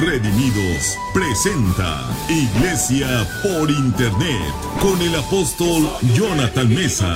Redimidos 0.00 0.96
presenta 1.12 2.08
Iglesia 2.26 3.06
por 3.42 3.70
Internet 3.70 4.54
con 4.80 4.98
el 5.02 5.14
apóstol 5.14 5.90
Jonathan 6.14 6.74
Mesa. 6.74 7.14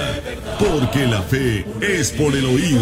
Porque 0.59 1.07
la 1.07 1.23
fe 1.23 1.65
es 1.81 2.13
por 2.13 2.35
el 2.37 2.45
oír 2.45 2.79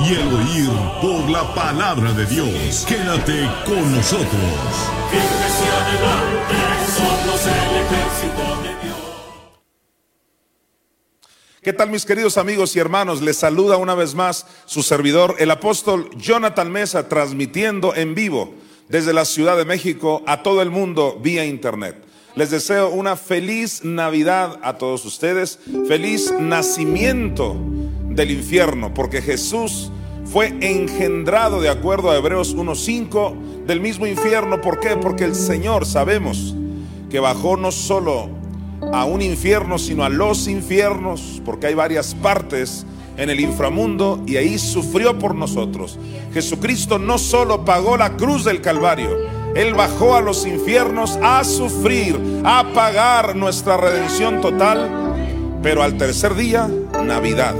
y 0.00 0.14
el 0.14 0.34
oír 0.34 0.70
por 1.00 1.30
la 1.30 1.54
palabra 1.54 2.12
de 2.14 2.26
Dios. 2.26 2.84
Quédate 2.88 3.48
con 3.64 3.94
nosotros. 3.94 4.28
¿Qué 11.62 11.72
tal 11.72 11.90
mis 11.90 12.04
queridos 12.04 12.38
amigos 12.38 12.74
y 12.74 12.80
hermanos? 12.80 13.22
Les 13.22 13.36
saluda 13.36 13.76
una 13.76 13.94
vez 13.94 14.16
más 14.16 14.46
su 14.66 14.82
servidor, 14.82 15.36
el 15.38 15.52
apóstol 15.52 16.10
Jonathan 16.16 16.72
Mesa, 16.72 17.08
transmitiendo 17.08 17.94
en 17.94 18.16
vivo 18.16 18.67
desde 18.88 19.12
la 19.12 19.24
Ciudad 19.24 19.56
de 19.56 19.64
México 19.64 20.22
a 20.26 20.42
todo 20.42 20.62
el 20.62 20.70
mundo 20.70 21.18
vía 21.22 21.44
internet. 21.44 21.96
Les 22.34 22.50
deseo 22.50 22.90
una 22.90 23.16
feliz 23.16 23.84
Navidad 23.84 24.58
a 24.62 24.78
todos 24.78 25.04
ustedes, 25.04 25.58
feliz 25.88 26.32
nacimiento 26.38 27.56
del 28.08 28.30
infierno, 28.30 28.94
porque 28.94 29.20
Jesús 29.20 29.90
fue 30.24 30.54
engendrado 30.60 31.60
de 31.60 31.68
acuerdo 31.68 32.10
a 32.10 32.16
Hebreos 32.16 32.54
1.5 32.54 33.64
del 33.64 33.80
mismo 33.80 34.06
infierno. 34.06 34.60
¿Por 34.60 34.78
qué? 34.78 34.96
Porque 34.96 35.24
el 35.24 35.34
Señor 35.34 35.86
sabemos 35.86 36.54
que 37.10 37.18
bajó 37.18 37.56
no 37.56 37.72
solo 37.72 38.28
a 38.92 39.04
un 39.04 39.22
infierno, 39.22 39.78
sino 39.78 40.04
a 40.04 40.08
los 40.08 40.46
infiernos, 40.46 41.42
porque 41.44 41.68
hay 41.68 41.74
varias 41.74 42.14
partes 42.14 42.86
en 43.18 43.28
el 43.28 43.40
inframundo 43.40 44.22
y 44.26 44.36
ahí 44.36 44.58
sufrió 44.58 45.18
por 45.18 45.34
nosotros. 45.34 45.98
Jesucristo 46.32 46.98
no 46.98 47.18
solo 47.18 47.64
pagó 47.64 47.96
la 47.98 48.16
cruz 48.16 48.44
del 48.44 48.62
Calvario, 48.62 49.10
Él 49.54 49.74
bajó 49.74 50.14
a 50.14 50.22
los 50.22 50.46
infiernos 50.46 51.18
a 51.22 51.44
sufrir, 51.44 52.18
a 52.44 52.72
pagar 52.72 53.36
nuestra 53.36 53.76
redención 53.76 54.40
total, 54.40 55.58
pero 55.62 55.82
al 55.82 55.98
tercer 55.98 56.34
día, 56.34 56.70
Navidad. 57.04 57.54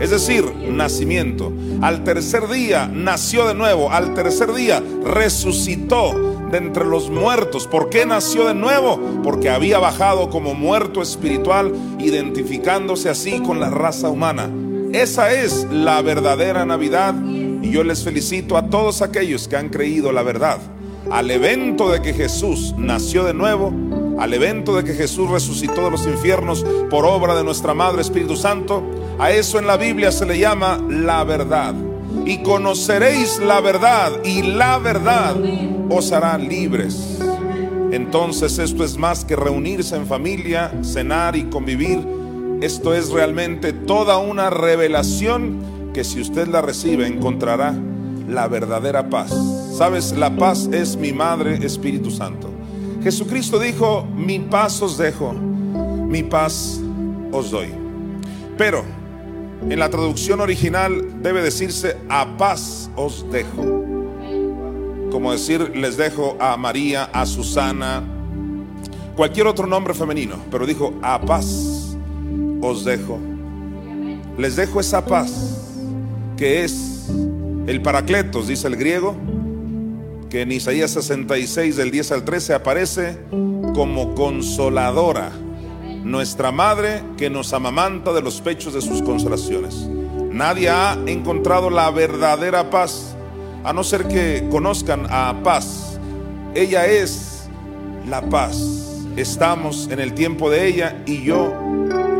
Es 0.00 0.08
decir, 0.08 0.46
nacimiento. 0.70 1.52
Al 1.82 2.04
tercer 2.04 2.48
día 2.48 2.90
nació 2.90 3.46
de 3.46 3.54
nuevo, 3.54 3.90
al 3.90 4.14
tercer 4.14 4.54
día 4.54 4.82
resucitó 5.04 6.38
de 6.50 6.56
entre 6.56 6.86
los 6.86 7.10
muertos. 7.10 7.66
¿Por 7.66 7.90
qué 7.90 8.06
nació 8.06 8.46
de 8.46 8.54
nuevo? 8.54 8.98
Porque 9.22 9.50
había 9.50 9.78
bajado 9.78 10.30
como 10.30 10.54
muerto 10.54 11.02
espiritual, 11.02 11.74
identificándose 11.98 13.10
así 13.10 13.40
con 13.40 13.60
la 13.60 13.68
raza 13.68 14.08
humana. 14.08 14.48
Esa 14.92 15.32
es 15.32 15.68
la 15.70 16.02
verdadera 16.02 16.66
Navidad 16.66 17.14
y 17.62 17.70
yo 17.70 17.84
les 17.84 18.02
felicito 18.02 18.56
a 18.56 18.68
todos 18.70 19.02
aquellos 19.02 19.46
que 19.46 19.56
han 19.56 19.68
creído 19.68 20.10
la 20.10 20.24
verdad. 20.24 20.58
Al 21.12 21.30
evento 21.30 21.90
de 21.90 22.02
que 22.02 22.12
Jesús 22.12 22.74
nació 22.76 23.22
de 23.22 23.32
nuevo, 23.32 23.72
al 24.18 24.34
evento 24.34 24.74
de 24.74 24.82
que 24.82 24.94
Jesús 24.94 25.30
resucitó 25.30 25.84
de 25.84 25.92
los 25.92 26.06
infiernos 26.06 26.66
por 26.90 27.04
obra 27.04 27.36
de 27.36 27.44
nuestra 27.44 27.72
Madre 27.72 28.02
Espíritu 28.02 28.36
Santo, 28.36 28.82
a 29.20 29.30
eso 29.30 29.60
en 29.60 29.68
la 29.68 29.76
Biblia 29.76 30.10
se 30.10 30.26
le 30.26 30.38
llama 30.40 30.84
la 30.88 31.22
verdad. 31.22 31.74
Y 32.26 32.38
conoceréis 32.38 33.38
la 33.38 33.60
verdad 33.60 34.10
y 34.24 34.42
la 34.42 34.78
verdad 34.78 35.36
os 35.88 36.10
hará 36.10 36.36
libres. 36.36 37.18
Entonces 37.92 38.58
esto 38.58 38.84
es 38.84 38.96
más 38.96 39.24
que 39.24 39.36
reunirse 39.36 39.94
en 39.94 40.06
familia, 40.06 40.72
cenar 40.82 41.36
y 41.36 41.44
convivir 41.44 42.19
esto 42.60 42.94
es 42.94 43.10
realmente 43.10 43.72
toda 43.72 44.18
una 44.18 44.50
revelación 44.50 45.90
que 45.94 46.04
si 46.04 46.20
usted 46.20 46.46
la 46.48 46.60
recibe 46.60 47.06
encontrará 47.06 47.74
la 48.28 48.48
verdadera 48.48 49.08
paz. 49.08 49.32
Sabes, 49.76 50.12
la 50.12 50.36
paz 50.36 50.68
es 50.70 50.96
mi 50.96 51.12
Madre 51.12 51.64
Espíritu 51.64 52.10
Santo. 52.10 52.50
Jesucristo 53.02 53.58
dijo, 53.58 54.06
mi 54.14 54.38
paz 54.38 54.82
os 54.82 54.98
dejo, 54.98 55.32
mi 55.32 56.22
paz 56.22 56.80
os 57.32 57.50
doy. 57.50 57.68
Pero 58.58 58.84
en 59.68 59.78
la 59.78 59.88
traducción 59.88 60.40
original 60.40 61.22
debe 61.22 61.42
decirse, 61.42 61.96
a 62.10 62.36
paz 62.36 62.90
os 62.94 63.24
dejo. 63.32 63.84
Como 65.10 65.32
decir, 65.32 65.72
les 65.74 65.96
dejo 65.96 66.36
a 66.38 66.56
María, 66.58 67.04
a 67.04 67.24
Susana, 67.24 68.02
cualquier 69.16 69.46
otro 69.46 69.66
nombre 69.66 69.94
femenino, 69.94 70.36
pero 70.50 70.66
dijo, 70.66 70.92
a 71.02 71.20
paz 71.20 71.69
os 72.60 72.84
dejo. 72.84 73.18
Les 74.38 74.56
dejo 74.56 74.80
esa 74.80 75.04
paz 75.04 75.58
que 76.36 76.64
es 76.64 77.06
el 77.66 77.82
paracletos, 77.82 78.48
dice 78.48 78.66
el 78.66 78.76
griego, 78.76 79.14
que 80.30 80.42
en 80.42 80.52
Isaías 80.52 80.92
66 80.92 81.76
del 81.76 81.90
10 81.90 82.12
al 82.12 82.24
13 82.24 82.54
aparece 82.54 83.18
como 83.74 84.14
consoladora, 84.14 85.32
nuestra 86.04 86.52
madre 86.52 87.02
que 87.18 87.28
nos 87.28 87.52
amamanta 87.52 88.12
de 88.12 88.22
los 88.22 88.40
pechos 88.40 88.72
de 88.72 88.80
sus 88.80 89.02
consolaciones. 89.02 89.88
Nadie 90.30 90.70
ha 90.70 90.96
encontrado 91.06 91.68
la 91.68 91.90
verdadera 91.90 92.70
paz, 92.70 93.14
a 93.64 93.72
no 93.72 93.84
ser 93.84 94.08
que 94.08 94.46
conozcan 94.50 95.06
a 95.10 95.42
paz. 95.42 95.98
Ella 96.54 96.86
es 96.86 97.48
la 98.08 98.22
paz. 98.22 98.56
Estamos 99.16 99.88
en 99.90 100.00
el 100.00 100.14
tiempo 100.14 100.48
de 100.48 100.66
ella 100.66 101.02
y 101.04 101.22
yo 101.22 101.52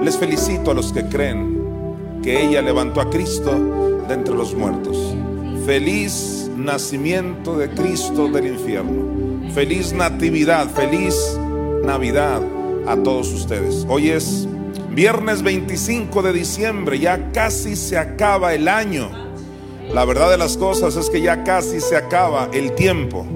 les 0.02 0.16
felicito 0.16 0.70
a 0.70 0.74
los 0.74 0.92
que 0.92 1.04
creen 1.06 2.20
que 2.22 2.46
ella 2.46 2.62
levantó 2.62 3.00
a 3.00 3.10
Cristo 3.10 3.52
de 4.08 4.14
entre 4.14 4.34
los 4.34 4.54
muertos. 4.54 4.96
Feliz 5.66 6.50
nacimiento 6.56 7.56
de 7.56 7.70
Cristo 7.70 8.28
del 8.28 8.46
infierno. 8.46 9.50
Feliz 9.52 9.92
natividad, 9.92 10.68
feliz 10.70 11.14
Navidad 11.84 12.42
a 12.86 12.96
todos 12.96 13.32
ustedes. 13.32 13.86
Hoy 13.88 14.10
es 14.10 14.46
viernes 14.90 15.42
25 15.42 16.22
de 16.22 16.32
diciembre, 16.32 16.98
ya 16.98 17.30
casi 17.32 17.76
se 17.76 17.98
acaba 17.98 18.54
el 18.54 18.68
año. 18.68 19.10
La 19.92 20.04
verdad 20.04 20.30
de 20.30 20.38
las 20.38 20.56
cosas 20.56 20.96
es 20.96 21.10
que 21.10 21.20
ya 21.20 21.42
casi 21.42 21.80
se 21.80 21.96
acaba 21.96 22.48
el 22.52 22.72
tiempo. 22.72 23.26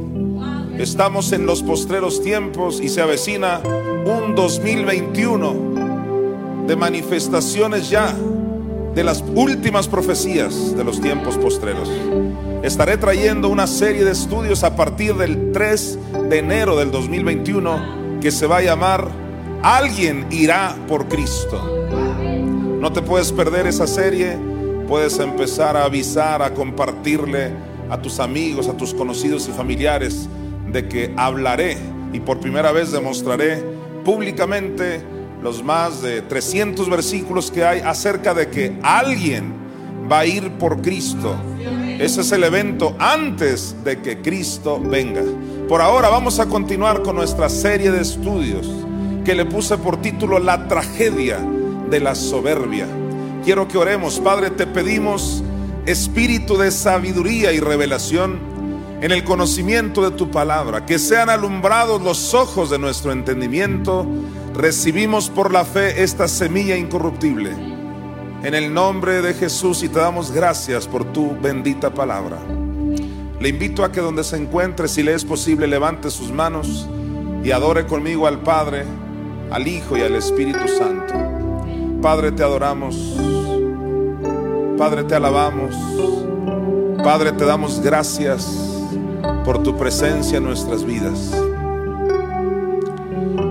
Estamos 0.78 1.32
en 1.32 1.46
los 1.46 1.62
postreros 1.62 2.22
tiempos 2.22 2.80
y 2.80 2.88
se 2.88 3.00
avecina 3.00 3.60
un 4.04 4.34
2021 4.34 5.83
de 6.66 6.76
manifestaciones 6.76 7.90
ya 7.90 8.14
de 8.94 9.04
las 9.04 9.22
últimas 9.34 9.88
profecías 9.88 10.76
de 10.76 10.84
los 10.84 11.00
tiempos 11.00 11.36
postreros. 11.36 11.90
Estaré 12.62 12.96
trayendo 12.96 13.48
una 13.48 13.66
serie 13.66 14.04
de 14.04 14.12
estudios 14.12 14.64
a 14.64 14.76
partir 14.76 15.14
del 15.14 15.52
3 15.52 15.98
de 16.30 16.38
enero 16.38 16.76
del 16.76 16.90
2021 16.90 18.20
que 18.20 18.30
se 18.30 18.46
va 18.46 18.58
a 18.58 18.62
llamar 18.62 19.24
Alguien 19.62 20.26
irá 20.30 20.76
por 20.88 21.08
Cristo. 21.08 21.86
No 22.80 22.92
te 22.92 23.00
puedes 23.00 23.32
perder 23.32 23.66
esa 23.66 23.86
serie, 23.86 24.36
puedes 24.86 25.18
empezar 25.18 25.74
a 25.74 25.84
avisar, 25.84 26.42
a 26.42 26.52
compartirle 26.52 27.50
a 27.88 28.00
tus 28.00 28.20
amigos, 28.20 28.68
a 28.68 28.76
tus 28.76 28.92
conocidos 28.92 29.48
y 29.48 29.52
familiares 29.52 30.28
de 30.70 30.86
que 30.86 31.14
hablaré 31.16 31.78
y 32.12 32.20
por 32.20 32.40
primera 32.40 32.72
vez 32.72 32.92
demostraré 32.92 33.64
públicamente 34.04 35.00
los 35.44 35.62
más 35.62 36.00
de 36.00 36.22
300 36.22 36.88
versículos 36.88 37.50
que 37.50 37.62
hay 37.66 37.80
acerca 37.80 38.32
de 38.32 38.48
que 38.48 38.78
alguien 38.82 39.52
va 40.10 40.20
a 40.20 40.26
ir 40.26 40.52
por 40.52 40.80
Cristo. 40.80 41.36
Ese 41.98 42.22
es 42.22 42.32
el 42.32 42.44
evento 42.44 42.96
antes 42.98 43.76
de 43.84 44.00
que 44.00 44.22
Cristo 44.22 44.80
venga. 44.80 45.20
Por 45.68 45.82
ahora 45.82 46.08
vamos 46.08 46.40
a 46.40 46.46
continuar 46.46 47.02
con 47.02 47.16
nuestra 47.16 47.50
serie 47.50 47.90
de 47.90 48.00
estudios 48.00 48.66
que 49.22 49.34
le 49.34 49.44
puse 49.44 49.76
por 49.76 50.00
título 50.00 50.38
La 50.38 50.66
tragedia 50.66 51.38
de 51.90 52.00
la 52.00 52.14
soberbia. 52.14 52.86
Quiero 53.44 53.68
que 53.68 53.76
oremos, 53.76 54.20
Padre, 54.20 54.48
te 54.48 54.66
pedimos 54.66 55.44
espíritu 55.84 56.56
de 56.56 56.70
sabiduría 56.70 57.52
y 57.52 57.60
revelación 57.60 58.38
en 59.02 59.12
el 59.12 59.24
conocimiento 59.24 60.08
de 60.08 60.16
tu 60.16 60.30
palabra, 60.30 60.86
que 60.86 60.98
sean 60.98 61.28
alumbrados 61.28 62.00
los 62.00 62.32
ojos 62.32 62.70
de 62.70 62.78
nuestro 62.78 63.12
entendimiento 63.12 64.06
recibimos 64.54 65.28
por 65.28 65.52
la 65.52 65.64
fe 65.64 66.02
esta 66.02 66.28
semilla 66.28 66.76
incorruptible. 66.76 67.50
En 68.42 68.54
el 68.54 68.72
nombre 68.72 69.20
de 69.20 69.34
Jesús 69.34 69.82
y 69.82 69.88
te 69.88 69.98
damos 69.98 70.30
gracias 70.30 70.86
por 70.86 71.04
tu 71.12 71.36
bendita 71.40 71.92
palabra. 71.92 72.38
Le 73.40 73.48
invito 73.48 73.84
a 73.84 73.90
que 73.90 74.00
donde 74.00 74.22
se 74.22 74.36
encuentre, 74.36 74.88
si 74.88 75.02
le 75.02 75.14
es 75.14 75.24
posible, 75.24 75.66
levante 75.66 76.10
sus 76.10 76.30
manos 76.30 76.88
y 77.42 77.50
adore 77.50 77.86
conmigo 77.86 78.26
al 78.26 78.40
Padre, 78.40 78.84
al 79.50 79.66
Hijo 79.66 79.96
y 79.96 80.02
al 80.02 80.14
Espíritu 80.14 80.68
Santo. 80.68 81.14
Padre, 82.00 82.32
te 82.32 82.42
adoramos. 82.42 82.96
Padre, 84.78 85.04
te 85.04 85.14
alabamos. 85.14 85.74
Padre, 87.02 87.32
te 87.32 87.44
damos 87.44 87.80
gracias 87.80 88.46
por 89.44 89.62
tu 89.62 89.76
presencia 89.76 90.38
en 90.38 90.44
nuestras 90.44 90.84
vidas. 90.84 91.43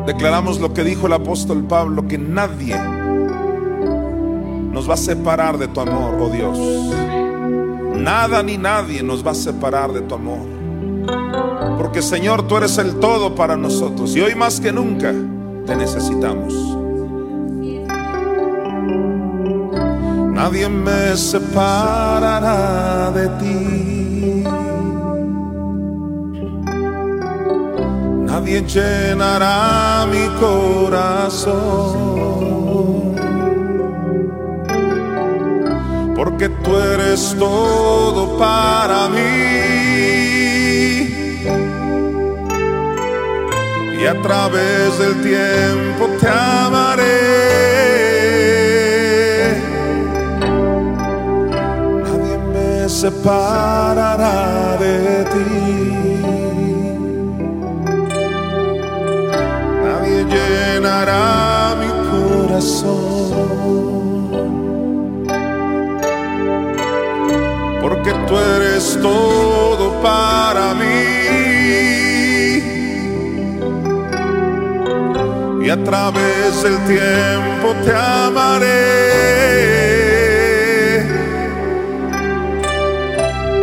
Declaramos 0.06 0.60
lo 0.60 0.74
que 0.74 0.84
dijo 0.84 1.08
el 1.08 1.14
apóstol 1.14 1.64
Pablo, 1.64 2.08
que 2.08 2.18
nadie 2.18 2.78
nos 4.72 4.90
va 4.90 4.96
a 4.96 4.98
separar 4.98 5.58
de 5.58 5.68
tu 5.68 5.80
amor, 5.80 6.18
oh 6.20 6.30
Dios. 6.30 6.58
Nada 7.96 8.44
ni 8.44 8.58
nadie 8.58 9.02
nos 9.04 9.26
va 9.26 9.32
a 9.32 9.36
separar 9.36 9.94
de 9.94 10.02
tu 10.02 10.16
amor. 10.16 10.40
Porque 11.78 12.02
Señor, 12.02 12.48
tú 12.48 12.58
eres 12.58 12.78
el 12.78 13.00
todo 13.00 13.36
para 13.36 13.56
nosotros 13.56 14.16
y 14.16 14.22
hoy 14.22 14.36
más 14.36 14.60
que 14.60 14.72
nunca 14.72 15.14
te 15.66 15.76
necesitamos. 15.76 16.54
Nadie 20.34 20.68
me 20.68 21.16
separará 21.16 23.12
de 23.12 23.28
ti. 23.40 23.93
Nadie 28.44 28.62
llenará 28.63 30.06
mi 30.12 30.28
corazón. 30.38 31.56
Porque 36.13 36.50
tú 36.50 36.78
eres 36.78 37.34
todo 37.40 38.38
para 38.38 39.07
mí. 39.07 39.22
Y 43.98 44.06
a 44.06 44.22
través 44.22 45.00
del 45.00 45.22
tiempo 45.22 46.10
te 46.19 46.28
amaré. 46.28 47.22
Nadie 52.04 52.38
me 52.51 52.90
separará 52.90 54.75
de 54.81 55.24
ti. 55.31 56.03
Mi 61.80 61.90
corazón. 62.12 63.13
Porque 67.81 68.12
tú 68.28 68.34
eres 68.38 69.00
todo 69.01 69.86
para 70.01 70.74
mí. 70.74 71.04
Y 75.66 75.69
a 75.69 75.84
través 75.84 76.63
del 76.63 76.78
tiempo 76.86 77.74
te 77.86 77.94
amaré. 77.95 79.04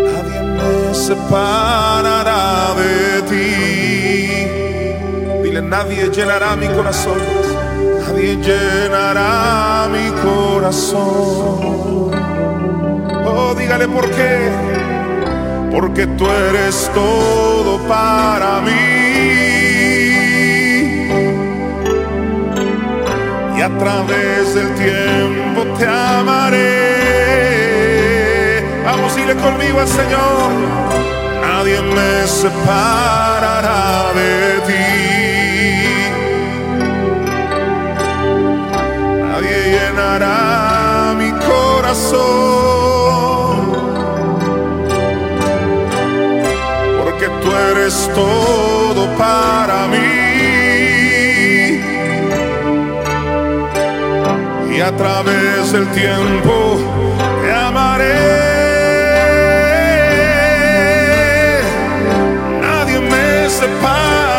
Nadie 0.07 0.41
me 0.57 0.95
separará 0.95 2.00
nadie 5.71 6.11
llenará 6.11 6.57
mi 6.57 6.67
corazón. 6.69 7.19
Nadie 8.01 8.37
llenará 8.37 9.89
mi 9.95 10.11
corazón. 10.21 12.11
Oh, 13.25 13.55
dígale 13.57 13.87
por 13.89 14.11
qué. 14.11 14.51
Porque 15.71 16.07
tú 16.19 16.27
eres 16.27 16.91
todo 16.93 17.79
para 17.87 18.61
mí. 18.61 18.73
Y 23.57 23.63
a 23.63 23.71
través 23.79 24.55
del 24.55 24.75
tiempo 24.75 25.63
te 25.79 25.87
amaré. 25.87 26.81
Vamos, 28.85 29.15
dile 29.15 29.35
conmigo 29.37 29.79
al 29.81 29.89
Señor. 29.89 30.51
Nadie 31.41 31.81
me 31.83 32.27
separará 32.27 34.13
de 34.15 34.61
ti. 34.67 35.20
Llenará 40.11 41.15
mi 41.17 41.31
corazón. 41.33 42.21
Porque 47.03 47.27
tú 47.43 47.49
eres 47.73 48.11
todo 48.15 49.07
para 49.17 49.87
mí. 49.89 49.99
Y 54.75 54.81
a 54.81 54.97
través 54.97 55.73
del 55.73 55.87
tiempo 55.89 56.79
te 57.43 57.53
amaré. 57.53 58.41
Nadie 62.63 63.01
me 63.01 63.51
separará 63.51 64.30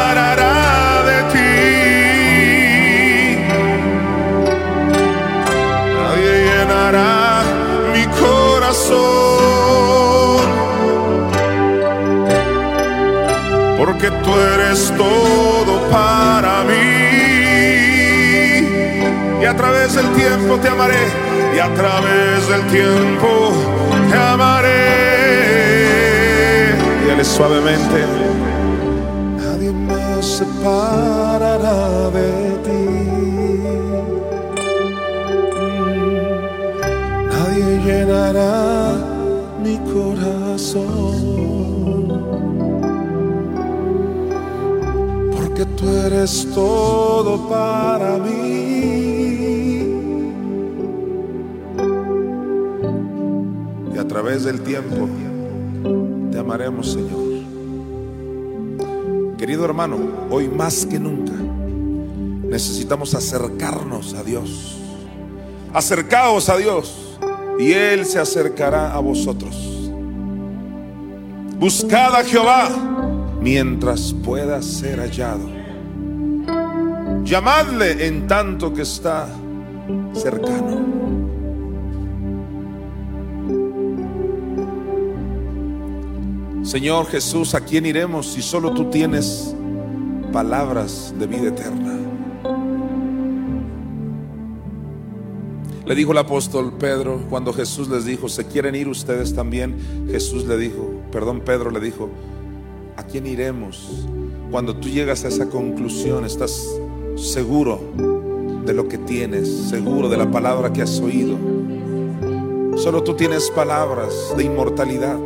tú 14.23 14.31
eres 14.38 14.94
todo 14.97 15.89
para 15.89 16.63
mí. 16.63 17.12
Y 19.41 19.45
a 19.45 19.56
través 19.56 19.95
del 19.95 20.09
tiempo 20.13 20.57
te 20.57 20.68
amaré. 20.69 21.03
Y 21.56 21.59
a 21.59 21.73
través 21.73 22.47
del 22.47 22.65
tiempo 22.68 23.51
te 24.09 24.18
amaré. 24.18 25.01
Él 27.12 27.25
suavemente. 27.25 28.06
Nadie 29.38 29.71
me 29.71 30.24
separará 30.24 32.09
de 32.09 32.31
ti. 32.65 32.85
Nadie 37.31 37.79
llenará 37.85 38.95
mi 39.63 39.77
corazón. 39.94 41.41
Porque 45.61 45.75
tú 45.75 45.89
eres 45.89 46.47
todo 46.55 47.47
para 47.47 48.17
mí. 48.17 49.85
Y 53.93 53.97
a 53.97 54.07
través 54.07 54.43
del 54.43 54.61
tiempo 54.61 55.07
te 56.31 56.39
amaremos, 56.39 56.93
Señor. 56.93 57.21
Querido 59.37 59.63
hermano, 59.65 59.97
hoy 60.31 60.47
más 60.47 60.83
que 60.85 60.99
nunca 60.99 61.33
necesitamos 62.43 63.13
acercarnos 63.13 64.15
a 64.15 64.23
Dios. 64.23 64.79
Acercaos 65.73 66.49
a 66.49 66.57
Dios 66.57 67.19
y 67.59 67.71
Él 67.71 68.05
se 68.05 68.17
acercará 68.17 68.95
a 68.95 68.99
vosotros. 68.99 69.55
Buscad 71.59 72.15
a 72.15 72.23
Jehová 72.23 73.00
mientras 73.41 74.13
pueda 74.13 74.61
ser 74.61 75.00
hallado. 75.00 75.50
Llamadle 77.24 78.07
en 78.07 78.27
tanto 78.27 78.74
que 78.74 78.83
está 78.83 79.27
cercano. 80.13 80.81
Señor 86.63 87.07
Jesús, 87.07 87.55
¿a 87.55 87.62
quién 87.62 87.86
iremos 87.86 88.27
si 88.27 88.41
solo 88.41 88.71
tú 88.74 88.86
tienes 88.89 89.55
palabras 90.31 91.13
de 91.17 91.27
vida 91.27 91.50
eterna? 91.50 91.98
Le 95.86 95.95
dijo 95.95 96.12
el 96.12 96.19
apóstol 96.19 96.74
Pedro 96.77 97.25
cuando 97.29 97.51
Jesús 97.51 97.89
les 97.89 98.05
dijo, 98.05 98.29
¿se 98.29 98.45
quieren 98.45 98.75
ir 98.75 98.88
ustedes 98.88 99.33
también? 99.33 99.75
Jesús 100.10 100.45
le 100.45 100.57
dijo, 100.57 101.01
perdón, 101.12 101.41
Pedro 101.41 101.71
le 101.71 101.79
dijo, 101.79 102.10
¿a 103.01 103.03
quién 103.03 103.25
iremos? 103.25 104.05
Cuando 104.51 104.75
tú 104.75 104.88
llegas 104.88 105.25
a 105.25 105.29
esa 105.29 105.50
conclusión, 105.50 106.24
estás 106.24 106.67
seguro 107.15 107.81
de 108.63 108.74
lo 108.74 108.88
que 108.88 109.00
tienes, 109.00 109.50
seguro 109.50 110.08
de 110.08 110.17
la 110.17 110.29
palabra 110.29 110.72
que 110.72 110.84
has 110.84 111.00
oído. 111.00 111.36
Solo 112.77 113.01
tú 113.03 113.15
tienes 113.15 113.50
palabras 113.50 114.13
de 114.38 114.43
inmortalidad. 114.43 115.17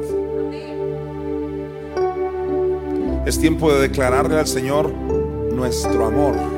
Es 3.25 3.39
tiempo 3.39 3.73
de 3.73 3.81
declararle 3.81 4.39
al 4.39 4.47
Señor 4.47 4.93
nuestro 4.93 6.05
amor. 6.05 6.54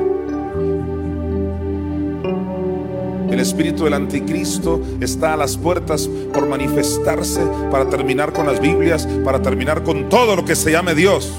El 3.29 3.39
espíritu 3.39 3.83
del 3.83 3.93
anticristo 3.93 4.81
está 5.01 5.33
a 5.33 5.37
las 5.37 5.57
puertas 5.57 6.09
por 6.33 6.47
manifestarse 6.47 7.41
para 7.69 7.89
terminar 7.89 8.33
con 8.33 8.47
las 8.47 8.59
Biblias, 8.61 9.07
para 9.23 9.41
terminar 9.41 9.83
con 9.83 10.09
todo 10.09 10.35
lo 10.35 10.45
que 10.45 10.55
se 10.55 10.71
llame 10.71 10.95
Dios. 10.95 11.31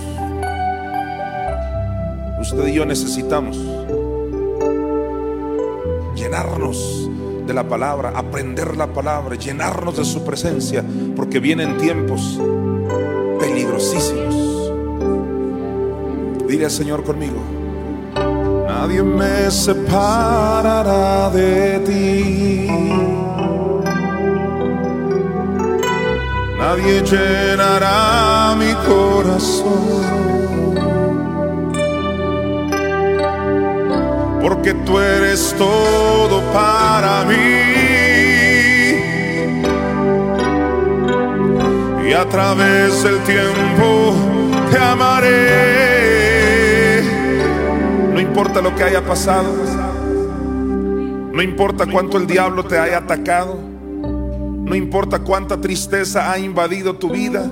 Usted 2.41 2.69
y 2.69 2.75
yo 2.75 2.87
necesitamos 2.87 3.59
llenarnos 6.15 7.11
de 7.47 7.55
la 7.55 7.67
palabra, 7.67 8.13
aprender 8.15 8.77
la 8.77 8.93
palabra, 8.93 9.35
llenarnos 9.35 9.97
de 9.97 10.05
su 10.05 10.25
presencia, 10.25 10.85
porque 11.17 11.41
vienen 11.41 11.79
tiempos 11.79 12.39
peligrosísimos. 13.41 14.73
Dile 16.47 16.67
al 16.67 16.71
Señor 16.71 17.03
conmigo. 17.05 17.58
Nadie 18.89 19.03
me 19.03 19.51
separará 19.51 21.29
de 21.29 21.79
ti. 21.81 22.67
Nadie 26.59 27.03
llenará 27.03 28.57
mi 28.57 28.73
corazón. 28.89 30.07
Porque 34.41 34.73
tú 34.87 34.99
eres 34.99 35.55
todo 35.59 36.41
para 36.55 37.27
mí. 37.27 37.37
Y 42.09 42.13
a 42.15 42.27
través 42.27 43.03
del 43.03 43.19
tiempo 43.25 44.15
te 44.71 44.79
amaré. 44.79 45.98
Importa 48.39 48.63
lo 48.63 48.73
que 48.77 48.85
haya 48.85 49.05
pasado. 49.05 49.53
No 51.33 51.43
importa 51.43 51.87
cuánto 51.91 52.19
el 52.19 52.29
diablo 52.29 52.65
te 52.65 52.79
haya 52.79 52.99
atacado. 52.99 53.59
No 53.61 54.77
importa 54.77 55.19
cuánta 55.19 55.61
tristeza 55.61 56.31
ha 56.31 56.39
invadido 56.39 56.95
tu 56.95 57.11
vida. 57.11 57.51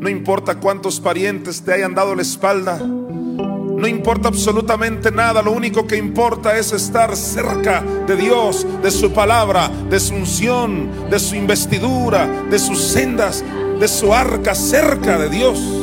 No 0.00 0.08
importa 0.08 0.58
cuántos 0.58 0.98
parientes 0.98 1.62
te 1.62 1.74
hayan 1.74 1.94
dado 1.94 2.16
la 2.16 2.22
espalda. 2.22 2.78
No 2.78 3.86
importa 3.86 4.26
absolutamente 4.26 5.12
nada. 5.12 5.42
Lo 5.42 5.52
único 5.52 5.86
que 5.86 5.96
importa 5.96 6.58
es 6.58 6.72
estar 6.72 7.14
cerca 7.14 7.80
de 8.08 8.16
Dios, 8.16 8.66
de 8.82 8.90
su 8.90 9.12
palabra, 9.12 9.70
de 9.88 10.00
su 10.00 10.16
unción, 10.16 10.90
de 11.08 11.20
su 11.20 11.36
investidura, 11.36 12.26
de 12.50 12.58
sus 12.58 12.82
sendas, 12.82 13.44
de 13.78 13.86
su 13.86 14.12
arca 14.12 14.56
cerca 14.56 15.20
de 15.20 15.28
Dios. 15.28 15.79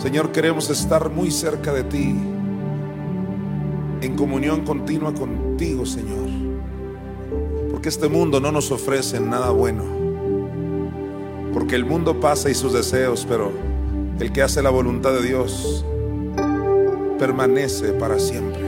Señor, 0.00 0.30
queremos 0.30 0.70
estar 0.70 1.10
muy 1.10 1.32
cerca 1.32 1.72
de 1.72 1.82
ti, 1.82 2.14
en 4.00 4.16
comunión 4.16 4.64
continua 4.64 5.12
contigo, 5.12 5.84
Señor. 5.84 6.28
Porque 7.72 7.88
este 7.88 8.08
mundo 8.08 8.38
no 8.40 8.52
nos 8.52 8.70
ofrece 8.70 9.18
nada 9.18 9.50
bueno. 9.50 9.82
Porque 11.52 11.74
el 11.74 11.84
mundo 11.84 12.20
pasa 12.20 12.48
y 12.48 12.54
sus 12.54 12.72
deseos, 12.72 13.26
pero 13.28 13.50
el 14.20 14.30
que 14.30 14.42
hace 14.42 14.62
la 14.62 14.70
voluntad 14.70 15.12
de 15.14 15.22
Dios 15.22 15.84
permanece 17.18 17.92
para 17.92 18.20
siempre. 18.20 18.62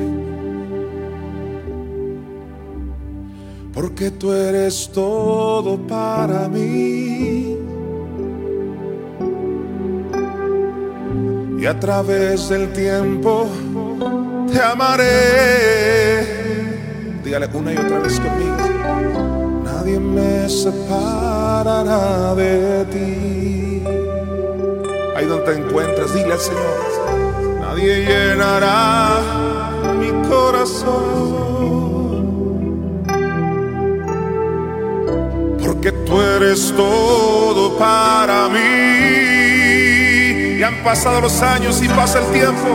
Porque 3.72 4.10
tú 4.10 4.32
eres 4.32 4.90
todo 4.92 5.78
para 5.86 6.48
mí. 6.48 7.59
Y 11.60 11.66
a 11.66 11.78
través 11.78 12.48
del 12.48 12.72
tiempo 12.72 13.46
te 14.50 14.62
amaré. 14.62 16.24
Dígale 17.22 17.50
una 17.52 17.74
y 17.74 17.76
otra 17.76 17.98
vez 17.98 18.18
conmigo. 18.18 18.56
Nadie 19.62 20.00
me 20.00 20.48
separará 20.48 22.34
de 22.34 22.86
ti. 22.86 23.82
Ahí 25.14 25.26
donde 25.26 25.44
te 25.44 25.52
encuentras, 25.60 26.14
dile 26.14 26.32
al 26.32 26.40
Señor. 26.40 27.60
Nadie 27.60 28.06
llenará 28.06 29.20
mi 30.00 30.10
corazón. 30.30 31.10
Porque 35.62 35.92
tú 35.92 36.22
eres 36.22 36.72
todo 36.74 37.76
para 37.76 38.48
mí. 38.48 39.39
Han 40.70 40.84
pasado 40.84 41.20
los 41.20 41.42
años 41.42 41.82
y 41.82 41.88
pasa 41.88 42.20
el 42.20 42.26
tiempo. 42.26 42.68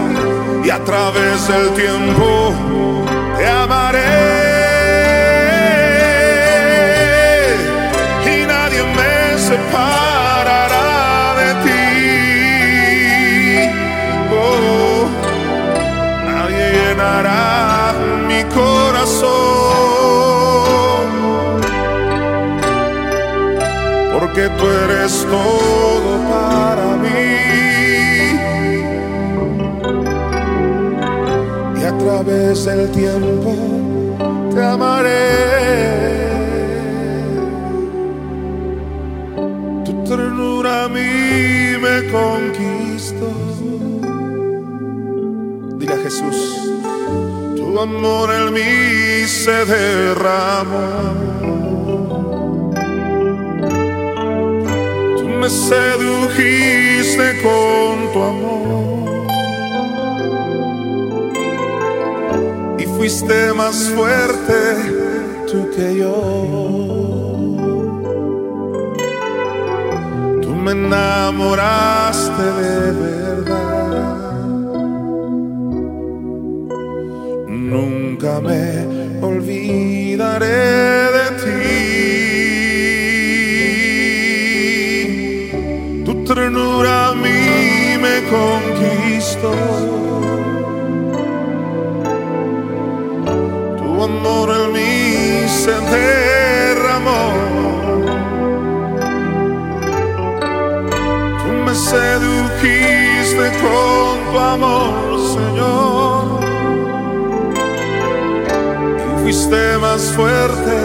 Y 0.66 0.70
a 0.70 0.84
través 0.84 1.48
del 1.48 1.70
tiempo 1.74 2.54
te 3.38 3.48
amaré. 3.48 4.00
Y 8.26 8.46
nadie 8.46 8.84
me 8.98 9.38
separará 9.40 10.88
de 11.40 11.54
ti. 11.64 11.86
Oh, 14.30 15.08
nadie 16.28 16.66
llenará 16.78 17.94
mi 18.28 18.44
corazón. 18.54 19.26
Porque 24.20 24.44
tú 24.58 24.66
eres 24.84 25.26
todo 25.30 26.10
para 26.30 26.88
mí. 26.98 27.55
Través 32.56 32.66
del 32.66 32.92
tiempo 32.92 33.54
te 34.54 34.64
amaré. 34.64 35.14
Tu 39.84 40.04
ternura 40.04 40.86
a 40.86 40.88
mí 40.88 41.78
me 41.82 41.96
conquistó. 42.12 43.32
Dile 45.78 45.94
a 45.94 45.98
Jesús, 45.98 46.72
tu 47.56 47.80
amor 47.80 48.30
en 48.34 48.54
mí 48.54 49.28
se 49.28 49.66
derramó. 49.66 50.88
Tú 55.18 55.28
me 55.28 55.50
sedujiste 55.50 57.42
con 57.44 58.14
tu 58.14 58.24
amor. 58.24 58.65
Fuiste 63.06 63.54
más 63.54 63.76
fuerte 63.96 64.60
tú 65.46 65.70
que 65.76 65.96
yo. 65.96 66.16
Tú 70.42 70.50
me 70.50 70.72
enamoraste 70.72 72.44
de 72.62 72.92
verdad. 73.04 74.40
Nunca 77.48 78.32
me 78.42 78.66
olvidaré 79.22 80.64
de 81.18 81.26
ti. 81.44 81.62
Tu 86.06 86.14
ternura 86.24 87.10
a 87.10 87.14
mí 87.14 87.42
me 88.02 88.16
conquistó. 88.36 89.95
Amor 94.26 94.50
en 94.50 94.72
mí 94.74 95.48
se 95.48 95.72
derramó. 95.72 97.22
Tú 101.42 101.50
me 101.66 101.76
sedujiste 101.76 103.46
con 103.62 104.32
tu 104.32 104.40
amor, 104.40 105.20
Señor. 105.36 106.40
Y 108.98 109.24
fuiste 109.24 109.78
más 109.78 110.02
fuerte 110.14 110.76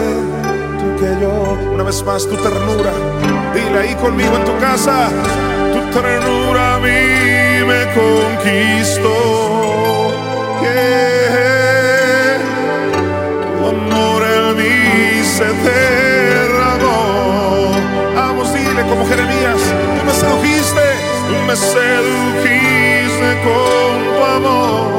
tú 0.79 0.87
que 0.99 1.09
yo. 1.21 1.57
Una 1.73 1.83
vez 1.83 2.03
más, 2.05 2.27
tu 2.27 2.35
ternura. 2.35 2.93
Dile 3.55 3.79
ahí 3.79 3.95
conmigo 3.95 4.35
en 4.37 4.45
tu 4.45 4.57
casa. 4.59 5.09
Tu 5.73 5.99
ternura 5.99 6.75
a 6.75 6.79
mí 6.79 7.65
me 7.65 7.81
conquistó. 7.95 9.15
Yeah 10.61 11.10
se 15.41 15.53
derramó. 16.29 17.71
Vamos, 18.15 18.53
dile 18.53 18.81
como 18.83 19.05
Jeremías, 19.07 19.61
tú 19.97 20.05
me 20.05 20.13
sedujiste, 20.13 20.85
tú 21.27 21.35
me 21.47 21.55
sedujiste 21.55 23.29
con 23.43 23.93
tu 24.15 24.23
amor. 24.37 24.91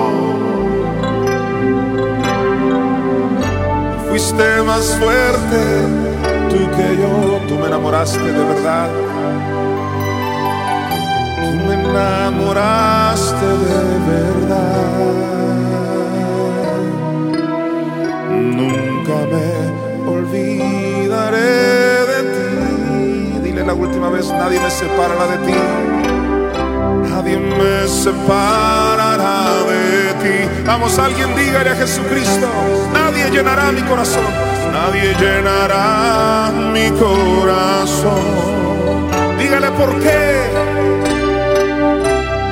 Fuiste 4.08 4.62
más 4.62 4.96
fuerte 4.98 6.12
tú 6.50 6.58
que 6.76 6.96
yo, 7.00 7.40
tú 7.48 7.54
me 7.58 7.66
enamoraste 7.66 8.20
de 8.20 8.44
verdad. 8.44 8.90
Tú 11.40 11.48
me 11.66 11.74
enamoraste 11.74 13.46
de 13.46 13.82
verdad. 14.10 15.32
Nunca 18.30 19.16
me 19.32 19.51
olvidaré 20.32 22.06
de 22.10 22.20
ti. 22.32 23.38
Dile 23.42 23.64
la 23.64 23.74
última 23.74 24.08
vez, 24.08 24.30
nadie 24.30 24.58
me 24.60 24.70
separará 24.70 25.26
de 25.26 25.38
ti. 25.46 25.58
Nadie 27.10 27.36
me 27.38 27.88
separará 27.88 29.62
de 29.68 30.14
ti. 30.22 30.62
Vamos, 30.64 30.98
alguien 30.98 31.34
dígale 31.36 31.70
a 31.70 31.76
Jesucristo, 31.76 32.48
nadie 32.92 33.30
llenará 33.30 33.72
mi 33.72 33.82
corazón. 33.82 34.24
Nadie 34.72 35.14
llenará 35.20 36.50
mi 36.72 36.90
corazón. 36.92 38.22
Dígale 39.38 39.70
por 39.72 39.90
qué. 40.00 40.40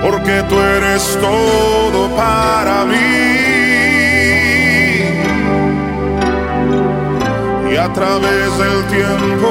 Porque 0.02 0.42
tú 0.48 0.58
eres 0.58 1.18
todo 1.20 2.08
para 2.16 2.84
mí. 2.84 3.39
A 7.80 7.90
través 7.94 8.58
del 8.58 8.86
tiempo 8.88 9.50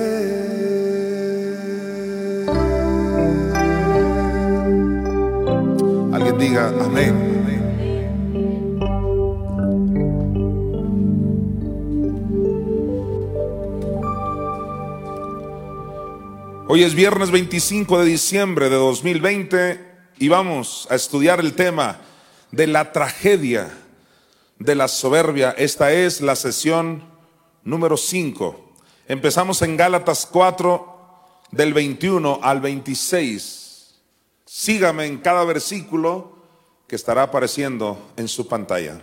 Alguien 6.14 6.38
diga 6.38 6.72
amén. 6.86 7.23
Hoy 16.76 16.82
es 16.82 16.96
viernes 16.96 17.30
25 17.30 18.00
de 18.00 18.06
diciembre 18.06 18.68
de 18.68 18.78
2020 18.78 19.80
y 20.18 20.28
vamos 20.28 20.88
a 20.90 20.96
estudiar 20.96 21.40
el 21.40 21.54
tema 21.54 22.02
de 22.50 22.66
la 22.66 22.92
tragedia 22.92 23.72
de 24.58 24.74
la 24.74 24.88
soberbia. 24.88 25.52
Esta 25.52 25.92
es 25.92 26.20
la 26.20 26.36
sesión 26.36 27.04
número 27.64 27.96
5. 27.96 28.74
Empezamos 29.08 29.62
en 29.62 29.78
Gálatas 29.78 30.26
4 30.26 30.98
del 31.52 31.76
21 31.76 32.40
al 32.42 32.60
26. 32.60 33.94
Sígame 34.44 35.06
en 35.06 35.20
cada 35.20 35.44
versículo 35.44 36.40
que 36.88 36.96
estará 36.96 37.22
apareciendo 37.22 38.14
en 38.18 38.28
su 38.28 38.48
pantalla. 38.48 39.00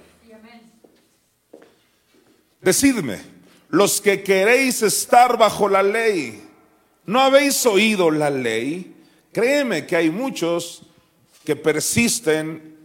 Decidme, 2.61 3.21
los 3.69 4.01
que 4.01 4.25
queréis 4.25 4.83
estar 4.83 5.39
bajo 5.39 5.69
la 5.69 5.85
ley, 5.85 6.50
¿No 7.11 7.21
habéis 7.21 7.67
oído 7.67 8.09
la 8.09 8.31
ley? 8.31 8.95
Créeme 9.33 9.85
que 9.85 9.97
hay 9.97 10.11
muchos 10.11 10.83
que 11.45 11.57
persisten 11.57 12.77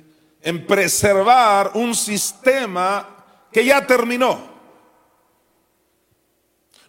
en 0.42 0.66
preservar 0.66 1.70
un 1.76 1.94
sistema 1.94 3.08
que 3.54 3.64
ya 3.64 3.86
terminó. 3.86 4.40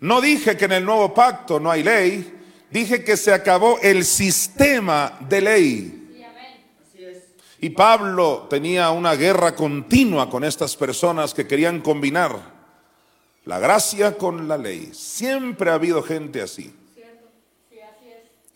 No 0.00 0.22
dije 0.22 0.56
que 0.56 0.64
en 0.64 0.72
el 0.72 0.86
nuevo 0.86 1.12
pacto 1.12 1.60
no 1.60 1.70
hay 1.70 1.82
ley, 1.82 2.40
dije 2.70 3.04
que 3.04 3.18
se 3.18 3.34
acabó 3.34 3.78
el 3.82 4.06
sistema 4.06 5.18
de 5.28 5.40
ley. 5.42 6.16
Y 7.60 7.68
Pablo 7.68 8.46
tenía 8.48 8.88
una 8.92 9.14
guerra 9.14 9.54
continua 9.54 10.30
con 10.30 10.42
estas 10.42 10.74
personas 10.74 11.34
que 11.34 11.46
querían 11.46 11.82
combinar 11.82 12.34
la 13.44 13.58
gracia 13.58 14.16
con 14.16 14.48
la 14.48 14.56
ley. 14.56 14.88
Siempre 14.94 15.68
ha 15.68 15.74
habido 15.74 16.02
gente 16.02 16.40
así. 16.40 16.72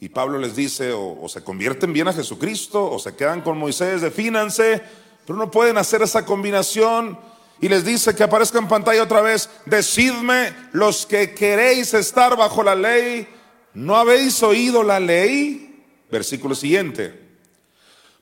Y 0.03 0.09
Pablo 0.09 0.39
les 0.39 0.57
dice, 0.57 0.93
o, 0.95 1.29
se 1.29 1.45
convierten 1.45 1.93
bien 1.93 2.09
a 2.09 2.15
Jesucristo, 2.15 2.91
o 2.91 2.99
se 2.99 3.15
quedan 3.15 3.43
con 3.43 3.59
Moisés, 3.59 4.01
defínanse, 4.01 4.83
pero 5.27 5.39
no 5.39 5.51
pueden 5.51 5.77
hacer 5.77 6.01
esa 6.01 6.25
combinación. 6.25 7.19
Y 7.61 7.69
les 7.69 7.85
dice 7.85 8.17
que 8.17 8.23
aparezca 8.23 8.59
en 8.59 8.67
pantalla 8.67 9.03
otra 9.03 9.21
vez, 9.21 9.51
decidme 9.67 10.55
los 10.73 11.05
que 11.05 11.35
queréis 11.35 11.93
estar 11.93 12.35
bajo 12.35 12.63
la 12.63 12.75
ley, 12.75 13.29
¿no 13.75 13.95
habéis 13.95 14.43
oído 14.43 14.83
la 14.83 14.99
ley? 14.99 15.85
Versículo 16.11 16.55
siguiente. 16.55 17.29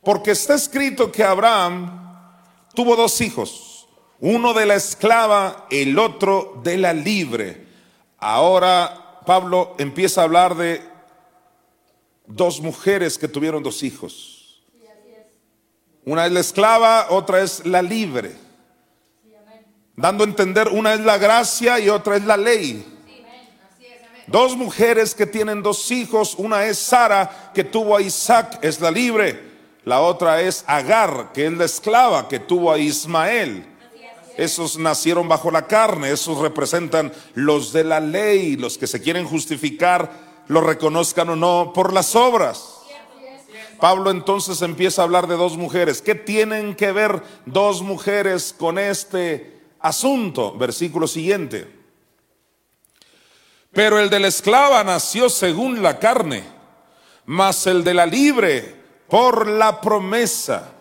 Porque 0.03 0.33
está 0.33 0.55
escrito 0.55 1.13
que 1.13 1.23
Abraham 1.23 2.35
tuvo 2.75 2.97
dos 2.97 3.21
hijos, 3.21 3.89
uno 4.19 4.53
de 4.53 4.67
la 4.67 4.75
esclava, 4.75 5.69
el 5.71 5.97
otro 5.97 6.61
de 6.65 6.77
la 6.77 6.93
libre. 6.93 7.69
Ahora 8.19 9.21
Pablo 9.25 9.77
empieza 9.79 10.23
a 10.23 10.25
hablar 10.25 10.57
de 10.57 10.98
dos 12.29 12.61
mujeres 12.61 13.19
que 13.19 13.27
tuvieron 13.27 13.63
dos 13.63 13.83
hijos. 13.83 14.63
Una 16.05 16.27
es 16.27 16.33
la 16.33 16.41
esclava, 16.41 17.09
otra 17.11 17.43
es 17.43 17.67
la 17.67 17.83
libre. 17.83 18.35
Dando 19.97 20.25
a 20.25 20.27
entender, 20.27 20.69
una 20.69 20.95
es 20.95 21.01
la 21.01 21.19
gracia 21.19 21.81
y 21.81 21.89
otra 21.89 22.17
es 22.17 22.25
la 22.25 22.37
ley. 22.37 22.95
Dos 24.27 24.57
mujeres 24.57 25.15
que 25.15 25.27
tienen 25.27 25.63
dos 25.63 25.91
hijos, 25.91 26.35
una 26.37 26.67
es 26.67 26.79
Sara, 26.79 27.51
que 27.55 27.65
tuvo 27.65 27.97
a 27.97 28.03
Isaac, 28.03 28.59
es 28.63 28.81
la 28.81 28.91
libre. 28.91 29.49
La 29.85 30.01
otra 30.01 30.43
es 30.43 30.65
Agar, 30.67 31.33
que 31.33 31.47
es 31.47 31.53
la 31.53 31.65
esclava, 31.65 32.29
que 32.29 32.39
tuvo 32.39 32.71
a 32.71 32.79
Ismael. 32.79 33.67
Esos 34.37 34.79
nacieron 34.79 35.29
bajo 35.29 35.51
la 35.51 35.67
carne, 35.67 36.13
esos 36.13 36.39
representan 36.39 37.11
los 37.35 37.73
de 37.73 37.85
la 37.85 37.99
ley, 37.99 38.57
los 38.57 38.79
que 38.79 38.87
se 38.87 39.01
quieren 39.01 39.27
justificar 39.27 40.28
lo 40.49 40.61
reconozcan 40.61 41.29
o 41.29 41.37
no, 41.37 41.73
por 41.75 41.93
las 41.93 42.17
obras. 42.17 42.75
Pablo 43.79 44.11
entonces 44.11 44.61
empieza 44.63 45.03
a 45.03 45.05
hablar 45.05 45.29
de 45.29 45.37
dos 45.37 45.57
mujeres. 45.57 46.03
¿Qué 46.03 46.15
tienen 46.15 46.75
que 46.75 46.91
ver 46.91 47.23
dos 47.47 47.83
mujeres 47.83 48.55
con 48.59 48.79
este 48.79 49.63
asunto? 49.79 50.57
Versículo 50.59 51.07
siguiente. 51.07 51.79
Pero 53.73 54.01
el 54.01 54.11
de 54.11 54.19
la 54.19 54.29
esclava 54.29 54.83
nació 54.83 55.29
según 55.29 55.83
la 55.83 56.01
carne, 56.01 56.43
mas 57.27 57.67
el 57.67 57.85
de 57.85 57.95
la 57.95 58.07
libre 58.07 58.75
por 59.09 59.47
la 59.47 59.81
promesa. 59.81 60.73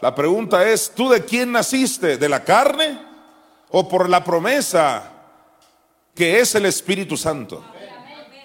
La 0.00 0.14
pregunta 0.14 0.66
es, 0.66 0.92
¿tú 0.94 1.10
de 1.10 1.24
quién 1.24 1.52
naciste? 1.52 2.16
¿De 2.16 2.28
la 2.28 2.42
carne 2.42 2.98
o 3.68 3.86
por 3.86 4.08
la 4.08 4.24
promesa 4.24 5.12
que 6.14 6.40
es 6.40 6.54
el 6.54 6.64
Espíritu 6.64 7.18
Santo? 7.18 7.62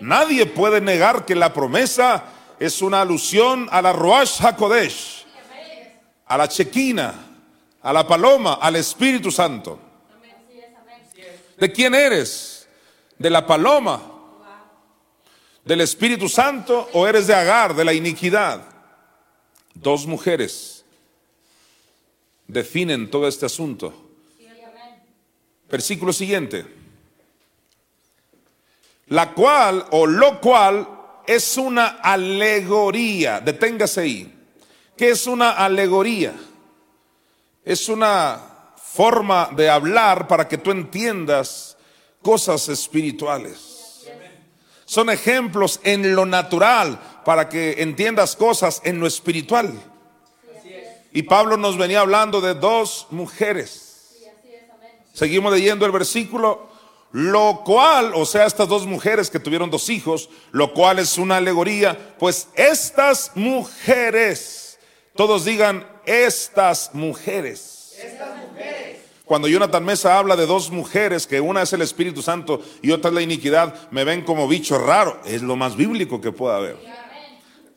Nadie 0.01 0.45
puede 0.45 0.81
negar 0.81 1.25
que 1.25 1.35
la 1.35 1.53
promesa 1.53 2.23
es 2.59 2.81
una 2.81 3.01
alusión 3.01 3.67
a 3.71 3.81
la 3.81 3.93
Roash 3.93 4.41
HaKodesh, 4.41 5.25
a 6.25 6.37
la 6.37 6.47
Chequina, 6.47 7.13
a 7.81 7.93
la 7.93 8.07
paloma, 8.07 8.55
al 8.55 8.75
Espíritu 8.75 9.31
Santo. 9.31 9.79
¿De 11.57 11.71
quién 11.71 11.95
eres? 11.95 12.67
¿De 13.17 13.29
la 13.29 13.45
paloma? 13.45 14.01
¿Del 15.63 15.81
Espíritu 15.81 16.27
Santo 16.29 16.89
o 16.93 17.07
eres 17.07 17.27
de 17.27 17.33
Agar, 17.33 17.73
de 17.73 17.85
la 17.85 17.93
iniquidad? 17.93 18.61
Dos 19.73 20.05
mujeres 20.05 20.85
definen 22.47 23.09
todo 23.09 23.27
este 23.27 23.45
asunto. 23.45 23.93
Versículo 25.69 26.13
siguiente 26.13 26.74
la 29.07 29.33
cual 29.33 29.85
o 29.91 30.07
lo 30.07 30.39
cual 30.39 30.87
es 31.27 31.57
una 31.57 31.99
alegoría. 32.01 33.39
Deténgase 33.39 34.01
ahí. 34.01 34.31
¿Qué 34.97 35.09
es 35.09 35.27
una 35.27 35.51
alegoría? 35.51 36.33
Es 37.63 37.89
una 37.89 38.39
forma 38.75 39.49
de 39.55 39.69
hablar 39.69 40.27
para 40.27 40.47
que 40.47 40.57
tú 40.57 40.71
entiendas 40.71 41.77
cosas 42.21 42.69
espirituales. 42.69 43.73
Son 44.85 45.09
ejemplos 45.09 45.79
en 45.83 46.15
lo 46.15 46.25
natural 46.25 47.21
para 47.25 47.49
que 47.49 47.81
entiendas 47.81 48.35
cosas 48.35 48.81
en 48.85 48.99
lo 48.99 49.07
espiritual. 49.07 49.73
Y 51.11 51.23
Pablo 51.23 51.57
nos 51.57 51.77
venía 51.77 52.01
hablando 52.01 52.39
de 52.39 52.53
dos 52.53 53.07
mujeres. 53.09 54.15
Seguimos 55.13 55.51
leyendo 55.53 55.85
el 55.85 55.91
versículo 55.91 56.74
lo 57.15 57.61
cual, 57.63 58.11
o 58.13 58.25
sea, 58.25 58.45
estas 58.45 58.67
dos 58.67 58.85
mujeres 58.85 59.29
que 59.29 59.39
tuvieron 59.39 59.69
dos 59.69 59.87
hijos, 59.87 60.29
lo 60.51 60.73
cual 60.73 60.99
es 60.99 61.17
una 61.17 61.37
alegoría, 61.37 62.13
pues 62.19 62.49
estas 62.55 63.31
mujeres, 63.35 64.77
todos 65.15 65.45
digan, 65.45 65.87
estas 66.05 66.93
mujeres. 66.93 67.95
Estas 68.03 68.35
mujeres. 68.35 68.97
Cuando 69.23 69.47
Jonathan 69.47 69.85
Mesa 69.85 70.17
habla 70.19 70.35
de 70.35 70.45
dos 70.45 70.71
mujeres, 70.71 71.25
que 71.25 71.39
una 71.39 71.61
es 71.61 71.71
el 71.71 71.83
Espíritu 71.83 72.21
Santo 72.21 72.61
y 72.81 72.91
otra 72.91 73.11
es 73.11 73.15
la 73.15 73.21
iniquidad, 73.21 73.89
me 73.91 74.03
ven 74.03 74.25
como 74.25 74.49
bicho 74.49 74.77
raro. 74.77 75.17
Es 75.23 75.41
lo 75.41 75.55
más 75.55 75.77
bíblico 75.77 76.19
que 76.19 76.33
pueda 76.33 76.57
haber. 76.57 76.77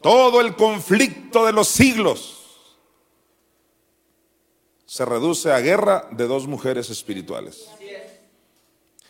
Todo 0.02 0.40
el 0.40 0.56
conflicto 0.56 1.46
de 1.46 1.52
los 1.52 1.68
siglos 1.68 2.38
se 4.84 5.04
reduce 5.04 5.52
a 5.52 5.60
guerra 5.60 6.08
de 6.10 6.26
dos 6.26 6.48
mujeres 6.48 6.90
espirituales. 6.90 7.68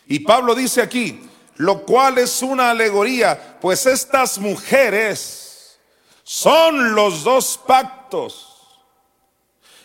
Y 0.08 0.20
Pablo 0.20 0.54
dice 0.54 0.80
aquí, 0.80 1.20
lo 1.56 1.84
cual 1.84 2.18
es 2.18 2.42
una 2.42 2.70
alegoría, 2.70 3.58
pues 3.60 3.84
estas 3.86 4.38
mujeres 4.38 5.78
son 6.22 6.94
los 6.94 7.24
dos 7.24 7.60
pactos. 7.66 8.44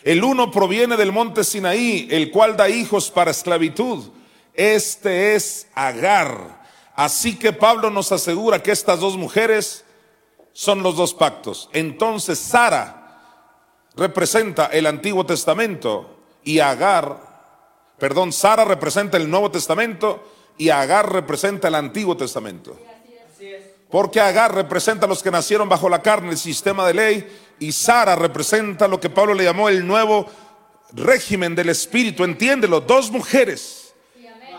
El 0.04 0.24
uno 0.24 0.50
proviene 0.52 0.98
del 0.98 1.12
monte 1.12 1.44
Sinaí, 1.44 2.08
el 2.10 2.32
cual 2.32 2.56
da 2.56 2.70
hijos 2.70 3.12
para 3.12 3.32
esclavitud. 3.32 4.10
Este 4.54 5.36
es 5.36 5.68
Agar. 5.76 6.64
Así 6.96 7.38
que 7.38 7.54
Pablo 7.54 7.90
nos 7.90 8.12
asegura 8.12 8.62
que 8.62 8.72
estas 8.72 9.00
dos 9.00 9.18
mujeres 9.18 9.84
son 10.54 10.84
los 10.84 10.96
dos 10.96 11.14
pactos. 11.14 11.70
Entonces 11.74 12.40
Sara 12.40 13.22
representa 13.96 14.68
el 14.68 14.86
Antiguo 14.86 15.26
Testamento 15.26 16.18
y 16.44 16.60
Agar 16.60 17.33
perdón, 18.04 18.34
Sara 18.34 18.66
representa 18.66 19.16
el 19.16 19.30
Nuevo 19.30 19.50
Testamento 19.50 20.28
y 20.58 20.68
Agar 20.68 21.10
representa 21.10 21.70
el 21.70 21.76
Antiguo 21.76 22.18
Testamento. 22.18 22.78
Porque 23.90 24.20
Agar 24.20 24.54
representa 24.54 25.06
a 25.06 25.08
los 25.08 25.24
que 25.24 25.32
nacieron 25.32 25.70
bajo 25.70 25.88
la 25.88 26.02
carne, 26.02 26.32
el 26.32 26.38
sistema 26.38 26.86
de 26.86 26.94
ley, 26.94 27.38
y 27.60 27.72
Sara 27.72 28.18
representa 28.18 28.90
lo 28.90 29.00
que 29.00 29.10
Pablo 29.10 29.34
le 29.34 29.46
llamó 29.46 29.70
el 29.70 29.88
nuevo 29.88 30.28
régimen 30.92 31.56
del 31.56 31.70
espíritu. 31.70 32.26
Entiéndelo, 32.26 32.82
dos 32.82 33.10
mujeres. 33.10 33.94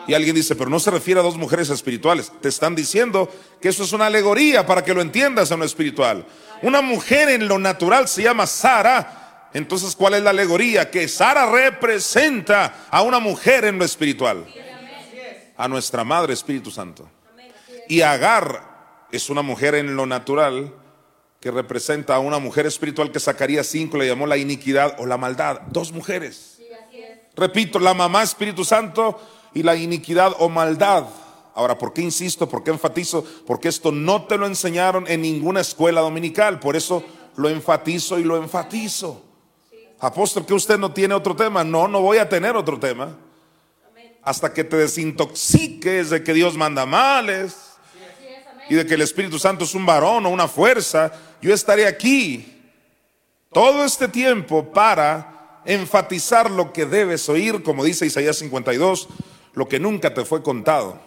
Y 0.07 0.14
alguien 0.14 0.37
dice, 0.37 0.57
pero 0.57 0.70
no 0.70 0.80
se 0.80 0.90
refiere 0.90 1.20
a 1.20 1.22
dos 1.22 1.37
mujeres 1.37 1.68
espirituales. 1.68 2.33
Te 2.40 2.48
están 2.48 2.74
diciendo 2.74 3.30
que 3.61 3.68
eso 3.68 3.85
es 3.85 3.92
una 3.92 4.07
alegoría 4.07 4.64
para 4.64 4.83
que 4.83 4.94
lo 4.94 5.02
entiendas 5.02 5.50
en 5.50 5.59
lo 5.59 5.66
espiritual. 5.66 6.24
Una 6.62 6.80
mujer 6.80 7.28
en 7.28 7.46
lo 7.46 7.59
natural 7.59 8.09
se 8.09 8.22
llama 8.22 8.46
Sara. 8.46 9.24
Entonces, 9.55 9.95
¿cuál 9.95 10.14
es 10.14 10.23
la 10.23 10.31
alegoría? 10.31 10.90
Que 10.90 11.07
Sara 11.07 11.51
representa 11.51 12.87
a 12.90 13.03
una 13.03 13.21
mujer 13.21 13.64
en 13.64 13.79
lo 13.79 13.85
espiritual. 13.85 14.45
A 15.57 15.69
nuestra 15.69 16.03
Madre 16.03 16.35
Espíritu 16.35 16.73
Santo. 16.73 17.09
Y 17.88 18.01
Agar 18.01 19.07
es 19.12 19.31
una 19.31 19.43
mujer 19.43 19.77
en 19.77 19.95
lo 19.95 20.07
natural 20.07 20.75
que 21.40 21.53
representa 21.53 22.17
a 22.17 22.19
una 22.19 22.40
mujer 22.40 22.67
espiritual 22.67 23.12
que 23.12 23.21
Zacarías 23.21 23.69
5 23.69 23.97
le 23.97 24.09
llamó 24.09 24.27
la 24.27 24.37
iniquidad 24.37 24.97
o 24.99 25.07
la 25.07 25.17
maldad. 25.17 25.61
Dos 25.69 25.93
mujeres. 25.93 26.59
Repito, 27.37 27.79
la 27.79 27.95
mamá 27.95 28.25
Espíritu 28.25 28.64
Santo 28.64 29.21
y 29.53 29.62
la 29.62 29.77
iniquidad 29.77 30.35
o 30.38 30.49
maldad. 30.49 31.05
Ahora, 31.55 31.79
¿por 31.79 31.93
qué 31.93 32.03
insisto? 32.03 32.49
¿Por 32.49 32.64
qué 32.64 32.73
enfatizo? 32.73 33.25
Porque 33.47 33.69
esto 33.69 33.93
no 33.93 34.25
te 34.25 34.37
lo 34.37 34.47
enseñaron 34.47 35.05
en 35.07 35.23
ninguna 35.23 35.61
escuela 35.61 36.01
dominical. 36.01 36.59
Por 36.59 36.75
eso 36.75 37.05
lo 37.37 37.49
enfatizo 37.49 38.19
y 38.19 38.25
lo 38.25 38.37
enfatizo. 38.37 39.23
Apóstol, 40.07 40.45
que 40.45 40.53
usted 40.53 40.79
no 40.79 40.93
tiene 40.93 41.14
otro 41.14 41.35
tema. 41.35 41.64
No, 41.64 41.88
no 41.88 42.03
voy 42.03 42.19
a 42.19 42.29
tener 42.29 42.57
otro 42.57 42.79
tema. 42.79 43.17
Hasta 44.23 44.53
que 44.53 44.62
te 44.62 44.77
desintoxiques 44.77 46.11
de 46.11 46.23
que 46.23 46.35
Dios 46.35 46.57
manda 46.57 46.85
males 46.85 47.73
y 48.69 48.75
de 48.75 48.87
que 48.87 48.95
el 48.95 49.03
Espíritu 49.03 49.38
Santo 49.38 49.64
es 49.64 49.75
un 49.75 49.87
varón 49.87 50.27
o 50.27 50.31
una 50.31 50.49
fuerza, 50.49 51.12
yo 51.40 51.55
estaré 51.55 51.87
aquí 51.87 52.62
todo 53.53 53.85
este 53.85 54.09
tiempo 54.09 54.73
para 54.73 55.61
enfatizar 55.64 56.51
lo 56.51 56.73
que 56.73 56.85
debes 56.85 57.29
oír, 57.29 57.62
como 57.62 57.85
dice 57.85 58.07
Isaías 58.07 58.37
52, 58.37 59.09
lo 59.55 59.69
que 59.69 59.79
nunca 59.81 60.12
te 60.12 60.25
fue 60.25 60.43
contado. 60.43 60.99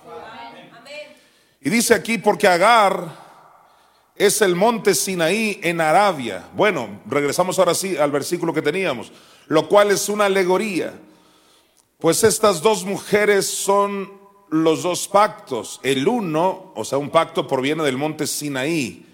Y 1.61 1.69
dice 1.69 1.93
aquí, 1.93 2.17
porque 2.17 2.47
Agar 2.47 3.26
es 4.17 4.41
el 4.41 4.55
monte 4.55 4.95
Sinaí 4.95 5.59
en 5.63 5.81
Arabia. 5.81 6.47
Bueno, 6.55 7.01
regresamos 7.05 7.59
ahora 7.59 7.73
sí 7.73 7.97
al 7.97 8.11
versículo 8.11 8.53
que 8.53 8.61
teníamos, 8.61 9.11
lo 9.47 9.67
cual 9.67 9.91
es 9.91 10.09
una 10.09 10.25
alegoría. 10.25 10.93
Pues 11.99 12.23
estas 12.23 12.61
dos 12.61 12.85
mujeres 12.85 13.47
son 13.47 14.11
los 14.49 14.83
dos 14.83 15.07
pactos. 15.07 15.79
El 15.83 16.07
uno, 16.07 16.71
o 16.75 16.85
sea, 16.85 16.97
un 16.97 17.09
pacto 17.09 17.47
proviene 17.47 17.83
del 17.83 17.97
monte 17.97 18.27
Sinaí, 18.27 19.05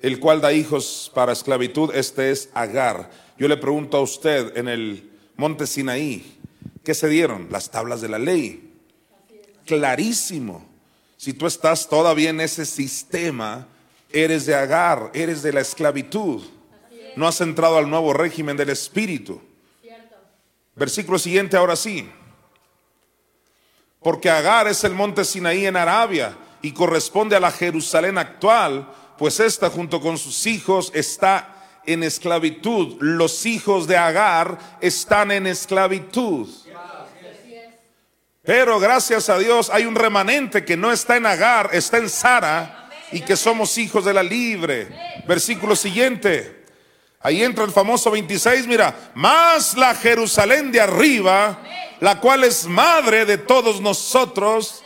el 0.00 0.20
cual 0.20 0.40
da 0.40 0.52
hijos 0.52 1.10
para 1.14 1.32
esclavitud. 1.32 1.94
Este 1.94 2.30
es 2.30 2.50
Agar. 2.54 3.10
Yo 3.38 3.48
le 3.48 3.56
pregunto 3.56 3.96
a 3.96 4.02
usted, 4.02 4.56
en 4.56 4.68
el 4.68 5.10
monte 5.36 5.66
Sinaí, 5.66 6.38
¿qué 6.82 6.94
se 6.94 7.08
dieron? 7.08 7.48
Las 7.50 7.70
tablas 7.70 8.00
de 8.00 8.08
la 8.08 8.18
ley. 8.18 8.72
Clarísimo. 9.64 10.66
Si 11.16 11.32
tú 11.32 11.46
estás 11.46 11.88
todavía 11.88 12.30
en 12.30 12.40
ese 12.40 12.66
sistema, 12.66 13.66
eres 14.14 14.46
de 14.46 14.54
Agar, 14.54 15.10
eres 15.12 15.42
de 15.42 15.52
la 15.52 15.60
esclavitud. 15.60 16.42
No 17.16 17.28
has 17.28 17.40
entrado 17.40 17.76
al 17.76 17.90
nuevo 17.90 18.12
régimen 18.12 18.56
del 18.56 18.70
Espíritu. 18.70 19.40
Versículo 20.74 21.18
siguiente, 21.18 21.56
ahora 21.56 21.76
sí 21.76 22.08
porque 24.04 24.28
Agar 24.28 24.68
es 24.68 24.84
el 24.84 24.92
monte 24.92 25.24
Sinaí 25.24 25.64
en 25.64 25.78
Arabia 25.78 26.36
y 26.60 26.72
corresponde 26.72 27.36
a 27.36 27.40
la 27.40 27.50
Jerusalén 27.50 28.18
actual, 28.18 28.86
pues 29.16 29.40
esta 29.40 29.70
junto 29.70 29.98
con 29.98 30.18
sus 30.18 30.46
hijos 30.46 30.92
está 30.94 31.80
en 31.86 32.02
esclavitud. 32.02 32.98
Los 33.00 33.46
hijos 33.46 33.86
de 33.86 33.96
Agar 33.96 34.58
están 34.82 35.30
en 35.32 35.46
esclavitud. 35.46 36.50
Pero 38.42 38.78
gracias 38.78 39.30
a 39.30 39.38
Dios 39.38 39.70
hay 39.70 39.86
un 39.86 39.94
remanente 39.94 40.66
que 40.66 40.76
no 40.76 40.92
está 40.92 41.16
en 41.16 41.24
Agar, 41.24 41.70
está 41.72 41.96
en 41.96 42.10
Sara 42.10 42.83
y 43.14 43.22
que 43.22 43.36
somos 43.36 43.78
hijos 43.78 44.04
de 44.04 44.12
la 44.12 44.22
libre. 44.22 44.88
Versículo 45.26 45.74
siguiente. 45.74 46.64
Ahí 47.20 47.42
entra 47.42 47.64
el 47.64 47.70
famoso 47.70 48.10
26, 48.10 48.66
mira, 48.66 49.12
más 49.14 49.74
la 49.78 49.94
Jerusalén 49.94 50.70
de 50.70 50.82
arriba 50.82 51.58
la 52.00 52.20
cual 52.20 52.44
es 52.44 52.66
madre 52.66 53.24
de 53.24 53.38
todos 53.38 53.80
nosotros, 53.80 54.82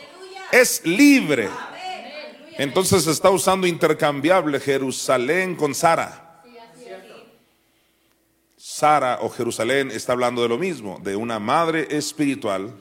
es 0.53 0.85
libre. 0.85 1.49
Entonces 2.57 3.07
está 3.07 3.29
usando 3.29 3.67
intercambiable 3.67 4.59
Jerusalén 4.59 5.55
con 5.55 5.75
Sara. 5.75 6.43
Sara 8.55 9.19
o 9.21 9.29
Jerusalén 9.29 9.91
está 9.91 10.13
hablando 10.13 10.41
de 10.41 10.47
lo 10.47 10.57
mismo, 10.57 10.99
de 11.03 11.15
una 11.15 11.39
madre 11.39 11.87
espiritual 11.89 12.73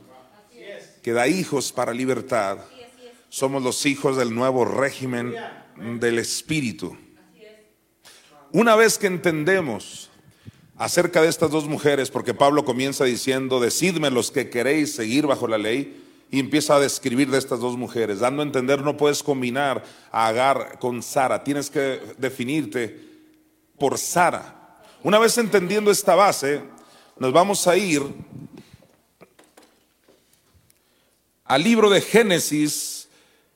que 1.02 1.12
da 1.12 1.26
hijos 1.26 1.72
para 1.72 1.92
libertad. 1.92 2.58
Somos 3.28 3.62
los 3.62 3.84
hijos 3.86 4.16
del 4.16 4.34
nuevo 4.34 4.64
régimen 4.64 5.34
del 5.76 6.18
espíritu. 6.18 6.96
Una 8.52 8.74
vez 8.76 8.98
que 8.98 9.06
entendemos 9.06 10.10
acerca 10.76 11.20
de 11.20 11.28
estas 11.28 11.50
dos 11.50 11.66
mujeres, 11.66 12.10
porque 12.10 12.34
Pablo 12.34 12.64
comienza 12.64 13.04
diciendo, 13.04 13.60
decidme 13.60 14.10
los 14.10 14.30
que 14.30 14.48
queréis 14.48 14.94
seguir 14.94 15.26
bajo 15.26 15.46
la 15.46 15.58
ley, 15.58 16.04
y 16.30 16.40
empieza 16.40 16.76
a 16.76 16.80
describir 16.80 17.30
de 17.30 17.38
estas 17.38 17.60
dos 17.60 17.76
mujeres, 17.76 18.20
dando 18.20 18.42
a 18.42 18.46
entender, 18.46 18.82
no 18.82 18.96
puedes 18.96 19.22
combinar 19.22 19.82
a 20.12 20.26
Agar 20.28 20.78
con 20.78 21.02
Sara, 21.02 21.42
tienes 21.42 21.70
que 21.70 22.00
definirte 22.18 23.00
por 23.78 23.98
Sara. 23.98 24.82
Una 25.02 25.18
vez 25.18 25.38
entendiendo 25.38 25.90
esta 25.90 26.14
base, 26.14 26.62
nos 27.18 27.32
vamos 27.32 27.66
a 27.66 27.76
ir 27.76 28.02
al 31.44 31.62
libro 31.62 31.88
de 31.88 32.00
Génesis, 32.00 32.97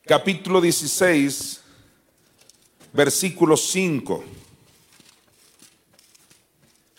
capítulo 0.06 0.60
16, 0.60 1.60
versículo 2.92 3.56
5. 3.56 4.24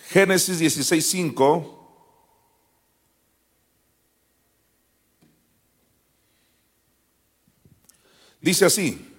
Génesis 0.09 0.59
16:5. 0.59 1.79
Dice 8.39 8.65
así. 8.65 9.09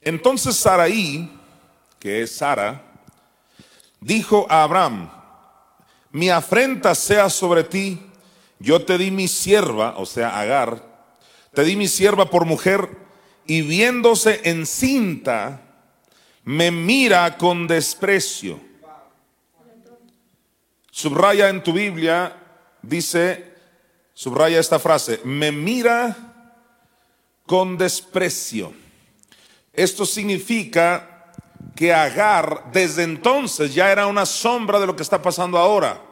Entonces 0.00 0.56
Saraí, 0.56 1.30
que 1.98 2.22
es 2.22 2.36
Sara, 2.36 3.02
dijo 4.00 4.46
a 4.48 4.62
Abraham, 4.62 5.10
mi 6.10 6.30
afrenta 6.30 6.94
sea 6.94 7.28
sobre 7.28 7.64
ti, 7.64 8.00
yo 8.58 8.84
te 8.84 8.96
di 8.96 9.10
mi 9.10 9.28
sierva, 9.28 9.94
o 9.98 10.06
sea, 10.06 10.38
Agar, 10.40 10.95
te 11.56 11.64
di 11.64 11.74
mi 11.74 11.88
sierva 11.88 12.28
por 12.28 12.44
mujer, 12.44 12.86
y 13.46 13.62
viéndose 13.62 14.42
encinta, 14.44 15.62
me 16.44 16.70
mira 16.70 17.38
con 17.38 17.66
desprecio. 17.66 18.60
Subraya 20.90 21.48
en 21.48 21.62
tu 21.62 21.72
Biblia, 21.72 22.36
dice, 22.82 23.54
subraya 24.12 24.60
esta 24.60 24.78
frase, 24.78 25.18
me 25.24 25.50
mira 25.50 26.60
con 27.46 27.78
desprecio. 27.78 28.74
Esto 29.72 30.04
significa 30.04 31.32
que 31.74 31.94
Agar 31.94 32.70
desde 32.70 33.02
entonces 33.02 33.74
ya 33.74 33.90
era 33.90 34.06
una 34.06 34.26
sombra 34.26 34.78
de 34.78 34.86
lo 34.86 34.94
que 34.94 35.02
está 35.02 35.22
pasando 35.22 35.56
ahora. 35.56 36.02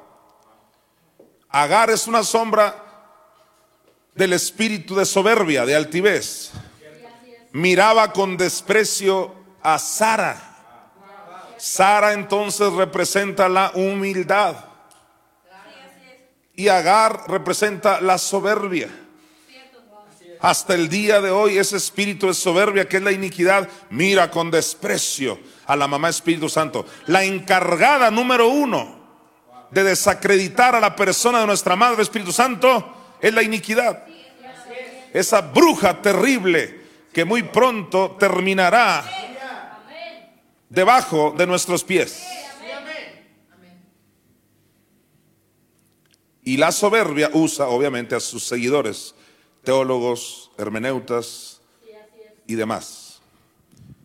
Agar 1.51 1.91
es 1.91 2.07
una 2.07 2.23
sombra 2.23 2.84
del 4.15 4.33
espíritu 4.33 4.95
de 4.95 5.05
soberbia, 5.05 5.67
de 5.67 5.75
altivez. 5.75 6.53
Miraba 7.53 8.13
con 8.13 8.37
desprecio 8.37 9.35
a 9.63 9.79
Sara. 9.79 10.51
Sara 11.57 12.13
entonces 12.13 12.73
representa 12.73 13.49
la 13.49 13.73
humildad. 13.75 14.57
Y 16.57 16.69
Agar 16.69 17.25
representa 17.29 18.01
la 18.01 18.19
soberbia. 18.19 18.89
Hasta 20.41 20.75
el 20.75 20.89
día 20.89 21.21
de 21.21 21.31
hoy 21.31 21.59
ese 21.59 21.77
espíritu 21.77 22.27
de 22.27 22.35
soberbia 22.35 22.87
que 22.87 22.99
es 22.99 23.03
la 23.03 23.13
iniquidad 23.13 23.69
mira 23.89 24.31
con 24.31 24.51
desprecio 24.51 25.39
a 25.67 25.75
la 25.75 25.89
mamá 25.89 26.11
Espíritu 26.11 26.49
Santo. 26.49 26.85
La 27.07 27.25
encargada 27.25 28.11
número 28.11 28.49
uno 28.49 29.03
de 29.71 29.85
desacreditar 29.85 30.75
a 30.75 30.81
la 30.81 30.95
persona 30.95 31.41
de 31.41 31.47
nuestra 31.47 31.77
Madre 31.77 32.03
Espíritu 32.03 32.31
Santo 32.31 33.04
es 33.25 33.33
la 33.33 33.43
iniquidad. 33.43 34.05
Esa 35.15 35.41
bruja 35.41 36.03
terrible 36.03 36.79
que 37.11 37.25
muy 37.25 37.43
pronto 37.43 38.17
terminará 38.21 39.03
debajo 40.69 41.35
de 41.35 41.47
nuestros 41.47 41.83
pies. 41.85 42.23
Y 46.43 46.59
la 46.59 46.71
soberbia 46.71 47.31
usa, 47.33 47.69
obviamente, 47.69 48.15
a 48.15 48.21
sus 48.21 48.45
seguidores, 48.45 49.15
teólogos, 49.63 50.51
hermeneutas 50.59 51.63
y 52.47 52.57
demás. 52.57 53.23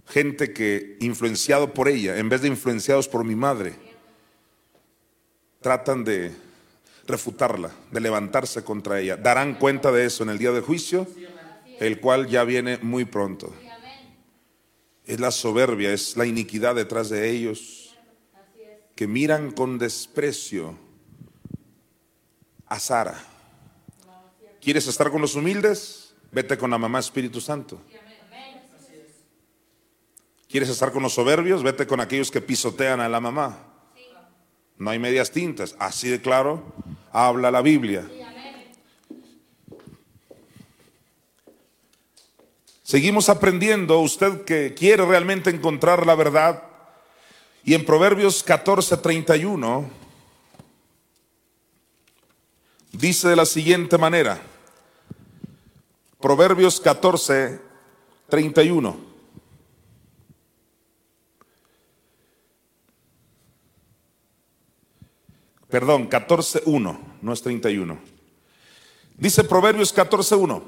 Gente 0.08 0.54
que, 0.54 0.96
influenciado 1.02 1.74
por 1.74 1.90
ella, 1.90 2.18
en 2.18 2.30
vez 2.30 2.42
de 2.42 2.48
influenciados 2.48 3.10
por 3.10 3.26
mi 3.26 3.36
madre, 3.36 3.76
tratan 5.60 6.06
de 6.06 6.49
refutarla, 7.10 7.72
de 7.92 8.00
levantarse 8.00 8.64
contra 8.64 9.00
ella. 9.00 9.18
Darán 9.18 9.56
cuenta 9.56 9.92
de 9.92 10.06
eso 10.06 10.24
en 10.24 10.30
el 10.30 10.38
día 10.38 10.52
del 10.52 10.64
juicio, 10.64 11.08
el 11.80 12.00
cual 12.00 12.28
ya 12.28 12.44
viene 12.44 12.78
muy 12.82 13.06
pronto. 13.06 13.54
Es 15.06 15.20
la 15.20 15.32
soberbia, 15.32 15.92
es 15.92 16.16
la 16.16 16.26
iniquidad 16.26 16.76
detrás 16.76 17.10
de 17.10 17.30
ellos, 17.30 17.98
que 18.96 19.08
miran 19.08 19.52
con 19.52 19.78
desprecio 19.78 20.78
a 22.68 22.80
Sara. 22.80 23.20
¿Quieres 24.62 24.88
estar 24.88 25.10
con 25.10 25.22
los 25.22 25.36
humildes? 25.36 26.14
Vete 26.32 26.58
con 26.58 26.70
la 26.70 26.78
mamá 26.78 27.00
Espíritu 27.00 27.42
Santo. 27.42 27.82
¿Quieres 30.48 30.70
estar 30.70 30.92
con 30.92 31.04
los 31.04 31.14
soberbios? 31.14 31.64
Vete 31.64 31.88
con 31.88 32.00
aquellos 32.00 32.30
que 32.30 32.42
pisotean 32.42 33.00
a 33.00 33.10
la 33.10 33.20
mamá. 33.20 33.66
No 34.78 34.90
hay 34.90 35.00
medias 35.00 35.32
tintas. 35.32 35.76
Así 35.80 36.10
de 36.10 36.22
claro 36.22 36.64
habla 37.12 37.52
la 37.52 37.62
Biblia. 37.62 38.10
Seguimos 42.84 43.30
aprendiendo, 43.30 44.00
usted 44.00 44.46
que 44.46 44.74
quiere 44.74 45.06
realmente 45.06 45.52
encontrar 45.52 46.08
la 46.08 46.16
verdad. 46.16 46.64
Y 47.64 47.76
en 47.76 47.86
Proverbios 47.86 48.44
14:31 48.44 49.88
dice 52.92 53.30
de 53.30 53.36
la 53.36 53.46
siguiente 53.46 54.00
manera, 54.00 54.42
Proverbios 56.20 56.82
14:31. 56.82 59.09
Perdón, 65.70 66.10
14.1, 66.10 67.00
no 67.22 67.34
es 67.34 67.42
31. 67.44 68.00
Dice 69.18 69.44
Proverbios 69.44 69.96
14.1, 69.96 70.64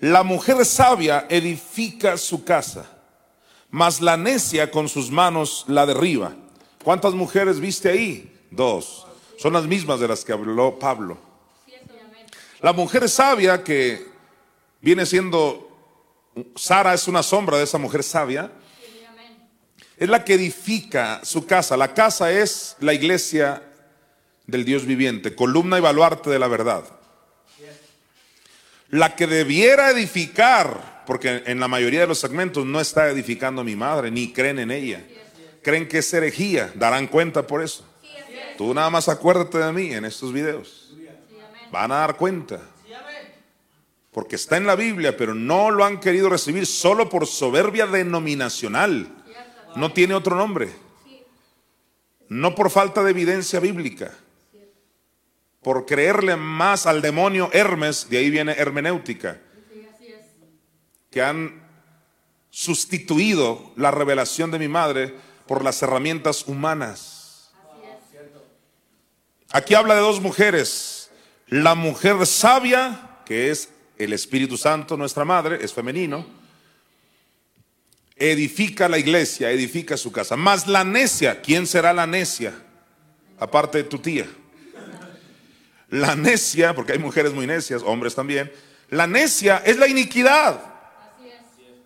la 0.00 0.22
mujer 0.22 0.64
sabia 0.64 1.26
edifica 1.28 2.16
su 2.16 2.42
casa, 2.42 2.90
mas 3.70 4.00
la 4.00 4.16
necia 4.16 4.70
con 4.70 4.88
sus 4.88 5.10
manos 5.10 5.64
la 5.68 5.86
derriba. 5.86 6.34
¿Cuántas 6.82 7.14
mujeres 7.14 7.60
viste 7.60 7.90
ahí? 7.90 8.36
Dos. 8.50 9.06
Son 9.38 9.52
las 9.52 9.66
mismas 9.66 10.00
de 10.00 10.08
las 10.08 10.24
que 10.24 10.32
habló 10.32 10.78
Pablo. 10.78 11.18
La 12.60 12.72
mujer 12.72 13.08
sabia 13.08 13.62
que 13.62 14.06
viene 14.80 15.06
siendo, 15.06 15.68
Sara 16.56 16.94
es 16.94 17.06
una 17.06 17.22
sombra 17.22 17.58
de 17.58 17.64
esa 17.64 17.78
mujer 17.78 18.02
sabia, 18.02 18.50
es 19.96 20.08
la 20.08 20.24
que 20.24 20.34
edifica 20.34 21.20
su 21.22 21.46
casa. 21.46 21.76
La 21.76 21.94
casa 21.94 22.32
es 22.32 22.76
la 22.80 22.92
iglesia 22.92 23.69
del 24.50 24.64
Dios 24.64 24.84
viviente, 24.84 25.34
columna 25.34 25.78
y 25.78 25.80
baluarte 25.80 26.30
de 26.30 26.38
la 26.38 26.48
verdad. 26.48 26.84
La 28.90 29.14
que 29.14 29.26
debiera 29.28 29.90
edificar, 29.90 31.04
porque 31.06 31.44
en 31.46 31.60
la 31.60 31.68
mayoría 31.68 32.00
de 32.00 32.06
los 32.08 32.18
segmentos 32.18 32.66
no 32.66 32.80
está 32.80 33.08
edificando 33.08 33.62
mi 33.62 33.76
madre, 33.76 34.10
ni 34.10 34.32
creen 34.32 34.58
en 34.58 34.72
ella. 34.72 35.04
Creen 35.62 35.86
que 35.86 35.98
es 35.98 36.12
herejía, 36.12 36.72
darán 36.74 37.06
cuenta 37.06 37.46
por 37.46 37.62
eso. 37.62 37.86
Tú 38.58 38.74
nada 38.74 38.90
más 38.90 39.08
acuérdate 39.08 39.58
de 39.58 39.72
mí 39.72 39.92
en 39.92 40.04
estos 40.04 40.32
videos. 40.32 40.92
Van 41.70 41.92
a 41.92 41.96
dar 41.96 42.16
cuenta. 42.16 42.60
Porque 44.10 44.34
está 44.34 44.56
en 44.56 44.66
la 44.66 44.74
Biblia, 44.74 45.16
pero 45.16 45.34
no 45.34 45.70
lo 45.70 45.84
han 45.84 46.00
querido 46.00 46.28
recibir 46.28 46.66
solo 46.66 47.08
por 47.08 47.28
soberbia 47.28 47.86
denominacional. 47.86 49.08
No 49.76 49.92
tiene 49.92 50.14
otro 50.14 50.34
nombre. 50.34 50.68
No 52.28 52.56
por 52.56 52.70
falta 52.70 53.04
de 53.04 53.10
evidencia 53.12 53.60
bíblica 53.60 54.12
por 55.62 55.86
creerle 55.86 56.36
más 56.36 56.86
al 56.86 57.02
demonio 57.02 57.50
Hermes, 57.52 58.08
de 58.08 58.18
ahí 58.18 58.30
viene 58.30 58.52
hermenéutica, 58.52 59.40
que 61.10 61.22
han 61.22 61.62
sustituido 62.50 63.72
la 63.76 63.90
revelación 63.90 64.50
de 64.50 64.58
mi 64.58 64.68
madre 64.68 65.14
por 65.46 65.62
las 65.62 65.82
herramientas 65.82 66.46
humanas. 66.46 67.50
Aquí 69.50 69.74
habla 69.74 69.94
de 69.94 70.00
dos 70.00 70.20
mujeres, 70.20 71.10
la 71.48 71.74
mujer 71.74 72.24
sabia, 72.26 73.18
que 73.26 73.50
es 73.50 73.68
el 73.98 74.12
Espíritu 74.12 74.56
Santo, 74.56 74.96
nuestra 74.96 75.24
madre, 75.24 75.58
es 75.62 75.72
femenino, 75.72 76.24
edifica 78.16 78.88
la 78.88 78.98
iglesia, 78.98 79.50
edifica 79.50 79.96
su 79.96 80.12
casa, 80.12 80.36
más 80.36 80.68
la 80.68 80.84
necia, 80.84 81.42
¿quién 81.42 81.66
será 81.66 81.92
la 81.92 82.06
necia? 82.06 82.54
Aparte 83.38 83.78
de 83.78 83.84
tu 83.84 83.98
tía. 83.98 84.26
La 85.90 86.16
necia, 86.16 86.74
porque 86.74 86.92
hay 86.92 86.98
mujeres 86.98 87.32
muy 87.32 87.46
necias, 87.46 87.82
hombres 87.82 88.14
también, 88.14 88.50
la 88.88 89.06
necia 89.06 89.58
es 89.58 89.76
la 89.76 89.88
iniquidad. 89.88 90.60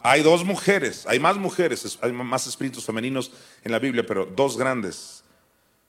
Hay 0.02 0.22
dos 0.22 0.44
mujeres, 0.44 1.06
hay 1.06 1.18
más 1.18 1.36
mujeres, 1.36 1.98
hay 2.02 2.12
más 2.12 2.46
espíritus 2.46 2.84
femeninos 2.84 3.32
en 3.62 3.72
la 3.72 3.78
Biblia, 3.78 4.04
pero 4.06 4.26
dos 4.26 4.58
grandes 4.58 5.24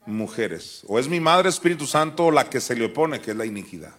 mujeres. 0.05 0.83
O 0.87 0.97
es 0.99 1.09
mi 1.09 1.19
madre 1.19 1.49
Espíritu 1.49 1.85
Santo 1.85 2.31
la 2.31 2.49
que 2.49 2.61
se 2.61 2.75
le 2.75 2.85
opone, 2.85 3.19
que 3.19 3.31
es 3.31 3.37
la 3.37 3.45
iniquidad. 3.45 3.93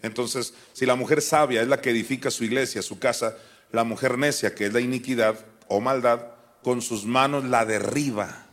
Entonces, 0.00 0.54
si 0.72 0.86
la 0.86 0.94
mujer 0.94 1.20
sabia 1.20 1.60
es 1.60 1.68
la 1.68 1.80
que 1.80 1.90
edifica 1.90 2.30
su 2.30 2.44
iglesia, 2.44 2.80
su 2.80 2.98
casa, 2.98 3.36
la 3.72 3.84
mujer 3.84 4.16
necia, 4.16 4.54
que 4.54 4.66
es 4.66 4.72
la 4.72 4.80
iniquidad 4.80 5.38
o 5.68 5.80
maldad, 5.80 6.28
con 6.62 6.80
sus 6.80 7.04
manos 7.04 7.44
la 7.44 7.64
derriba. 7.64 8.45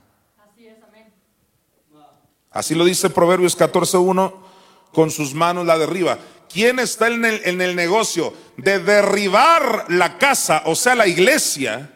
Así 2.53 2.75
lo 2.75 2.85
dice 2.85 3.09
Proverbios 3.09 3.57
14.1, 3.57 4.33
con 4.93 5.09
sus 5.11 5.33
manos 5.33 5.65
la 5.65 5.77
derriba. 5.77 6.19
¿Quién 6.51 6.79
está 6.79 7.07
en 7.07 7.25
el, 7.25 7.41
en 7.45 7.61
el, 7.61 7.75
negocio 7.75 8.31
de 8.57 8.79
derribar 8.79 9.85
la 9.89 10.19
casa, 10.19 10.61
o 10.65 10.75
sea, 10.75 10.93
la 10.93 11.07
iglesia? 11.07 11.91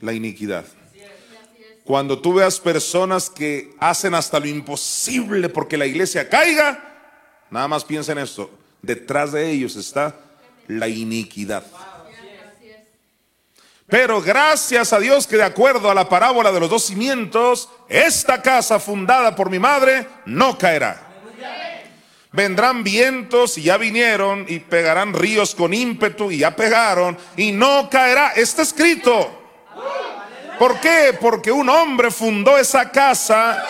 La 0.00 0.12
iniquidad. 0.12 0.64
Cuando 1.82 2.20
tú 2.20 2.34
veas 2.34 2.60
personas 2.60 3.30
que 3.30 3.74
hacen 3.80 4.14
hasta 4.14 4.38
lo 4.38 4.46
imposible 4.46 5.48
porque 5.48 5.76
la 5.76 5.86
iglesia 5.86 6.28
caiga, 6.28 7.10
nada 7.50 7.66
más 7.66 7.84
piensa 7.84 8.12
en 8.12 8.18
esto. 8.18 8.50
Detrás 8.80 9.32
de 9.32 9.50
ellos 9.50 9.74
está 9.74 10.14
la 10.68 10.86
iniquidad. 10.86 11.64
Pero 13.88 14.20
gracias 14.20 14.92
a 14.92 15.00
Dios 15.00 15.26
que 15.26 15.36
de 15.36 15.44
acuerdo 15.44 15.90
a 15.90 15.94
la 15.94 16.10
parábola 16.10 16.52
de 16.52 16.60
los 16.60 16.68
dos 16.68 16.84
cimientos, 16.84 17.70
esta 17.88 18.42
casa 18.42 18.78
fundada 18.78 19.34
por 19.34 19.48
mi 19.48 19.58
madre 19.58 20.06
no 20.26 20.58
caerá. 20.58 21.04
Vendrán 22.30 22.84
vientos 22.84 23.56
y 23.56 23.62
ya 23.62 23.78
vinieron 23.78 24.44
y 24.46 24.58
pegarán 24.58 25.14
ríos 25.14 25.54
con 25.54 25.72
ímpetu 25.72 26.30
y 26.30 26.38
ya 26.38 26.54
pegaron 26.54 27.16
y 27.38 27.52
no 27.52 27.88
caerá. 27.88 28.32
Está 28.32 28.60
escrito. 28.60 29.42
¿Por 30.58 30.78
qué? 30.80 31.16
Porque 31.18 31.50
un 31.50 31.70
hombre 31.70 32.10
fundó 32.10 32.58
esa 32.58 32.90
casa 32.90 33.64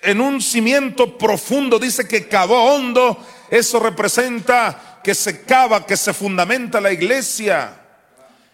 en 0.00 0.20
un 0.20 0.40
cimiento 0.40 1.18
profundo, 1.18 1.80
dice 1.80 2.06
que 2.06 2.28
cavó 2.28 2.74
hondo. 2.74 3.26
Eso 3.50 3.80
representa 3.80 5.00
que 5.02 5.16
se 5.16 5.42
cava, 5.42 5.84
que 5.84 5.96
se 5.96 6.14
fundamenta 6.14 6.80
la 6.80 6.92
iglesia 6.92 7.87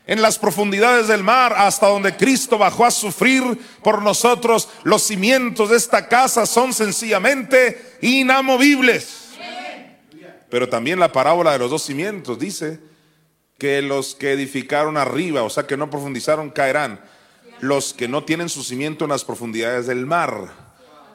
en 0.06 0.20
las 0.20 0.38
profundidades 0.38 1.08
del 1.08 1.22
mar, 1.22 1.54
hasta 1.56 1.86
donde 1.86 2.16
Cristo 2.16 2.58
bajó 2.58 2.84
a 2.84 2.90
sufrir 2.90 3.42
por 3.82 4.02
nosotros, 4.02 4.68
los 4.82 5.02
cimientos 5.02 5.70
de 5.70 5.76
esta 5.76 6.08
casa 6.08 6.44
son 6.44 6.74
sencillamente 6.74 7.96
inamovibles. 8.02 9.30
Pero 10.50 10.68
también 10.68 11.00
la 11.00 11.10
parábola 11.10 11.52
de 11.52 11.58
los 11.58 11.70
dos 11.70 11.82
cimientos 11.82 12.38
dice 12.38 12.78
que 13.58 13.80
los 13.80 14.14
que 14.14 14.32
edificaron 14.32 14.96
arriba, 14.96 15.42
o 15.42 15.50
sea 15.50 15.66
que 15.66 15.76
no 15.76 15.90
profundizaron, 15.90 16.50
caerán. 16.50 17.00
Los 17.60 17.94
que 17.94 18.08
no 18.08 18.24
tienen 18.24 18.50
su 18.50 18.62
cimiento 18.62 19.04
en 19.04 19.10
las 19.10 19.24
profundidades 19.24 19.86
del 19.86 20.04
mar, 20.04 20.52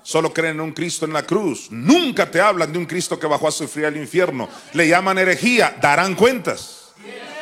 solo 0.01 0.33
creen 0.33 0.55
en 0.55 0.61
un 0.61 0.71
Cristo 0.71 1.05
en 1.05 1.13
la 1.13 1.23
cruz. 1.23 1.67
Nunca 1.69 2.31
te 2.31 2.41
hablan 2.41 2.73
de 2.73 2.79
un 2.79 2.85
Cristo 2.85 3.19
que 3.19 3.27
bajó 3.27 3.47
a 3.47 3.51
sufrir 3.51 3.85
al 3.85 3.97
infierno. 3.97 4.49
Le 4.73 4.87
llaman 4.87 5.19
herejía, 5.19 5.77
darán 5.79 6.15
cuentas. 6.15 6.78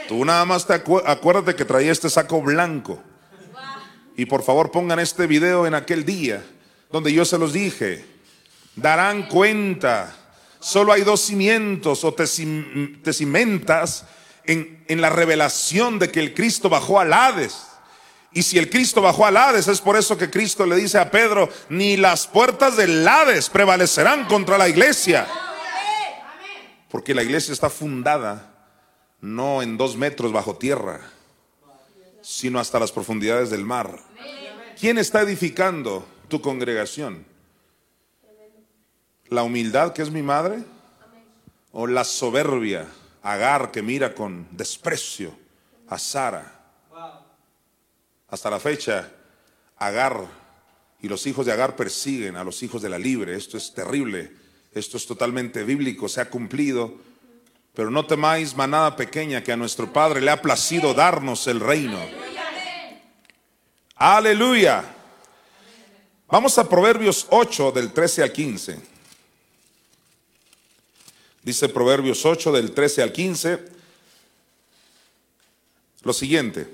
Tú 0.07 0.23
nada 0.23 0.45
más 0.45 0.65
te 0.65 0.73
acuérdate 0.73 1.55
que 1.55 1.65
traía 1.65 1.91
este 1.91 2.09
saco 2.09 2.41
blanco. 2.41 3.01
Y 4.15 4.25
por 4.25 4.43
favor 4.43 4.71
pongan 4.71 4.99
este 4.99 5.27
video 5.27 5.67
en 5.67 5.75
aquel 5.75 6.05
día 6.05 6.43
donde 6.91 7.11
yo 7.13 7.25
se 7.25 7.37
los 7.37 7.53
dije. 7.53 8.05
Darán 8.75 9.27
cuenta. 9.27 10.15
Solo 10.59 10.93
hay 10.93 11.01
dos 11.01 11.21
cimientos 11.21 12.03
o 12.03 12.13
te, 12.13 12.25
cimentas 12.25 14.05
en, 14.45 14.83
en 14.87 15.01
la 15.01 15.09
revelación 15.09 15.99
de 15.99 16.09
que 16.09 16.19
el 16.19 16.33
Cristo 16.33 16.67
bajó 16.69 16.99
al 16.99 17.13
Hades 17.13 17.67
Y 18.31 18.41
si 18.41 18.57
el 18.57 18.69
Cristo 18.69 19.01
bajó 19.01 19.25
al 19.25 19.37
Hades, 19.37 19.67
es 19.67 19.81
por 19.81 19.97
eso 19.97 20.17
que 20.17 20.31
Cristo 20.31 20.65
le 20.65 20.77
dice 20.77 20.97
a 20.97 21.11
Pedro, 21.11 21.49
ni 21.69 21.95
las 21.95 22.25
puertas 22.25 22.75
del 22.75 23.07
Hades 23.07 23.49
prevalecerán 23.49 24.25
contra 24.25 24.57
la 24.57 24.67
iglesia. 24.67 25.27
Porque 26.89 27.13
la 27.13 27.23
iglesia 27.23 27.53
está 27.53 27.69
fundada 27.69 28.56
no 29.21 29.61
en 29.61 29.77
dos 29.77 29.97
metros 29.97 30.31
bajo 30.31 30.57
tierra, 30.57 31.01
sino 32.21 32.59
hasta 32.59 32.79
las 32.79 32.91
profundidades 32.91 33.49
del 33.49 33.63
mar. 33.63 33.99
¿Quién 34.79 34.97
está 34.97 35.21
edificando 35.21 36.05
tu 36.27 36.41
congregación? 36.41 37.25
¿La 39.29 39.43
humildad 39.43 39.93
que 39.93 40.01
es 40.01 40.11
mi 40.11 40.21
madre? 40.21 40.63
¿O 41.71 41.87
la 41.87 42.03
soberbia, 42.03 42.87
Agar, 43.21 43.71
que 43.71 43.81
mira 43.81 44.13
con 44.13 44.47
desprecio 44.51 45.35
a 45.87 45.97
Sara? 45.97 46.53
Hasta 48.29 48.49
la 48.49 48.59
fecha, 48.59 49.11
Agar 49.77 50.25
y 51.01 51.07
los 51.07 51.25
hijos 51.27 51.45
de 51.45 51.51
Agar 51.51 51.75
persiguen 51.75 52.35
a 52.35 52.43
los 52.43 52.63
hijos 52.63 52.81
de 52.81 52.89
la 52.89 52.97
libre. 52.97 53.35
Esto 53.35 53.57
es 53.57 53.73
terrible. 53.73 54.31
Esto 54.73 54.97
es 54.97 55.05
totalmente 55.05 55.63
bíblico, 55.63 56.09
se 56.09 56.21
ha 56.21 56.29
cumplido. 56.29 56.99
Pero 57.77 57.91
no 57.91 58.07
temáis, 58.07 58.55
manada 58.55 58.95
pequeña, 58.95 59.43
que 59.43 59.51
a 59.51 59.55
nuestro 59.55 59.93
Padre 59.93 60.19
le 60.19 60.31
ha 60.31 60.41
placido 60.41 60.95
darnos 60.95 61.45
el 61.45 61.59
reino. 61.59 61.99
Aleluya. 63.95 64.83
Vamos 66.27 66.57
a 66.57 66.67
Proverbios 66.67 67.27
8 67.29 67.71
del 67.71 67.93
13 67.93 68.23
al 68.23 68.33
15. 68.33 68.81
Dice 71.43 71.69
Proverbios 71.69 72.25
8 72.25 72.51
del 72.51 72.73
13 72.73 73.03
al 73.03 73.11
15 73.11 73.65
lo 76.01 76.13
siguiente. 76.13 76.67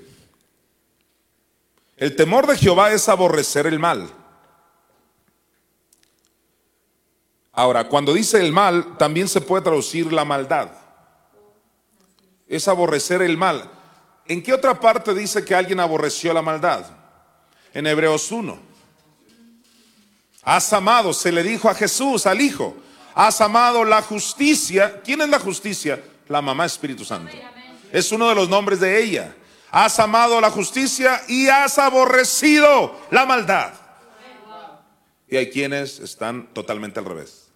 El 1.98 2.16
temor 2.16 2.46
de 2.46 2.56
Jehová 2.56 2.92
es 2.92 3.10
aborrecer 3.10 3.66
el 3.66 3.78
mal. 3.78 4.10
Ahora, 7.52 7.90
cuando 7.90 8.14
dice 8.14 8.40
el 8.40 8.52
mal, 8.52 8.96
también 8.96 9.28
se 9.28 9.42
puede 9.42 9.64
traducir 9.64 10.10
la 10.10 10.24
maldad. 10.24 10.83
Es 12.48 12.68
aborrecer 12.68 13.22
el 13.22 13.36
mal. 13.36 13.70
¿En 14.26 14.42
qué 14.42 14.52
otra 14.52 14.78
parte 14.78 15.14
dice 15.14 15.44
que 15.44 15.54
alguien 15.54 15.80
aborreció 15.80 16.32
la 16.32 16.42
maldad? 16.42 16.84
En 17.72 17.86
Hebreos 17.86 18.30
1. 18.30 18.58
Has 20.42 20.72
amado, 20.72 21.12
se 21.12 21.32
le 21.32 21.42
dijo 21.42 21.68
a 21.68 21.74
Jesús, 21.74 22.26
al 22.26 22.40
Hijo. 22.40 22.76
Has 23.14 23.40
amado 23.40 23.84
la 23.84 24.02
justicia. 24.02 25.00
¿Quién 25.02 25.22
es 25.22 25.28
la 25.28 25.38
justicia? 25.38 26.02
La 26.28 26.42
mamá 26.42 26.66
Espíritu 26.66 27.04
Santo. 27.04 27.36
Es 27.92 28.12
uno 28.12 28.28
de 28.28 28.34
los 28.34 28.48
nombres 28.48 28.80
de 28.80 29.02
ella. 29.02 29.34
Has 29.70 29.98
amado 29.98 30.40
la 30.40 30.50
justicia 30.50 31.22
y 31.28 31.48
has 31.48 31.78
aborrecido 31.78 33.00
la 33.10 33.26
maldad. 33.26 33.72
Y 35.28 35.36
hay 35.36 35.50
quienes 35.50 35.98
están 35.98 36.46
totalmente 36.52 37.00
al 37.00 37.06
revés. 37.06 37.48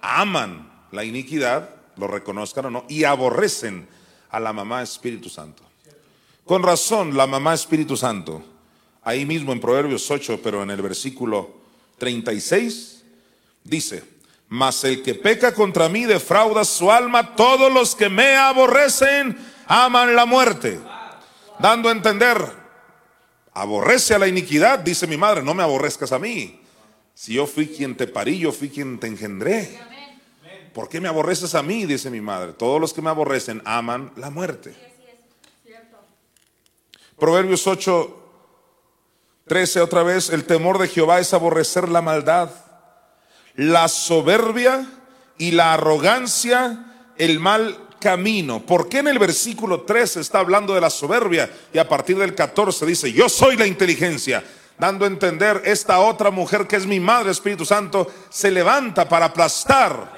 Aman 0.00 0.70
la 0.92 1.04
iniquidad, 1.04 1.70
lo 1.96 2.06
reconozcan 2.06 2.66
o 2.66 2.70
no, 2.70 2.84
y 2.88 3.04
aborrecen 3.04 3.88
a 4.30 4.40
la 4.40 4.52
mamá 4.52 4.82
Espíritu 4.82 5.28
Santo. 5.28 5.62
Con 6.44 6.62
razón, 6.62 7.16
la 7.16 7.26
mamá 7.26 7.54
Espíritu 7.54 7.96
Santo, 7.96 8.42
ahí 9.02 9.26
mismo 9.26 9.52
en 9.52 9.60
Proverbios 9.60 10.10
8, 10.10 10.40
pero 10.42 10.62
en 10.62 10.70
el 10.70 10.82
versículo 10.82 11.56
36, 11.98 13.04
dice, 13.64 14.04
mas 14.48 14.84
el 14.84 15.02
que 15.02 15.14
peca 15.14 15.52
contra 15.52 15.88
mí 15.88 16.04
defrauda 16.04 16.64
su 16.64 16.90
alma, 16.90 17.34
todos 17.34 17.72
los 17.72 17.94
que 17.94 18.08
me 18.08 18.36
aborrecen 18.36 19.36
aman 19.66 20.14
la 20.14 20.26
muerte 20.26 20.78
dando 21.58 21.88
a 21.88 21.92
entender, 21.92 22.38
aborrece 23.52 24.14
a 24.14 24.18
la 24.18 24.28
iniquidad, 24.28 24.78
dice 24.78 25.06
mi 25.06 25.16
madre, 25.16 25.42
no 25.42 25.54
me 25.54 25.62
aborrezcas 25.62 26.12
a 26.12 26.18
mí. 26.18 26.60
Si 27.14 27.34
yo 27.34 27.46
fui 27.46 27.68
quien 27.68 27.96
te 27.96 28.06
parí, 28.06 28.38
yo 28.38 28.52
fui 28.52 28.68
quien 28.68 28.98
te 28.98 29.06
engendré. 29.06 29.78
¿Por 30.76 30.90
qué 30.90 31.00
me 31.00 31.08
aborreces 31.08 31.54
a 31.54 31.62
mí? 31.62 31.86
Dice 31.86 32.10
mi 32.10 32.20
madre. 32.20 32.52
Todos 32.52 32.78
los 32.78 32.92
que 32.92 33.00
me 33.00 33.08
aborrecen 33.08 33.62
aman 33.64 34.12
la 34.16 34.28
muerte. 34.28 34.76
Proverbios 37.18 37.66
8, 37.66 38.14
13 39.46 39.80
otra 39.80 40.02
vez, 40.02 40.28
el 40.28 40.44
temor 40.44 40.76
de 40.76 40.88
Jehová 40.88 41.18
es 41.18 41.32
aborrecer 41.32 41.88
la 41.88 42.02
maldad, 42.02 42.50
la 43.54 43.88
soberbia 43.88 44.86
y 45.38 45.52
la 45.52 45.72
arrogancia, 45.72 46.84
el 47.16 47.40
mal 47.40 47.88
camino. 47.98 48.66
¿Por 48.66 48.90
qué 48.90 48.98
en 48.98 49.08
el 49.08 49.18
versículo 49.18 49.80
13 49.80 50.20
está 50.20 50.40
hablando 50.40 50.74
de 50.74 50.82
la 50.82 50.90
soberbia 50.90 51.50
y 51.72 51.78
a 51.78 51.88
partir 51.88 52.18
del 52.18 52.34
14 52.34 52.84
dice, 52.84 53.10
yo 53.10 53.30
soy 53.30 53.56
la 53.56 53.66
inteligencia? 53.66 54.44
Dando 54.78 55.06
a 55.06 55.08
entender, 55.08 55.62
esta 55.64 56.00
otra 56.00 56.30
mujer 56.30 56.66
que 56.66 56.76
es 56.76 56.84
mi 56.84 57.00
madre, 57.00 57.30
Espíritu 57.30 57.64
Santo, 57.64 58.12
se 58.28 58.50
levanta 58.50 59.08
para 59.08 59.24
aplastar 59.24 60.15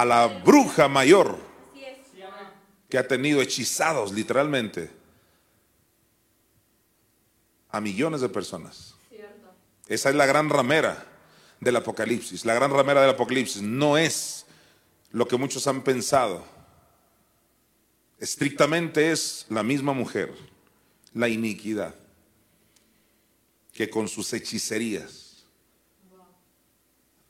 a 0.00 0.04
la 0.04 0.28
bruja 0.28 0.86
mayor 0.86 1.36
que 2.88 2.98
ha 2.98 3.08
tenido 3.08 3.42
hechizados 3.42 4.12
literalmente 4.12 4.92
a 7.68 7.80
millones 7.80 8.20
de 8.20 8.28
personas. 8.28 8.94
Esa 9.88 10.10
es 10.10 10.14
la 10.14 10.24
gran 10.24 10.50
ramera 10.50 11.04
del 11.58 11.74
Apocalipsis. 11.74 12.44
La 12.44 12.54
gran 12.54 12.70
ramera 12.70 13.00
del 13.00 13.10
Apocalipsis 13.10 13.60
no 13.60 13.98
es 13.98 14.46
lo 15.10 15.26
que 15.26 15.36
muchos 15.36 15.66
han 15.66 15.82
pensado. 15.82 16.44
Estrictamente 18.20 19.10
es 19.10 19.46
la 19.48 19.64
misma 19.64 19.94
mujer, 19.94 20.32
la 21.12 21.28
iniquidad, 21.28 21.96
que 23.72 23.90
con 23.90 24.06
sus 24.06 24.32
hechicerías 24.32 25.44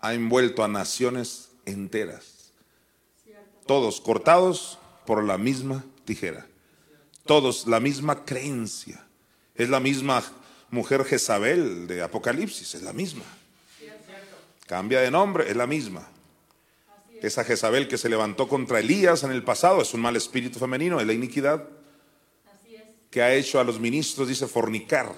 ha 0.00 0.12
envuelto 0.12 0.62
a 0.62 0.68
naciones 0.68 1.50
enteras, 1.64 2.37
todos 3.68 4.00
cortados 4.00 4.78
por 5.06 5.22
la 5.22 5.38
misma 5.38 5.84
tijera, 6.06 6.46
todos 7.24 7.66
la 7.68 7.78
misma 7.78 8.24
creencia. 8.24 9.04
Es 9.54 9.68
la 9.68 9.78
misma 9.78 10.24
mujer 10.70 11.04
Jezabel 11.04 11.86
de 11.86 12.02
Apocalipsis, 12.02 12.74
es 12.74 12.82
la 12.82 12.92
misma. 12.92 13.24
Cambia 14.66 15.00
de 15.00 15.10
nombre, 15.10 15.50
es 15.50 15.56
la 15.56 15.66
misma. 15.66 16.08
Esa 17.20 17.44
Jezabel 17.44 17.88
que 17.88 17.98
se 17.98 18.08
levantó 18.08 18.48
contra 18.48 18.80
Elías 18.80 19.22
en 19.22 19.32
el 19.32 19.44
pasado 19.44 19.82
es 19.82 19.92
un 19.92 20.00
mal 20.00 20.16
espíritu 20.16 20.58
femenino, 20.58 20.98
es 20.98 21.06
la 21.06 21.12
iniquidad. 21.12 21.68
Que 23.10 23.22
ha 23.22 23.34
hecho 23.34 23.60
a 23.60 23.64
los 23.64 23.78
ministros, 23.78 24.28
dice, 24.28 24.46
fornicar. 24.46 25.12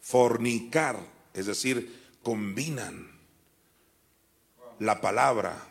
Fornicar, 0.00 0.98
es 1.34 1.46
decir, 1.46 2.00
combinan 2.22 3.10
la 4.78 5.00
palabra 5.00 5.69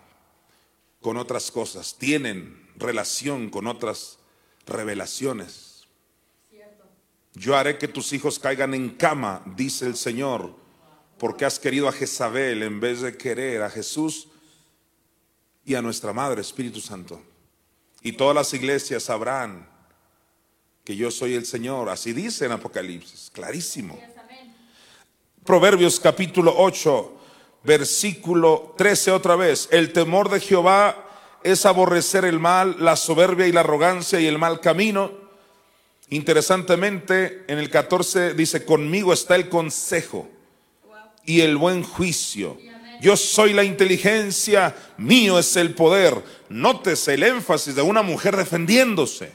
con 1.02 1.18
otras 1.18 1.52
cosas, 1.52 1.98
tienen 1.98 2.68
relación 2.76 3.50
con 3.50 3.68
otras 3.68 4.20
revelaciones. 4.66 5.88
Yo 7.34 7.56
haré 7.56 7.78
que 7.78 7.88
tus 7.88 8.12
hijos 8.14 8.40
caigan 8.40 8.74
en 8.74 8.90
cama, 8.90 9.44
dice 9.56 9.86
el 9.86 9.96
Señor, 9.96 10.56
porque 11.18 11.46
has 11.46 11.60
querido 11.60 11.88
a 11.88 11.92
Jezabel 11.92 12.64
en 12.64 12.80
vez 12.80 13.02
de 13.02 13.16
querer 13.16 13.62
a 13.62 13.70
Jesús 13.70 14.28
y 15.66 15.76
a 15.76 15.82
nuestra 15.82 16.14
Madre 16.14 16.42
Espíritu 16.42 16.82
Santo. 16.82 17.22
Y 18.02 18.14
todas 18.14 18.36
las 18.36 18.54
iglesias 18.54 19.04
sabrán 19.04 19.70
que 20.84 20.96
yo 20.96 21.12
soy 21.12 21.36
el 21.36 21.46
Señor. 21.46 21.90
Así 21.90 22.14
dice 22.14 22.46
en 22.46 22.54
Apocalipsis, 22.54 23.30
clarísimo. 23.32 24.00
Proverbios 25.44 26.00
capítulo 26.00 26.54
8, 26.58 27.19
versículo 27.64 28.74
13 28.78 29.12
otra 29.12 29.36
vez. 29.36 29.68
El 29.72 29.94
temor 29.94 30.30
de 30.30 30.40
Jehová 30.40 31.06
es 31.44 31.66
aborrecer 31.66 32.26
el 32.26 32.40
mal, 32.40 32.76
la 32.80 32.96
soberbia 32.96 33.48
y 33.48 33.52
la 33.52 33.62
arrogancia 33.62 34.20
y 34.20 34.28
el 34.28 34.38
mal 34.38 34.60
camino. 34.60 35.12
Interesantemente, 36.10 37.44
en 37.48 37.60
el 37.60 37.70
14 37.70 38.34
dice, 38.34 38.66
conmigo 38.66 39.14
está 39.14 39.36
el 39.36 39.50
consejo 39.50 40.28
y 41.26 41.42
el 41.42 41.58
buen 41.58 41.84
juicio 41.84 42.58
yo 43.00 43.16
soy 43.16 43.54
la 43.54 43.64
inteligencia, 43.64 44.76
mío 44.98 45.40
es 45.40 45.56
el 45.56 45.74
poder. 45.74 46.22
Nótese 46.50 47.14
el 47.14 47.24
énfasis 47.24 47.76
de 47.76 47.82
una 47.82 48.02
mujer 48.02 48.36
defendiéndose, 48.36 49.32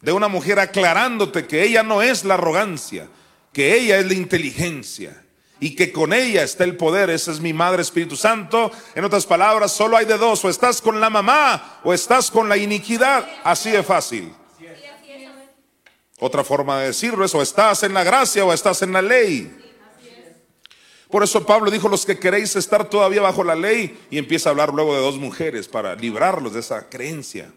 de 0.00 0.12
una 0.12 0.28
mujer 0.28 0.58
aclarándote 0.58 1.46
que 1.46 1.64
ella 1.64 1.82
no 1.82 2.02
es 2.02 2.24
la 2.24 2.34
arrogancia, 2.34 3.08
que 3.52 3.76
ella 3.76 3.98
es 3.98 4.06
la 4.06 4.14
inteligencia 4.14 5.21
y 5.62 5.76
que 5.76 5.92
con 5.92 6.12
ella 6.12 6.42
está 6.42 6.64
el 6.64 6.76
poder. 6.76 7.08
Esa 7.08 7.30
es 7.30 7.38
mi 7.38 7.52
Madre 7.52 7.82
Espíritu 7.82 8.16
Santo. 8.16 8.72
En 8.96 9.04
otras 9.04 9.24
palabras, 9.24 9.70
solo 9.70 9.96
hay 9.96 10.04
de 10.04 10.18
dos, 10.18 10.44
o 10.44 10.50
estás 10.50 10.82
con 10.82 11.00
la 11.00 11.08
mamá 11.08 11.78
o 11.84 11.94
estás 11.94 12.32
con 12.32 12.48
la 12.48 12.56
iniquidad. 12.56 13.24
Así 13.44 13.70
de 13.70 13.84
fácil. 13.84 14.34
Otra 16.18 16.42
forma 16.42 16.80
de 16.80 16.86
decirlo 16.88 17.24
es 17.24 17.32
o 17.36 17.40
estás 17.40 17.84
en 17.84 17.94
la 17.94 18.02
gracia 18.02 18.44
o 18.44 18.52
estás 18.52 18.82
en 18.82 18.92
la 18.92 19.02
ley. 19.02 19.56
Por 21.08 21.22
eso 21.22 21.46
Pablo 21.46 21.70
dijo, 21.70 21.88
los 21.88 22.04
que 22.04 22.18
queréis 22.18 22.56
estar 22.56 22.90
todavía 22.90 23.22
bajo 23.22 23.44
la 23.44 23.54
ley, 23.54 24.00
y 24.10 24.18
empieza 24.18 24.48
a 24.48 24.50
hablar 24.50 24.74
luego 24.74 24.96
de 24.96 25.00
dos 25.00 25.18
mujeres 25.18 25.68
para 25.68 25.94
librarlos 25.94 26.54
de 26.54 26.60
esa 26.60 26.88
creencia. 26.88 27.52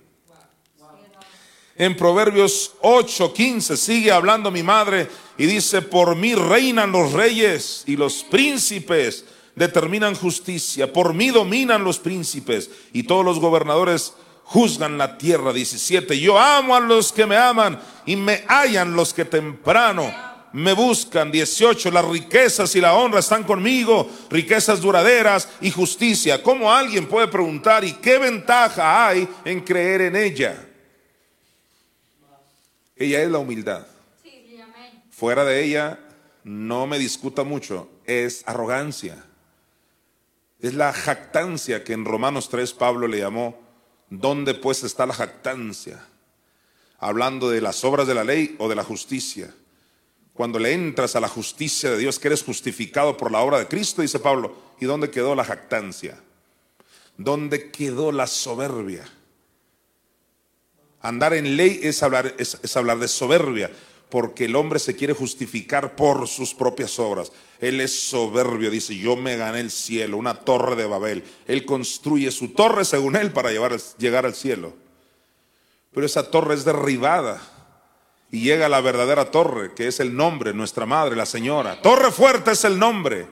En 1.78 1.98
Proverbios 1.98 2.74
8, 2.82 3.34
15 3.34 3.76
sigue 3.76 4.10
hablando 4.10 4.50
mi 4.50 4.64
madre 4.64 5.10
y 5.38 5.46
dice, 5.46 5.82
por 5.82 6.16
mí 6.16 6.34
reinan 6.34 6.94
los 6.94 7.12
reyes 7.12 7.84
y 7.86 7.98
los 7.98 8.24
príncipes 8.24 9.26
determinan 9.56 10.16
justicia, 10.16 10.92
por 10.94 11.14
mí 11.14 11.32
dominan 11.32 11.84
los 11.84 12.00
príncipes 12.00 12.70
y 12.94 13.04
todos 13.04 13.26
los 13.26 13.40
gobernadores 13.40 14.14
juzgan 14.46 14.98
la 14.98 15.18
tierra. 15.18 15.52
17, 15.52 16.18
yo 16.18 16.40
amo 16.40 16.78
a 16.78 16.80
los 16.80 17.12
que 17.12 17.26
me 17.26 17.36
aman 17.36 17.78
y 18.06 18.16
me 18.16 18.46
hallan 18.48 18.96
los 18.96 19.14
que 19.14 19.26
temprano 19.26 20.14
me 20.54 20.72
buscan. 20.72 21.30
18, 21.30 21.92
las 21.92 22.06
riquezas 22.06 22.74
y 22.78 22.80
la 22.80 22.94
honra 22.94 23.20
están 23.20 23.44
conmigo, 23.44 24.10
riquezas 24.30 24.80
duraderas 24.80 25.50
y 25.60 25.72
justicia. 25.72 26.42
¿Cómo 26.42 26.72
alguien 26.72 27.08
puede 27.08 27.28
preguntar 27.28 27.84
y 27.84 27.92
qué 27.96 28.18
ventaja 28.18 29.10
hay 29.10 29.28
en 29.44 29.60
creer 29.60 30.02
en 30.04 30.16
ella? 30.16 30.70
Ella 32.96 33.22
es 33.22 33.30
la 33.30 33.40
humildad. 33.40 33.86
Fuera 35.12 35.44
de 35.44 35.64
ella, 35.64 36.00
no 36.44 36.88
me 36.88 37.00
discuta 37.00 37.44
mucho, 37.44 37.90
es 38.06 38.44
arrogancia. 38.48 39.26
Es 40.60 40.74
la 40.74 40.94
jactancia 40.94 41.84
que 41.84 41.94
en 41.94 42.06
Romanos 42.06 42.50
3 42.50 42.74
Pablo 42.74 43.08
le 43.08 43.20
llamó, 43.20 43.60
¿dónde 44.10 44.54
pues 44.54 44.84
está 44.84 45.06
la 45.06 45.14
jactancia? 45.14 46.06
Hablando 46.98 47.50
de 47.50 47.62
las 47.62 47.84
obras 47.84 48.08
de 48.08 48.16
la 48.16 48.24
ley 48.24 48.56
o 48.60 48.70
de 48.70 48.76
la 48.76 48.84
justicia. 48.84 49.54
Cuando 50.34 50.60
le 50.60 50.74
entras 50.74 51.16
a 51.16 51.20
la 51.20 51.30
justicia 51.30 51.92
de 51.92 51.98
Dios, 51.98 52.20
que 52.20 52.28
eres 52.28 52.44
justificado 52.44 53.16
por 53.16 53.32
la 53.32 53.40
obra 53.40 53.60
de 53.60 53.68
Cristo, 53.68 54.02
dice 54.02 54.20
Pablo, 54.20 54.56
¿y 54.80 54.86
dónde 54.86 55.12
quedó 55.12 55.36
la 55.36 55.46
jactancia? 55.46 56.22
¿Dónde 57.18 57.72
quedó 57.72 58.12
la 58.12 58.28
soberbia? 58.28 59.06
Andar 61.06 61.36
en 61.36 61.56
ley 61.56 61.82
es 61.84 62.02
hablar, 62.02 62.34
es, 62.40 62.76
hablar 62.76 62.98
de 62.98 63.08
soberbia, 63.08 63.70
porque 64.10 64.46
el 64.46 64.56
hombre 64.56 64.80
se 64.80 64.96
quiere 64.96 65.14
justificar 65.14 65.96
por 65.96 66.28
sus 66.28 66.56
propias 66.56 66.98
obras. 66.98 67.32
Él 67.60 67.80
es 67.80 68.10
soberbio, 68.10 68.72
dice, 68.72 68.98
yo 68.98 69.16
me 69.16 69.38
gané 69.38 69.60
el 69.60 69.70
cielo, 69.70 70.18
una 70.18 70.34
torre 70.34 70.76
de 70.76 70.86
Babel. 70.86 71.24
Él 71.48 71.64
construye 71.64 72.32
su 72.32 72.54
torre 72.54 72.86
según 72.86 73.16
él 73.16 73.32
para 73.32 73.52
llegar 73.52 74.26
al 74.26 74.34
cielo. 74.34 74.74
Pero 75.94 76.08
esa 76.08 76.32
torre 76.32 76.56
es 76.56 76.66
derribada 76.66 77.40
y 78.32 78.42
llega 78.42 78.68
la 78.68 78.82
verdadera 78.82 79.30
torre, 79.30 79.76
que 79.76 79.88
es 79.88 80.00
el 80.00 80.16
nombre, 80.16 80.54
nuestra 80.54 80.88
madre, 80.88 81.16
la 81.16 81.28
señora. 81.28 81.82
Torre 81.84 82.12
fuerte 82.12 82.52
es 82.52 82.64
el 82.64 82.80
nombre 82.80 83.28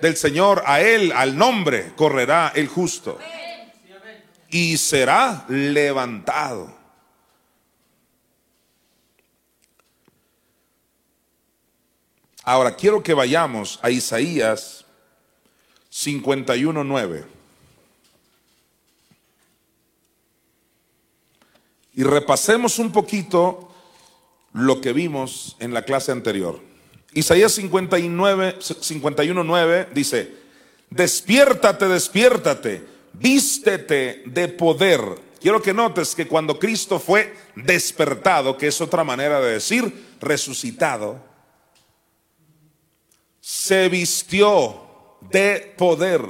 del 0.00 0.16
Señor, 0.16 0.62
a 0.64 0.80
él, 0.80 1.12
al 1.14 1.36
nombre, 1.36 1.92
correrá 1.96 2.52
el 2.54 2.66
justo. 2.66 3.18
Y 4.48 4.78
será 4.78 5.44
levantado. 5.48 6.79
Ahora 12.42 12.74
quiero 12.74 13.02
que 13.02 13.14
vayamos 13.14 13.78
a 13.82 13.90
Isaías 13.90 14.84
51.9. 15.92 17.24
Y 21.94 22.02
repasemos 22.02 22.78
un 22.78 22.92
poquito 22.92 23.70
lo 24.52 24.80
que 24.80 24.92
vimos 24.92 25.56
en 25.60 25.74
la 25.74 25.82
clase 25.82 26.12
anterior. 26.12 26.60
Isaías 27.12 27.52
59, 27.52 28.58
51.9 28.58 29.88
dice, 29.92 30.34
despiértate, 30.88 31.88
despiértate, 31.88 32.84
vístete 33.12 34.22
de 34.26 34.48
poder. 34.48 35.00
Quiero 35.40 35.60
que 35.60 35.74
notes 35.74 36.14
que 36.14 36.28
cuando 36.28 36.58
Cristo 36.58 37.00
fue 37.00 37.34
despertado, 37.56 38.56
que 38.56 38.68
es 38.68 38.80
otra 38.80 39.02
manera 39.02 39.40
de 39.40 39.52
decir 39.54 40.16
resucitado, 40.20 41.29
se 43.40 43.88
vistió 43.88 44.80
de 45.20 45.74
poder. 45.76 46.22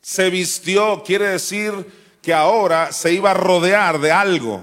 Se 0.00 0.28
vistió, 0.28 1.02
quiere 1.02 1.28
decir 1.28 1.72
que 2.20 2.32
ahora 2.32 2.92
se 2.92 3.12
iba 3.12 3.30
a 3.30 3.34
rodear 3.34 3.98
de 4.00 4.12
algo. 4.12 4.62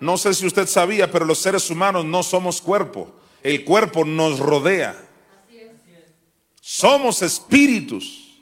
No 0.00 0.16
sé 0.16 0.34
si 0.34 0.46
usted 0.46 0.66
sabía, 0.66 1.10
pero 1.10 1.24
los 1.24 1.38
seres 1.38 1.70
humanos 1.70 2.04
no 2.04 2.22
somos 2.22 2.60
cuerpo. 2.60 3.12
El 3.42 3.64
cuerpo 3.64 4.04
nos 4.04 4.38
rodea. 4.38 4.96
Somos 6.60 7.22
espíritus. 7.22 8.40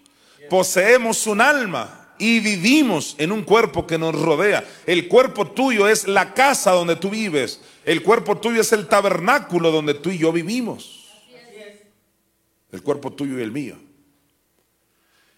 Poseemos 0.51 1.27
un 1.27 1.41
alma 1.41 2.15
y 2.19 2.41
vivimos 2.41 3.15
en 3.19 3.33
un 3.33 3.43
cuerpo 3.43 3.87
que 3.87 3.99
nos 3.99 4.15
rodea. 4.15 4.65
El 4.87 5.09
cuerpo 5.09 5.47
tuyo 5.47 5.89
es 5.89 6.07
la 6.07 6.35
casa 6.35 6.73
donde 6.73 6.97
tú 6.97 7.11
vives. 7.11 7.61
El 7.87 8.03
cuerpo 8.03 8.37
tuyo 8.39 8.61
es 8.61 8.73
el 8.73 8.89
tabernáculo 8.89 9.71
donde 9.71 9.95
tú 9.95 10.11
y 10.11 10.19
yo 10.19 10.33
vivimos. 10.33 11.07
El 12.73 12.83
cuerpo 12.83 13.13
tuyo 13.13 13.39
y 13.39 13.43
el 13.43 13.53
mío. 13.53 13.77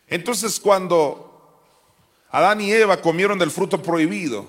Entonces 0.06 0.58
cuando 0.58 1.60
Adán 2.30 2.62
y 2.62 2.72
Eva 2.72 3.02
comieron 3.02 3.38
del 3.38 3.50
fruto 3.50 3.82
prohibido, 3.82 4.46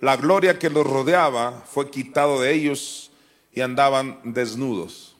la 0.00 0.18
gloria 0.18 0.58
que 0.58 0.68
los 0.68 0.86
rodeaba 0.86 1.64
fue 1.66 1.90
quitado 1.90 2.42
de 2.42 2.52
ellos 2.52 3.10
y 3.54 3.62
andaban 3.62 4.20
desnudos. 4.22 5.16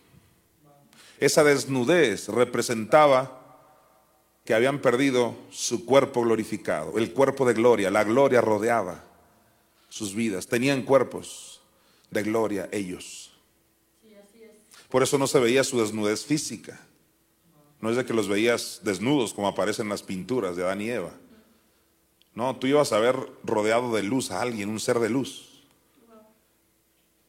Esa 1.20 1.42
desnudez 1.42 2.28
representaba 2.28 3.40
que 4.44 4.52
habían 4.52 4.80
perdido 4.80 5.36
su 5.50 5.86
cuerpo 5.86 6.20
glorificado, 6.20 6.98
el 6.98 7.14
cuerpo 7.14 7.46
de 7.46 7.54
gloria, 7.54 7.90
la 7.90 8.04
gloria 8.04 8.42
rodeaba 8.42 9.04
sus 9.88 10.14
vidas, 10.14 10.46
tenían 10.46 10.82
cuerpos 10.82 11.49
de 12.10 12.22
gloria 12.22 12.68
ellos. 12.72 13.32
Por 14.88 15.02
eso 15.02 15.18
no 15.18 15.26
se 15.26 15.38
veía 15.38 15.64
su 15.64 15.80
desnudez 15.80 16.24
física. 16.24 16.80
No 17.80 17.90
es 17.90 17.96
de 17.96 18.04
que 18.04 18.12
los 18.12 18.28
veías 18.28 18.80
desnudos 18.82 19.32
como 19.32 19.48
aparecen 19.48 19.86
en 19.86 19.90
las 19.90 20.02
pinturas 20.02 20.56
de 20.56 20.64
Adán 20.64 20.82
y 20.82 20.90
Eva. 20.90 21.12
No, 22.34 22.56
tú 22.56 22.66
ibas 22.66 22.92
a 22.92 22.98
ver 22.98 23.16
rodeado 23.44 23.94
de 23.94 24.02
luz 24.02 24.30
a 24.30 24.40
alguien, 24.40 24.68
un 24.68 24.80
ser 24.80 24.98
de 24.98 25.08
luz. 25.08 25.64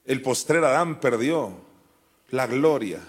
El 0.05 0.21
postrer 0.21 0.63
Adán 0.63 0.99
perdió 0.99 1.55
la 2.31 2.47
gloria. 2.47 2.99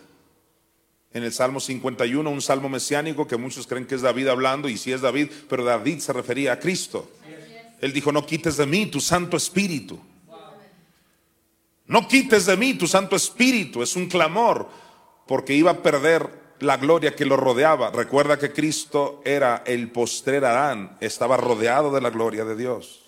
En 1.15 1.25
el 1.25 1.33
Salmo 1.33 1.61
51, 1.61 2.31
un 2.31 2.41
salmo 2.41 2.69
mesiánico 2.69 3.27
que 3.27 3.37
muchos 3.37 3.67
creen 3.67 3.87
que 3.87 3.95
es 3.95 4.03
David 4.03 4.29
hablando, 4.29 4.69
y 4.69 4.79
sí 4.79 4.93
es 4.93 5.01
David, 5.01 5.31
pero 5.49 5.65
David 5.65 5.99
se 5.99 6.13
refería 6.13 6.53
a 6.53 6.59
Cristo. 6.59 7.11
Él 7.81 7.93
dijo, 7.93 8.13
no 8.13 8.25
quites 8.25 8.57
de 8.57 8.67
mí 8.67 8.87
tu 8.87 9.01
Santo 9.01 9.37
Espíritu. 9.37 9.99
No 11.87 12.07
quites 12.09 12.47
de 12.47 12.57
mí 12.57 12.75
tu 12.75 12.87
Santo 12.87 13.17
Espíritu, 13.17 13.83
es 13.83 13.97
un 13.97 14.09
clamor, 14.09 14.69
porque 15.27 15.55
iba 15.55 15.73
a 15.73 15.83
perder 15.83 16.43
la 16.61 16.77
gloria 16.77 17.15
que 17.15 17.25
lo 17.25 17.37
rodeaba. 17.37 17.91
Recuerda 17.91 18.39
que 18.39 18.53
Cristo 18.53 19.21
era 19.25 19.63
el 19.67 19.91
postrer 19.91 20.45
Adán, 20.45 20.97
estaba 21.01 21.37
rodeado 21.37 21.93
de 21.93 22.01
la 22.01 22.11
gloria 22.11 22.45
de 22.45 22.57
Dios. 22.57 23.01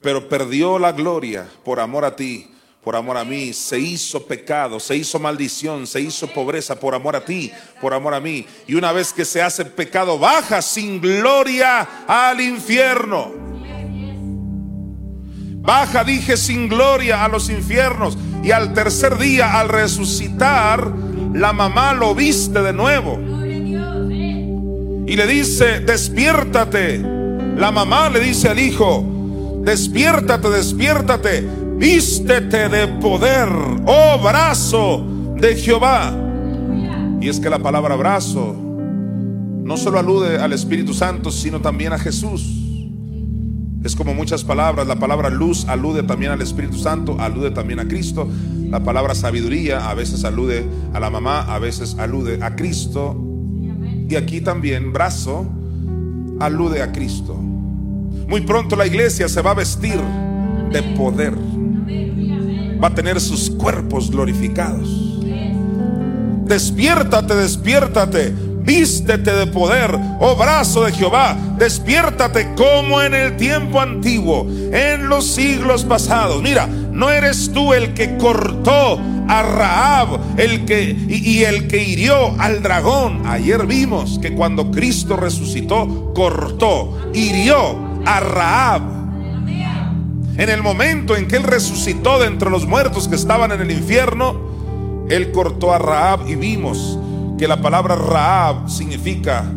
Pero 0.00 0.28
perdió 0.28 0.78
la 0.78 0.92
gloria 0.92 1.46
por 1.64 1.80
amor 1.80 2.04
a 2.04 2.16
ti, 2.16 2.50
por 2.82 2.96
amor 2.96 3.18
a 3.18 3.24
mí. 3.24 3.52
Se 3.52 3.78
hizo 3.78 4.26
pecado, 4.26 4.80
se 4.80 4.96
hizo 4.96 5.18
maldición, 5.18 5.86
se 5.86 6.00
hizo 6.00 6.26
pobreza 6.28 6.78
por 6.78 6.94
amor 6.94 7.16
a 7.16 7.24
ti, 7.24 7.52
por 7.80 7.92
amor 7.92 8.14
a 8.14 8.20
mí. 8.20 8.46
Y 8.66 8.74
una 8.74 8.92
vez 8.92 9.12
que 9.12 9.24
se 9.24 9.42
hace 9.42 9.64
pecado, 9.64 10.18
baja 10.18 10.62
sin 10.62 11.00
gloria 11.00 12.04
al 12.06 12.40
infierno. 12.40 13.59
Baja, 15.60 16.04
dije, 16.04 16.36
sin 16.36 16.68
gloria 16.68 17.24
a 17.24 17.28
los 17.28 17.50
infiernos. 17.50 18.16
Y 18.42 18.50
al 18.50 18.72
tercer 18.72 19.18
día, 19.18 19.60
al 19.60 19.68
resucitar, 19.68 20.90
la 21.34 21.52
mamá 21.52 21.92
lo 21.92 22.14
viste 22.14 22.62
de 22.62 22.72
nuevo. 22.72 23.18
Y 25.06 25.16
le 25.16 25.26
dice, 25.26 25.80
despiértate. 25.80 26.98
La 27.56 27.70
mamá 27.70 28.08
le 28.08 28.20
dice 28.20 28.48
al 28.48 28.58
hijo, 28.58 29.04
despiértate, 29.64 30.48
despiértate. 30.48 31.46
Vístete 31.76 32.68
de 32.68 32.88
poder, 33.00 33.48
oh 33.86 34.18
brazo 34.22 35.02
de 35.36 35.56
Jehová. 35.56 36.12
Y 37.20 37.28
es 37.28 37.40
que 37.40 37.48
la 37.48 37.58
palabra 37.58 37.96
brazo 37.96 38.54
no 39.64 39.76
solo 39.78 39.98
alude 39.98 40.38
al 40.38 40.52
Espíritu 40.52 40.92
Santo, 40.92 41.30
sino 41.30 41.60
también 41.60 41.92
a 41.92 41.98
Jesús. 41.98 42.69
Es 43.82 43.96
como 43.96 44.12
muchas 44.14 44.44
palabras. 44.44 44.86
La 44.86 44.96
palabra 44.96 45.30
luz 45.30 45.66
alude 45.66 46.02
también 46.02 46.32
al 46.32 46.42
Espíritu 46.42 46.76
Santo, 46.78 47.16
alude 47.18 47.50
también 47.50 47.80
a 47.80 47.88
Cristo. 47.88 48.28
La 48.68 48.84
palabra 48.84 49.14
sabiduría 49.14 49.88
a 49.88 49.94
veces 49.94 50.24
alude 50.24 50.64
a 50.92 51.00
la 51.00 51.10
mamá, 51.10 51.40
a 51.42 51.58
veces 51.58 51.96
alude 51.98 52.42
a 52.42 52.54
Cristo. 52.56 53.16
Y 54.08 54.16
aquí 54.16 54.40
también 54.40 54.92
brazo 54.92 55.46
alude 56.40 56.82
a 56.82 56.92
Cristo. 56.92 57.34
Muy 57.34 58.42
pronto 58.42 58.76
la 58.76 58.86
iglesia 58.86 59.28
se 59.28 59.40
va 59.40 59.52
a 59.52 59.54
vestir 59.54 59.98
de 60.70 60.82
poder. 60.96 61.34
Va 62.82 62.88
a 62.88 62.94
tener 62.94 63.20
sus 63.20 63.50
cuerpos 63.50 64.10
glorificados. 64.10 65.20
Despiértate, 66.44 67.34
despiértate. 67.34 68.49
Vístete 68.70 69.32
de 69.32 69.48
poder, 69.48 69.98
oh 70.20 70.36
brazo 70.36 70.84
de 70.84 70.92
Jehová, 70.92 71.36
despiértate 71.58 72.54
como 72.54 73.02
en 73.02 73.14
el 73.14 73.36
tiempo 73.36 73.80
antiguo, 73.80 74.46
en 74.48 75.08
los 75.08 75.26
siglos 75.26 75.82
pasados. 75.82 76.40
Mira, 76.40 76.68
no 76.68 77.10
eres 77.10 77.50
tú 77.52 77.72
el 77.72 77.94
que 77.94 78.16
cortó 78.16 79.00
a 79.28 79.42
Raab, 79.42 80.20
el 80.38 80.66
que 80.66 80.84
y, 80.84 81.30
y 81.30 81.44
el 81.44 81.66
que 81.66 81.82
hirió 81.82 82.40
al 82.40 82.62
dragón. 82.62 83.26
Ayer 83.26 83.66
vimos 83.66 84.20
que 84.20 84.34
cuando 84.34 84.70
Cristo 84.70 85.16
resucitó, 85.16 86.12
cortó, 86.14 87.10
hirió 87.12 87.76
a 88.06 88.20
Raab. 88.20 88.82
En 90.36 90.48
el 90.48 90.62
momento 90.62 91.16
en 91.16 91.26
que 91.26 91.38
él 91.38 91.42
resucitó 91.42 92.20
de 92.20 92.28
entre 92.28 92.48
los 92.48 92.68
muertos 92.68 93.08
que 93.08 93.16
estaban 93.16 93.50
en 93.50 93.62
el 93.62 93.72
infierno, 93.72 95.06
él 95.10 95.32
cortó 95.32 95.72
a 95.72 95.80
Raab 95.80 96.28
y 96.28 96.36
vimos 96.36 97.00
que 97.40 97.48
la 97.48 97.62
palabra 97.62 97.96
Raab 97.96 98.68
significa 98.68 99.50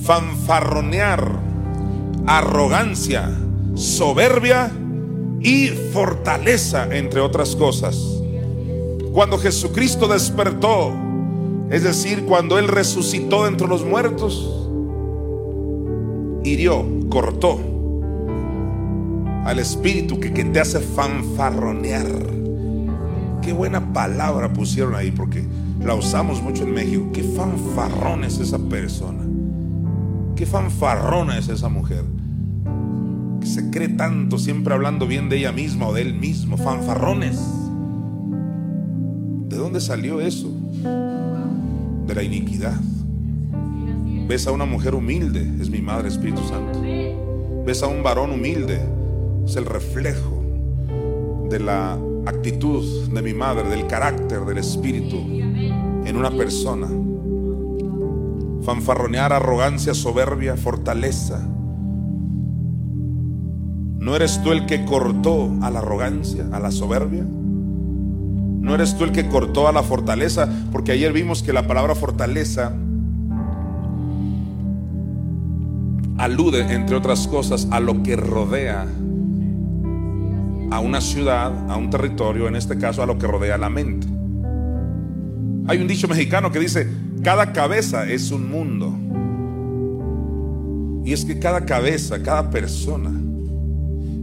fanfarronear, 0.00 1.28
arrogancia, 2.24 3.28
soberbia 3.74 4.70
y 5.40 5.70
fortaleza, 5.92 6.86
entre 6.96 7.18
otras 7.18 7.56
cosas. 7.56 8.00
Cuando 9.12 9.38
Jesucristo 9.38 10.06
despertó, 10.06 10.92
es 11.68 11.82
decir, 11.82 12.26
cuando 12.26 12.60
Él 12.60 12.68
resucitó 12.68 13.48
entre 13.48 13.66
los 13.66 13.84
muertos, 13.84 14.68
hirió, 16.44 16.86
cortó 17.08 17.58
al 19.44 19.58
espíritu 19.58 20.20
que, 20.20 20.30
te 20.30 20.60
hace 20.60 20.78
fanfarronear. 20.78 22.06
Qué 23.42 23.52
buena 23.52 23.92
palabra 23.92 24.52
pusieron 24.52 24.94
ahí 24.94 25.10
porque 25.10 25.44
la 25.86 25.94
usamos 25.94 26.42
mucho 26.42 26.64
en 26.64 26.74
México. 26.74 27.10
Qué 27.12 27.22
fanfarrón 27.22 28.24
es 28.24 28.40
esa 28.40 28.58
persona. 28.58 29.24
Qué 30.34 30.44
fanfarrona 30.44 31.38
es 31.38 31.48
esa 31.48 31.68
mujer. 31.68 32.04
Que 33.40 33.46
se 33.46 33.70
cree 33.70 33.90
tanto 33.90 34.38
siempre 34.38 34.74
hablando 34.74 35.06
bien 35.06 35.28
de 35.28 35.38
ella 35.38 35.52
misma 35.52 35.86
o 35.86 35.94
de 35.94 36.02
él 36.02 36.14
mismo. 36.14 36.56
Fanfarrones. 36.56 37.40
¿De 39.48 39.56
dónde 39.56 39.80
salió 39.80 40.20
eso? 40.20 40.50
De 42.06 42.14
la 42.14 42.22
iniquidad. 42.24 42.80
Ves 44.28 44.48
a 44.48 44.50
una 44.50 44.64
mujer 44.64 44.96
humilde, 44.96 45.48
es 45.60 45.70
mi 45.70 45.80
Madre 45.80 46.08
Espíritu 46.08 46.42
Santo. 46.48 46.82
Ves 47.64 47.82
a 47.84 47.86
un 47.86 48.02
varón 48.02 48.32
humilde, 48.32 48.80
es 49.46 49.54
el 49.54 49.64
reflejo 49.64 50.42
de 51.48 51.60
la 51.60 51.96
actitud 52.26 53.08
de 53.08 53.22
mi 53.22 53.34
madre, 53.34 53.68
del 53.68 53.86
carácter, 53.86 54.40
del 54.44 54.58
espíritu 54.58 55.45
en 56.06 56.16
una 56.16 56.30
persona. 56.30 56.86
Fanfarronear, 58.62 59.32
arrogancia, 59.32 59.92
soberbia, 59.92 60.56
fortaleza. 60.56 61.46
¿No 63.98 64.14
eres 64.14 64.40
tú 64.42 64.52
el 64.52 64.66
que 64.66 64.84
cortó 64.84 65.50
a 65.62 65.70
la 65.70 65.80
arrogancia, 65.80 66.46
a 66.52 66.60
la 66.60 66.70
soberbia? 66.70 67.24
¿No 67.24 68.74
eres 68.74 68.96
tú 68.96 69.04
el 69.04 69.12
que 69.12 69.28
cortó 69.28 69.68
a 69.68 69.72
la 69.72 69.82
fortaleza? 69.82 70.48
Porque 70.70 70.92
ayer 70.92 71.12
vimos 71.12 71.42
que 71.42 71.52
la 71.52 71.66
palabra 71.66 71.94
fortaleza 71.94 72.72
alude, 76.18 76.72
entre 76.72 76.96
otras 76.96 77.26
cosas, 77.26 77.68
a 77.70 77.80
lo 77.80 78.02
que 78.02 78.16
rodea 78.16 78.86
a 80.70 80.80
una 80.80 81.00
ciudad, 81.00 81.70
a 81.70 81.76
un 81.76 81.90
territorio, 81.90 82.48
en 82.48 82.56
este 82.56 82.78
caso 82.78 83.02
a 83.02 83.06
lo 83.06 83.18
que 83.18 83.26
rodea 83.26 83.58
la 83.58 83.70
mente. 83.70 84.15
Hay 85.68 85.78
un 85.78 85.88
dicho 85.88 86.08
mexicano 86.08 86.50
que 86.52 86.58
dice, 86.58 86.88
cada 87.22 87.52
cabeza 87.52 88.08
es 88.08 88.30
un 88.30 88.50
mundo. 88.50 88.94
Y 91.04 91.12
es 91.12 91.24
que 91.24 91.38
cada 91.38 91.64
cabeza, 91.64 92.22
cada 92.22 92.50
persona 92.50 93.10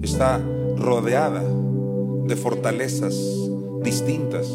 está 0.01 0.41
rodeada 0.77 1.43
de 2.27 2.35
fortalezas 2.35 3.15
distintas. 3.83 4.47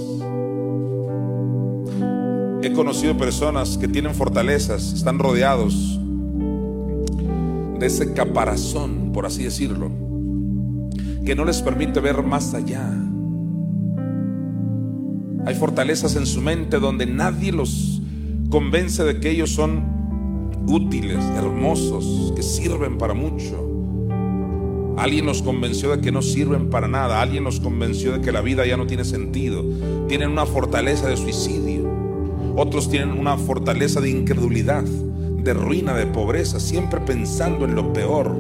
He 2.62 2.72
conocido 2.72 3.16
personas 3.16 3.78
que 3.78 3.89
tienen 3.89 4.14
fortalezas, 4.14 4.93
están 4.93 5.18
rodeados 5.18 5.99
de 7.78 7.86
ese 7.86 8.12
caparazón, 8.12 9.12
por 9.12 9.26
así 9.26 9.45
decirlo 9.45 9.91
que 11.28 11.34
no 11.34 11.45
les 11.45 11.61
permite 11.61 12.01
ver 12.01 12.22
más 12.22 12.55
allá. 12.55 12.91
Hay 15.47 15.55
fortalezas 15.55 16.16
en 16.16 16.26
su 16.26 16.41
mente 16.41 16.78
donde 16.78 17.07
nadie 17.07 17.53
los 17.53 18.03
convence 18.51 19.05
de 19.05 19.20
que 19.20 19.30
ellos 19.30 19.51
son 19.51 19.99
útiles, 20.66 21.22
hermosos, 21.36 22.32
que 22.36 22.43
sirven 22.43 22.99
para 22.99 23.14
mucho. 23.14 23.64
Alguien 24.99 25.26
los 25.26 25.43
convenció 25.43 25.95
de 25.95 26.01
que 26.01 26.11
no 26.11 26.22
sirven 26.22 26.70
para 26.70 26.89
nada. 26.89 27.22
Alguien 27.22 27.45
los 27.45 27.61
convenció 27.61 28.12
de 28.12 28.20
que 28.20 28.32
la 28.32 28.41
vida 28.41 28.66
ya 28.66 28.76
no 28.76 28.86
tiene 28.86 29.05
sentido. 29.05 29.64
Tienen 30.09 30.30
una 30.30 30.45
fortaleza 30.45 31.09
de 31.09 31.16
suicidio. 31.16 31.89
Otros 32.57 32.91
tienen 32.91 33.12
una 33.12 33.36
fortaleza 33.36 34.01
de 34.01 34.11
incredulidad, 34.11 34.82
de 34.82 35.55
ruina, 35.55 35.95
de 35.95 36.07
pobreza, 36.07 36.59
siempre 36.59 37.01
pensando 37.01 37.64
en 37.64 37.76
lo 37.76 37.93
peor. 37.93 38.34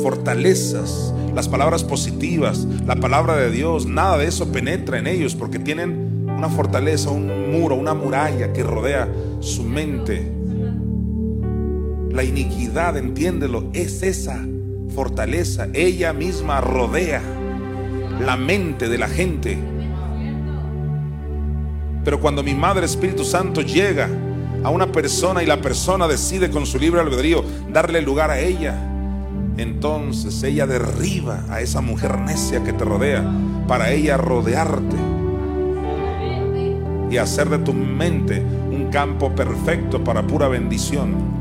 Fortalezas 0.00 1.12
las 1.34 1.48
palabras 1.48 1.84
positivas, 1.84 2.66
la 2.86 2.96
palabra 2.96 3.36
de 3.36 3.50
Dios, 3.50 3.86
nada 3.86 4.16
de 4.16 4.26
eso 4.26 4.50
penetra 4.50 4.98
en 4.98 5.06
ellos 5.06 5.34
porque 5.34 5.58
tienen 5.58 6.09
una 6.40 6.48
fortaleza, 6.48 7.10
un 7.10 7.52
muro, 7.52 7.74
una 7.74 7.92
muralla 7.92 8.50
que 8.50 8.62
rodea 8.62 9.06
su 9.40 9.62
mente. 9.62 10.32
La 12.12 12.24
iniquidad, 12.24 12.96
entiéndelo, 12.96 13.68
es 13.74 14.02
esa 14.02 14.42
fortaleza. 14.94 15.68
Ella 15.74 16.14
misma 16.14 16.62
rodea 16.62 17.20
la 18.24 18.38
mente 18.38 18.88
de 18.88 18.96
la 18.96 19.06
gente. 19.06 19.58
Pero 22.04 22.20
cuando 22.20 22.42
mi 22.42 22.54
Madre 22.54 22.86
Espíritu 22.86 23.22
Santo 23.22 23.60
llega 23.60 24.08
a 24.64 24.70
una 24.70 24.90
persona 24.90 25.42
y 25.42 25.46
la 25.46 25.60
persona 25.60 26.08
decide 26.08 26.48
con 26.48 26.64
su 26.64 26.78
libre 26.78 27.02
albedrío 27.02 27.44
darle 27.70 28.00
lugar 28.00 28.30
a 28.30 28.40
ella, 28.40 28.78
entonces 29.58 30.42
ella 30.42 30.66
derriba 30.66 31.44
a 31.50 31.60
esa 31.60 31.82
mujer 31.82 32.18
necia 32.18 32.64
que 32.64 32.72
te 32.72 32.86
rodea 32.86 33.30
para 33.68 33.92
ella 33.92 34.16
rodearte 34.16 35.09
y 37.10 37.16
hacer 37.16 37.48
de 37.48 37.58
tu 37.58 37.72
mente 37.72 38.40
un 38.40 38.88
campo 38.90 39.34
perfecto 39.34 40.02
para 40.02 40.26
pura 40.26 40.48
bendición. 40.48 41.40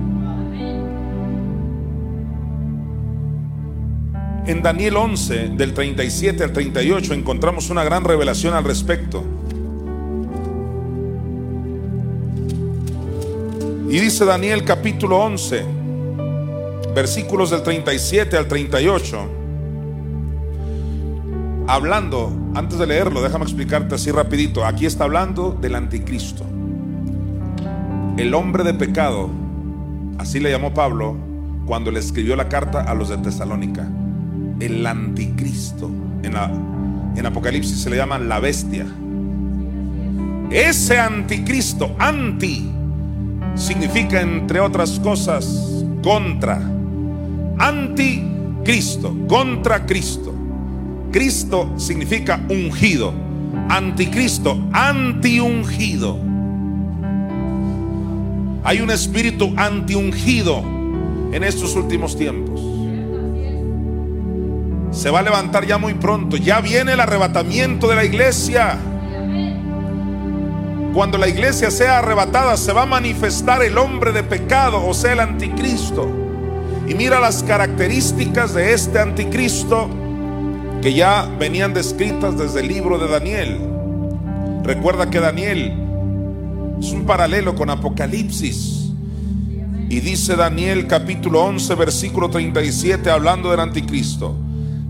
En 4.48 4.64
Daniel 4.64 4.98
11, 4.98 5.50
del 5.50 5.76
37 5.76 6.44
al 6.44 6.54
38, 6.54 7.14
encontramos 7.14 7.70
una 7.70 7.84
gran 7.84 8.04
revelación 8.04 8.56
al 8.56 8.64
respecto. 8.64 9.24
Y 13.90 14.00
dice 14.00 14.26
Daniel 14.26 14.64
capítulo 14.64 15.18
11, 15.20 15.64
versículos 16.96 17.52
del 17.52 17.62
37 17.62 18.38
al 18.38 18.48
38, 18.48 19.39
hablando, 21.70 22.36
antes 22.56 22.80
de 22.80 22.88
leerlo, 22.88 23.22
déjame 23.22 23.44
explicarte 23.44 23.94
así 23.96 24.12
rapidito, 24.12 24.66
aquí 24.66 24.86
está 24.88 25.04
hablando 25.04 25.52
del 25.52 25.76
anticristo. 25.76 26.44
El 28.18 28.34
hombre 28.34 28.64
de 28.64 28.74
pecado, 28.74 29.30
así 30.18 30.40
le 30.40 30.50
llamó 30.50 30.74
Pablo 30.74 31.16
cuando 31.66 31.92
le 31.92 32.00
escribió 32.00 32.36
la 32.36 32.50
carta 32.50 32.82
a 32.82 32.96
los 32.96 33.10
de 33.10 33.18
Tesalónica. 33.20 33.88
El 34.60 34.86
anticristo. 34.86 35.90
En, 36.24 36.34
la, 36.34 36.52
en 37.16 37.26
Apocalipsis 37.26 37.80
se 37.82 37.90
le 37.90 37.98
llama 37.98 38.18
la 38.18 38.40
bestia. 38.40 38.86
Ese 40.50 41.00
anticristo, 41.00 41.96
anti, 42.00 42.70
significa 43.56 44.20
entre 44.20 44.60
otras 44.60 45.00
cosas 45.00 45.86
contra 46.04 46.60
anticristo, 47.60 49.16
contra 49.28 49.86
Cristo. 49.86 50.34
Cristo 51.12 51.74
significa 51.78 52.40
ungido. 52.50 53.14
Anticristo, 53.70 54.58
antiungido. 54.72 56.18
Hay 58.64 58.82
un 58.82 58.92
espíritu 58.92 59.54
antiungido 59.58 60.64
en 61.32 61.44
estos 61.44 61.76
últimos 61.76 62.16
tiempos. 62.16 62.62
Se 64.92 65.10
va 65.10 65.20
a 65.20 65.22
levantar 65.24 65.66
ya 65.66 65.78
muy 65.78 65.94
pronto. 65.94 66.38
Ya 66.38 66.62
viene 66.62 66.94
el 66.94 67.00
arrebatamiento 67.00 67.88
de 67.88 67.96
la 67.96 68.06
iglesia. 68.06 68.78
Cuando 70.94 71.18
la 71.18 71.28
iglesia 71.28 71.72
sea 71.72 72.00
arrebatada, 72.00 72.58
se 72.58 72.74
va 72.74 72.84
a 72.84 72.88
manifestar 72.88 73.64
el 73.64 73.78
hombre 73.78 74.12
de 74.12 74.24
pecado, 74.24 74.86
o 74.86 74.94
sea, 74.94 75.14
el 75.14 75.20
anticristo. 75.20 76.10
Y 76.88 76.96
mira 76.96 77.20
las 77.20 77.44
características 77.44 78.56
de 78.56 78.74
este 78.74 79.00
anticristo 79.00 79.90
que 80.82 80.94
ya 80.94 81.30
venían 81.38 81.74
descritas 81.74 82.38
desde 82.38 82.62
el 82.62 82.68
libro 82.68 82.98
de 82.98 83.08
Daniel. 83.08 83.58
Recuerda 84.64 85.10
que 85.10 85.20
Daniel 85.20 85.74
es 86.80 86.92
un 86.92 87.06
paralelo 87.06 87.56
con 87.56 87.70
Apocalipsis. 87.70 88.92
Y 89.90 90.00
dice 90.02 90.36
Daniel 90.36 90.88
capítulo 90.88 91.44
11 91.44 91.76
versículo 91.76 92.30
37 92.30 93.10
hablando 93.10 93.52
del 93.52 93.60
anticristo. 93.60 94.36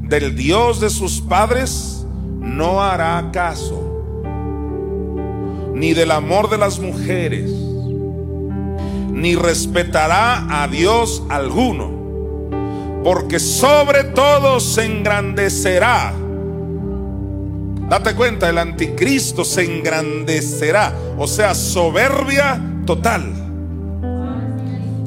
Del 0.01 0.35
Dios 0.35 0.79
de 0.79 0.89
sus 0.89 1.21
padres 1.21 2.05
no 2.39 2.81
hará 2.81 3.29
caso, 3.31 4.03
ni 5.73 5.93
del 5.93 6.11
amor 6.11 6.49
de 6.49 6.57
las 6.57 6.79
mujeres, 6.79 7.51
ni 9.11 9.35
respetará 9.35 10.63
a 10.63 10.67
Dios 10.67 11.23
alguno, 11.29 11.98
porque 13.03 13.39
sobre 13.39 14.03
todo 14.03 14.59
se 14.59 14.85
engrandecerá. 14.85 16.13
Date 17.89 18.13
cuenta, 18.13 18.49
el 18.49 18.57
anticristo 18.57 19.43
se 19.43 19.63
engrandecerá, 19.63 20.93
o 21.17 21.25
sea, 21.25 21.55
soberbia 21.55 22.61
total. 22.85 23.33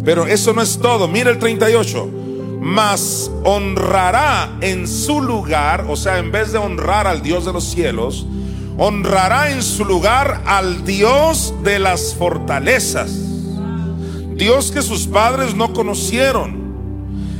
Pero 0.05 0.27
eso 0.27 0.53
no 0.53 0.63
es 0.63 0.79
todo. 0.79 1.07
Mira 1.07 1.31
el 1.31 1.39
38. 1.39 2.11
Mas 2.61 3.31
honrará 3.45 4.57
en 4.61 4.87
su 4.87 5.21
lugar, 5.21 5.87
o 5.89 5.97
sea, 5.97 6.19
en 6.19 6.31
vez 6.31 6.53
de 6.53 6.59
honrar 6.59 7.09
al 7.09 7.21
Dios 7.23 7.45
de 7.45 7.53
los 7.53 7.65
cielos, 7.65 8.27
honrará 8.79 9.51
en 9.51 9.63
su 9.63 9.85
lugar 9.85 10.43
al 10.47 10.85
Dios 10.85 11.55
de 11.65 11.81
las 11.81 12.15
fortalezas. 12.15 13.11
Dios 14.35 14.71
que 14.71 14.83
sus 14.83 15.07
padres 15.07 15.55
no 15.55 15.73
conocieron. 15.73 16.62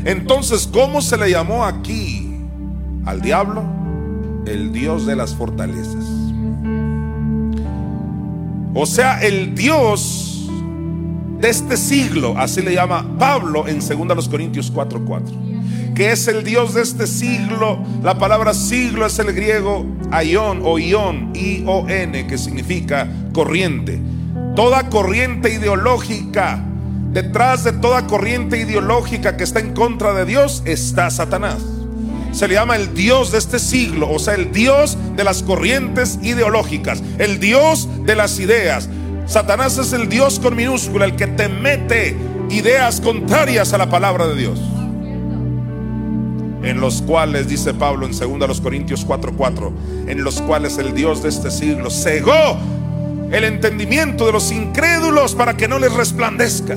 Entonces, 0.05 0.69
¿cómo 0.73 1.01
se 1.01 1.17
le 1.17 1.31
llamó 1.31 1.65
aquí 1.65 2.37
al 3.05 3.21
diablo? 3.21 3.63
El 4.47 4.73
Dios 4.73 5.07
de 5.07 5.17
las 5.17 5.35
fortalezas. 5.35 6.05
O 8.75 8.87
sea, 8.87 9.21
el 9.21 9.55
Dios 9.55 10.49
de 11.39 11.51
este 11.51 11.77
siglo, 11.77 12.35
así 12.39 12.63
le 12.63 12.75
llama 12.75 13.05
Pablo 13.19 13.67
en 13.69 13.81
2 13.81 14.29
Corintios 14.29 14.73
4:4, 14.73 15.95
que 15.95 16.13
es 16.13 16.27
el 16.27 16.43
Dios 16.43 16.75
de 16.75 16.83
este 16.83 17.07
siglo. 17.07 17.79
La 18.03 18.17
palabra 18.19 18.55
siglo 18.55 19.05
es 19.05 19.19
el 19.19 19.33
griego 19.33 19.85
aion 20.11 20.63
o 20.65 20.79
ion, 20.79 21.33
I-O-N, 21.35 22.27
que 22.27 22.39
significa 22.39 23.09
corriente. 23.33 24.01
Toda 24.57 24.89
corriente 24.89 25.53
ideológica, 25.53 26.65
detrás 27.13 27.65
de 27.65 27.73
toda 27.73 28.07
corriente 28.07 28.59
ideológica 28.59 29.37
que 29.37 29.45
está 29.45 29.61
en 29.61 29.75
contra 29.75 30.15
de 30.15 30.25
Dios, 30.25 30.63
está 30.65 31.11
Satanás. 31.11 31.59
Se 32.33 32.49
le 32.49 32.55
llama 32.55 32.77
el 32.77 32.95
Dios 32.95 33.31
de 33.33 33.39
este 33.39 33.59
siglo, 33.59 34.11
o 34.11 34.19
sea, 34.19 34.35
el 34.35 34.53
Dios 34.53 34.97
de 35.17 35.25
las 35.25 35.43
corrientes 35.43 36.19
ideológicas, 36.23 37.03
el 37.19 37.39
Dios 37.41 37.89
de 38.07 38.17
las 38.17 38.39
ideas, 38.39 38.89
Satanás 39.27 39.79
es 39.79 39.93
el 39.93 40.09
Dios 40.09 40.41
con 40.41 40.57
minúscula, 40.57 41.05
el 41.05 41.17
que 41.17 41.27
te 41.27 41.49
mete 41.49 42.17
ideas 42.51 43.01
contrarias 43.01 43.73
a 43.73 43.79
la 43.79 43.89
palabra 43.89 44.27
de 44.27 44.37
Dios. 44.37 44.61
En 46.63 46.81
los 46.81 47.03
cuales, 47.03 47.49
dice 47.49 47.75
Pablo 47.75 48.07
en 48.07 48.13
2 48.13 48.61
Corintios 48.61 49.07
4:4, 49.07 49.73
en 50.07 50.23
los 50.25 50.41
cuales 50.43 50.79
el 50.79 50.95
Dios 50.95 51.23
de 51.23 51.29
este 51.29 51.51
siglo 51.51 51.91
cegó 51.91 52.59
el 53.31 53.45
entendimiento 53.45 54.27
de 54.27 54.33
los 54.33 54.53
incrédulos 54.53 55.35
para 55.35 55.57
que 55.57 55.67
no 55.67 55.79
les 55.79 55.93
resplandezca 55.93 56.77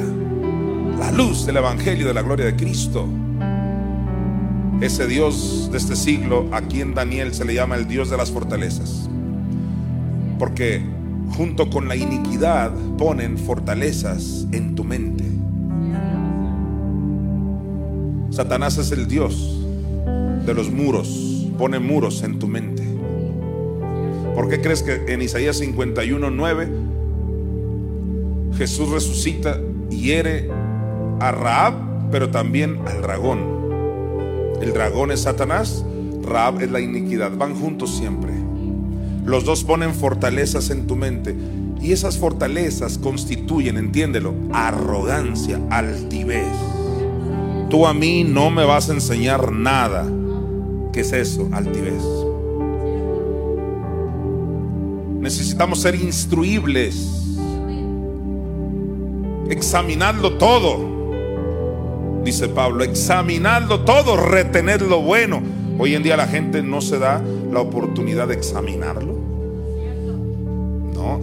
la 0.98 1.12
luz 1.12 1.46
del 1.46 1.58
Evangelio 1.58 2.08
de 2.08 2.14
la 2.14 2.22
gloria 2.22 2.46
de 2.46 2.56
Cristo. 2.56 3.08
Ese 4.82 5.08
Dios 5.08 5.70
de 5.72 5.78
este 5.78 5.96
siglo, 5.96 6.48
aquí 6.52 6.82
en 6.82 6.94
Daniel 6.94 7.34
se 7.34 7.46
le 7.46 7.54
llama 7.54 7.76
el 7.76 7.88
Dios 7.88 8.10
de 8.10 8.18
las 8.18 8.32
fortalezas. 8.32 9.10
Porque 10.40 10.82
junto 11.36 11.70
con 11.70 11.88
la 11.88 11.96
iniquidad 11.96 12.72
ponen 12.98 13.38
fortalezas 13.38 14.48
en 14.52 14.76
tu 14.76 14.84
mente. 14.84 15.24
Satanás 18.30 18.78
es 18.78 18.92
el 18.92 19.08
Dios 19.08 19.62
de 20.46 20.54
los 20.54 20.72
muros, 20.72 21.48
pone 21.58 21.80
muros 21.80 22.22
en 22.24 22.40
tu 22.40 22.48
mente. 22.48 22.84
¿Por 24.36 24.50
qué 24.50 24.60
crees 24.62 24.84
que 24.84 25.14
en 25.14 25.22
Isaías 25.22 25.58
51, 25.58 26.30
9 26.30 26.68
Jesús 28.58 28.90
resucita 28.90 29.60
y 29.90 29.98
hiere 29.98 30.50
a 31.20 31.32
Raab, 31.32 31.74
pero 32.12 32.30
también 32.30 32.80
al 32.88 33.02
dragón? 33.02 33.40
El 34.62 34.74
dragón 34.74 35.12
es 35.12 35.22
Satanás, 35.22 35.84
Raab 36.24 36.62
es 36.62 36.72
la 36.72 36.80
iniquidad, 36.80 37.32
van 37.38 37.56
juntos 37.56 37.96
siempre. 37.96 38.34
Los 39.26 39.44
dos 39.44 39.64
ponen 39.64 39.94
fortalezas 39.94 40.70
en 40.70 40.88
tu 40.88 40.96
mente. 40.96 41.36
Y 41.82 41.92
esas 41.92 42.18
fortalezas 42.18 42.98
constituyen, 42.98 43.78
entiéndelo, 43.78 44.34
arrogancia, 44.54 45.60
altivez. 45.70 46.48
Tú 47.70 47.86
a 47.86 47.94
mí 47.94 48.24
no 48.24 48.50
me 48.50 48.66
vas 48.66 48.90
a 48.90 48.94
enseñar 48.94 49.52
nada. 49.52 50.06
¿Qué 50.94 51.02
es 51.02 51.12
eso? 51.12 51.50
Altivez. 51.52 52.04
Necesitamos 55.20 55.82
ser 55.82 55.96
instruibles. 55.96 57.12
Examinarlo 59.50 60.38
todo. 60.38 60.95
Dice 62.26 62.50
Pablo, 62.50 62.84
examinarlo 62.84 63.86
todo, 63.86 64.18
retener 64.18 64.82
lo 64.82 65.02
bueno. 65.02 65.42
Hoy 65.80 65.96
en 65.96 66.04
día 66.04 66.18
la 66.18 66.28
gente 66.28 66.62
no 66.62 66.82
se 66.82 67.00
da 67.00 67.22
la 67.52 67.62
oportunidad 67.62 68.28
de 68.28 68.34
examinarlo 68.34 69.26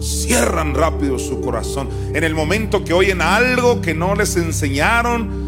cierran 0.01 0.73
rápido 0.73 1.19
su 1.19 1.41
corazón. 1.41 1.89
En 2.13 2.23
el 2.23 2.35
momento 2.35 2.83
que 2.83 2.93
oyen 2.93 3.21
algo 3.21 3.81
que 3.81 3.93
no 3.93 4.15
les 4.15 4.35
enseñaron 4.35 5.43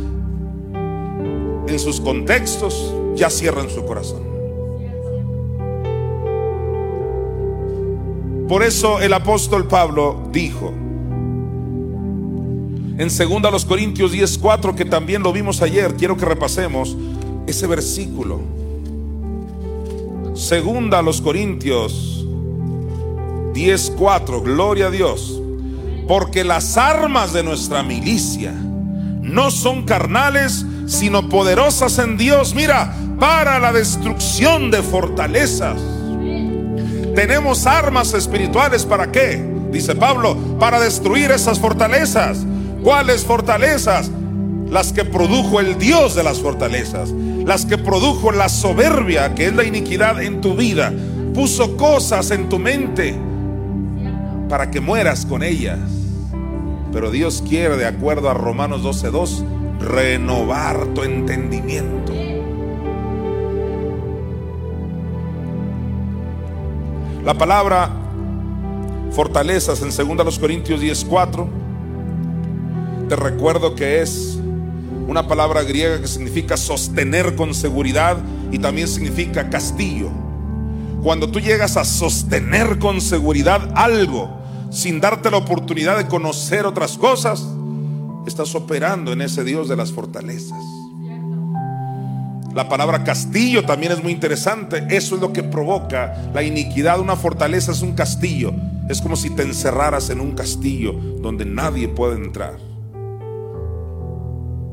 en 1.68 1.80
sus 1.80 2.00
contextos, 2.02 2.94
ya 3.16 3.30
cierran 3.30 3.70
su 3.70 3.86
corazón. 3.86 4.24
Por 8.48 8.64
eso 8.64 9.00
el 9.02 9.14
apóstol 9.14 9.68
Pablo 9.68 10.30
dijo 10.32 10.72
en 12.98 13.10
2 13.10 13.66
Corintios 13.66 14.12
10:4 14.12 14.76
que 14.76 14.86
también 14.86 15.24
lo 15.24 15.34
vimos 15.34 15.62
ayer, 15.62 15.96
quiero 15.96 16.16
que 16.16 16.26
repasemos 16.26 16.96
ese 17.48 17.68
versículo. 17.68 18.40
Segunda 20.34 21.02
los 21.02 21.22
Corintios 21.22 22.26
10:4, 23.54 24.42
gloria 24.42 24.88
a 24.88 24.92
Dios. 24.92 25.42
Porque 26.08 26.44
las 26.44 26.78
armas 26.78 27.34
de 27.34 27.44
nuestra 27.44 27.82
milicia 27.82 28.54
no 29.22 29.50
son 29.50 29.84
carnales, 29.84 30.66
sino 30.86 31.30
poderosas 31.30 31.98
en 31.98 32.18
Dios. 32.18 32.54
Mira, 32.54 32.96
para 33.20 33.60
la 33.60 33.74
destrucción 33.74 34.72
de 34.72 34.84
fortalezas. 34.84 35.78
Tenemos 37.16 37.66
armas 37.66 38.14
espirituales 38.14 38.86
para 38.86 39.12
qué? 39.12 39.44
Dice 39.72 39.96
Pablo, 39.96 40.38
para 40.60 40.80
destruir 40.80 41.32
esas 41.32 41.60
fortalezas. 41.60 42.46
¿Cuáles 42.86 43.26
fortalezas? 43.26 44.12
Las 44.70 44.94
que 44.94 45.04
produjo 45.06 45.60
el 45.60 45.80
Dios 45.80 46.14
de 46.14 46.22
las 46.22 46.40
fortalezas. 46.40 47.10
Las 47.10 47.66
que 47.66 47.80
produjo 47.80 48.32
la 48.32 48.48
soberbia, 48.48 49.34
que 49.34 49.48
es 49.48 49.56
la 49.56 49.64
iniquidad 49.64 50.22
en 50.22 50.40
tu 50.40 50.54
vida. 50.54 50.94
Puso 51.34 51.78
cosas 51.78 52.30
en 52.30 52.48
tu 52.48 52.60
mente 52.60 53.16
para 54.48 54.70
que 54.70 54.82
mueras 54.82 55.26
con 55.26 55.42
ellas. 55.42 55.80
Pero 56.94 57.10
Dios 57.10 57.44
quiere, 57.50 57.76
de 57.76 57.88
acuerdo 57.88 58.30
a 58.30 58.36
Romanos 58.36 58.84
12:2, 58.84 59.44
renovar 59.80 60.86
tu 60.94 61.02
entendimiento. 61.02 62.14
La 67.24 67.34
palabra 67.34 67.90
fortalezas 69.10 69.82
en 69.82 69.90
2 69.90 70.38
Corintios 70.38 70.80
10:4, 70.80 71.65
te 73.08 73.16
recuerdo 73.16 73.76
que 73.76 74.02
es 74.02 74.40
una 75.08 75.28
palabra 75.28 75.64
griega 75.64 76.02
que 76.02 76.08
significa 76.08 76.58
sostener 76.58 77.36
con 77.36 77.54
seguridad 77.54 78.18
y 78.52 78.60
también 78.60 78.88
significa 78.88 79.50
castillo. 79.50 80.10
Cuando 81.04 81.30
tú 81.30 81.40
llegas 81.40 81.78
a 81.78 81.86
sostener 81.86 82.80
con 82.80 83.00
seguridad 83.02 83.72
algo 83.76 84.42
sin 84.72 85.00
darte 85.00 85.30
la 85.30 85.38
oportunidad 85.38 85.98
de 85.98 86.08
conocer 86.08 86.66
otras 86.66 86.98
cosas, 86.98 87.46
estás 88.26 88.56
operando 88.56 89.14
en 89.14 89.22
ese 89.22 89.44
Dios 89.44 89.70
de 89.70 89.76
las 89.76 89.92
fortalezas. 89.92 90.60
La 92.56 92.70
palabra 92.70 93.04
castillo 93.04 93.66
también 93.66 93.92
es 93.92 94.02
muy 94.02 94.14
interesante. 94.14 94.88
Eso 94.90 95.16
es 95.16 95.22
lo 95.22 95.34
que 95.34 95.44
provoca 95.44 96.32
la 96.34 96.42
iniquidad. 96.42 97.02
Una 97.02 97.18
fortaleza 97.18 97.74
es 97.74 97.82
un 97.82 97.94
castillo. 97.94 98.54
Es 98.90 99.02
como 99.02 99.18
si 99.18 99.30
te 99.30 99.44
encerraras 99.44 100.10
en 100.10 100.22
un 100.22 100.32
castillo 100.32 100.94
donde 100.94 101.44
nadie 101.44 101.90
puede 101.90 102.16
entrar. 102.16 102.65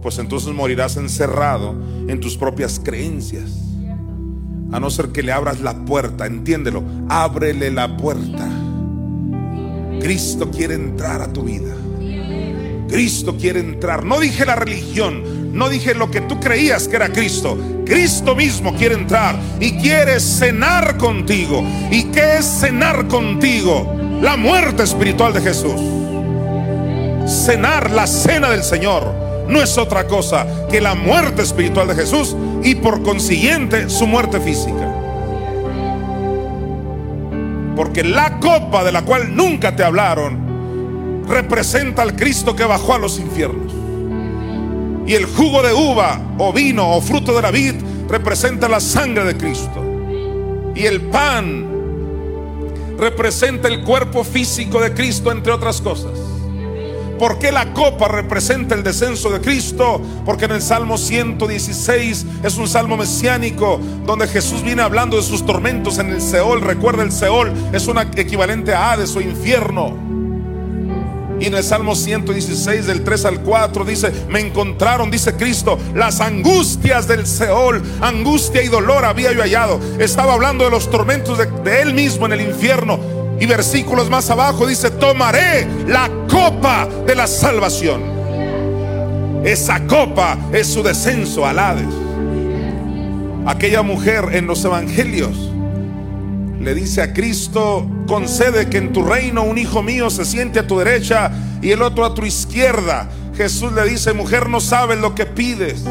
Pues 0.03 0.19
entonces 0.19 0.53
morirás 0.53 0.97
encerrado 0.97 1.75
en 2.09 2.19
tus 2.21 2.37
propias 2.37 2.81
creencias 2.83 3.63
a 4.73 4.81
no 4.81 4.91
ser 4.91 5.09
que 5.09 5.23
le 5.23 5.33
abras 5.33 5.61
la 5.61 5.85
puerta, 5.85 6.27
entiéndelo, 6.27 6.83
ábrele 7.09 7.71
la 7.71 7.97
puerta. 7.97 8.49
Cristo 10.01 10.51
quiere 10.51 10.75
entrar 10.75 11.21
a 11.21 11.33
tu 11.33 11.45
vida. 11.45 11.75
Cristo 12.89 13.37
quiere 13.37 13.61
entrar. 13.61 14.05
No 14.05 14.19
dije 14.19 14.45
la 14.45 14.57
religión, 14.57 15.53
no 15.53 15.69
dije 15.69 15.95
lo 15.95 16.11
que 16.11 16.23
tú 16.23 16.41
creías 16.41 16.89
que 16.89 16.97
era 16.97 17.13
Cristo. 17.13 17.57
Cristo 17.85 18.35
mismo 18.35 18.75
quiere 18.75 18.95
entrar 18.95 19.39
y 19.61 19.73
quiere 19.73 20.19
cenar 20.19 20.97
contigo. 20.97 21.63
¿Y 21.91 22.05
qué 22.05 22.39
es 22.39 22.47
cenar 22.47 23.07
contigo? 23.09 23.95
La 24.23 24.37
muerte 24.37 24.83
espiritual 24.83 25.35
de 25.35 25.41
Jesús. 25.43 25.81
Cenar 27.27 27.91
la 27.91 28.07
cena 28.07 28.51
del 28.51 28.63
Señor 28.63 29.22
no 29.53 29.61
es 29.61 29.77
otra 29.77 30.07
cosa 30.07 30.47
que 30.71 30.81
la 30.81 30.95
muerte 30.95 31.43
espiritual 31.43 31.87
de 31.87 31.95
Jesús 31.95 32.35
y 32.63 32.75
por 32.77 33.03
consiguiente 33.03 33.91
su 33.91 34.07
muerte 34.07 34.41
física. 34.41 34.89
Porque 37.77 38.03
la 38.03 38.41
copa 38.41 38.83
de 38.83 38.93
la 38.93 39.03
cual 39.03 39.37
nunca 39.37 39.77
te 39.77 39.85
hablaron 39.85 41.23
representa 41.29 42.03
al 42.03 42.17
Cristo 42.17 42.57
que 42.57 42.65
bajó 42.65 42.95
a 42.95 42.99
los 42.99 43.19
infiernos. 43.19 43.73
Y 45.07 45.15
el 45.15 45.27
jugo 45.27 45.63
de 45.63 45.73
uva 45.73 46.21
o 46.39 46.53
vino 46.53 46.97
o 46.97 47.01
fruto 47.01 47.35
de 47.35 47.43
la 47.43 47.51
vid 47.51 47.75
representa 48.09 48.69
la 48.69 48.81
sangre 48.81 49.25
de 49.25 49.37
Cristo. 49.37 49.83
Y 50.75 50.87
el 50.87 51.03
pan 51.03 51.67
representa 52.99 53.69
el 53.69 53.83
cuerpo 53.83 54.25
físico 54.25 54.81
de 54.81 54.95
Cristo, 54.95 55.31
entre 55.33 55.53
otras 55.53 55.81
cosas. 55.81 56.32
¿Por 57.19 57.39
qué 57.39 57.53
la 57.53 57.73
copa 57.73 58.09
representa 58.09 58.75
el 58.75 58.83
descenso 58.83 59.31
de 59.31 59.41
Cristo? 59.41 60.01
Porque 60.25 60.47
en 60.47 60.53
el 60.53 60.63
Salmo 60.63 60.99
116 60.99 62.27
es 62.43 62.57
un 62.57 62.69
salmo 62.69 62.97
mesiánico 62.97 63.81
donde 64.05 64.27
Jesús 64.27 64.63
viene 64.63 64.83
hablando 64.83 65.17
de 65.17 65.23
sus 65.23 65.47
tormentos 65.47 65.99
en 65.99 66.11
el 66.11 66.21
Seol. 66.21 66.61
Recuerda, 66.61 67.03
el 67.03 67.13
Seol 67.13 67.53
es 67.73 67.87
un 67.87 67.99
equivalente 67.99 68.75
a 68.75 68.93
Hades 68.93 69.15
o 69.15 69.21
infierno. 69.21 70.13
Y 71.43 71.47
en 71.47 71.55
el 71.55 71.65
Salmo 71.65 71.97
116 71.97 72.87
del 72.87 73.03
3 73.03 73.25
al 73.25 73.41
4 73.41 73.85
dice, 73.85 74.13
me 74.29 74.39
encontraron, 74.39 75.11
dice 75.11 75.35
Cristo, 75.35 75.77
las 75.93 76.21
angustias 76.21 77.09
del 77.09 77.27
Seol, 77.27 77.83
angustia 78.01 78.63
y 78.63 78.69
dolor 78.69 79.05
había 79.05 79.33
yo 79.33 79.41
hallado. 79.41 79.81
Estaba 79.99 80.35
hablando 80.35 80.65
de 80.65 80.71
los 80.71 80.89
tormentos 80.89 81.39
de, 81.39 81.47
de 81.47 81.83
él 81.83 81.95
mismo 81.95 82.27
en 82.27 82.35
el 82.35 82.43
infierno. 82.43 83.12
Y 83.43 83.47
versículos 83.47 84.09
más 84.09 84.31
abajo 84.31 84.69
dice, 84.69 84.89
tomaré 84.89 85.67
la 85.89 86.09
copa 86.31 86.89
de 87.05 87.17
la 87.17 87.27
salvación. 87.27 88.01
Esa 89.43 89.85
copa 89.89 90.39
es 90.53 90.69
su 90.69 90.81
descenso 90.85 91.45
al 91.45 91.59
Hades. 91.59 91.93
Aquella 93.45 93.83
mujer 93.83 94.29
en 94.31 94.47
los 94.47 94.65
evangelios 94.65 95.51
le 96.61 96.73
dice 96.73 97.03
a 97.03 97.13
Cristo, 97.13 97.85
concede 98.07 98.71
que 98.71 98.79
en 98.79 98.93
tu 98.93 99.03
reino 99.03 99.43
un 99.43 99.59
hijo 99.59 99.83
mío 99.83 100.09
se 100.09 100.25
siente 100.25 100.61
a 100.61 100.67
tu 100.69 100.79
derecha 100.79 101.33
y 101.61 101.73
el 101.73 101.83
otro 101.83 102.05
a 102.05 102.15
tu 102.15 102.25
izquierda. 102.25 103.09
Jesús 103.37 103.73
le 103.73 103.83
dice, 103.89 104.13
mujer, 104.13 104.49
no 104.49 104.61
sabes 104.61 105.01
lo 105.01 105.17
que 105.17 105.27
pides. 105.27 105.83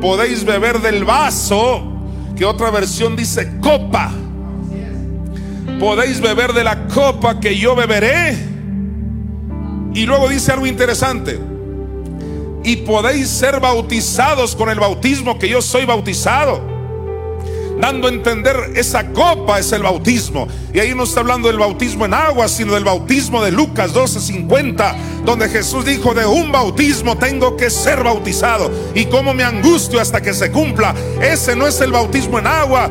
Podéis 0.00 0.44
beber 0.44 0.80
del 0.82 1.04
vaso, 1.04 1.82
que 2.36 2.44
otra 2.44 2.70
versión 2.70 3.16
dice 3.16 3.58
copa 3.60 4.12
podéis 5.78 6.20
beber 6.20 6.52
de 6.52 6.64
la 6.64 6.86
copa 6.88 7.40
que 7.40 7.56
yo 7.56 7.74
beberé. 7.74 8.36
Y 9.94 10.06
luego 10.06 10.28
dice 10.28 10.52
algo 10.52 10.66
interesante. 10.66 11.38
Y 12.64 12.76
podéis 12.76 13.28
ser 13.28 13.60
bautizados 13.60 14.54
con 14.54 14.68
el 14.68 14.78
bautismo 14.78 15.38
que 15.38 15.48
yo 15.48 15.62
soy 15.62 15.86
bautizado. 15.86 16.78
Dando 17.80 18.08
a 18.08 18.10
entender 18.10 18.56
esa 18.74 19.12
copa 19.12 19.60
es 19.60 19.70
el 19.70 19.84
bautismo. 19.84 20.48
Y 20.74 20.80
ahí 20.80 20.94
no 20.96 21.04
está 21.04 21.20
hablando 21.20 21.46
del 21.46 21.58
bautismo 21.58 22.04
en 22.04 22.14
agua, 22.14 22.48
sino 22.48 22.74
del 22.74 22.82
bautismo 22.82 23.42
de 23.42 23.52
Lucas 23.52 23.94
12:50, 23.94 24.96
donde 25.24 25.48
Jesús 25.48 25.84
dijo, 25.84 26.12
de 26.12 26.26
un 26.26 26.50
bautismo 26.50 27.16
tengo 27.16 27.56
que 27.56 27.70
ser 27.70 28.02
bautizado. 28.02 28.70
Y 28.94 29.06
como 29.06 29.32
me 29.32 29.44
angustio 29.44 30.00
hasta 30.00 30.20
que 30.20 30.34
se 30.34 30.50
cumpla. 30.50 30.92
Ese 31.22 31.54
no 31.54 31.68
es 31.68 31.80
el 31.80 31.92
bautismo 31.92 32.40
en 32.40 32.48
agua, 32.48 32.90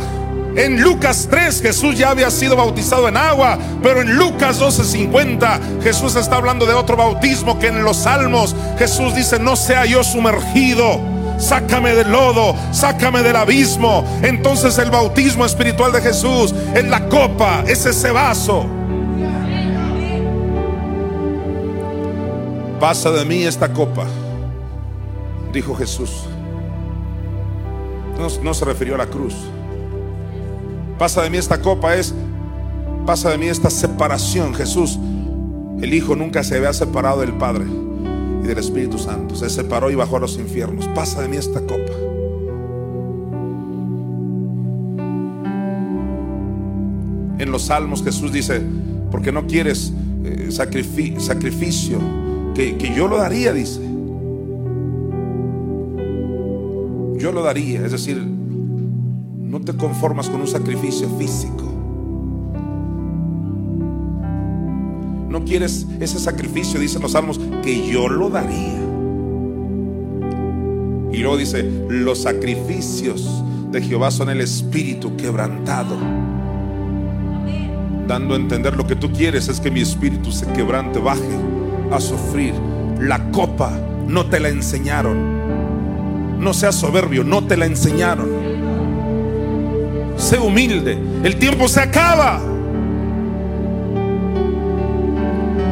en 0.57 0.81
Lucas 0.81 1.27
3 1.29 1.61
Jesús 1.61 1.97
ya 1.97 2.09
había 2.09 2.31
sido 2.31 2.55
bautizado 2.55 3.07
en 3.07 3.15
agua, 3.15 3.59
pero 3.83 4.01
en 4.01 4.17
Lucas 4.17 4.59
12:50 4.59 5.83
Jesús 5.83 6.15
está 6.15 6.37
hablando 6.37 6.65
de 6.65 6.73
otro 6.73 6.97
bautismo 6.97 7.59
que 7.59 7.67
en 7.67 7.83
los 7.83 7.97
salmos 7.97 8.55
Jesús 8.79 9.15
dice, 9.15 9.39
no 9.39 9.55
sea 9.55 9.85
yo 9.85 10.03
sumergido. 10.03 10.99
Sácame 11.37 11.93
del 11.93 12.11
lodo, 12.11 12.55
sácame 12.71 13.21
del 13.21 13.35
abismo. 13.35 14.03
Entonces 14.23 14.75
el 14.79 14.89
bautismo 14.89 15.45
espiritual 15.45 15.91
de 15.91 16.01
Jesús 16.01 16.53
es 16.73 16.83
la 16.85 17.07
copa, 17.07 17.63
es 17.67 17.85
ese 17.85 18.09
vaso. 18.09 18.65
Pasa 22.79 23.11
de 23.11 23.25
mí 23.25 23.43
esta 23.43 23.71
copa, 23.71 24.05
dijo 25.53 25.75
Jesús. 25.75 26.23
No, 28.17 28.27
no 28.41 28.53
se 28.55 28.65
refirió 28.65 28.95
a 28.95 28.97
la 28.97 29.05
cruz. 29.05 29.35
Pasa 30.97 31.21
de 31.21 31.29
mí 31.29 31.37
esta 31.37 31.61
copa 31.61 31.95
es, 31.95 32.13
pasa 33.05 33.29
de 33.29 33.37
mí 33.37 33.45
esta 33.45 33.69
separación. 33.69 34.55
Jesús, 34.55 34.97
el 35.81 35.93
Hijo 35.93 36.15
nunca 36.15 36.43
se 36.43 36.57
había 36.57 36.73
separado 36.73 37.21
del 37.21 37.33
Padre 37.33 37.65
y 38.43 38.47
del 38.47 38.57
Espíritu 38.57 38.97
Santo. 38.97 39.35
Se 39.35 39.49
separó 39.49 39.91
y 39.91 39.95
bajó 39.95 40.17
a 40.17 40.21
los 40.21 40.37
infiernos. 40.37 40.87
Pasa 40.89 41.21
de 41.21 41.27
mí 41.27 41.37
esta 41.37 41.61
copa. 41.61 41.93
En 47.39 47.51
los 47.51 47.63
salmos 47.63 48.03
Jesús 48.03 48.33
dice, 48.33 48.61
porque 49.11 49.31
no 49.31 49.45
quieres 49.45 49.93
eh, 50.23 50.47
sacrificio, 50.49 51.99
que, 52.55 52.75
que 52.77 52.95
yo 52.95 53.07
lo 53.07 53.17
daría, 53.17 53.53
dice. 53.53 53.81
Yo 57.19 57.31
lo 57.31 57.43
daría, 57.43 57.85
es 57.85 57.91
decir, 57.91 58.36
no 59.47 59.61
te 59.61 59.73
conformas 59.73 60.29
con 60.29 60.41
un 60.41 60.47
sacrificio 60.47 61.09
físico. 61.17 61.63
No 65.29 65.43
quieres 65.45 65.87
ese 65.99 66.19
sacrificio, 66.19 66.79
dicen 66.79 67.01
los 67.01 67.13
salmos, 67.13 67.39
que 67.63 67.87
yo 67.87 68.09
lo 68.09 68.29
daría. 68.29 68.75
Y 71.11 71.17
luego 71.19 71.37
dice, 71.37 71.63
los 71.89 72.23
sacrificios 72.23 73.43
de 73.71 73.81
Jehová 73.81 74.11
son 74.11 74.29
el 74.29 74.41
espíritu 74.41 75.15
quebrantado. 75.15 75.95
Dando 78.07 78.33
a 78.33 78.37
entender 78.37 78.75
lo 78.75 78.85
que 78.85 78.95
tú 78.95 79.11
quieres 79.11 79.47
es 79.47 79.59
que 79.59 79.71
mi 79.71 79.81
espíritu 79.81 80.31
se 80.31 80.45
quebrante, 80.47 80.99
baje 80.99 81.21
a 81.91 81.99
sufrir. 81.99 82.53
La 82.99 83.31
copa 83.31 83.71
no 84.07 84.25
te 84.25 84.39
la 84.39 84.49
enseñaron. 84.49 85.37
No 86.39 86.53
seas 86.53 86.75
soberbio, 86.75 87.23
no 87.23 87.45
te 87.45 87.57
la 87.57 87.65
enseñaron 87.65 88.36
sé 90.17 90.37
humilde. 90.37 90.97
El 91.23 91.37
tiempo 91.37 91.67
se 91.67 91.81
acaba. 91.81 92.41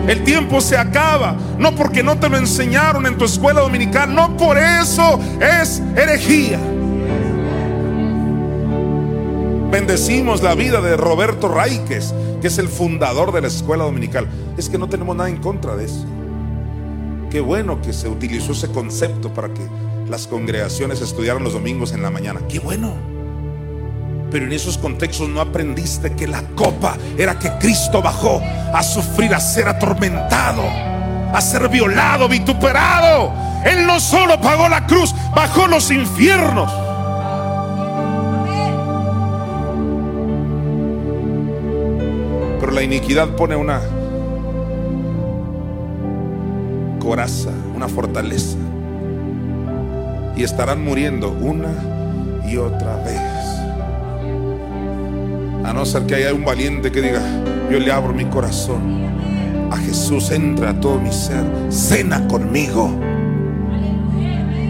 El 0.08 0.24
tiempo 0.24 0.62
se 0.62 0.78
acaba. 0.78 1.36
No 1.58 1.76
porque 1.76 2.04
no 2.04 2.18
te 2.18 2.30
lo 2.30 2.38
enseñaron 2.38 3.06
en 3.06 3.18
tu 3.18 3.26
escuela 3.26 3.62
dominical. 3.62 4.14
No 4.14 4.38
por 4.38 4.58
eso 4.58 5.20
es 5.42 5.82
herejía. 5.96 6.60
Bendecimos 9.72 10.42
la 10.42 10.56
vida 10.56 10.80
de 10.80 10.96
Roberto 10.96 11.50
Raíquez, 11.50 12.14
que 12.42 12.48
es 12.48 12.58
el 12.60 12.70
fundador 12.70 13.34
de 13.34 13.42
la 13.42 13.48
escuela 13.48 13.84
dominical. 13.84 14.28
Es 14.58 14.70
que 14.70 14.78
no 14.78 14.88
tenemos 14.88 15.16
nada 15.16 15.30
en 15.30 15.38
contra 15.38 15.76
de 15.76 15.86
eso. 15.86 16.06
Qué 17.30 17.42
bueno 17.42 17.82
que 17.82 17.92
se 17.92 18.08
utilizó 18.08 18.54
ese 18.54 18.70
concepto 18.70 19.34
para 19.34 19.50
que 19.54 19.68
las 20.08 20.28
congregaciones 20.28 21.02
estudiaran 21.02 21.44
los 21.44 21.54
domingos 21.54 21.92
en 21.92 22.04
la 22.04 22.10
mañana. 22.10 22.40
Qué 22.48 22.60
bueno. 22.60 23.15
Pero 24.36 24.48
en 24.48 24.52
esos 24.52 24.78
contextos 24.78 25.30
no 25.30 25.40
aprendiste 25.40 26.12
que 26.12 26.28
la 26.28 26.42
copa 26.58 26.98
era 27.18 27.40
que 27.40 27.50
Cristo 27.52 28.02
bajó 28.02 28.42
a 28.74 28.84
sufrir, 28.84 29.34
a 29.34 29.40
ser 29.40 29.66
atormentado, 29.70 30.62
a 31.34 31.40
ser 31.40 31.70
violado, 31.70 32.28
vituperado. 32.28 33.32
Él 33.64 33.88
no 33.88 33.98
solo 33.98 34.42
pagó 34.42 34.68
la 34.68 34.86
cruz, 34.88 35.16
bajó 35.34 35.68
los 35.68 35.90
infiernos. 35.90 36.70
Pero 42.60 42.74
la 42.74 42.82
iniquidad 42.84 43.30
pone 43.38 43.56
una 43.56 43.80
coraza, 47.00 47.52
una 47.74 47.88
fortaleza. 47.88 48.58
Y 50.36 50.44
estarán 50.44 50.84
muriendo 50.84 51.30
una 51.30 51.72
y 52.46 52.58
otra 52.58 52.98
vez. 52.98 53.35
A 55.66 55.74
no 55.74 55.84
ser 55.84 56.06
que 56.06 56.14
haya 56.14 56.32
un 56.32 56.46
valiente 56.46 56.92
que 56.92 57.02
diga, 57.02 57.22
yo 57.72 57.80
le 57.80 57.92
abro 57.92 58.14
mi 58.14 58.26
corazón. 58.26 59.04
A 59.72 59.78
Jesús 59.78 60.30
entra 60.30 60.70
a 60.70 60.80
todo 60.80 61.00
mi 61.00 61.12
ser. 61.12 61.44
Cena 61.70 62.28
conmigo. 62.28 62.92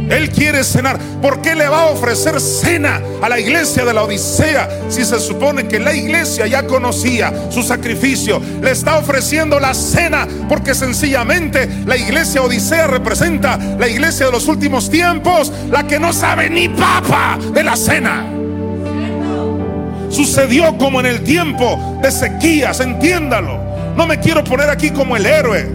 Él 0.09 0.29
quiere 0.29 0.63
cenar. 0.63 0.97
¿Por 1.21 1.41
qué 1.41 1.53
le 1.53 1.67
va 1.67 1.81
a 1.81 1.85
ofrecer 1.87 2.39
cena 2.39 3.01
a 3.21 3.27
la 3.27 3.39
iglesia 3.39 3.83
de 3.83 3.93
la 3.93 4.03
Odisea 4.03 4.69
si 4.87 5.03
se 5.03 5.19
supone 5.19 5.67
que 5.67 5.79
la 5.79 5.93
iglesia 5.93 6.47
ya 6.47 6.65
conocía 6.65 7.33
su 7.49 7.61
sacrificio? 7.61 8.41
Le 8.61 8.71
está 8.71 8.97
ofreciendo 8.97 9.59
la 9.59 9.73
cena 9.73 10.27
porque 10.47 10.75
sencillamente 10.75 11.67
la 11.85 11.97
iglesia 11.97 12.41
Odisea 12.41 12.87
representa 12.87 13.57
la 13.57 13.87
iglesia 13.87 14.27
de 14.27 14.31
los 14.31 14.47
últimos 14.47 14.89
tiempos, 14.89 15.51
la 15.69 15.85
que 15.85 15.99
no 15.99 16.13
sabe 16.13 16.49
ni 16.49 16.69
papa 16.69 17.37
de 17.53 17.63
la 17.63 17.75
cena. 17.75 18.34
Sucedió 20.15 20.77
como 20.77 21.01
en 21.01 21.07
el 21.07 21.23
tiempo 21.23 21.99
de 22.01 22.09
sequías, 22.09 22.79
entiéndalo. 22.79 23.59
No 23.97 24.07
me 24.07 24.17
quiero 24.17 24.45
poner 24.45 24.69
aquí 24.69 24.91
como 24.91 25.17
el 25.17 25.25
héroe. 25.25 25.67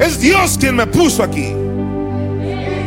Es 0.00 0.18
Dios 0.20 0.56
quien 0.58 0.74
me 0.74 0.86
puso 0.86 1.22
aquí. 1.22 1.54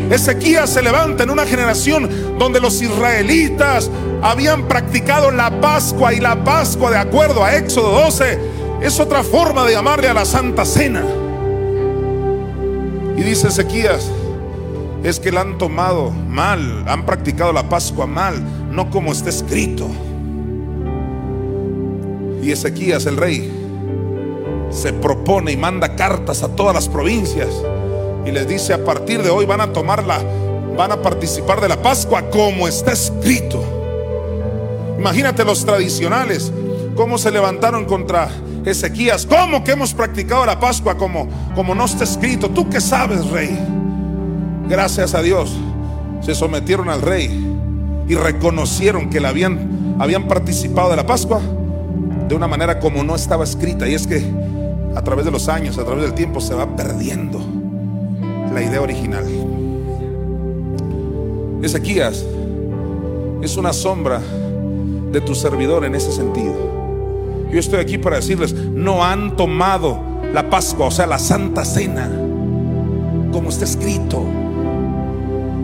Ezequías 0.09 0.71
se 0.71 0.81
levanta 0.81 1.21
en 1.21 1.29
una 1.29 1.45
generación 1.45 2.09
donde 2.39 2.59
los 2.59 2.81
israelitas 2.81 3.91
habían 4.23 4.67
practicado 4.67 5.29
la 5.29 5.61
Pascua 5.61 6.15
y 6.15 6.19
la 6.19 6.43
Pascua 6.43 6.89
de 6.89 6.97
acuerdo 6.97 7.43
a 7.43 7.55
Éxodo 7.55 7.91
12 7.91 8.39
es 8.81 8.99
otra 8.99 9.21
forma 9.21 9.65
de 9.65 9.73
llamarle 9.73 10.07
a 10.07 10.15
la 10.15 10.25
Santa 10.25 10.65
Cena. 10.65 11.03
Y 13.15 13.21
dice 13.21 13.49
Ezequías, 13.49 14.09
es 15.03 15.19
que 15.19 15.31
la 15.31 15.41
han 15.41 15.59
tomado 15.59 16.09
mal, 16.09 16.85
han 16.87 17.05
practicado 17.05 17.53
la 17.53 17.69
Pascua 17.69 18.07
mal, 18.07 18.41
no 18.71 18.89
como 18.89 19.11
está 19.11 19.29
escrito. 19.29 19.87
Y 22.47 22.53
Ezequías, 22.53 23.05
el 23.05 23.17
rey, 23.17 23.51
se 24.69 24.93
propone 24.93 25.51
y 25.51 25.57
manda 25.57 25.97
cartas 25.97 26.43
a 26.43 26.47
todas 26.47 26.73
las 26.73 26.87
provincias 26.87 27.49
y 28.25 28.31
les 28.31 28.47
dice, 28.47 28.71
a 28.71 28.85
partir 28.85 29.21
de 29.21 29.29
hoy 29.29 29.45
van 29.45 29.59
a 29.59 29.73
tomarla, 29.73 30.21
van 30.77 30.93
a 30.93 31.01
participar 31.01 31.59
de 31.59 31.67
la 31.67 31.81
Pascua 31.81 32.29
como 32.29 32.65
está 32.69 32.93
escrito. 32.93 33.61
Imagínate 34.97 35.43
los 35.43 35.65
tradicionales, 35.65 36.53
cómo 36.95 37.17
se 37.17 37.31
levantaron 37.31 37.83
contra 37.83 38.29
Ezequías. 38.63 39.25
¿Cómo 39.25 39.61
que 39.65 39.73
hemos 39.73 39.93
practicado 39.93 40.45
la 40.45 40.57
Pascua 40.57 40.95
como, 40.95 41.27
como 41.53 41.75
no 41.75 41.83
está 41.83 42.05
escrito? 42.05 42.49
¿Tú 42.49 42.69
qué 42.69 42.79
sabes, 42.79 43.29
rey? 43.29 43.59
Gracias 44.69 45.13
a 45.13 45.21
Dios, 45.21 45.51
se 46.21 46.33
sometieron 46.33 46.87
al 46.87 47.01
rey 47.01 47.27
y 48.07 48.15
reconocieron 48.15 49.09
que 49.09 49.19
la 49.19 49.29
habían, 49.29 49.97
habían 49.99 50.29
participado 50.29 50.91
de 50.91 50.95
la 50.95 51.05
Pascua 51.05 51.41
de 52.27 52.35
una 52.35 52.47
manera 52.47 52.79
como 52.79 53.03
no 53.03 53.15
estaba 53.15 53.43
escrita. 53.43 53.87
Y 53.87 53.93
es 53.93 54.07
que 54.07 54.23
a 54.95 55.01
través 55.01 55.25
de 55.25 55.31
los 55.31 55.47
años, 55.47 55.77
a 55.77 55.85
través 55.85 56.03
del 56.03 56.13
tiempo, 56.13 56.41
se 56.41 56.53
va 56.53 56.75
perdiendo 56.75 57.39
la 58.53 58.61
idea 58.61 58.81
original. 58.81 59.25
Ezequías 61.61 62.25
es 63.41 63.57
una 63.57 63.73
sombra 63.73 64.21
de 65.11 65.21
tu 65.21 65.35
servidor 65.35 65.85
en 65.85 65.95
ese 65.95 66.11
sentido. 66.11 66.55
Yo 67.51 67.59
estoy 67.59 67.79
aquí 67.79 67.97
para 67.97 68.17
decirles, 68.17 68.53
no 68.53 69.03
han 69.03 69.35
tomado 69.35 69.99
la 70.33 70.49
Pascua, 70.49 70.87
o 70.87 70.91
sea, 70.91 71.07
la 71.07 71.19
Santa 71.19 71.63
Cena, 71.63 72.09
como 73.31 73.49
está 73.49 73.65
escrito. 73.65 74.23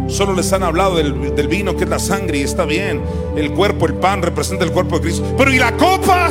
Solo 0.08 0.34
les 0.34 0.52
han 0.54 0.64
hablado 0.64 0.96
del, 0.96 1.14
vino 1.48 1.76
que 1.76 1.86
es 1.86 1.90
la 1.90 2.00
sangre 2.00 2.40
y 2.40 2.42
está 2.42 2.66
bien. 2.66 3.02
El 3.36 3.52
cuerpo, 3.52 3.86
el 3.86 3.96
pan 3.96 4.22
representa 4.22 4.64
el 4.64 4.72
cuerpo 4.72 4.96
de 4.98 5.02
Cristo. 5.02 5.26
Pero 5.38 5.52
¿y 5.52 5.58
la 5.58 5.76
copa? 5.76 6.30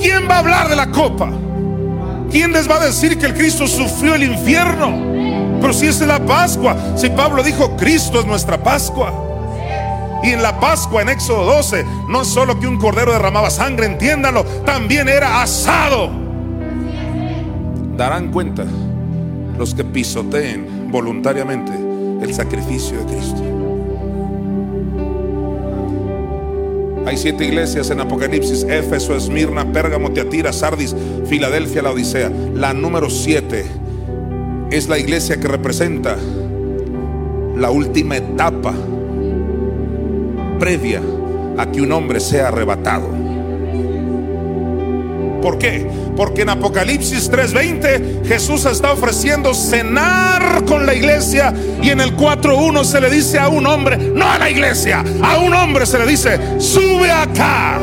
¿Quién 0.00 0.28
va 0.28 0.36
a 0.36 0.38
hablar 0.38 0.68
de 0.68 0.76
la 0.76 0.90
copa? 0.90 1.30
¿Quién 2.30 2.52
les 2.52 2.68
va 2.68 2.76
a 2.76 2.86
decir 2.86 3.18
que 3.18 3.26
el 3.26 3.34
Cristo 3.34 3.66
sufrió 3.66 4.14
el 4.14 4.24
infierno? 4.24 5.58
Pero 5.60 5.72
si 5.72 5.86
es 5.86 6.00
la 6.00 6.18
Pascua, 6.24 6.76
si 6.96 7.08
Pablo 7.10 7.42
dijo, 7.42 7.76
Cristo 7.76 8.20
es 8.20 8.26
nuestra 8.26 8.62
Pascua. 8.62 9.12
Y 10.22 10.30
en 10.30 10.42
la 10.42 10.58
Pascua, 10.58 11.02
en 11.02 11.08
Éxodo 11.08 11.44
12, 11.44 11.84
no 12.08 12.24
solo 12.24 12.58
que 12.58 12.66
un 12.66 12.78
cordero 12.78 13.12
derramaba 13.12 13.50
sangre, 13.50 13.86
entiéndanlo, 13.86 14.44
también 14.64 15.08
era 15.08 15.42
asado. 15.42 16.10
Darán 17.96 18.30
cuenta 18.32 18.64
los 19.56 19.74
que 19.74 19.84
pisoteen 19.84 20.90
voluntariamente 20.90 21.72
el 22.20 22.34
sacrificio 22.34 22.98
de 22.98 23.04
Cristo. 23.06 23.55
Hay 27.06 27.16
siete 27.16 27.44
iglesias 27.44 27.88
en 27.90 28.00
Apocalipsis, 28.00 28.64
Éfeso, 28.64 29.16
Esmirna, 29.16 29.72
Pérgamo, 29.72 30.10
Teatira, 30.10 30.52
Sardis, 30.52 30.94
Filadelfia, 31.28 31.80
la 31.80 31.92
Odisea. 31.92 32.32
La 32.52 32.74
número 32.74 33.08
siete 33.08 33.64
es 34.72 34.88
la 34.88 34.98
iglesia 34.98 35.38
que 35.38 35.46
representa 35.46 36.16
la 37.56 37.70
última 37.70 38.16
etapa 38.16 38.74
previa 40.58 41.00
a 41.56 41.70
que 41.70 41.80
un 41.80 41.92
hombre 41.92 42.18
sea 42.18 42.48
arrebatado. 42.48 43.08
¿Por 45.40 45.58
qué? 45.58 45.86
Porque 46.16 46.42
en 46.42 46.48
Apocalipsis 46.48 47.30
3:20 47.30 48.26
Jesús 48.26 48.64
está 48.64 48.92
ofreciendo 48.92 49.54
cenar 49.54 50.64
con 50.64 50.86
la 50.86 50.94
iglesia 50.94 51.52
y 51.82 51.90
en 51.90 52.00
el 52.00 52.16
4:1 52.16 52.84
se 52.84 53.00
le 53.00 53.10
dice 53.10 53.38
a 53.38 53.48
un 53.48 53.66
hombre, 53.66 53.96
no 53.98 54.26
a 54.30 54.38
la 54.38 54.50
iglesia, 54.50 55.04
a 55.22 55.38
un 55.38 55.52
hombre 55.52 55.86
se 55.86 55.98
le 55.98 56.06
dice, 56.06 56.38
sube 56.58 57.10
acá. 57.10 57.78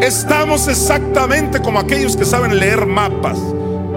Estamos 0.00 0.68
exactamente 0.68 1.60
como 1.60 1.80
aquellos 1.80 2.16
que 2.16 2.24
saben 2.24 2.58
leer 2.58 2.86
mapas. 2.86 3.38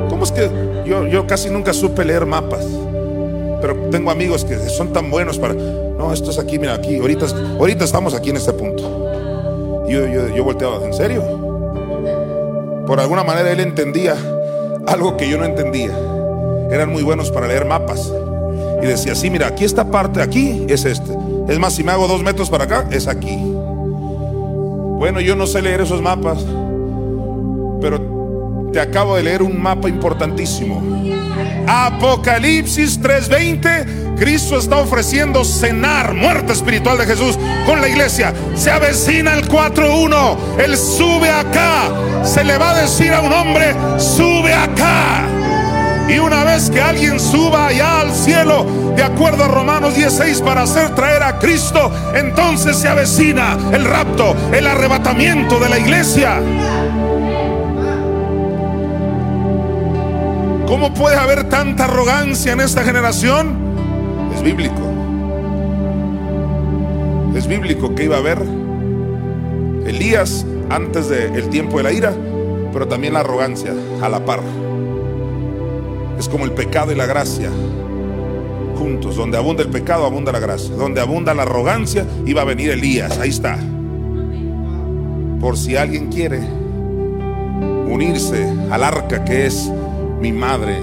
¿Cómo 0.09 0.23
es 0.23 0.32
que 0.32 0.49
yo, 0.86 1.27
casi 1.27 1.49
nunca 1.49 1.73
supe 1.73 2.03
leer 2.03 2.25
mapas. 2.25 2.65
Pero 3.61 3.75
tengo 3.91 4.11
amigos 4.11 4.43
que 4.43 4.57
son 4.69 4.91
tan 4.91 5.09
buenos 5.09 5.38
para. 5.38 5.53
No, 5.53 6.11
esto 6.11 6.32
es 6.32 6.39
aquí, 6.39 6.57
mira, 6.57 6.73
aquí. 6.73 6.97
Ahorita, 6.97 7.27
ahorita 7.59 7.86
estamos 7.86 8.13
aquí 8.13 8.32
en 8.32 8.38
este 8.38 8.53
punto. 8.53 9.86
Yo, 9.88 10.07
yo, 10.07 10.36
yo 10.36 10.43
volteaba, 10.43 10.86
¿en 10.86 10.93
serio? 10.93 11.51
Por 12.91 12.99
alguna 12.99 13.23
manera 13.23 13.49
él 13.49 13.61
entendía 13.61 14.17
algo 14.85 15.15
que 15.15 15.29
yo 15.29 15.37
no 15.37 15.45
entendía. 15.45 15.97
Eran 16.69 16.91
muy 16.91 17.03
buenos 17.03 17.31
para 17.31 17.47
leer 17.47 17.63
mapas. 17.63 18.11
Y 18.83 18.85
decía, 18.85 19.15
sí, 19.15 19.29
mira, 19.29 19.47
aquí 19.47 19.63
esta 19.63 19.89
parte, 19.89 20.21
aquí 20.21 20.65
es 20.67 20.83
este. 20.83 21.17
Es 21.47 21.57
más, 21.57 21.71
si 21.71 21.85
me 21.85 21.93
hago 21.93 22.09
dos 22.09 22.21
metros 22.21 22.49
para 22.49 22.65
acá, 22.65 22.85
es 22.91 23.07
aquí. 23.07 23.37
Bueno, 24.97 25.21
yo 25.21 25.37
no 25.37 25.47
sé 25.47 25.61
leer 25.61 25.79
esos 25.79 26.01
mapas. 26.01 26.39
Pero 27.79 28.69
te 28.73 28.81
acabo 28.81 29.15
de 29.15 29.23
leer 29.23 29.41
un 29.41 29.63
mapa 29.63 29.87
importantísimo. 29.87 30.81
Apocalipsis 31.67 32.99
3:20, 32.99 33.85
Cristo 34.22 34.59
está 34.59 34.78
ofreciendo 34.78 35.43
cenar, 35.43 36.13
muerte 36.13 36.53
espiritual 36.53 36.95
de 36.95 37.07
Jesús 37.07 37.39
con 37.65 37.82
la 37.82 37.89
iglesia. 37.89 38.32
Se 38.53 38.69
avecina 38.69 39.34
el 39.34 39.47
4:1, 39.47 40.38
Él 40.63 40.78
sube 40.78 41.28
acá. 41.28 41.89
Se 42.24 42.43
le 42.43 42.55
va 42.55 42.69
a 42.69 42.82
decir 42.82 43.11
a 43.13 43.22
un 43.22 43.34
hombre, 43.34 43.74
sube 43.97 44.53
acá. 44.53 45.24
Y 46.07 46.19
una 46.19 46.43
vez 46.43 46.69
que 46.69 46.80
alguien 46.80 47.19
suba 47.19 47.65
allá 47.65 48.01
al 48.01 48.13
cielo, 48.13 48.93
de 48.95 49.01
acuerdo 49.01 49.43
a 49.43 49.47
Romanos 49.47 49.95
16, 49.95 50.39
para 50.41 50.61
hacer 50.63 50.93
traer 50.93 51.24
a 51.24 51.39
Cristo, 51.39 51.91
entonces 52.13 52.78
se 52.78 52.88
avecina 52.88 53.57
el 53.74 53.84
rapto, 53.86 54.36
el 54.53 54.67
arrebatamiento 54.67 55.59
de 55.59 55.67
la 55.67 55.80
iglesia. 55.80 56.39
¿Cómo 60.67 60.93
puede 60.93 61.17
haber 61.17 61.49
tanta 61.49 61.86
arrogancia 61.86 62.53
en 62.53 62.61
esta 62.61 62.84
generación? 62.84 63.61
Es 64.41 64.45
bíblico. 64.45 64.81
Es 67.35 67.45
bíblico 67.45 67.93
que 67.93 68.05
iba 68.05 68.15
a 68.15 68.19
haber 68.19 68.39
Elías 69.85 70.47
antes 70.67 71.09
del 71.09 71.47
tiempo 71.49 71.77
de 71.77 71.83
la 71.83 71.91
ira, 71.91 72.11
pero 72.73 72.87
también 72.87 73.13
la 73.13 73.19
arrogancia 73.19 73.71
a 74.01 74.09
la 74.09 74.25
par. 74.25 74.39
Es 76.17 76.27
como 76.27 76.45
el 76.45 76.53
pecado 76.53 76.91
y 76.91 76.95
la 76.95 77.05
gracia 77.05 77.51
juntos. 78.79 79.15
Donde 79.15 79.37
abunda 79.37 79.61
el 79.61 79.69
pecado, 79.69 80.07
abunda 80.07 80.31
la 80.31 80.39
gracia. 80.39 80.73
Donde 80.73 81.01
abunda 81.01 81.35
la 81.35 81.43
arrogancia, 81.43 82.07
iba 82.25 82.41
a 82.41 82.45
venir 82.45 82.71
Elías. 82.71 83.19
Ahí 83.19 83.29
está. 83.29 83.59
Por 85.39 85.55
si 85.55 85.77
alguien 85.77 86.11
quiere 86.11 86.39
unirse 87.87 88.51
al 88.71 88.83
arca 88.83 89.23
que 89.23 89.45
es 89.45 89.71
mi 90.19 90.31
Madre, 90.31 90.79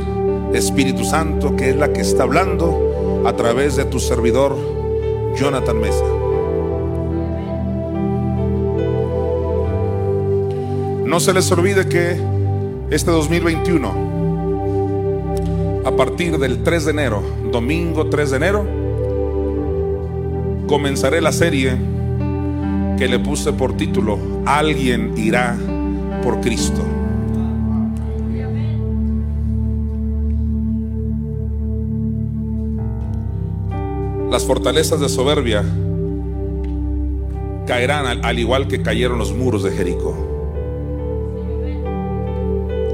Espíritu 0.54 1.04
Santo, 1.04 1.56
que 1.56 1.70
es 1.70 1.76
la 1.76 1.92
que 1.92 2.02
está 2.02 2.22
hablando 2.22 2.87
a 3.24 3.32
través 3.34 3.76
de 3.76 3.84
tu 3.84 4.00
servidor, 4.00 4.56
Jonathan 5.36 5.80
Mesa. 5.80 6.04
No 11.04 11.20
se 11.20 11.32
les 11.32 11.50
olvide 11.50 11.88
que 11.88 12.20
este 12.90 13.10
2021, 13.10 13.92
a 15.84 15.96
partir 15.96 16.38
del 16.38 16.62
3 16.62 16.84
de 16.84 16.90
enero, 16.90 17.22
domingo 17.50 18.08
3 18.08 18.30
de 18.30 18.36
enero, 18.36 18.66
comenzaré 20.66 21.20
la 21.20 21.32
serie 21.32 21.76
que 22.98 23.08
le 23.08 23.18
puse 23.18 23.52
por 23.52 23.76
título, 23.76 24.18
Alguien 24.44 25.14
irá 25.16 25.56
por 26.22 26.40
Cristo. 26.40 26.82
Las 34.30 34.44
fortalezas 34.44 35.00
de 35.00 35.08
soberbia 35.08 35.64
caerán 37.66 38.06
al, 38.06 38.24
al 38.24 38.38
igual 38.38 38.68
que 38.68 38.82
cayeron 38.82 39.18
los 39.18 39.32
muros 39.32 39.62
de 39.62 39.70
Jericó. 39.70 40.14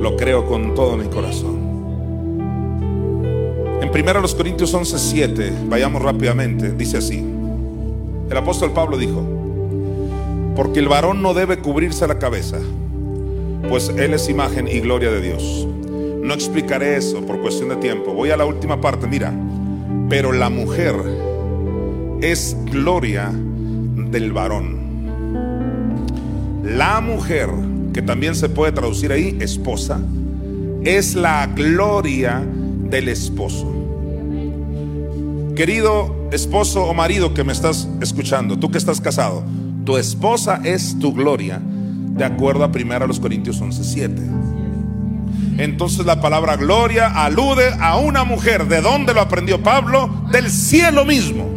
Lo 0.01 0.17
creo 0.17 0.47
con 0.47 0.75
todo 0.75 0.97
mi 0.97 1.07
corazón. 1.07 1.65
En 3.81 3.91
1 3.91 4.23
Corintios 4.37 4.73
11, 4.73 4.99
7, 4.99 5.53
vayamos 5.69 6.03
rápidamente, 6.03 6.73
dice 6.73 6.99
así. 6.99 7.25
El 8.31 8.37
apóstol 8.37 8.73
Pablo 8.73 8.97
dijo, 8.97 9.23
porque 10.57 10.79
el 10.79 10.89
varón 10.89 11.21
no 11.21 11.35
debe 11.35 11.59
cubrirse 11.59 12.07
la 12.07 12.19
cabeza, 12.19 12.59
pues 13.69 13.89
él 13.89 14.15
es 14.15 14.29
imagen 14.29 14.69
y 14.69 14.81
gloria 14.81 15.11
de 15.11 15.21
Dios. 15.21 15.67
No 16.23 16.33
explicaré 16.33 16.97
eso 16.97 17.21
por 17.27 17.41
cuestión 17.41 17.71
de 17.71 17.77
tiempo. 17.77 18.13
Voy 18.13 18.31
a 18.31 18.37
la 18.37 18.47
última 18.47 18.81
parte, 18.81 19.07
mira. 19.07 19.33
Pero 20.09 20.33
la 20.33 20.49
mujer 20.49 20.95
es 22.33 22.57
gloria 22.71 23.31
del 23.31 24.33
varón. 24.33 24.83
La 26.65 27.03
mujer, 27.03 27.51
que 27.93 28.01
también 28.01 28.35
se 28.35 28.49
puede 28.49 28.73
traducir 28.73 29.13
ahí, 29.13 29.37
esposa, 29.41 30.01
es 30.85 31.15
la 31.17 31.47
gloria 31.49 32.43
del 32.89 33.11
esposo. 33.11 33.71
Querido 35.55 36.29
esposo 36.33 36.85
o 36.85 36.95
marido 36.95 37.35
que 37.35 37.45
me 37.45 37.53
estás 37.53 37.87
escuchando, 38.01 38.59
tú 38.59 38.71
que 38.71 38.79
estás 38.79 39.03
casado, 39.03 39.45
tu 39.85 39.99
esposa 39.99 40.63
es 40.65 40.99
tu 40.99 41.13
gloria, 41.13 41.61
de 41.61 42.25
acuerdo 42.25 42.65
a 42.65 42.73
1 42.73 43.21
Corintios 43.21 43.61
11:7. 43.61 44.23
Entonces 45.59 46.07
la 46.07 46.23
palabra 46.23 46.57
gloria 46.57 47.09
alude 47.09 47.69
a 47.79 47.99
una 47.99 48.25
mujer. 48.25 48.67
¿De 48.67 48.81
dónde 48.81 49.13
lo 49.13 49.21
aprendió 49.21 49.63
Pablo? 49.63 50.09
Del 50.33 50.51
cielo 50.51 51.05
mismo. 51.05 51.54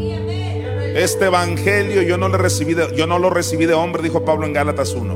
Este 0.97 1.25
evangelio 1.25 2.01
yo 2.01 2.17
no, 2.17 2.27
le 2.27 2.39
recibí 2.39 2.73
de, 2.73 2.87
yo 2.95 3.05
no 3.05 3.19
lo 3.19 3.29
recibí 3.29 3.67
de 3.67 3.75
hombre, 3.75 4.01
dijo 4.01 4.25
Pablo 4.25 4.47
en 4.47 4.53
Gálatas 4.53 4.95
1. 4.95 5.15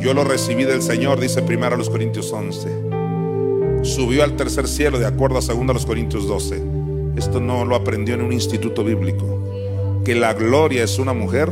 Yo 0.00 0.14
lo 0.14 0.24
recibí 0.24 0.64
del 0.64 0.80
Señor, 0.80 1.20
dice 1.20 1.42
primero 1.42 1.74
a 1.74 1.76
los 1.78 1.90
Corintios 1.90 2.32
11. 2.32 3.82
Subió 3.82 4.24
al 4.24 4.34
tercer 4.34 4.66
cielo 4.66 4.98
de 4.98 5.04
acuerdo 5.04 5.36
a 5.36 5.42
2 5.42 5.66
los 5.66 5.84
Corintios 5.84 6.26
12. 6.26 6.62
Esto 7.16 7.38
no 7.38 7.66
lo 7.66 7.76
aprendió 7.76 8.14
en 8.14 8.22
un 8.22 8.32
instituto 8.32 8.82
bíblico. 8.82 9.26
Que 10.02 10.14
la 10.14 10.32
gloria 10.32 10.84
es 10.84 10.98
una 10.98 11.12
mujer, 11.12 11.50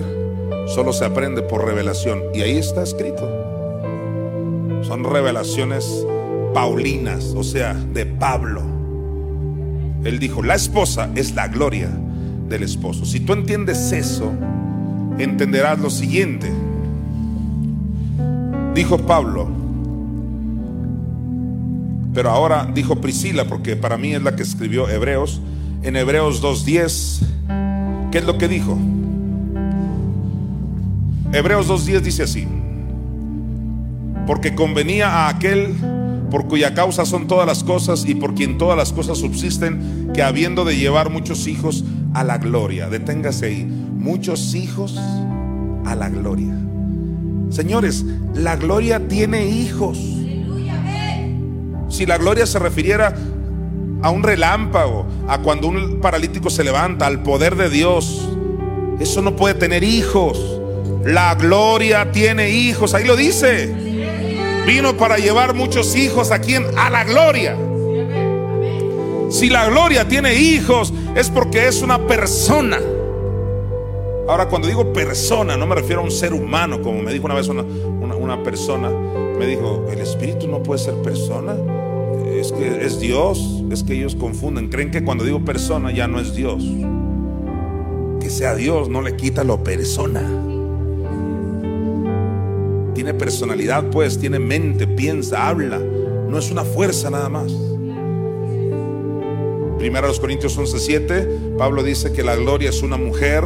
solo 0.66 0.94
se 0.94 1.04
aprende 1.04 1.42
por 1.42 1.66
revelación. 1.66 2.22
Y 2.32 2.40
ahí 2.40 2.56
está 2.56 2.82
escrito. 2.82 3.28
Son 4.80 5.04
revelaciones 5.04 6.06
paulinas, 6.54 7.34
o 7.36 7.44
sea, 7.44 7.74
de 7.74 8.06
Pablo. 8.06 8.75
Él 10.06 10.20
dijo, 10.20 10.42
la 10.42 10.54
esposa 10.54 11.10
es 11.16 11.34
la 11.34 11.48
gloria 11.48 11.90
del 12.48 12.62
esposo. 12.62 13.04
Si 13.04 13.20
tú 13.20 13.32
entiendes 13.32 13.90
eso, 13.90 14.32
entenderás 15.18 15.80
lo 15.80 15.90
siguiente. 15.90 16.50
Dijo 18.74 18.98
Pablo, 18.98 19.48
pero 22.14 22.30
ahora 22.30 22.70
dijo 22.72 23.00
Priscila, 23.00 23.46
porque 23.46 23.74
para 23.74 23.98
mí 23.98 24.14
es 24.14 24.22
la 24.22 24.36
que 24.36 24.42
escribió 24.42 24.88
Hebreos, 24.88 25.40
en 25.82 25.96
Hebreos 25.96 26.42
2.10, 26.42 28.10
¿qué 28.12 28.18
es 28.18 28.24
lo 28.24 28.38
que 28.38 28.48
dijo? 28.48 28.78
Hebreos 31.32 31.68
2.10 31.68 32.00
dice 32.00 32.22
así, 32.22 32.46
porque 34.26 34.54
convenía 34.54 35.08
a 35.10 35.28
aquel 35.30 35.74
por 36.30 36.46
cuya 36.48 36.74
causa 36.74 37.04
son 37.04 37.26
todas 37.26 37.46
las 37.46 37.64
cosas 37.64 38.04
y 38.06 38.14
por 38.14 38.34
quien 38.34 38.58
todas 38.58 38.76
las 38.76 38.92
cosas 38.92 39.18
subsisten, 39.18 40.10
que 40.12 40.22
habiendo 40.22 40.64
de 40.64 40.76
llevar 40.76 41.10
muchos 41.10 41.46
hijos 41.46 41.84
a 42.14 42.24
la 42.24 42.38
gloria, 42.38 42.88
deténgase 42.88 43.46
ahí, 43.46 43.64
muchos 43.64 44.54
hijos 44.54 44.96
a 45.84 45.94
la 45.94 46.08
gloria. 46.08 46.54
Señores, 47.50 48.04
la 48.34 48.56
gloria 48.56 49.06
tiene 49.08 49.46
hijos. 49.46 49.98
Si 51.88 52.04
la 52.04 52.18
gloria 52.18 52.46
se 52.46 52.58
refiriera 52.58 53.14
a 54.02 54.10
un 54.10 54.22
relámpago, 54.22 55.06
a 55.28 55.38
cuando 55.38 55.68
un 55.68 56.00
paralítico 56.00 56.50
se 56.50 56.64
levanta, 56.64 57.06
al 57.06 57.22
poder 57.22 57.56
de 57.56 57.70
Dios, 57.70 58.28
eso 59.00 59.22
no 59.22 59.36
puede 59.36 59.54
tener 59.54 59.84
hijos. 59.84 60.60
La 61.04 61.34
gloria 61.36 62.10
tiene 62.10 62.50
hijos, 62.50 62.94
ahí 62.94 63.04
lo 63.04 63.16
dice. 63.16 63.85
Vino 64.66 64.96
para 64.96 65.16
llevar 65.16 65.54
muchos 65.54 65.94
hijos 65.94 66.32
a 66.32 66.40
quien? 66.40 66.66
A 66.76 66.90
la 66.90 67.04
gloria. 67.04 67.56
Si 69.30 69.48
la 69.48 69.68
gloria 69.68 70.08
tiene 70.08 70.34
hijos 70.34 70.92
es 71.14 71.30
porque 71.30 71.68
es 71.68 71.82
una 71.82 72.04
persona. 72.08 72.80
Ahora, 74.28 74.48
cuando 74.48 74.66
digo 74.66 74.92
persona, 74.92 75.56
no 75.56 75.68
me 75.68 75.76
refiero 75.76 76.00
a 76.00 76.04
un 76.04 76.10
ser 76.10 76.34
humano, 76.34 76.82
como 76.82 77.00
me 77.00 77.12
dijo 77.12 77.26
una 77.26 77.34
vez 77.34 77.46
una, 77.46 77.62
una, 77.62 78.42
persona. 78.42 78.90
Me 78.90 79.46
dijo, 79.46 79.86
el 79.88 80.00
espíritu 80.00 80.48
no 80.48 80.64
puede 80.64 80.80
ser 80.80 80.94
persona. 80.94 81.54
Es 82.34 82.50
que 82.50 82.84
es 82.84 82.98
Dios. 82.98 83.62
Es 83.70 83.84
que 83.84 83.94
ellos 83.94 84.16
confunden. 84.16 84.68
Creen 84.68 84.90
que 84.90 85.04
cuando 85.04 85.22
digo 85.22 85.44
persona 85.44 85.92
ya 85.92 86.08
no 86.08 86.18
es 86.18 86.34
Dios. 86.34 86.64
Que 88.20 88.30
sea 88.30 88.56
Dios 88.56 88.88
no 88.88 89.00
le 89.00 89.14
quita 89.14 89.44
lo 89.44 89.62
persona 89.62 90.45
tiene 92.96 93.12
personalidad, 93.12 93.90
pues, 93.90 94.18
tiene 94.18 94.38
mente, 94.38 94.86
piensa, 94.86 95.48
habla. 95.48 95.78
No 95.78 96.38
es 96.38 96.50
una 96.50 96.64
fuerza 96.64 97.10
nada 97.10 97.28
más. 97.28 97.52
Primero 99.78 100.08
los 100.08 100.18
Corintios 100.18 100.56
11:7, 100.56 101.28
Pablo 101.58 101.82
dice 101.82 102.12
que 102.12 102.22
la 102.22 102.34
gloria 102.36 102.70
es 102.70 102.82
una 102.82 102.96
mujer. 102.96 103.44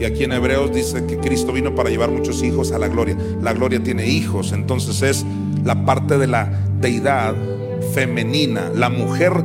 Y 0.00 0.06
aquí 0.06 0.24
en 0.24 0.32
Hebreos 0.32 0.72
dice 0.72 1.04
que 1.04 1.18
Cristo 1.18 1.52
vino 1.52 1.74
para 1.74 1.90
llevar 1.90 2.10
muchos 2.10 2.42
hijos 2.42 2.72
a 2.72 2.78
la 2.78 2.88
gloria. 2.88 3.18
La 3.42 3.52
gloria 3.52 3.82
tiene 3.82 4.06
hijos, 4.06 4.52
entonces 4.52 5.02
es 5.02 5.26
la 5.62 5.84
parte 5.84 6.16
de 6.16 6.26
la 6.26 6.58
deidad 6.80 7.34
femenina. 7.92 8.70
La 8.74 8.88
mujer 8.88 9.42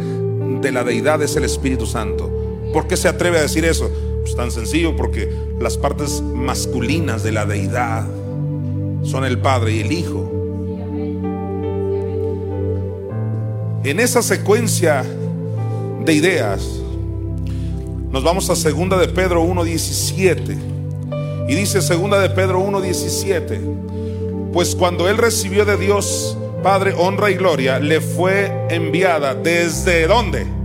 de 0.61 0.71
la 0.71 0.85
deidad 0.85 1.21
es 1.21 1.35
el 1.35 1.43
Espíritu 1.43 1.85
Santo. 1.85 2.31
¿Por 2.71 2.87
qué 2.87 2.95
se 2.95 3.09
atreve 3.09 3.37
a 3.37 3.41
decir 3.41 3.65
eso? 3.65 3.91
Pues 4.21 4.33
tan 4.33 4.49
sencillo, 4.49 4.95
porque 4.95 5.29
las 5.59 5.77
partes 5.77 6.21
masculinas 6.21 7.23
de 7.23 7.33
la 7.33 7.45
deidad 7.45 8.07
son 9.03 9.25
el 9.25 9.37
Padre 9.39 9.73
y 9.73 9.79
el 9.81 9.91
Hijo. 9.91 10.31
En 13.83 13.99
esa 13.99 14.21
secuencia 14.21 15.03
de 16.05 16.13
ideas, 16.13 16.81
nos 18.11 18.23
vamos 18.23 18.49
a 18.49 18.55
segunda 18.55 18.97
de 18.97 19.07
Pedro 19.07 19.43
1.17. 19.43 20.57
Y 21.49 21.55
dice 21.55 21.81
segunda 21.81 22.19
de 22.19 22.29
Pedro 22.29 22.61
1.17, 22.61 24.51
pues 24.53 24.75
cuando 24.75 25.09
él 25.09 25.17
recibió 25.17 25.65
de 25.65 25.77
Dios 25.77 26.37
Padre 26.61 26.93
honra 26.95 27.31
y 27.31 27.35
gloria, 27.35 27.79
le 27.79 27.99
fue 27.99 28.51
enviada 28.69 29.33
desde 29.33 30.05
dónde? 30.05 30.60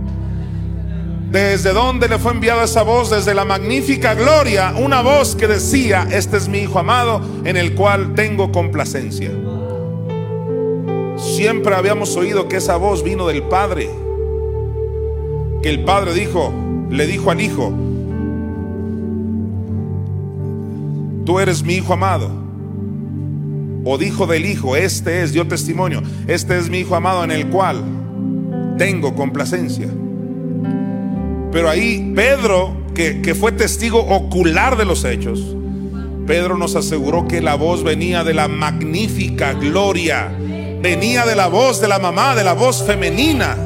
¿Desde 1.37 1.71
dónde 1.71 2.07
le 2.07 2.17
fue 2.17 2.31
enviada 2.31 2.63
esa 2.63 2.81
voz? 2.81 3.11
Desde 3.11 3.35
la 3.35 3.45
magnífica 3.45 4.15
gloria, 4.15 4.73
una 4.75 5.03
voz 5.03 5.35
que 5.35 5.47
decía, 5.47 6.07
este 6.11 6.35
es 6.35 6.47
mi 6.47 6.61
Hijo 6.61 6.79
amado 6.79 7.21
en 7.45 7.57
el 7.57 7.75
cual 7.75 8.15
tengo 8.15 8.51
complacencia. 8.51 9.29
Siempre 11.15 11.75
habíamos 11.75 12.15
oído 12.15 12.47
que 12.47 12.57
esa 12.57 12.77
voz 12.77 13.03
vino 13.03 13.27
del 13.27 13.43
Padre, 13.43 13.87
que 15.61 15.69
el 15.69 15.83
Padre 15.83 16.15
dijo, 16.15 16.51
le 16.89 17.05
dijo 17.05 17.29
al 17.29 17.39
Hijo, 17.39 17.71
tú 21.23 21.39
eres 21.39 21.61
mi 21.61 21.75
Hijo 21.75 21.93
amado. 21.93 22.31
O 23.85 23.99
dijo 23.99 24.25
del 24.25 24.43
Hijo, 24.47 24.75
este 24.75 25.21
es, 25.21 25.33
dio 25.33 25.47
testimonio, 25.47 26.01
este 26.25 26.57
es 26.57 26.67
mi 26.67 26.79
Hijo 26.79 26.95
amado 26.95 27.23
en 27.23 27.29
el 27.29 27.47
cual 27.49 27.83
tengo 28.79 29.13
complacencia. 29.13 29.87
Pero 31.57 31.71
ahí 31.71 32.13
Pedro, 32.15 32.77
que, 32.93 33.33
fue 33.33 33.51
testigo 33.51 33.97
ocular 33.97 34.77
de 34.77 34.85
los 34.85 35.03
hechos, 35.03 35.55
Pedro 36.27 36.55
nos 36.55 36.75
aseguró 36.75 37.27
que 37.27 37.41
la 37.41 37.55
voz 37.55 37.83
venía 37.83 38.23
de 38.23 38.35
la 38.35 38.47
magnífica 38.47 39.53
gloria, 39.53 40.31
venía 40.83 41.25
de 41.25 41.35
la 41.35 41.47
voz 41.47 41.81
de 41.81 41.87
la 41.87 41.97
mamá, 41.97 42.35
de 42.35 42.43
la 42.43 42.53
voz 42.53 42.83
femenina. 42.83 43.57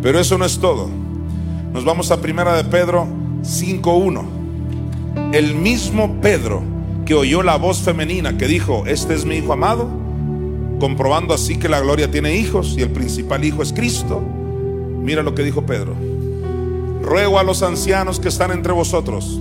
Pero 0.00 0.18
eso 0.18 0.38
no 0.38 0.46
es 0.46 0.58
todo. 0.58 0.88
Nos 1.74 1.84
vamos 1.84 2.10
a 2.10 2.22
primera 2.22 2.56
de 2.56 2.64
Pedro 2.64 3.06
5.1. 3.42 5.34
El 5.34 5.56
mismo 5.56 6.22
Pedro 6.22 6.62
que 7.04 7.12
oyó 7.12 7.42
la 7.42 7.56
voz 7.56 7.82
femenina 7.82 8.38
que 8.38 8.46
dijo, 8.46 8.84
este 8.86 9.12
es 9.12 9.26
mi 9.26 9.34
hijo 9.36 9.52
amado, 9.52 10.03
comprobando 10.78 11.34
así 11.34 11.56
que 11.56 11.68
la 11.68 11.80
gloria 11.80 12.10
tiene 12.10 12.36
hijos 12.36 12.74
y 12.76 12.82
el 12.82 12.90
principal 12.90 13.44
hijo 13.44 13.62
es 13.62 13.72
Cristo. 13.72 14.20
Mira 14.20 15.22
lo 15.22 15.34
que 15.34 15.42
dijo 15.42 15.66
Pedro. 15.66 15.94
Ruego 17.02 17.38
a 17.38 17.42
los 17.42 17.62
ancianos 17.62 18.18
que 18.18 18.28
están 18.28 18.50
entre 18.50 18.72
vosotros, 18.72 19.40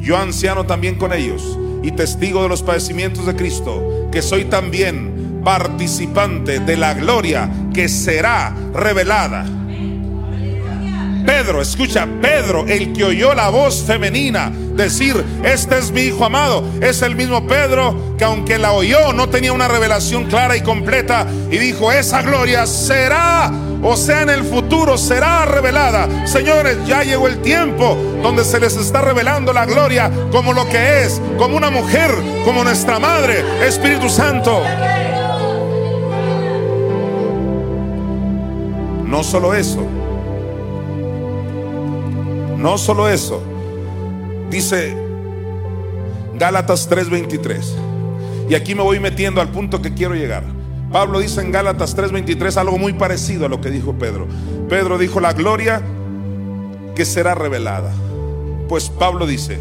yo 0.00 0.16
anciano 0.16 0.64
también 0.64 0.96
con 0.96 1.12
ellos, 1.12 1.58
y 1.82 1.92
testigo 1.92 2.42
de 2.42 2.48
los 2.48 2.62
padecimientos 2.62 3.26
de 3.26 3.36
Cristo, 3.36 4.08
que 4.10 4.22
soy 4.22 4.46
también 4.46 5.42
participante 5.44 6.60
de 6.60 6.76
la 6.78 6.94
gloria 6.94 7.50
que 7.74 7.88
será 7.88 8.54
revelada. 8.72 9.44
Pedro, 11.26 11.60
escucha, 11.60 12.08
Pedro, 12.20 12.66
el 12.66 12.92
que 12.92 13.04
oyó 13.04 13.34
la 13.34 13.50
voz 13.50 13.82
femenina 13.82 14.50
decir, 14.74 15.24
este 15.44 15.78
es 15.78 15.90
mi 15.90 16.02
hijo 16.02 16.24
amado, 16.24 16.64
es 16.80 17.02
el 17.02 17.14
mismo 17.16 17.46
Pedro 17.46 18.14
que 18.18 18.24
aunque 18.24 18.58
la 18.58 18.72
oyó 18.72 19.12
no 19.12 19.28
tenía 19.28 19.52
una 19.52 19.68
revelación 19.68 20.24
clara 20.24 20.56
y 20.56 20.62
completa 20.62 21.26
y 21.50 21.58
dijo, 21.58 21.92
esa 21.92 22.22
gloria 22.22 22.66
será, 22.66 23.52
o 23.82 23.96
sea, 23.96 24.22
en 24.22 24.30
el 24.30 24.44
futuro 24.44 24.96
será 24.98 25.44
revelada. 25.44 26.26
Señores, 26.26 26.78
ya 26.86 27.02
llegó 27.02 27.28
el 27.28 27.40
tiempo 27.42 27.96
donde 28.22 28.44
se 28.44 28.60
les 28.60 28.76
está 28.76 29.00
revelando 29.02 29.52
la 29.52 29.66
gloria 29.66 30.10
como 30.30 30.52
lo 30.52 30.66
que 30.68 31.02
es, 31.02 31.20
como 31.38 31.56
una 31.56 31.70
mujer, 31.70 32.10
como 32.44 32.64
nuestra 32.64 32.98
madre, 32.98 33.44
Espíritu 33.66 34.08
Santo. 34.08 34.62
No 39.06 39.22
solo 39.22 39.54
eso. 39.54 39.86
No 42.56 42.78
solo 42.78 43.08
eso. 43.08 43.53
Dice 44.54 44.94
Gálatas 46.38 46.88
3:23. 46.88 47.74
Y 48.48 48.54
aquí 48.54 48.76
me 48.76 48.82
voy 48.82 49.00
metiendo 49.00 49.40
al 49.40 49.48
punto 49.48 49.82
que 49.82 49.94
quiero 49.94 50.14
llegar. 50.14 50.44
Pablo 50.92 51.18
dice 51.18 51.40
en 51.40 51.50
Gálatas 51.50 51.96
3:23 51.96 52.56
algo 52.56 52.78
muy 52.78 52.92
parecido 52.92 53.46
a 53.46 53.48
lo 53.48 53.60
que 53.60 53.70
dijo 53.70 53.94
Pedro. 53.94 54.28
Pedro 54.68 54.96
dijo 54.96 55.18
la 55.18 55.32
gloria 55.32 55.82
que 56.94 57.04
será 57.04 57.34
revelada. 57.34 57.90
Pues 58.68 58.90
Pablo 58.90 59.26
dice, 59.26 59.58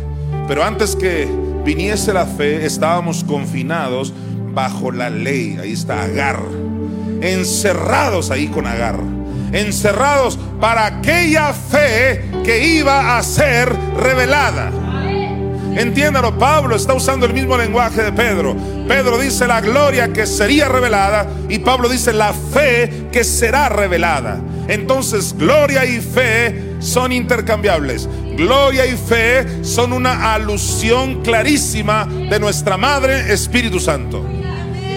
pero 0.47 0.63
antes 0.63 0.95
que 0.95 1.27
viniese 1.65 2.13
la 2.13 2.27
fe, 2.27 2.63
estábamos 2.63 3.23
confinados 3.23 4.13
bajo 4.53 4.91
la 4.91 5.09
ley. 5.09 5.57
Ahí 5.59 5.71
está 5.71 6.03
Agar. 6.03 6.39
Encerrados 7.19 8.29
ahí 8.29 8.47
con 8.47 8.67
Agar 8.67 8.99
encerrados 9.53 10.39
para 10.59 10.87
aquella 10.87 11.53
fe 11.53 12.25
que 12.43 12.75
iba 12.75 13.17
a 13.17 13.23
ser 13.23 13.71
revelada. 13.95 14.82
Entiéndalo, 15.75 16.37
Pablo 16.37 16.75
está 16.75 16.93
usando 16.93 17.25
el 17.25 17.33
mismo 17.33 17.57
lenguaje 17.57 18.03
de 18.03 18.11
Pedro. 18.11 18.55
Pedro 18.87 19.17
dice 19.17 19.47
la 19.47 19.59
gloria 19.59 20.13
que 20.13 20.27
sería 20.27 20.67
revelada 20.67 21.27
y 21.49 21.59
Pablo 21.59 21.89
dice 21.89 22.13
la 22.13 22.33
fe 22.33 23.07
que 23.11 23.23
será 23.23 23.69
revelada. 23.69 24.39
Entonces, 24.67 25.35
gloria 25.37 25.85
y 25.85 25.99
fe 25.99 26.75
son 26.79 27.11
intercambiables. 27.11 28.07
Gloria 28.37 28.85
y 28.85 28.95
fe 28.95 29.63
son 29.63 29.93
una 29.93 30.33
alusión 30.33 31.21
clarísima 31.21 32.05
de 32.05 32.39
nuestra 32.39 32.77
Madre 32.77 33.33
Espíritu 33.33 33.79
Santo. 33.79 34.23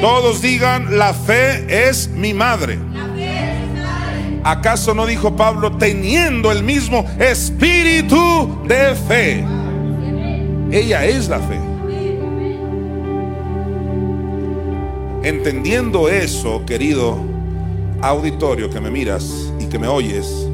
Todos 0.01 0.43
digan, 0.43 0.99
la 0.99 1.15
fe 1.15 1.89
es 1.89 2.09
mi 2.09 2.35
madre. 2.35 2.79
¿Acaso 4.45 4.95
no 4.95 5.07
dijo 5.07 5.35
Pablo 5.35 5.77
teniendo 5.77 6.53
el 6.53 6.63
mismo 6.63 7.05
espíritu 7.19 8.63
de 8.69 8.95
fe? 9.09 9.56
Ella 10.71 11.05
es 11.05 11.29
la 11.29 11.39
fe. 11.39 11.59
Entendiendo 15.23 16.09
eso, 16.09 16.65
querido 16.67 17.19
auditorio 18.01 18.71
que 18.71 18.81
me 18.81 18.91
miras 18.91 19.53
y 19.59 19.67
que 19.67 19.79
me 19.79 19.89
oyes, 19.89 20.49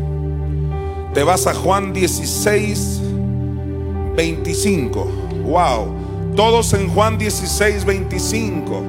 te 1.13 1.23
vas 1.23 1.47
a 1.47 1.55
Juan 1.55 1.93
16, 1.93 3.01
25. 4.17 5.05
Wow. 5.45 5.95
Todos 6.37 6.73
en 6.73 6.89
Juan 6.89 7.19
16, 7.19 7.85
25. 7.85 8.83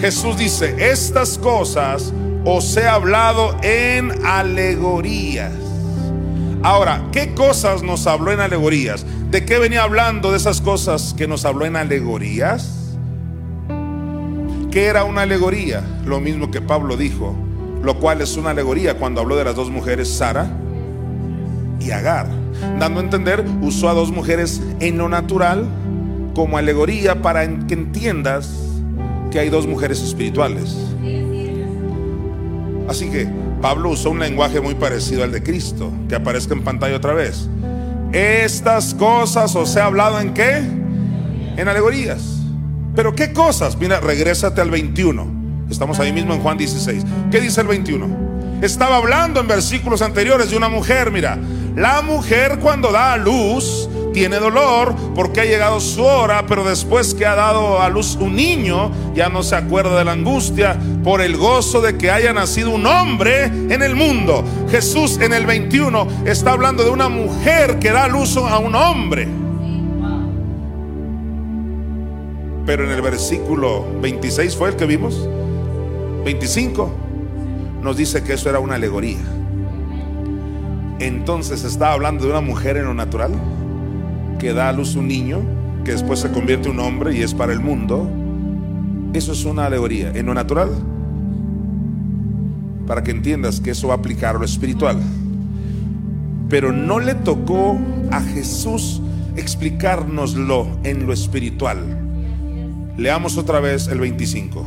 Jesús 0.00 0.36
dice, 0.36 0.74
estas 0.90 1.38
cosas 1.38 2.12
os 2.44 2.76
he 2.76 2.86
hablado 2.86 3.56
en 3.62 4.12
alegorías. 4.24 5.63
Ahora, 6.64 7.08
¿qué 7.12 7.34
cosas 7.34 7.82
nos 7.82 8.06
habló 8.06 8.32
en 8.32 8.40
alegorías? 8.40 9.04
¿De 9.30 9.44
qué 9.44 9.58
venía 9.58 9.82
hablando 9.82 10.30
de 10.30 10.38
esas 10.38 10.62
cosas 10.62 11.14
que 11.14 11.28
nos 11.28 11.44
habló 11.44 11.66
en 11.66 11.76
alegorías? 11.76 12.96
¿Qué 14.70 14.86
era 14.86 15.04
una 15.04 15.22
alegoría? 15.22 15.84
Lo 16.06 16.20
mismo 16.20 16.50
que 16.50 16.62
Pablo 16.62 16.96
dijo, 16.96 17.36
lo 17.82 17.98
cual 18.00 18.22
es 18.22 18.38
una 18.38 18.52
alegoría 18.52 18.96
cuando 18.96 19.20
habló 19.20 19.36
de 19.36 19.44
las 19.44 19.54
dos 19.54 19.70
mujeres, 19.70 20.08
Sara 20.08 20.50
y 21.80 21.90
Agar. 21.90 22.28
Dando 22.80 23.00
a 23.00 23.02
entender, 23.02 23.44
usó 23.60 23.90
a 23.90 23.92
dos 23.92 24.10
mujeres 24.10 24.62
en 24.80 24.96
lo 24.96 25.10
natural 25.10 25.66
como 26.34 26.56
alegoría 26.56 27.20
para 27.20 27.46
que 27.66 27.74
entiendas 27.74 28.48
que 29.30 29.38
hay 29.38 29.50
dos 29.50 29.66
mujeres 29.66 30.00
espirituales. 30.00 30.74
Así 32.88 33.10
que 33.10 33.28
Pablo 33.64 33.88
usó 33.88 34.10
un 34.10 34.18
lenguaje 34.18 34.60
muy 34.60 34.74
parecido 34.74 35.24
al 35.24 35.32
de 35.32 35.42
Cristo, 35.42 35.90
que 36.06 36.14
aparezca 36.14 36.52
en 36.52 36.62
pantalla 36.64 36.98
otra 36.98 37.14
vez. 37.14 37.48
Estas 38.12 38.92
cosas 38.92 39.56
os 39.56 39.74
he 39.74 39.80
hablado 39.80 40.20
en 40.20 40.34
qué? 40.34 40.58
En 41.56 41.66
alegorías. 41.66 42.42
Pero 42.94 43.14
¿qué 43.14 43.32
cosas? 43.32 43.78
Mira, 43.78 44.00
regrésate 44.00 44.60
al 44.60 44.70
21. 44.70 45.66
Estamos 45.70 45.98
ahí 45.98 46.12
mismo 46.12 46.34
en 46.34 46.42
Juan 46.42 46.58
16. 46.58 47.04
¿Qué 47.30 47.40
dice 47.40 47.62
el 47.62 47.68
21? 47.68 48.60
Estaba 48.60 48.98
hablando 48.98 49.40
en 49.40 49.48
versículos 49.48 50.02
anteriores 50.02 50.50
de 50.50 50.58
una 50.58 50.68
mujer, 50.68 51.10
mira, 51.10 51.38
la 51.74 52.02
mujer 52.02 52.58
cuando 52.60 52.92
da 52.92 53.14
a 53.14 53.16
luz 53.16 53.88
tiene 54.14 54.36
dolor 54.36 54.94
porque 55.14 55.42
ha 55.42 55.44
llegado 55.44 55.80
su 55.80 56.02
hora, 56.02 56.46
pero 56.46 56.64
después 56.64 57.12
que 57.12 57.26
ha 57.26 57.34
dado 57.34 57.82
a 57.82 57.90
luz 57.90 58.16
un 58.18 58.36
niño, 58.36 58.90
ya 59.14 59.28
no 59.28 59.42
se 59.42 59.56
acuerda 59.56 59.98
de 59.98 60.04
la 60.04 60.12
angustia 60.12 60.78
por 61.02 61.20
el 61.20 61.36
gozo 61.36 61.82
de 61.82 61.98
que 61.98 62.10
haya 62.10 62.32
nacido 62.32 62.70
un 62.70 62.86
hombre 62.86 63.44
en 63.44 63.82
el 63.82 63.94
mundo. 63.94 64.44
Jesús 64.70 65.18
en 65.20 65.34
el 65.34 65.44
21 65.44 66.06
está 66.24 66.52
hablando 66.52 66.84
de 66.84 66.90
una 66.90 67.08
mujer 67.10 67.78
que 67.80 67.90
da 67.90 68.08
luz 68.08 68.36
a 68.38 68.58
un 68.58 68.74
hombre. 68.74 69.28
Pero 72.64 72.84
en 72.84 72.92
el 72.92 73.02
versículo 73.02 73.84
26 74.00 74.56
fue 74.56 74.70
el 74.70 74.76
que 74.76 74.86
vimos. 74.86 75.28
25 76.24 76.90
nos 77.82 77.96
dice 77.96 78.22
que 78.22 78.34
eso 78.34 78.48
era 78.48 78.60
una 78.60 78.76
alegoría. 78.76 79.18
Entonces 81.00 81.64
está 81.64 81.92
hablando 81.92 82.24
de 82.24 82.30
una 82.30 82.40
mujer 82.40 82.76
en 82.76 82.84
lo 82.84 82.94
natural 82.94 83.32
que 84.44 84.52
da 84.52 84.68
a 84.68 84.72
luz 84.74 84.94
un 84.94 85.08
niño, 85.08 85.40
que 85.86 85.92
después 85.92 86.20
se 86.20 86.30
convierte 86.30 86.68
en 86.68 86.74
un 86.74 86.80
hombre 86.80 87.16
y 87.16 87.22
es 87.22 87.32
para 87.32 87.54
el 87.54 87.60
mundo, 87.60 88.06
eso 89.14 89.32
es 89.32 89.42
una 89.46 89.64
alegoría. 89.64 90.12
En 90.14 90.26
lo 90.26 90.34
natural, 90.34 90.68
para 92.86 93.02
que 93.02 93.12
entiendas 93.12 93.62
que 93.62 93.70
eso 93.70 93.88
va 93.88 93.94
a 93.94 93.96
aplicar 93.96 94.34
lo 94.34 94.44
espiritual. 94.44 95.00
Pero 96.50 96.72
no 96.72 97.00
le 97.00 97.14
tocó 97.14 97.78
a 98.10 98.20
Jesús 98.20 99.00
explicárnoslo 99.34 100.68
en 100.84 101.06
lo 101.06 101.14
espiritual. 101.14 101.78
Leamos 102.98 103.38
otra 103.38 103.60
vez 103.60 103.88
el 103.88 103.98
25. 103.98 104.62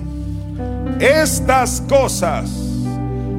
Estas 0.99 1.82
cosas 1.82 2.49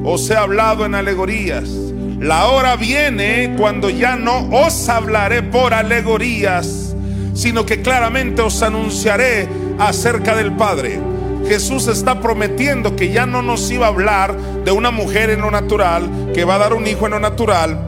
os 0.05 0.29
he 0.29 0.37
hablado 0.37 0.85
en 0.85 0.95
alegorías 0.95 1.88
la 2.19 2.47
hora 2.47 2.75
viene 2.75 3.55
cuando 3.57 3.89
ya 3.89 4.17
no 4.17 4.49
os 4.49 4.89
hablaré 4.89 5.41
por 5.41 5.73
alegorías, 5.73 6.93
sino 7.33 7.65
que 7.65 7.81
claramente 7.81 8.41
os 8.41 8.61
anunciaré 8.61 9.47
acerca 9.79 10.35
del 10.35 10.51
Padre. 10.53 10.99
Jesús 11.47 11.87
está 11.87 12.19
prometiendo 12.19 12.97
que 12.97 13.11
ya 13.11 13.25
no 13.25 13.41
nos 13.41 13.71
iba 13.71 13.85
a 13.85 13.89
hablar 13.89 14.35
de 14.65 14.71
una 14.71 14.91
mujer 14.91 15.29
en 15.29 15.41
lo 15.41 15.49
natural, 15.49 16.31
que 16.33 16.43
va 16.43 16.55
a 16.55 16.59
dar 16.59 16.73
un 16.73 16.85
hijo 16.87 17.05
en 17.05 17.13
lo 17.13 17.19
natural, 17.21 17.79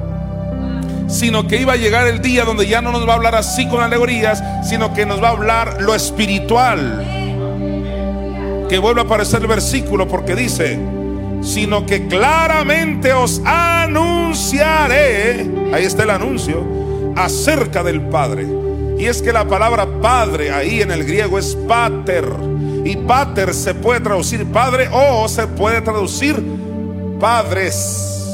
sino 1.07 1.45
que 1.47 1.57
iba 1.57 1.73
a 1.73 1.75
llegar 1.77 2.07
el 2.07 2.21
día 2.21 2.45
donde 2.45 2.67
ya 2.67 2.81
no 2.81 2.93
nos 2.93 3.05
va 3.05 3.13
a 3.13 3.15
hablar 3.17 3.35
así 3.35 3.67
con 3.67 3.83
alegorías, 3.83 4.41
sino 4.63 4.93
que 4.93 5.05
nos 5.05 5.21
va 5.21 5.27
a 5.27 5.31
hablar 5.31 5.81
lo 5.81 5.93
espiritual. 5.93 7.05
Que 8.69 8.79
vuelve 8.79 9.01
a 9.01 9.03
aparecer 9.03 9.41
el 9.41 9.47
versículo 9.47 10.07
porque 10.07 10.35
dice, 10.35 10.79
sino 11.41 11.85
que 11.85 12.07
claramente 12.07 13.13
os 13.13 13.41
anunciaré, 13.45 15.49
ahí 15.73 15.85
está 15.85 16.03
el 16.03 16.09
anuncio, 16.11 16.63
acerca 17.15 17.83
del 17.83 18.01
Padre. 18.01 18.47
Y 18.97 19.05
es 19.05 19.21
que 19.21 19.31
la 19.33 19.47
palabra 19.47 19.87
Padre 20.01 20.51
ahí 20.51 20.81
en 20.81 20.91
el 20.91 21.03
griego 21.03 21.39
es 21.39 21.55
pater. 21.67 22.25
Y 22.85 22.95
pater 22.95 23.53
se 23.53 23.73
puede 23.73 23.99
traducir 23.99 24.45
Padre 24.45 24.87
o 24.91 25.27
se 25.27 25.47
puede 25.47 25.81
traducir 25.81 26.41
padres. 27.21 28.33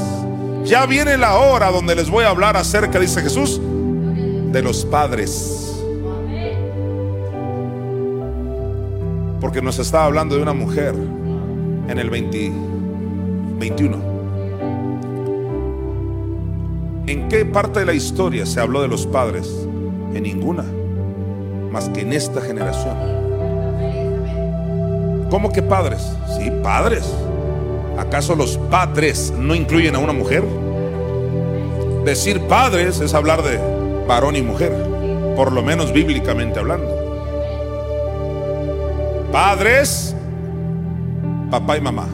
Ya 0.63 0.85
viene 0.85 1.17
la 1.17 1.35
hora 1.35 1.69
donde 1.69 1.93
les 1.93 2.09
voy 2.09 2.23
a 2.23 2.29
hablar 2.29 2.57
acerca, 2.57 2.99
dice 2.99 3.21
Jesús, 3.21 3.61
de 3.61 4.61
los 4.63 4.85
padres. 4.85 5.75
Porque 9.41 9.61
nos 9.61 9.77
estaba 9.77 10.05
hablando 10.05 10.35
de 10.35 10.41
una 10.41 10.53
mujer 10.53 10.95
en 11.88 11.99
el 11.99 12.09
20 12.09 12.51
21. 13.59 13.97
¿En 17.07 17.29
qué 17.29 17.45
parte 17.45 17.79
de 17.79 17.85
la 17.85 17.93
historia 17.93 18.45
se 18.45 18.59
habló 18.59 18.81
de 18.81 18.88
los 18.88 19.07
padres? 19.07 19.47
En 20.13 20.23
ninguna. 20.23 20.65
más 21.71 21.89
que 21.89 22.01
en 22.01 22.13
esta 22.13 22.41
generación. 22.41 22.95
¿Cómo 25.29 25.51
que 25.51 25.61
padres? 25.61 26.01
Sí, 26.38 26.51
padres. 26.63 27.03
¿Acaso 27.97 28.35
los 28.35 28.57
padres 28.57 29.34
no 29.38 29.53
incluyen 29.53 29.95
a 29.95 29.99
una 29.99 30.13
mujer? 30.13 30.43
Decir 32.05 32.39
padres 32.41 33.01
es 33.01 33.13
hablar 33.13 33.43
de 33.43 33.59
varón 34.07 34.35
y 34.35 34.41
mujer, 34.41 34.71
por 35.35 35.51
lo 35.51 35.61
menos 35.61 35.91
bíblicamente 35.91 36.59
hablando. 36.59 36.88
Padres, 39.31 40.15
papá 41.51 41.77
y 41.77 41.81
mamá. 41.81 42.07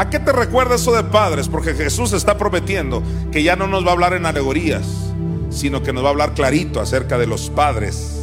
¿A 0.00 0.08
qué 0.08 0.18
te 0.18 0.32
recuerda 0.32 0.76
eso 0.76 0.92
de 0.92 1.04
padres? 1.04 1.46
Porque 1.46 1.74
Jesús 1.74 2.14
está 2.14 2.38
prometiendo 2.38 3.02
que 3.30 3.42
ya 3.42 3.54
no 3.54 3.66
nos 3.66 3.84
va 3.84 3.90
a 3.90 3.92
hablar 3.92 4.14
en 4.14 4.24
alegorías, 4.24 5.12
sino 5.50 5.82
que 5.82 5.92
nos 5.92 6.02
va 6.02 6.08
a 6.08 6.10
hablar 6.12 6.32
clarito 6.32 6.80
acerca 6.80 7.18
de 7.18 7.26
los 7.26 7.50
padres. 7.50 8.18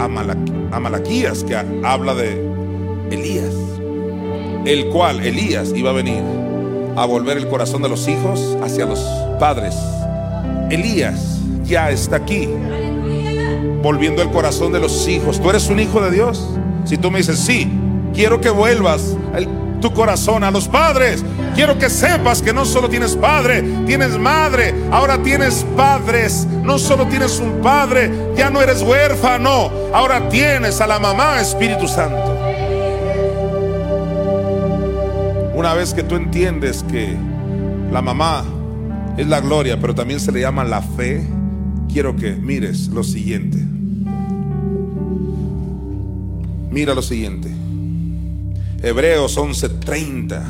A, 0.00 0.08
que 1.46 1.56
habla 1.84 2.14
de 2.14 2.50
Elías, 3.10 3.52
el 4.64 4.88
cual 4.88 5.20
Elías 5.20 5.70
iba 5.76 5.90
a 5.90 5.92
venir 5.92 6.22
a 6.96 7.04
volver 7.04 7.36
el 7.36 7.46
corazón 7.46 7.82
de 7.82 7.90
los 7.90 8.08
hijos 8.08 8.56
hacia 8.62 8.86
los 8.86 9.00
padres. 9.38 9.74
Elías 10.70 11.40
ya 11.66 11.90
está 11.90 12.16
aquí, 12.16 12.48
volviendo 13.82 14.22
el 14.22 14.30
corazón 14.30 14.72
de 14.72 14.80
los 14.80 15.06
hijos. 15.08 15.42
¿Tú 15.42 15.50
eres 15.50 15.68
un 15.68 15.78
hijo 15.78 16.00
de 16.00 16.10
Dios? 16.10 16.48
Si 16.86 16.96
tú 16.96 17.10
me 17.10 17.18
dices, 17.18 17.38
sí, 17.38 17.70
quiero 18.14 18.40
que 18.40 18.48
vuelvas 18.48 19.14
tu 19.82 19.92
corazón 19.92 20.44
a 20.44 20.50
los 20.50 20.66
padres. 20.66 21.22
Quiero 21.54 21.76
que 21.76 21.90
sepas 21.90 22.40
que 22.40 22.54
no 22.54 22.64
solo 22.64 22.88
tienes 22.88 23.14
padre, 23.14 23.62
tienes 23.84 24.16
madre, 24.18 24.74
ahora 24.90 25.22
tienes 25.22 25.66
padres. 25.76 26.46
No 26.62 26.78
solo 26.78 27.06
tienes 27.06 27.38
un 27.40 27.60
padre, 27.60 28.10
ya 28.34 28.48
no 28.48 28.62
eres 28.62 28.80
huérfano, 28.80 29.70
ahora 29.92 30.30
tienes 30.30 30.80
a 30.80 30.86
la 30.86 30.98
mamá 30.98 31.40
Espíritu 31.40 31.86
Santo. 31.86 32.38
Una 35.54 35.74
vez 35.74 35.92
que 35.92 36.02
tú 36.02 36.16
entiendes 36.16 36.82
que 36.90 37.14
la 37.92 38.00
mamá 38.00 38.44
es 39.18 39.26
la 39.26 39.40
gloria, 39.40 39.78
pero 39.78 39.94
también 39.94 40.18
se 40.18 40.32
le 40.32 40.40
llama 40.40 40.64
la 40.64 40.80
fe, 40.80 41.22
quiero 41.92 42.16
que 42.16 42.32
mires 42.32 42.88
lo 42.88 43.04
siguiente. 43.04 43.58
Mira 46.70 46.94
lo 46.94 47.02
siguiente. 47.02 47.61
Hebreos 48.84 49.36
11:30. 49.38 50.42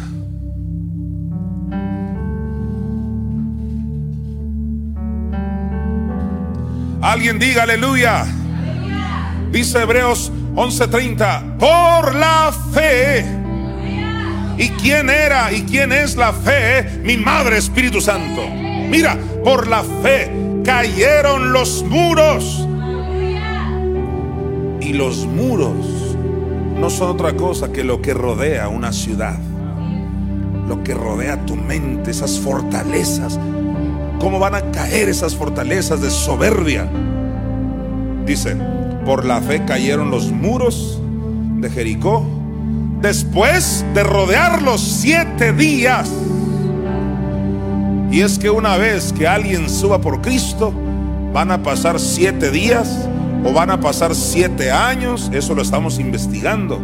Alguien 7.02 7.38
diga 7.38 7.64
aleluya. 7.64 8.24
Dice 9.50 9.82
Hebreos 9.82 10.32
11:30, 10.54 11.58
por 11.58 12.14
la 12.14 12.54
fe. 12.72 13.22
¿Y 14.56 14.68
quién 14.80 15.10
era 15.10 15.52
y 15.52 15.64
quién 15.64 15.92
es 15.92 16.16
la 16.16 16.32
fe? 16.32 17.00
Mi 17.02 17.18
Madre 17.18 17.58
Espíritu 17.58 18.00
Santo. 18.00 18.48
Mira, 18.48 19.18
por 19.44 19.66
la 19.66 19.82
fe 20.02 20.30
cayeron 20.64 21.52
los 21.52 21.82
muros. 21.82 22.66
Y 24.80 24.94
los 24.94 25.26
muros 25.26 26.01
no 26.82 26.90
son 26.90 27.10
otra 27.10 27.36
cosa 27.36 27.70
que 27.70 27.84
lo 27.84 28.02
que 28.02 28.12
rodea 28.12 28.66
una 28.66 28.92
ciudad, 28.92 29.38
lo 30.66 30.82
que 30.82 30.94
rodea 30.94 31.46
tu 31.46 31.54
mente, 31.54 32.10
esas 32.10 32.40
fortalezas. 32.40 33.38
¿Cómo 34.18 34.40
van 34.40 34.56
a 34.56 34.62
caer 34.72 35.08
esas 35.08 35.36
fortalezas 35.36 36.00
de 36.00 36.10
soberbia? 36.10 36.90
Dice, 38.26 38.56
por 39.06 39.24
la 39.24 39.40
fe 39.40 39.64
cayeron 39.64 40.10
los 40.10 40.32
muros 40.32 41.00
de 41.58 41.70
Jericó 41.70 42.26
después 43.00 43.84
de 43.94 44.02
rodearlos 44.02 44.80
siete 44.80 45.52
días. 45.52 46.10
Y 48.10 48.22
es 48.22 48.40
que 48.40 48.50
una 48.50 48.76
vez 48.76 49.12
que 49.12 49.28
alguien 49.28 49.70
suba 49.70 50.00
por 50.00 50.20
Cristo, 50.20 50.72
van 51.32 51.52
a 51.52 51.62
pasar 51.62 52.00
siete 52.00 52.50
días 52.50 53.08
o 53.44 53.52
van 53.52 53.70
a 53.70 53.80
pasar 53.80 54.14
siete 54.14 54.70
años, 54.70 55.30
eso 55.32 55.54
lo 55.54 55.62
estamos 55.62 55.98
investigando, 55.98 56.80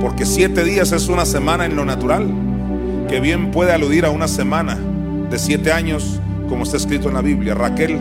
porque 0.00 0.24
siete 0.24 0.64
días 0.64 0.92
es 0.92 1.08
una 1.08 1.26
semana 1.26 1.66
en 1.66 1.76
lo 1.76 1.84
natural, 1.84 2.26
que 3.08 3.20
bien 3.20 3.50
puede 3.50 3.72
aludir 3.72 4.04
a 4.04 4.10
una 4.10 4.28
semana 4.28 4.78
de 5.30 5.38
siete 5.38 5.72
años, 5.72 6.20
como 6.48 6.62
está 6.62 6.76
escrito 6.76 7.08
en 7.08 7.14
la 7.14 7.22
Biblia. 7.22 7.54
Raquel 7.54 7.98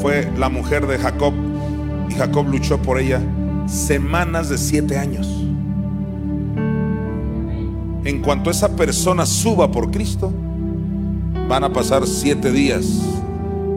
fue 0.00 0.28
la 0.36 0.48
mujer 0.48 0.86
de 0.86 0.98
Jacob 0.98 1.34
y 2.08 2.14
Jacob 2.14 2.48
luchó 2.48 2.80
por 2.82 2.98
ella 2.98 3.20
semanas 3.66 4.48
de 4.48 4.58
siete 4.58 4.98
años. 4.98 5.28
En 8.04 8.22
cuanto 8.22 8.50
esa 8.50 8.74
persona 8.76 9.24
suba 9.24 9.70
por 9.70 9.90
Cristo, 9.90 10.32
van 11.48 11.64
a 11.64 11.72
pasar 11.72 12.06
siete 12.06 12.50
días 12.50 12.86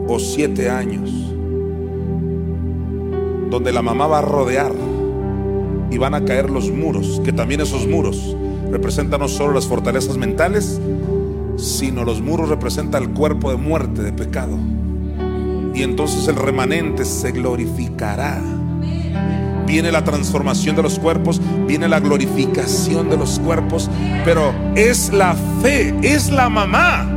o 0.08 0.18
siete 0.18 0.70
años 0.70 1.33
donde 3.54 3.70
la 3.70 3.82
mamá 3.82 4.08
va 4.08 4.18
a 4.18 4.22
rodear 4.22 4.72
y 5.88 5.96
van 5.96 6.14
a 6.14 6.24
caer 6.24 6.50
los 6.50 6.72
muros, 6.72 7.20
que 7.24 7.32
también 7.32 7.60
esos 7.60 7.86
muros 7.86 8.36
representan 8.68 9.20
no 9.20 9.28
solo 9.28 9.54
las 9.54 9.68
fortalezas 9.68 10.16
mentales, 10.16 10.80
sino 11.56 12.02
los 12.02 12.20
muros 12.20 12.48
representan 12.48 13.04
el 13.04 13.10
cuerpo 13.10 13.52
de 13.52 13.56
muerte, 13.56 14.02
de 14.02 14.12
pecado. 14.12 14.58
Y 15.72 15.84
entonces 15.84 16.26
el 16.26 16.34
remanente 16.34 17.04
se 17.04 17.30
glorificará. 17.30 18.42
Viene 19.68 19.92
la 19.92 20.02
transformación 20.02 20.74
de 20.74 20.82
los 20.82 20.98
cuerpos, 20.98 21.40
viene 21.68 21.86
la 21.86 22.00
glorificación 22.00 23.08
de 23.08 23.16
los 23.16 23.38
cuerpos, 23.38 23.88
pero 24.24 24.52
es 24.74 25.12
la 25.12 25.36
fe, 25.62 25.94
es 26.02 26.28
la 26.32 26.48
mamá, 26.48 27.08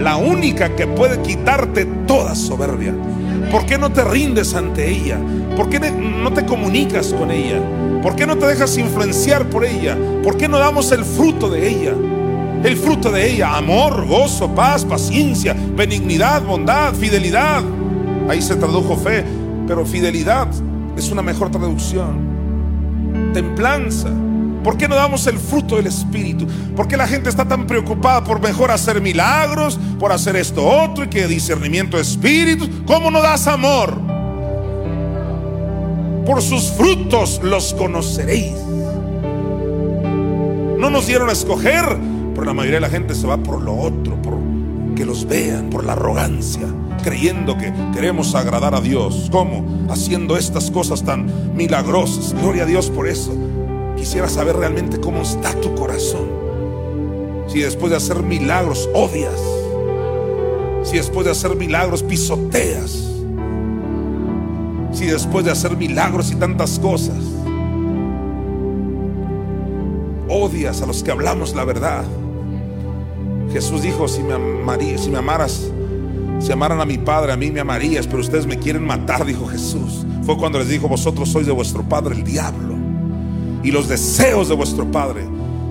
la 0.00 0.16
única 0.16 0.74
que 0.74 0.86
puede 0.86 1.20
quitarte 1.20 1.84
toda 2.06 2.34
soberbia. 2.34 2.94
¿Por 3.50 3.66
qué 3.66 3.78
no 3.78 3.90
te 3.90 4.04
rindes 4.04 4.54
ante 4.54 4.90
ella? 4.90 5.18
¿Por 5.56 5.68
qué 5.68 5.78
no 5.78 6.32
te 6.32 6.44
comunicas 6.44 7.12
con 7.12 7.30
ella? 7.30 7.60
¿Por 8.02 8.16
qué 8.16 8.26
no 8.26 8.36
te 8.36 8.46
dejas 8.46 8.76
influenciar 8.76 9.46
por 9.46 9.64
ella? 9.64 9.96
¿Por 10.22 10.36
qué 10.36 10.48
no 10.48 10.58
damos 10.58 10.92
el 10.92 11.04
fruto 11.04 11.48
de 11.48 11.68
ella? 11.68 11.92
El 12.62 12.76
fruto 12.76 13.10
de 13.10 13.30
ella, 13.30 13.56
amor, 13.56 14.06
gozo, 14.06 14.54
paz, 14.54 14.84
paciencia, 14.84 15.54
benignidad, 15.76 16.42
bondad, 16.42 16.94
fidelidad. 16.94 17.62
Ahí 18.28 18.40
se 18.40 18.56
tradujo 18.56 18.96
fe, 18.96 19.24
pero 19.66 19.84
fidelidad 19.84 20.48
es 20.96 21.10
una 21.10 21.22
mejor 21.22 21.50
traducción. 21.50 23.32
Templanza. 23.32 24.10
¿Por 24.64 24.78
qué 24.78 24.88
no 24.88 24.94
damos 24.96 25.26
el 25.26 25.38
fruto 25.38 25.76
del 25.76 25.86
Espíritu? 25.86 26.46
¿Por 26.74 26.88
qué 26.88 26.96
la 26.96 27.06
gente 27.06 27.28
está 27.28 27.46
tan 27.46 27.66
preocupada 27.66 28.24
por 28.24 28.40
mejor 28.40 28.70
hacer 28.70 29.02
milagros, 29.02 29.78
por 30.00 30.10
hacer 30.10 30.36
esto 30.36 30.66
otro 30.66 31.04
y 31.04 31.08
que 31.08 31.28
discernimiento 31.28 31.98
de 31.98 32.02
espíritu? 32.02 32.66
¿Cómo 32.86 33.10
no 33.10 33.20
das 33.20 33.46
amor? 33.46 34.00
Por 36.24 36.40
sus 36.40 36.72
frutos 36.72 37.40
los 37.42 37.74
conoceréis. 37.74 38.54
No 40.78 40.88
nos 40.88 41.06
dieron 41.06 41.28
a 41.28 41.32
escoger, 41.32 41.84
pero 42.34 42.46
la 42.46 42.54
mayoría 42.54 42.78
de 42.78 42.86
la 42.86 42.90
gente 42.90 43.14
se 43.14 43.26
va 43.26 43.36
por 43.36 43.60
lo 43.60 43.76
otro, 43.76 44.20
por 44.22 44.38
que 44.94 45.04
los 45.04 45.26
vean, 45.26 45.68
por 45.70 45.84
la 45.84 45.92
arrogancia, 45.92 46.66
creyendo 47.02 47.58
que 47.58 47.70
queremos 47.92 48.34
agradar 48.34 48.74
a 48.74 48.80
Dios. 48.80 49.28
¿Cómo? 49.30 49.86
Haciendo 49.90 50.38
estas 50.38 50.70
cosas 50.70 51.04
tan 51.04 51.54
milagrosas. 51.54 52.32
Gloria 52.40 52.62
a 52.62 52.66
Dios 52.66 52.90
por 52.90 53.06
eso. 53.08 53.36
Quisiera 53.96 54.28
saber 54.28 54.56
realmente 54.56 55.00
cómo 55.00 55.22
está 55.22 55.52
tu 55.60 55.74
corazón. 55.74 56.28
Si 57.46 57.60
después 57.60 57.90
de 57.90 57.96
hacer 57.96 58.22
milagros 58.22 58.88
odias. 58.94 59.40
Si 60.82 60.96
después 60.96 61.24
de 61.24 61.32
hacer 61.32 61.56
milagros 61.56 62.02
pisoteas. 62.02 63.10
Si 64.92 65.06
después 65.06 65.44
de 65.44 65.50
hacer 65.50 65.76
milagros 65.76 66.30
y 66.30 66.36
tantas 66.36 66.78
cosas 66.78 67.16
odias 70.28 70.82
a 70.82 70.86
los 70.86 71.02
que 71.02 71.10
hablamos 71.10 71.54
la 71.54 71.64
verdad. 71.64 72.04
Jesús 73.52 73.82
dijo, 73.82 74.08
si 74.08 74.22
me, 74.22 74.98
si 74.98 75.14
amaras, 75.14 75.70
si 76.40 76.52
amaran 76.52 76.80
a 76.80 76.84
mi 76.84 76.98
Padre, 76.98 77.32
a 77.32 77.36
mí 77.36 77.50
me 77.50 77.60
amarías, 77.60 78.06
pero 78.06 78.20
ustedes 78.20 78.46
me 78.46 78.58
quieren 78.58 78.84
matar, 78.84 79.24
dijo 79.24 79.46
Jesús. 79.46 80.04
Fue 80.22 80.36
cuando 80.36 80.58
les 80.58 80.68
dijo, 80.68 80.88
vosotros 80.88 81.28
sois 81.28 81.46
de 81.46 81.52
vuestro 81.52 81.82
Padre 81.82 82.16
el 82.16 82.24
diablo 82.24 82.73
y 83.64 83.72
los 83.72 83.88
deseos 83.88 84.48
de 84.48 84.54
vuestro 84.54 84.90
Padre 84.92 85.24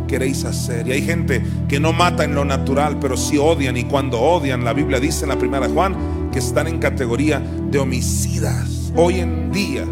queréis 0.08 0.44
hacer. 0.46 0.88
Y 0.88 0.92
hay 0.92 1.02
gente 1.04 1.44
que 1.68 1.80
no 1.80 1.94
mata 1.94 2.24
en 2.24 2.36
lo 2.36 2.44
natural, 2.44 2.98
pero 3.00 3.16
sí 3.16 3.38
odian. 3.38 3.78
Y 3.78 3.86
cuando 3.86 4.20
odian, 4.20 4.66
la 4.66 4.74
Biblia 4.74 5.00
dice 5.00 5.24
en 5.24 5.30
la 5.30 5.38
primera 5.38 5.70
Juan 5.70 5.96
que 6.32 6.40
están 6.40 6.68
en 6.68 6.80
categoría 6.80 7.40
de 7.40 7.80
homicidas. 7.80 8.92
Hoy 8.96 9.20
en 9.20 9.52
día 9.52 9.86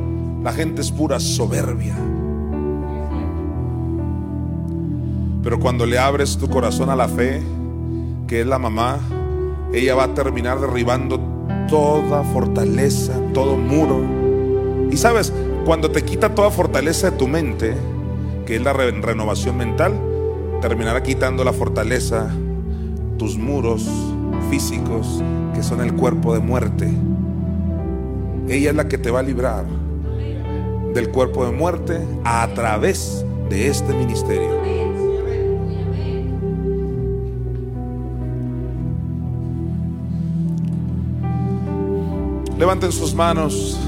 la 0.44 0.52
gente 0.52 0.82
es 0.82 0.92
pura 0.92 1.20
soberbia. 1.20 1.96
Pero 5.44 5.60
cuando 5.60 5.86
le 5.86 5.98
abres 5.98 6.38
tu 6.38 6.50
corazón 6.50 6.90
a 6.90 6.96
la 6.96 7.08
fe, 7.08 7.42
que 8.28 8.42
es 8.42 8.48
la 8.48 8.60
mamá, 8.60 9.00
ella 9.74 9.96
va 9.96 10.06
a 10.06 10.14
terminar 10.14 10.60
derribando 10.60 11.20
toda 11.68 12.24
fortaleza, 12.24 13.14
todo 13.34 13.58
muro. 13.58 14.02
Y 14.92 14.98
sabes, 14.98 15.34
cuando 15.66 15.90
te 15.92 16.04
quita 16.04 16.36
toda 16.36 16.52
fortaleza 16.52 17.12
de 17.12 17.18
tu 17.18 17.28
mente, 17.28 17.76
que 18.52 18.58
es 18.58 18.64
la 18.64 18.74
renovación 18.74 19.56
mental, 19.56 19.94
terminará 20.62 21.02
quitando 21.02 21.46
la 21.46 21.54
fortaleza, 21.54 22.30
tus 23.18 23.38
muros 23.38 23.88
físicos, 24.50 25.24
que 25.56 25.64
son 25.64 25.80
el 25.80 25.94
cuerpo 25.94 26.34
de 26.34 26.42
muerte. 26.42 26.92
Ella 28.50 28.72
es 28.72 28.76
la 28.76 28.90
que 28.90 28.98
te 28.98 29.10
va 29.10 29.22
a 29.22 29.24
librar 29.24 29.64
del 30.94 31.12
cuerpo 31.12 31.46
de 31.46 31.54
muerte 31.54 32.02
a 32.26 32.46
través 32.54 33.26
de 33.50 33.70
este 33.70 33.94
ministerio. 33.94 34.62
Levanten 42.58 42.92
sus 42.92 43.16
manos. 43.16 43.80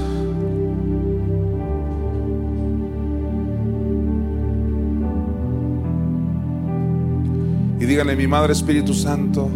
Díganle, 7.94 8.16
mi 8.16 8.26
Madre 8.26 8.52
Espíritu 8.52 8.92
Santo, 8.92 9.48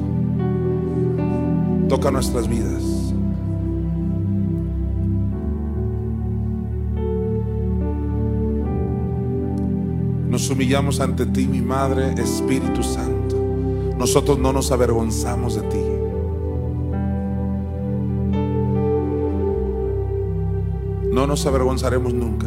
toca 1.89 2.09
nuestras 2.13 2.47
vidas. 2.47 2.85
Nos 10.29 10.49
humillamos 10.51 11.01
ante 11.01 11.27
ti, 11.27 11.49
mi 11.49 11.61
Madre 11.61 12.13
Espíritu 12.13 12.85
Santo. 12.85 13.37
Nosotros 13.99 14.39
no 14.39 14.53
nos 14.53 14.71
avergonzamos 14.71 15.57
de 15.57 15.63
ti. 15.63 15.85
No 21.13 21.27
nos 21.27 21.45
avergonzaremos 21.45 22.15
nunca. 22.15 22.47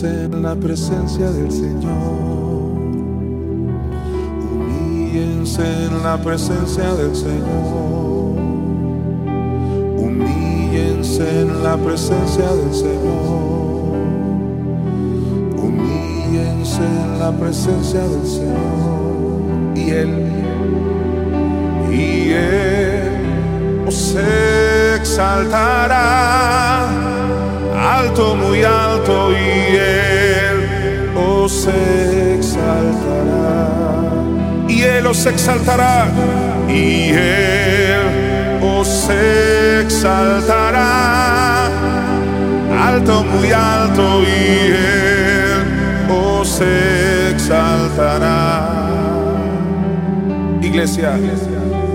En 0.00 0.42
la 0.42 0.56
presencia 0.56 1.30
del 1.30 1.52
Señor. 1.52 1.92
Humíllense 4.50 5.62
en 5.62 6.02
la 6.02 6.16
presencia 6.16 6.94
del 6.94 7.14
Señor. 7.14 8.38
Humíllense 9.98 11.42
en 11.42 11.62
la 11.62 11.76
presencia 11.76 12.46
del 12.46 12.74
Señor. 12.74 13.92
Humíllense 15.58 16.82
en 16.82 17.18
la 17.18 17.30
presencia 17.32 18.00
del 18.00 18.26
Señor. 18.26 19.76
Y 19.76 19.90
Él, 19.90 20.32
y 21.92 22.30
Él 22.32 23.92
se 23.92 24.96
exaltará 24.96 27.01
alto, 28.02 28.34
muy 28.34 28.62
alto, 28.62 29.30
y 29.32 29.76
Él 29.76 31.10
os 31.16 31.66
exaltará. 32.34 33.68
Y 34.68 34.82
Él 34.82 35.06
os 35.06 35.26
exaltará, 35.26 36.08
y 36.68 37.10
Él 37.10 38.02
os 38.62 39.08
exaltará 39.80 40.92
alto, 42.88 43.24
muy 43.24 43.52
alto, 43.52 44.22
y 44.22 44.72
Él 44.72 45.64
os 46.10 46.60
exaltará. 47.30 48.38
Iglesia, 50.60 51.12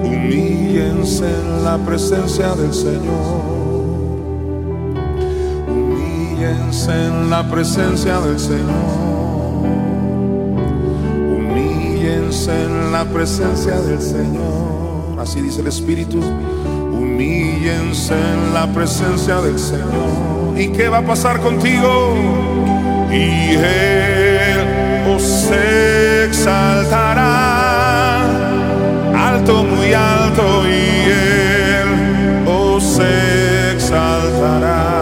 humíllense 0.04 1.26
en 1.26 1.64
la 1.64 1.78
presencia 1.78 2.50
del 2.56 2.74
Señor. 2.74 3.47
En 6.86 7.32
la 7.32 7.42
presencia 7.50 8.20
del 8.22 8.40
Señor. 8.40 9.66
Humíllense 11.36 12.52
en 12.66 12.92
la 12.92 13.04
presencia 13.04 13.80
del 13.82 14.00
Señor. 14.00 15.20
Así 15.20 15.42
dice 15.42 15.62
el 15.62 15.68
Espíritu. 15.68 16.20
Humíllense 16.94 18.14
en 18.14 18.54
la 18.54 18.68
presencia 18.68 19.42
del 19.42 19.58
Señor. 19.58 20.56
¿Y 20.56 20.68
qué 20.70 20.88
va 20.88 21.00
a 21.00 21.02
pasar 21.02 21.40
contigo? 21.40 22.14
Y 23.12 23.56
Él 23.56 24.60
os 25.16 25.50
exaltará 26.30 27.18
alto, 29.30 29.64
muy 29.64 29.94
alto 29.94 30.64
y 30.68 31.10
Él 31.10 31.88
os 32.48 33.00
exaltará. 33.74 34.97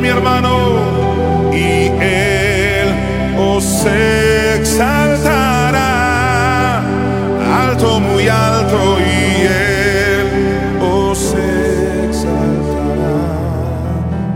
Mi 0.00 0.08
hermano. 0.08 1.50
Y 1.52 1.90
Él 2.00 2.88
os 3.38 3.84
exaltará. 4.56 5.20
Alto, 7.68 8.00
muy 8.00 8.28
alto 8.28 8.98
y 8.98 9.46
Él 9.46 10.26
os 10.80 11.34
exaltará. 11.34 12.40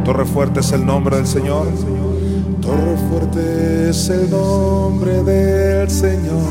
Torre 0.05 0.27
fuerte 0.27 0.61
es 0.61 0.73
el 0.73 0.85
nombre 0.85 1.17
del 1.17 1.27
Señor. 1.27 1.67
Torre 2.61 2.97
fuerte 3.09 3.91
es 3.91 4.09
el 4.11 4.31
nombre 4.31 5.23
del 5.23 5.91
Señor. 5.91 6.43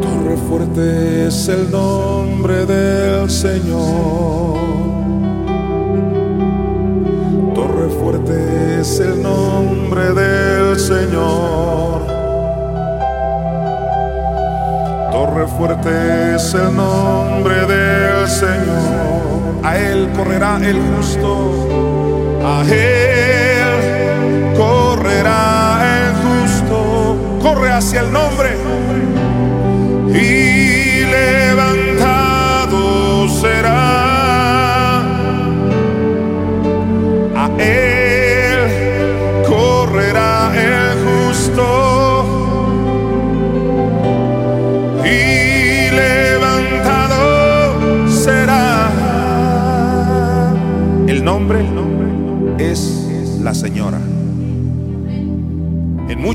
Torre 0.00 0.36
fuerte 0.48 1.26
es 1.26 1.48
el 1.48 1.70
nombre 1.70 2.66
del 2.66 3.30
Señor. 3.30 4.99
Fuerte 7.98 8.80
es 8.80 9.00
el 9.00 9.22
nombre 9.22 10.12
del 10.12 10.78
Señor. 10.78 12.06
Torre 15.10 15.46
fuerte 15.46 16.34
es 16.36 16.54
el 16.54 16.76
nombre 16.76 17.66
del 17.66 18.28
Señor. 18.28 19.64
A 19.64 19.76
Él 19.78 20.08
correrá 20.16 20.58
el 20.62 20.78
justo. 20.96 21.68
A 22.44 22.62
Él 22.62 24.54
correrá 24.56 25.80
el 25.98 26.14
justo. 26.24 27.16
Corre 27.42 27.72
hacia 27.72 28.00
el 28.00 28.12
nombre 28.12 28.50
y 30.12 31.04
levantado 31.06 32.78
será. 33.28 33.89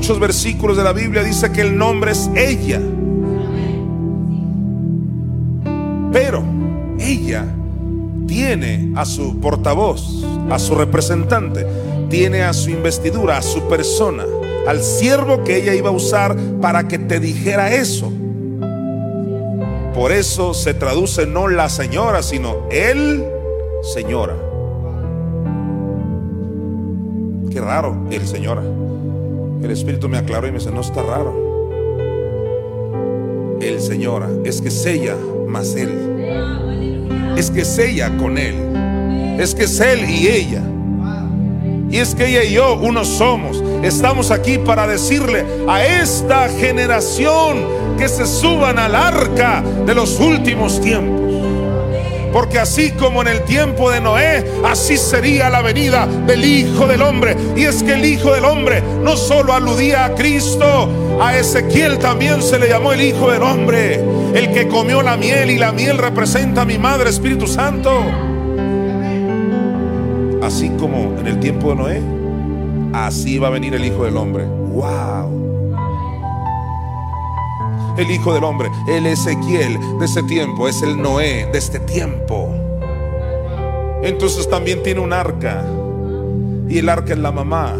Muchos 0.06 0.20
versículos 0.20 0.76
de 0.76 0.84
la 0.84 0.92
Biblia 0.92 1.24
dice 1.24 1.50
que 1.50 1.62
el 1.62 1.76
nombre 1.76 2.12
es 2.12 2.30
ella. 2.36 2.80
Pero 6.12 6.44
ella 7.00 7.44
tiene 8.28 8.92
a 8.94 9.04
su 9.04 9.40
portavoz, 9.40 10.24
a 10.48 10.60
su 10.60 10.76
representante, 10.76 11.66
tiene 12.08 12.44
a 12.44 12.52
su 12.52 12.70
investidura, 12.70 13.38
a 13.38 13.42
su 13.42 13.62
persona, 13.62 14.24
al 14.68 14.80
siervo 14.80 15.42
que 15.42 15.56
ella 15.56 15.74
iba 15.74 15.88
a 15.88 15.92
usar 15.92 16.36
para 16.60 16.86
que 16.86 17.00
te 17.00 17.18
dijera 17.18 17.74
eso. 17.74 18.12
Por 19.92 20.12
eso 20.12 20.54
se 20.54 20.72
traduce 20.72 21.26
no 21.26 21.48
la 21.48 21.68
señora, 21.68 22.22
sino 22.22 22.68
el 22.70 23.26
señora. 23.82 24.36
Qué 27.50 27.60
raro, 27.60 28.06
el 28.12 28.24
señora. 28.24 28.62
El 29.62 29.70
Espíritu 29.70 30.08
me 30.08 30.18
aclaró 30.18 30.46
y 30.46 30.52
me 30.52 30.58
dice, 30.58 30.70
no 30.70 30.80
está 30.80 31.02
raro. 31.02 31.34
El 33.60 33.80
señora, 33.80 34.28
es 34.44 34.60
que 34.60 34.68
es 34.68 34.86
ella 34.86 35.16
más 35.48 35.74
él. 35.74 35.90
Es 37.36 37.50
que 37.50 37.62
es 37.62 37.78
ella 37.78 38.16
con 38.16 38.38
él. 38.38 38.54
Es 39.38 39.54
que 39.54 39.64
es 39.64 39.80
él 39.80 40.08
y 40.08 40.28
ella. 40.28 40.62
Y 41.90 41.98
es 41.98 42.14
que 42.14 42.26
ella 42.26 42.44
y 42.44 42.52
yo 42.52 42.78
uno 42.80 43.04
somos. 43.04 43.62
Estamos 43.82 44.30
aquí 44.30 44.58
para 44.58 44.86
decirle 44.86 45.44
a 45.68 45.84
esta 45.84 46.48
generación 46.48 47.64
que 47.98 48.08
se 48.08 48.26
suban 48.26 48.78
al 48.78 48.94
arca 48.94 49.62
de 49.86 49.94
los 49.94 50.18
últimos 50.20 50.80
tiempos. 50.80 51.15
Porque 52.36 52.58
así 52.58 52.90
como 52.90 53.22
en 53.22 53.28
el 53.28 53.44
tiempo 53.44 53.90
de 53.90 53.98
Noé, 53.98 54.44
así 54.62 54.98
sería 54.98 55.48
la 55.48 55.62
venida 55.62 56.06
del 56.06 56.44
Hijo 56.44 56.86
del 56.86 57.00
Hombre. 57.00 57.34
Y 57.56 57.64
es 57.64 57.82
que 57.82 57.94
el 57.94 58.04
Hijo 58.04 58.30
del 58.30 58.44
Hombre 58.44 58.82
no 59.02 59.16
solo 59.16 59.54
aludía 59.54 60.04
a 60.04 60.14
Cristo, 60.14 61.18
a 61.18 61.34
Ezequiel 61.34 61.98
también 61.98 62.42
se 62.42 62.58
le 62.58 62.68
llamó 62.68 62.92
el 62.92 63.00
Hijo 63.00 63.30
del 63.30 63.40
Hombre. 63.40 64.04
El 64.34 64.52
que 64.52 64.68
comió 64.68 65.00
la 65.00 65.16
miel 65.16 65.50
y 65.50 65.56
la 65.56 65.72
miel 65.72 65.96
representa 65.96 66.60
a 66.60 66.64
mi 66.66 66.76
Madre 66.76 67.08
Espíritu 67.08 67.46
Santo. 67.46 68.04
Así 70.42 70.68
como 70.78 71.18
en 71.18 71.28
el 71.28 71.40
tiempo 71.40 71.70
de 71.70 71.74
Noé, 71.74 72.02
así 72.92 73.38
va 73.38 73.48
a 73.48 73.50
venir 73.52 73.74
el 73.74 73.82
Hijo 73.86 74.04
del 74.04 74.18
Hombre. 74.18 74.44
¡Wow! 74.44 75.55
El 77.98 78.10
Hijo 78.10 78.34
del 78.34 78.44
Hombre. 78.44 78.70
El 78.88 79.06
Ezequiel 79.06 79.78
de 79.98 80.06
ese 80.06 80.22
tiempo 80.22 80.68
es 80.68 80.82
el 80.82 81.00
Noé 81.00 81.48
de 81.52 81.58
este 81.58 81.78
tiempo. 81.80 82.54
Entonces 84.02 84.48
también 84.48 84.82
tiene 84.82 85.00
un 85.00 85.12
arca. 85.12 85.64
Y 86.68 86.78
el 86.78 86.88
arca 86.88 87.12
es 87.12 87.18
la 87.18 87.32
mamá. 87.32 87.74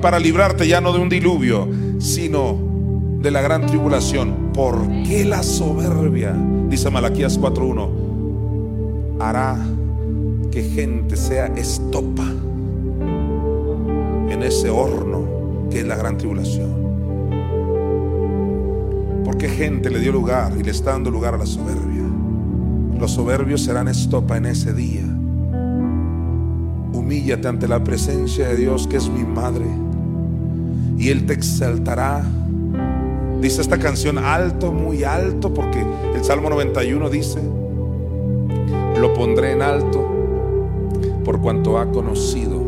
Para 0.00 0.18
librarte 0.18 0.66
ya 0.66 0.80
no 0.80 0.92
de 0.92 0.98
un 0.98 1.08
diluvio, 1.08 1.68
sino 1.98 2.56
de 3.20 3.30
la 3.30 3.40
gran 3.40 3.66
tribulación. 3.66 4.50
¿Por 4.52 4.86
qué 5.04 5.24
la 5.24 5.42
soberbia? 5.42 6.34
Dice 6.68 6.90
Malaquías 6.90 7.40
4.1. 7.40 9.20
Hará 9.20 9.56
que 10.50 10.62
gente 10.62 11.16
sea 11.16 11.46
estopa 11.46 12.26
en 14.28 14.42
ese 14.42 14.68
horno 14.70 15.68
que 15.70 15.80
es 15.80 15.86
la 15.86 15.96
gran 15.96 16.18
tribulación. 16.18 16.81
Porque 19.32 19.48
gente 19.48 19.88
le 19.88 19.98
dio 19.98 20.12
lugar 20.12 20.52
y 20.60 20.62
le 20.62 20.70
está 20.70 20.90
dando 20.90 21.10
lugar 21.10 21.34
a 21.34 21.38
la 21.38 21.46
soberbia. 21.46 22.02
Los 23.00 23.12
soberbios 23.12 23.62
serán 23.62 23.88
estopa 23.88 24.36
en 24.36 24.44
ese 24.44 24.74
día. 24.74 25.04
Humíllate 26.92 27.48
ante 27.48 27.66
la 27.66 27.82
presencia 27.82 28.48
de 28.48 28.56
Dios 28.56 28.86
que 28.86 28.98
es 28.98 29.08
mi 29.08 29.24
madre. 29.24 29.64
Y 30.98 31.08
Él 31.08 31.24
te 31.24 31.32
exaltará. 31.32 32.22
Dice 33.40 33.62
esta 33.62 33.78
canción 33.78 34.18
alto, 34.18 34.70
muy 34.70 35.02
alto, 35.02 35.54
porque 35.54 35.82
el 36.14 36.22
Salmo 36.22 36.50
91 36.50 37.08
dice, 37.08 37.40
lo 39.00 39.14
pondré 39.14 39.52
en 39.52 39.62
alto 39.62 40.06
por 41.24 41.40
cuanto 41.40 41.78
ha 41.78 41.90
conocido 41.90 42.61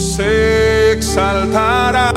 se 0.00 0.92
exaltará 0.92 2.10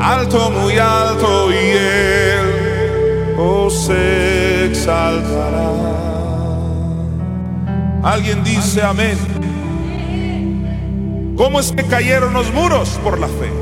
alto, 0.00 0.50
muy 0.50 0.78
alto, 0.78 1.50
y 1.50 1.56
él 1.56 3.34
os 3.38 3.86
se 3.86 4.66
exaltará. 4.66 5.72
Alguien 8.02 8.44
dice 8.44 8.82
amén. 8.82 9.18
¿Cómo 11.36 11.58
es 11.60 11.72
que 11.72 11.82
cayeron 11.84 12.32
los 12.32 12.52
muros? 12.52 13.00
Por 13.02 13.18
la 13.18 13.26
fe. 13.26 13.52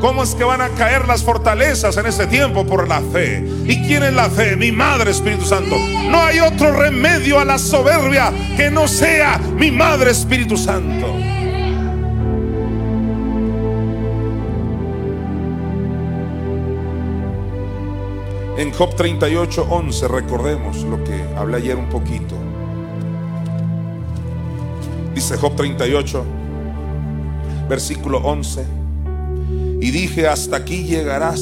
¿Cómo 0.00 0.22
es 0.22 0.34
que 0.34 0.44
van 0.44 0.62
a 0.62 0.68
caer 0.70 1.06
las 1.06 1.22
fortalezas 1.22 1.96
en 1.96 2.06
este 2.06 2.26
tiempo? 2.26 2.66
Por 2.66 2.88
la 2.88 3.00
fe. 3.00 3.44
¿Y 3.66 3.86
quién 3.86 4.04
es 4.04 4.14
la 4.14 4.30
fe? 4.30 4.56
Mi 4.56 4.72
Madre 4.72 5.10
Espíritu 5.10 5.44
Santo. 5.44 5.76
No 6.08 6.22
hay 6.22 6.40
otro 6.40 6.72
remedio 6.72 7.38
a 7.38 7.44
la 7.44 7.58
soberbia 7.58 8.32
que 8.56 8.70
no 8.70 8.88
sea 8.88 9.38
mi 9.38 9.70
Madre 9.70 10.12
Espíritu 10.12 10.56
Santo. 10.56 11.27
En 18.58 18.72
Job 18.72 18.96
38, 18.96 19.68
11, 19.70 20.08
recordemos 20.08 20.82
lo 20.82 21.04
que 21.04 21.14
hablé 21.36 21.58
ayer 21.58 21.76
un 21.76 21.88
poquito. 21.88 22.34
Dice 25.14 25.36
Job 25.36 25.54
38, 25.54 26.24
versículo 27.68 28.18
11. 28.18 28.66
Y 29.80 29.92
dije, 29.92 30.26
hasta 30.26 30.56
aquí 30.56 30.82
llegarás 30.82 31.38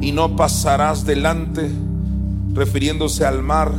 y 0.00 0.12
no 0.12 0.36
pasarás 0.36 1.04
delante, 1.04 1.70
refiriéndose 2.54 3.26
al 3.26 3.42
mar 3.42 3.70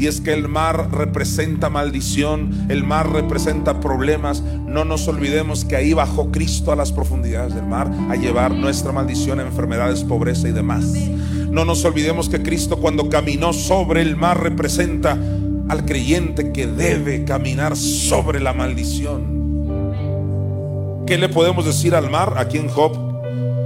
y 0.00 0.06
es 0.06 0.22
que 0.22 0.32
el 0.32 0.48
mar 0.48 0.88
representa 0.92 1.68
maldición, 1.68 2.66
el 2.70 2.84
mar 2.84 3.12
representa 3.12 3.80
problemas. 3.80 4.40
No 4.40 4.86
nos 4.86 5.06
olvidemos 5.08 5.66
que 5.66 5.76
ahí 5.76 5.92
bajó 5.92 6.30
Cristo 6.30 6.72
a 6.72 6.76
las 6.76 6.90
profundidades 6.90 7.54
del 7.54 7.66
mar 7.66 7.90
a 8.08 8.16
llevar 8.16 8.54
nuestra 8.54 8.92
maldición, 8.92 9.40
enfermedades, 9.40 10.02
pobreza 10.02 10.48
y 10.48 10.52
demás. 10.52 10.94
No 11.50 11.64
nos 11.64 11.84
olvidemos 11.84 12.28
que 12.28 12.42
Cristo 12.42 12.76
cuando 12.78 13.08
caminó 13.08 13.52
sobre 13.52 14.02
el 14.02 14.16
mar 14.16 14.40
representa 14.40 15.18
al 15.68 15.84
creyente 15.84 16.52
que 16.52 16.66
debe 16.66 17.24
caminar 17.24 17.76
sobre 17.76 18.40
la 18.40 18.52
maldición. 18.52 19.40
¿Qué 21.06 21.18
le 21.18 21.28
podemos 21.28 21.64
decir 21.64 21.96
al 21.96 22.08
mar 22.08 22.34
aquí 22.36 22.58
en 22.58 22.68
Job 22.68 22.92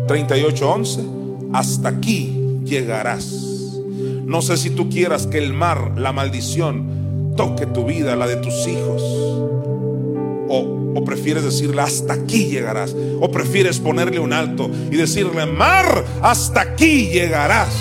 38:11? 0.07 1.05
Hasta 1.53 1.91
aquí 1.91 2.61
llegarás. 2.65 3.45
No 4.25 4.41
sé 4.41 4.57
si 4.57 4.71
tú 4.71 4.89
quieras 4.89 5.27
que 5.27 5.37
el 5.39 5.53
mar, 5.53 5.93
la 5.97 6.13
maldición, 6.13 7.35
toque 7.37 7.67
tu 7.67 7.85
vida, 7.85 8.17
la 8.17 8.27
de 8.27 8.37
tus 8.37 8.67
hijos. 8.67 9.03
O, 10.95 11.05
prefieres 11.05 11.45
decirle, 11.45 11.83
hasta 11.83 12.15
aquí 12.15 12.47
llegarás. 12.47 12.95
O 13.21 13.31
prefieres 13.31 13.79
ponerle 13.79 14.19
un 14.19 14.33
alto 14.33 14.71
y 14.91 14.97
decirle, 14.97 15.47
mar, 15.47 16.05
hasta 16.23 16.61
aquí 16.61 17.09
llegarás. 17.09 17.75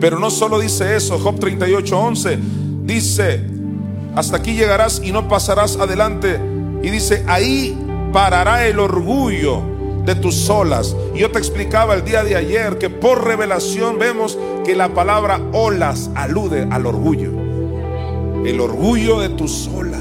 Pero 0.00 0.18
no 0.18 0.30
solo 0.30 0.58
dice 0.58 0.96
eso, 0.96 1.18
Job 1.18 1.38
38, 1.38 1.98
11, 1.98 2.38
dice, 2.84 3.40
hasta 4.16 4.36
aquí 4.36 4.54
llegarás 4.54 5.00
y 5.04 5.12
no 5.12 5.28
pasarás 5.28 5.76
adelante. 5.76 6.40
Y 6.82 6.90
dice, 6.90 7.24
ahí 7.28 7.78
parará 8.12 8.66
el 8.66 8.80
orgullo 8.80 9.62
de 10.04 10.14
tus 10.14 10.48
olas. 10.50 10.96
Yo 11.14 11.30
te 11.30 11.38
explicaba 11.38 11.94
el 11.94 12.04
día 12.04 12.24
de 12.24 12.36
ayer 12.36 12.78
que 12.78 12.90
por 12.90 13.24
revelación 13.24 13.98
vemos 13.98 14.38
que 14.64 14.74
la 14.74 14.88
palabra 14.92 15.40
olas 15.52 16.10
alude 16.14 16.66
al 16.70 16.86
orgullo. 16.86 17.41
El 18.44 18.60
orgullo 18.60 19.20
de 19.20 19.28
tus 19.30 19.68
olas. 19.68 20.00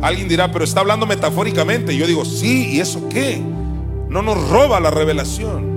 Alguien 0.00 0.28
dirá, 0.28 0.52
pero 0.52 0.64
está 0.64 0.80
hablando 0.80 1.06
metafóricamente. 1.06 1.96
Yo 1.96 2.06
digo, 2.06 2.24
sí, 2.24 2.72
¿y 2.72 2.80
eso 2.80 3.08
qué? 3.08 3.40
No 4.08 4.22
nos 4.22 4.48
roba 4.48 4.78
la 4.80 4.90
revelación. 4.90 5.74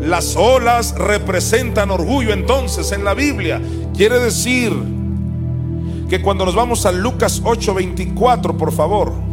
Las 0.00 0.36
olas 0.36 0.94
representan 0.98 1.90
orgullo 1.90 2.32
entonces 2.32 2.92
en 2.92 3.04
la 3.04 3.14
Biblia. 3.14 3.60
Quiere 3.96 4.18
decir 4.18 4.72
que 6.10 6.20
cuando 6.20 6.44
nos 6.44 6.54
vamos 6.54 6.84
a 6.84 6.92
Lucas 6.92 7.42
8:24, 7.42 8.56
por 8.56 8.72
favor. 8.72 9.23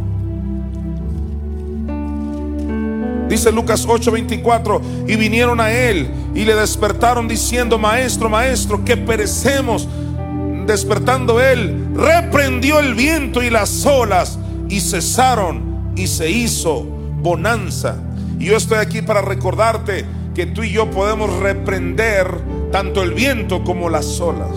Dice 3.32 3.50
Lucas 3.50 3.86
8:24, 3.88 4.82
y 5.08 5.16
vinieron 5.16 5.58
a 5.58 5.72
él 5.72 6.10
y 6.34 6.44
le 6.44 6.54
despertaron 6.54 7.28
diciendo, 7.28 7.78
maestro, 7.78 8.28
maestro, 8.28 8.84
que 8.84 8.98
perecemos. 8.98 9.88
Despertando 10.66 11.40
él, 11.40 11.88
reprendió 11.94 12.78
el 12.78 12.94
viento 12.94 13.42
y 13.42 13.48
las 13.48 13.86
olas 13.86 14.38
y 14.68 14.80
cesaron 14.80 15.94
y 15.96 16.08
se 16.08 16.30
hizo 16.30 16.84
bonanza. 17.22 17.96
Y 18.38 18.44
yo 18.44 18.56
estoy 18.58 18.76
aquí 18.80 19.00
para 19.00 19.22
recordarte 19.22 20.04
que 20.34 20.44
tú 20.44 20.62
y 20.62 20.70
yo 20.70 20.90
podemos 20.90 21.34
reprender 21.38 22.26
tanto 22.70 23.02
el 23.02 23.14
viento 23.14 23.64
como 23.64 23.88
las 23.88 24.20
olas. 24.20 24.54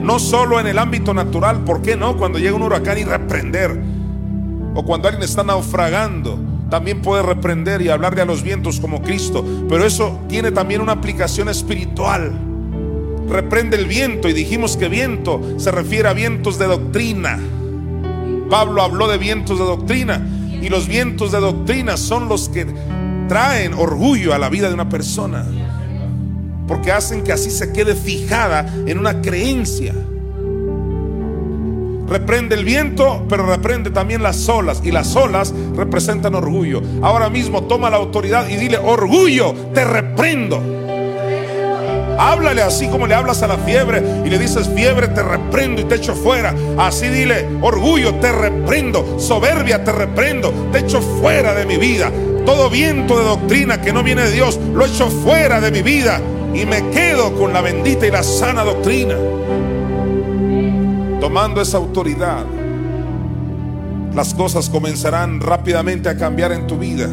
No 0.00 0.20
solo 0.20 0.60
en 0.60 0.68
el 0.68 0.78
ámbito 0.78 1.12
natural, 1.12 1.64
¿por 1.64 1.82
qué 1.82 1.96
no? 1.96 2.16
Cuando 2.16 2.38
llega 2.38 2.54
un 2.54 2.62
huracán 2.62 2.98
y 2.98 3.04
reprender. 3.04 3.82
O 4.76 4.84
cuando 4.84 5.08
alguien 5.08 5.28
está 5.28 5.42
naufragando 5.42 6.49
también 6.70 7.02
puede 7.02 7.22
reprender 7.22 7.82
y 7.82 7.88
hablarle 7.88 8.22
a 8.22 8.24
los 8.24 8.42
vientos 8.42 8.80
como 8.80 9.02
Cristo, 9.02 9.44
pero 9.68 9.84
eso 9.84 10.20
tiene 10.28 10.52
también 10.52 10.80
una 10.80 10.92
aplicación 10.92 11.48
espiritual. 11.48 12.32
Reprende 13.28 13.76
el 13.76 13.86
viento 13.86 14.28
y 14.28 14.32
dijimos 14.32 14.76
que 14.76 14.88
viento 14.88 15.40
se 15.58 15.70
refiere 15.70 16.08
a 16.08 16.12
vientos 16.12 16.58
de 16.58 16.66
doctrina. 16.66 17.38
Pablo 18.48 18.82
habló 18.82 19.08
de 19.08 19.18
vientos 19.18 19.58
de 19.58 19.64
doctrina 19.64 20.26
y 20.62 20.68
los 20.68 20.88
vientos 20.88 21.32
de 21.32 21.40
doctrina 21.40 21.96
son 21.96 22.28
los 22.28 22.48
que 22.48 22.66
traen 23.28 23.74
orgullo 23.74 24.34
a 24.34 24.38
la 24.38 24.48
vida 24.48 24.68
de 24.68 24.74
una 24.74 24.88
persona, 24.88 25.46
porque 26.66 26.92
hacen 26.92 27.22
que 27.22 27.32
así 27.32 27.50
se 27.50 27.72
quede 27.72 27.94
fijada 27.94 28.66
en 28.86 28.98
una 28.98 29.20
creencia. 29.20 29.94
Reprende 32.10 32.56
el 32.56 32.64
viento, 32.64 33.24
pero 33.28 33.46
reprende 33.46 33.90
también 33.90 34.20
las 34.20 34.48
olas. 34.48 34.82
Y 34.82 34.90
las 34.90 35.14
olas 35.14 35.54
representan 35.76 36.34
orgullo. 36.34 36.82
Ahora 37.02 37.30
mismo 37.30 37.62
toma 37.62 37.88
la 37.88 37.98
autoridad 37.98 38.48
y 38.48 38.56
dile, 38.56 38.78
orgullo, 38.78 39.54
te 39.72 39.84
reprendo. 39.84 40.60
Háblale 42.18 42.62
así 42.62 42.88
como 42.88 43.06
le 43.06 43.14
hablas 43.14 43.44
a 43.44 43.46
la 43.46 43.56
fiebre 43.58 44.02
y 44.24 44.28
le 44.28 44.38
dices, 44.38 44.68
fiebre, 44.74 45.06
te 45.06 45.22
reprendo 45.22 45.82
y 45.82 45.84
te 45.84 45.94
echo 45.94 46.16
fuera. 46.16 46.52
Así 46.76 47.06
dile, 47.06 47.48
orgullo, 47.62 48.16
te 48.16 48.32
reprendo. 48.32 49.20
Soberbia, 49.20 49.84
te 49.84 49.92
reprendo. 49.92 50.52
Te 50.72 50.80
echo 50.80 51.00
fuera 51.00 51.54
de 51.54 51.64
mi 51.64 51.76
vida. 51.76 52.10
Todo 52.44 52.68
viento 52.68 53.18
de 53.18 53.24
doctrina 53.24 53.80
que 53.80 53.92
no 53.92 54.02
viene 54.02 54.22
de 54.22 54.32
Dios, 54.32 54.58
lo 54.74 54.84
echo 54.84 55.08
fuera 55.08 55.60
de 55.60 55.70
mi 55.70 55.82
vida. 55.82 56.20
Y 56.52 56.66
me 56.66 56.90
quedo 56.90 57.32
con 57.36 57.52
la 57.52 57.60
bendita 57.60 58.04
y 58.04 58.10
la 58.10 58.24
sana 58.24 58.64
doctrina. 58.64 59.14
Tomando 61.20 61.60
esa 61.60 61.76
autoridad, 61.76 62.46
las 64.14 64.32
cosas 64.32 64.70
comenzarán 64.70 65.40
rápidamente 65.40 66.08
a 66.08 66.16
cambiar 66.16 66.52
en 66.52 66.66
tu 66.66 66.78
vida. 66.78 67.08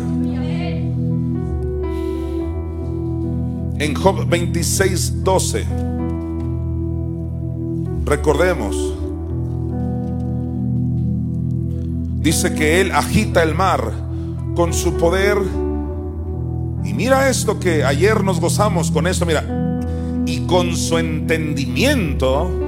En 3.80 3.94
Job 3.94 4.28
26, 4.28 5.24
12, 5.24 5.66
recordemos, 8.06 8.96
dice 12.22 12.56
que 12.56 12.82
Él 12.82 12.92
agita 12.94 13.44
el 13.44 13.54
mar 13.54 13.92
con 14.56 14.74
su 14.74 14.94
poder. 14.94 15.38
Y 16.84 16.94
mira 16.94 17.30
esto 17.30 17.60
que 17.60 17.84
ayer 17.84 18.24
nos 18.24 18.40
gozamos 18.40 18.90
con 18.90 19.06
esto, 19.06 19.26
mira, 19.26 19.44
y 20.26 20.40
con 20.48 20.76
su 20.76 20.98
entendimiento 20.98 22.67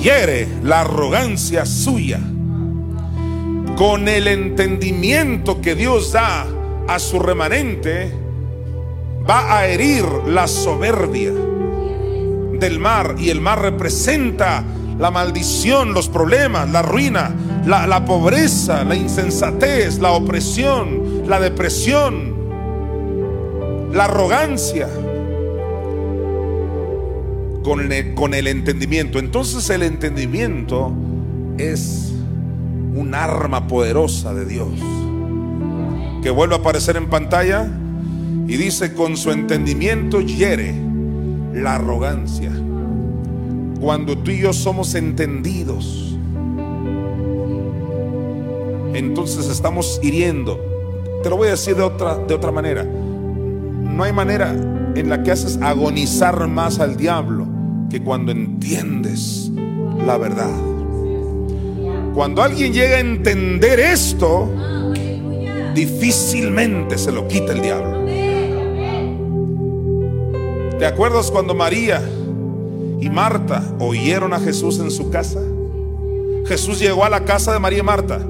hiere 0.00 0.48
la 0.62 0.82
arrogancia 0.82 1.66
suya. 1.66 2.20
Con 3.76 4.08
el 4.08 4.28
entendimiento 4.28 5.60
que 5.60 5.74
Dios 5.74 6.12
da 6.12 6.46
a 6.88 6.98
su 6.98 7.18
remanente, 7.18 8.12
va 9.28 9.58
a 9.58 9.66
herir 9.66 10.04
la 10.26 10.46
soberbia 10.46 11.32
del 11.32 12.78
mar 12.78 13.16
y 13.18 13.30
el 13.30 13.40
mar 13.40 13.60
representa 13.60 14.64
la 14.98 15.10
maldición, 15.10 15.94
los 15.94 16.08
problemas, 16.08 16.70
la 16.70 16.82
ruina, 16.82 17.34
la, 17.66 18.04
pobreza, 18.04 18.84
la 18.84 18.94
insensatez, 18.94 19.98
la 19.98 20.12
opresión, 20.12 21.28
la 21.28 21.40
depresión, 21.40 22.34
la 23.92 24.04
arrogancia. 24.04 24.88
Con 27.62 28.34
el, 28.34 28.46
entendimiento. 28.48 29.18
Entonces 29.18 29.70
el 29.70 29.82
entendimiento 29.82 30.92
es 31.58 32.12
un 32.94 33.14
arma 33.14 33.68
poderosa 33.68 34.34
de 34.34 34.46
Dios. 34.46 34.72
Que 36.22 36.30
vuelve 36.30 36.56
a 36.56 36.58
aparecer 36.58 36.96
en 36.96 37.08
pantalla. 37.08 37.70
Y 38.48 38.56
dice, 38.56 38.94
con 38.94 39.16
su 39.16 39.30
entendimiento 39.30 40.20
hiere 40.20 40.74
la 41.54 41.76
arrogancia. 41.76 42.50
Cuando 43.80 44.18
tú 44.18 44.32
y 44.32 44.40
yo 44.40 44.52
somos 44.52 44.94
entendidos, 44.94 46.16
entonces 48.94 49.48
estamos 49.48 50.00
hiriendo. 50.02 50.60
Te 51.22 51.30
lo 51.30 51.36
voy 51.36 51.48
a 51.48 51.52
decir 51.52 51.76
de 51.76 51.82
otra, 51.82 52.16
de 52.16 52.34
otra 52.34 52.50
manera. 52.50 52.84
No 52.84 54.02
hay 54.02 54.12
manera 54.12 54.52
en 54.94 55.08
la 55.08 55.22
que 55.22 55.30
haces 55.30 55.58
agonizar 55.62 56.48
más 56.48 56.80
al 56.80 56.96
diablo 56.96 57.51
que 57.92 58.00
cuando 58.00 58.32
entiendes 58.32 59.52
la 60.06 60.16
verdad. 60.16 60.50
Cuando 62.14 62.42
alguien 62.42 62.72
llega 62.72 62.96
a 62.96 63.00
entender 63.00 63.78
esto, 63.78 64.50
difícilmente 65.74 66.96
se 66.96 67.12
lo 67.12 67.28
quita 67.28 67.52
el 67.52 67.60
diablo. 67.60 68.06
¿Te 70.78 70.86
acuerdas 70.86 71.30
cuando 71.30 71.54
María 71.54 72.02
y 72.98 73.10
Marta 73.10 73.62
oyeron 73.78 74.32
a 74.32 74.40
Jesús 74.40 74.78
en 74.78 74.90
su 74.90 75.10
casa? 75.10 75.42
Jesús 76.46 76.78
llegó 76.78 77.04
a 77.04 77.10
la 77.10 77.26
casa 77.26 77.52
de 77.52 77.58
María 77.58 77.80
y 77.80 77.82
Marta. 77.82 78.20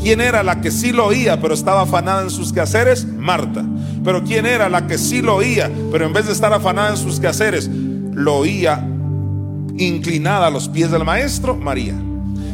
¿Quién 0.00 0.22
era 0.22 0.42
la 0.42 0.62
que 0.62 0.70
sí 0.70 0.90
lo 0.90 1.08
oía, 1.08 1.38
pero 1.38 1.52
estaba 1.52 1.82
afanada 1.82 2.22
en 2.22 2.30
sus 2.30 2.50
quehaceres? 2.50 3.04
Marta. 3.04 3.62
Pero 4.02 4.24
¿quién 4.24 4.46
era 4.46 4.70
la 4.70 4.86
que 4.86 4.96
sí 4.96 5.20
lo 5.20 5.36
oía, 5.36 5.70
pero 5.92 6.06
en 6.06 6.14
vez 6.14 6.28
de 6.28 6.32
estar 6.32 6.54
afanada 6.54 6.88
en 6.92 6.96
sus 6.96 7.20
quehaceres, 7.20 7.68
lo 8.14 8.36
oía 8.36 8.88
inclinada 9.78 10.46
a 10.46 10.50
los 10.50 10.68
pies 10.68 10.90
del 10.90 11.04
maestro? 11.04 11.56
María. 11.56 11.94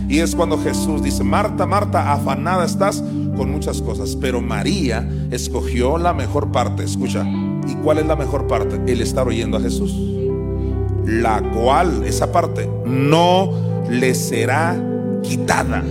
Y 0.09 0.21
es 0.21 0.35
cuando 0.35 0.59
Jesús 0.59 1.03
dice, 1.03 1.23
Marta, 1.23 1.67
Marta, 1.67 2.13
afanada 2.13 2.65
estás 2.65 3.03
con 3.37 3.51
muchas 3.51 3.83
cosas, 3.83 4.17
pero 4.17 4.41
María 4.41 5.07
escogió 5.31 5.99
la 5.99 6.15
mejor 6.15 6.51
parte. 6.51 6.83
Escucha, 6.83 7.25
¿Y 7.69 7.75
cuál 7.75 7.99
es 7.99 8.07
la 8.07 8.17
mejor 8.17 8.47
parte? 8.47 8.81
El 8.91 9.03
estar 9.03 9.29
oyendo 9.29 9.59
a 9.59 9.61
Jesús. 9.61 9.95
La 11.05 11.43
cual, 11.43 12.03
esa 12.07 12.33
parte, 12.33 12.69
no 12.87 13.85
le 13.91 14.15
será 14.15 14.77
quitada. 15.23 15.85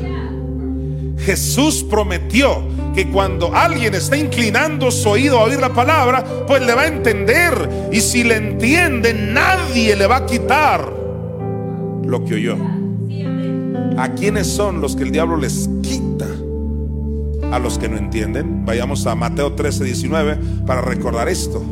Jesús 1.19 1.85
prometió 1.87 2.61
que 2.95 3.09
cuando 3.09 3.53
alguien 3.53 3.93
está 3.93 4.17
inclinando 4.17 4.89
su 4.89 5.09
oído 5.09 5.39
a 5.39 5.43
oír 5.43 5.59
la 5.59 5.73
palabra, 5.73 6.23
pues 6.47 6.65
le 6.65 6.73
va 6.73 6.83
a 6.83 6.87
entender. 6.87 7.89
Y 7.91 8.01
si 8.01 8.23
le 8.23 8.37
entiende, 8.37 9.13
nadie 9.13 9.95
le 9.95 10.07
va 10.07 10.17
a 10.17 10.25
quitar 10.25 10.96
lo 12.07 12.25
que 12.25 12.35
oyó. 12.35 12.57
¿A 13.97 14.09
quiénes 14.13 14.47
son 14.47 14.81
los 14.81 14.95
que 14.95 15.03
el 15.03 15.11
diablo 15.11 15.37
les 15.37 15.69
quita? 15.81 16.07
a 17.51 17.59
los 17.59 17.77
que 17.77 17.89
no 17.89 17.97
entienden. 17.97 18.65
Vayamos 18.65 19.05
a 19.07 19.15
Mateo 19.15 19.53
13, 19.53 19.83
19 19.83 20.37
para 20.65 20.81
recordar 20.81 21.29
esto. 21.29 21.63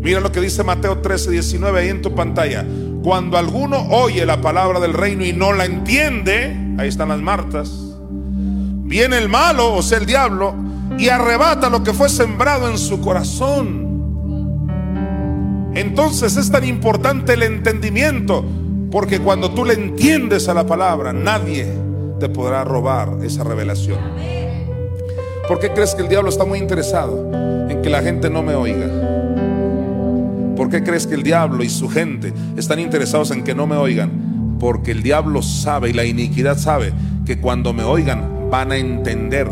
Mira 0.00 0.20
lo 0.20 0.30
que 0.30 0.40
dice 0.40 0.62
Mateo 0.64 0.98
13, 0.98 1.30
19 1.30 1.80
ahí 1.80 1.88
en 1.88 2.02
tu 2.02 2.14
pantalla. 2.14 2.64
Cuando 3.02 3.36
alguno 3.36 3.78
oye 3.90 4.24
la 4.26 4.40
palabra 4.40 4.80
del 4.80 4.92
reino 4.92 5.24
y 5.24 5.32
no 5.32 5.52
la 5.52 5.64
entiende, 5.64 6.56
ahí 6.78 6.88
están 6.88 7.08
las 7.08 7.20
Martas, 7.20 7.70
viene 8.00 9.18
el 9.18 9.28
malo, 9.28 9.74
o 9.74 9.82
sea, 9.82 9.98
el 9.98 10.06
diablo, 10.06 10.54
y 10.98 11.08
arrebata 11.08 11.68
lo 11.68 11.82
que 11.82 11.92
fue 11.92 12.08
sembrado 12.08 12.68
en 12.68 12.78
su 12.78 13.00
corazón. 13.00 13.86
Entonces 15.74 16.36
es 16.36 16.50
tan 16.50 16.64
importante 16.64 17.34
el 17.34 17.42
entendimiento, 17.42 18.44
porque 18.90 19.20
cuando 19.20 19.50
tú 19.50 19.64
le 19.64 19.74
entiendes 19.74 20.48
a 20.48 20.54
la 20.54 20.66
palabra, 20.66 21.12
nadie 21.12 21.66
te 22.18 22.28
podrá 22.28 22.64
robar 22.64 23.18
esa 23.22 23.44
revelación. 23.44 23.98
¿Por 25.46 25.60
qué 25.60 25.70
crees 25.72 25.94
que 25.94 26.02
el 26.02 26.08
diablo 26.08 26.28
está 26.28 26.44
muy 26.44 26.58
interesado 26.58 27.30
en 27.68 27.82
que 27.82 27.90
la 27.90 28.02
gente 28.02 28.30
no 28.30 28.42
me 28.42 28.54
oiga? 28.54 28.88
¿Por 30.56 30.70
qué 30.70 30.82
crees 30.82 31.06
que 31.06 31.14
el 31.14 31.22
diablo 31.22 31.62
y 31.62 31.68
su 31.68 31.88
gente 31.88 32.32
están 32.56 32.80
interesados 32.80 33.30
en 33.30 33.44
que 33.44 33.54
no 33.54 33.66
me 33.66 33.76
oigan? 33.76 34.56
Porque 34.58 34.90
el 34.90 35.02
diablo 35.02 35.42
sabe 35.42 35.90
y 35.90 35.92
la 35.92 36.04
iniquidad 36.04 36.58
sabe 36.58 36.92
que 37.24 37.38
cuando 37.38 37.72
me 37.72 37.84
oigan 37.84 38.50
van 38.50 38.72
a 38.72 38.76
entender. 38.76 39.48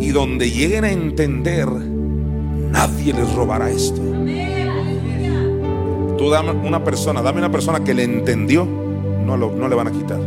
Y 0.00 0.10
donde 0.10 0.50
lleguen 0.50 0.84
a 0.84 0.90
entender, 0.90 1.68
nadie 1.68 3.12
les 3.12 3.32
robará 3.34 3.70
esto. 3.70 4.15
Tú 6.18 6.30
dame 6.30 6.52
una 6.52 6.82
persona, 6.82 7.22
dame 7.22 7.38
una 7.38 7.50
persona 7.50 7.84
que 7.84 7.94
le 7.94 8.04
entendió 8.04 8.66
no, 9.26 9.50
no 9.50 9.68
le 9.68 9.74
van 9.74 9.88
a 9.88 9.90
quitar. 9.90 10.20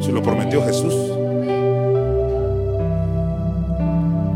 Si 0.00 0.10
lo 0.10 0.22
prometió 0.22 0.64
Jesús. 0.64 0.94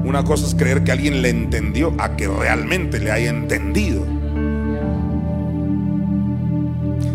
Una 0.04 0.22
cosa 0.24 0.46
es 0.46 0.54
creer 0.54 0.84
que 0.84 0.92
alguien 0.92 1.22
le 1.22 1.30
entendió 1.30 1.94
a 1.98 2.16
que 2.16 2.28
realmente 2.28 3.00
le 3.00 3.10
haya 3.10 3.30
entendido. 3.30 4.02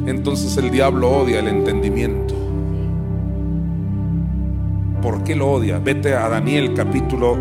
Entonces 0.08 0.58
el 0.58 0.72
diablo 0.72 1.10
odia 1.10 1.40
el 1.40 1.48
entendimiento. 1.48 2.34
¿Por 5.02 5.24
qué 5.24 5.36
lo 5.36 5.52
odia? 5.52 5.80
Vete 5.80 6.16
a 6.16 6.28
Daniel 6.28 6.74
capítulo 6.74 7.38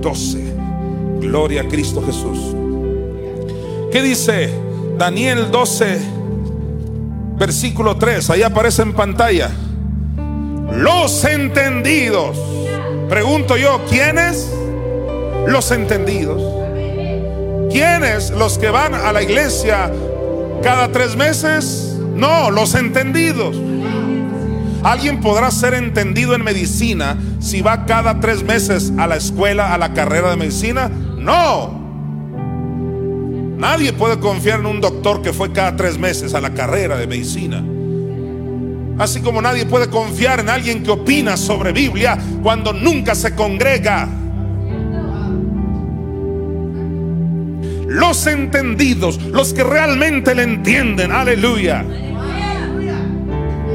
12. 0.00 0.54
Gloria 1.20 1.62
a 1.62 1.68
Cristo 1.68 2.02
Jesús. 2.02 2.54
¿Qué 3.90 4.02
dice 4.02 4.50
Daniel 4.96 5.50
12? 5.50 6.16
versículo 7.38 7.96
3, 7.96 8.30
ahí 8.30 8.42
aparece 8.42 8.82
en 8.82 8.92
pantalla. 8.92 9.50
Los 10.72 11.24
entendidos. 11.24 12.36
Pregunto 13.08 13.56
yo, 13.56 13.80
¿quiénes? 13.88 14.50
Los 15.46 15.70
entendidos. 15.70 16.42
¿Quiénes? 17.70 18.30
Los 18.30 18.58
que 18.58 18.70
van 18.70 18.94
a 18.94 19.12
la 19.12 19.22
iglesia 19.22 19.90
cada 20.62 20.88
tres 20.88 21.16
meses. 21.16 21.96
No, 22.14 22.50
los 22.50 22.74
entendidos. 22.74 23.56
¿Alguien 24.82 25.20
podrá 25.20 25.50
ser 25.50 25.74
entendido 25.74 26.34
en 26.34 26.42
medicina 26.42 27.16
si 27.40 27.60
va 27.60 27.86
cada 27.86 28.20
tres 28.20 28.42
meses 28.42 28.92
a 28.98 29.06
la 29.06 29.16
escuela, 29.16 29.74
a 29.74 29.78
la 29.78 29.92
carrera 29.92 30.30
de 30.30 30.36
medicina? 30.36 30.88
No. 30.88 31.75
Nadie 33.56 33.92
puede 33.92 34.18
confiar 34.18 34.60
en 34.60 34.66
un 34.66 34.80
doctor 34.80 35.22
que 35.22 35.32
fue 35.32 35.52
cada 35.52 35.76
tres 35.76 35.98
meses 35.98 36.34
a 36.34 36.40
la 36.40 36.52
carrera 36.52 36.96
de 36.96 37.06
medicina. 37.06 37.64
Así 38.98 39.20
como 39.20 39.42
nadie 39.42 39.66
puede 39.66 39.88
confiar 39.88 40.40
en 40.40 40.48
alguien 40.48 40.82
que 40.82 40.90
opina 40.90 41.36
sobre 41.36 41.72
Biblia 41.72 42.18
cuando 42.42 42.72
nunca 42.72 43.14
se 43.14 43.34
congrega. 43.34 44.08
los 47.96 48.26
entendidos, 48.26 49.20
los 49.22 49.54
que 49.54 49.64
realmente 49.64 50.34
le 50.34 50.42
entienden. 50.42 51.12
Aleluya. 51.12 51.84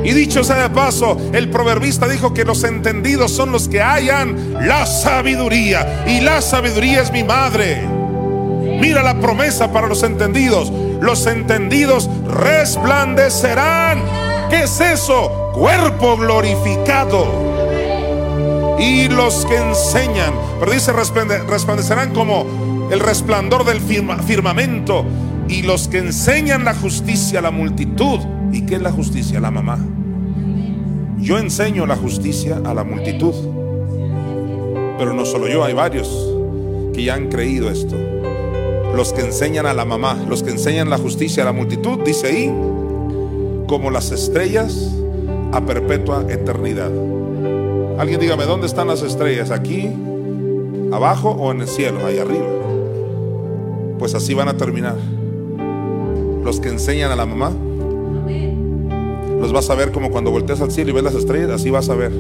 Y 0.03 0.13
dicho 0.13 0.43
sea 0.43 0.63
de 0.63 0.69
paso, 0.69 1.17
el 1.33 1.49
proverbista 1.49 2.07
dijo 2.07 2.33
que 2.33 2.43
los 2.43 2.63
entendidos 2.63 3.31
son 3.31 3.51
los 3.51 3.67
que 3.67 3.81
hallan 3.81 4.53
la 4.67 4.85
sabiduría. 4.85 6.03
Y 6.07 6.21
la 6.21 6.41
sabiduría 6.41 7.01
es 7.01 7.11
mi 7.11 7.23
madre. 7.23 8.00
Mira 8.81 9.03
la 9.03 9.19
promesa 9.19 9.71
para 9.71 9.87
los 9.87 10.01
entendidos. 10.01 10.73
Los 11.01 11.27
entendidos 11.27 12.09
resplandecerán. 12.27 14.01
¿Qué 14.49 14.63
es 14.63 14.81
eso? 14.81 15.51
Cuerpo 15.53 16.17
glorificado. 16.17 17.51
Y 18.79 19.07
los 19.07 19.45
que 19.45 19.57
enseñan, 19.57 20.33
pero 20.59 20.71
dice 20.71 20.91
resplandecerán 20.91 22.11
como 22.11 22.89
el 22.91 22.99
resplandor 22.99 23.65
del 23.65 23.79
firmamento. 23.79 25.05
Y 25.47 25.61
los 25.61 25.87
que 25.87 25.99
enseñan 25.99 26.65
la 26.65 26.73
justicia 26.73 27.37
a 27.37 27.43
la 27.43 27.51
multitud. 27.51 28.19
¿Y 28.51 28.65
qué 28.65 28.75
es 28.75 28.81
la 28.81 28.91
justicia? 28.91 29.39
La 29.39 29.51
mamá. 29.51 29.77
Yo 31.19 31.37
enseño 31.37 31.85
la 31.85 31.97
justicia 31.97 32.59
a 32.65 32.73
la 32.73 32.83
multitud. 32.83 33.35
Pero 34.97 35.13
no 35.13 35.23
solo 35.23 35.47
yo, 35.47 35.63
hay 35.63 35.73
varios 35.73 36.09
que 36.95 37.03
ya 37.03 37.13
han 37.13 37.29
creído 37.29 37.69
esto. 37.69 37.95
Los 38.95 39.13
que 39.13 39.21
enseñan 39.21 39.65
a 39.65 39.73
la 39.73 39.85
mamá, 39.85 40.17
los 40.27 40.43
que 40.43 40.51
enseñan 40.51 40.89
la 40.89 40.97
justicia 40.97 41.43
a 41.43 41.45
la 41.45 41.53
multitud, 41.53 41.99
dice 42.05 42.27
ahí, 42.27 42.53
como 43.67 43.89
las 43.89 44.11
estrellas 44.11 44.91
a 45.51 45.61
perpetua 45.61 46.25
eternidad. 46.29 46.91
Alguien 47.97 48.19
dígame, 48.19 48.45
¿dónde 48.45 48.67
están 48.67 48.87
las 48.87 49.01
estrellas? 49.01 49.51
¿Aquí, 49.51 49.89
abajo 50.91 51.29
o 51.29 51.51
en 51.51 51.61
el 51.61 51.67
cielo, 51.67 52.05
ahí 52.05 52.17
arriba? 52.17 52.47
Pues 53.99 54.15
así 54.15 54.33
van 54.33 54.49
a 54.49 54.57
terminar. 54.57 54.95
Los 56.43 56.59
que 56.59 56.69
enseñan 56.69 57.11
a 57.11 57.15
la 57.15 57.25
mamá, 57.25 57.51
los 59.39 59.53
vas 59.53 59.69
a 59.69 59.75
ver 59.75 59.91
como 59.91 60.11
cuando 60.11 60.31
volteas 60.31 60.61
al 60.61 60.71
cielo 60.71 60.91
y 60.91 60.93
ves 60.93 61.03
las 61.03 61.15
estrellas, 61.15 61.49
así 61.49 61.69
vas 61.69 61.89
a 61.89 61.95
ver. 61.95 62.11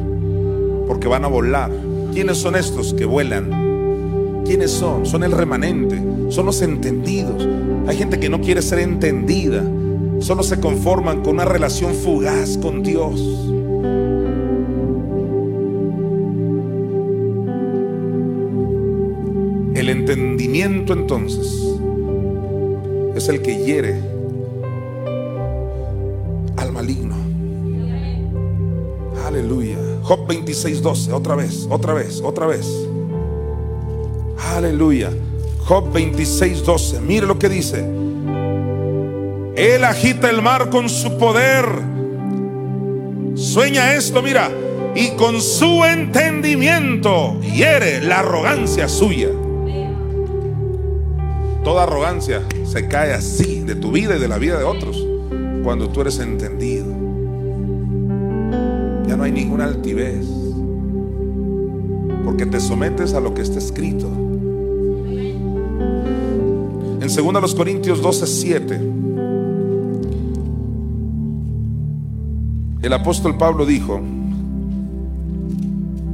Porque 0.87 1.07
van 1.07 1.23
a 1.23 1.27
volar. 1.27 1.71
¿Quiénes 2.13 2.37
son 2.37 2.55
estos 2.55 2.93
que 2.93 3.05
vuelan? 3.05 4.43
¿Quiénes 4.45 4.71
son? 4.71 5.05
Son 5.05 5.23
el 5.23 5.31
remanente, 5.31 6.01
son 6.31 6.45
los 6.45 6.61
entendidos. 6.61 7.47
Hay 7.87 7.97
gente 7.97 8.19
que 8.19 8.29
no 8.29 8.41
quiere 8.41 8.61
ser 8.61 8.79
entendida, 8.79 9.63
solo 10.19 10.43
se 10.43 10.59
conforman 10.59 11.21
con 11.21 11.33
una 11.35 11.45
relación 11.45 11.93
fugaz 11.93 12.57
con 12.57 12.81
Dios. 12.81 13.21
El 19.75 19.89
entendimiento 19.89 20.93
entonces 20.93 21.53
es 23.15 23.27
el 23.29 23.41
que 23.41 23.63
hiere 23.63 23.99
al 26.55 26.71
maligno. 26.71 27.15
Aleluya. 29.25 29.77
Job 30.03 30.27
26, 30.27 30.81
12, 30.81 31.11
otra 31.13 31.35
vez, 31.35 31.67
otra 31.69 31.93
vez, 31.93 32.21
otra 32.21 32.45
vez. 32.45 32.67
Aleluya. 34.55 35.11
Job 35.71 35.93
26, 35.93 36.65
12. 36.65 36.99
Mire 36.99 37.25
lo 37.25 37.39
que 37.39 37.47
dice. 37.47 37.79
Él 39.55 39.85
agita 39.85 40.29
el 40.29 40.41
mar 40.41 40.69
con 40.69 40.89
su 40.89 41.17
poder. 41.17 41.63
Sueña 43.35 43.93
esto, 43.93 44.21
mira. 44.21 44.51
Y 44.95 45.11
con 45.11 45.39
su 45.39 45.85
entendimiento 45.85 47.39
hiere 47.39 48.01
la 48.01 48.19
arrogancia 48.19 48.89
suya. 48.89 49.29
Toda 51.63 51.83
arrogancia 51.83 52.41
se 52.65 52.89
cae 52.89 53.13
así 53.13 53.61
de 53.61 53.75
tu 53.75 53.93
vida 53.93 54.17
y 54.17 54.19
de 54.19 54.27
la 54.27 54.39
vida 54.39 54.57
de 54.57 54.65
otros 54.65 55.07
cuando 55.63 55.87
tú 55.87 56.01
eres 56.01 56.19
entendido. 56.19 56.87
Ya 59.07 59.15
no 59.15 59.23
hay 59.23 59.31
ninguna 59.31 59.67
altivez. 59.67 60.25
Porque 62.25 62.45
te 62.45 62.59
sometes 62.59 63.13
a 63.13 63.21
lo 63.21 63.33
que 63.33 63.41
está 63.41 63.57
escrito. 63.57 64.30
En 67.17 67.33
2 67.33 67.55
Corintios 67.55 68.01
12, 68.01 68.25
7, 68.25 68.81
el 72.81 72.93
apóstol 72.93 73.37
Pablo 73.37 73.65
dijo 73.65 73.99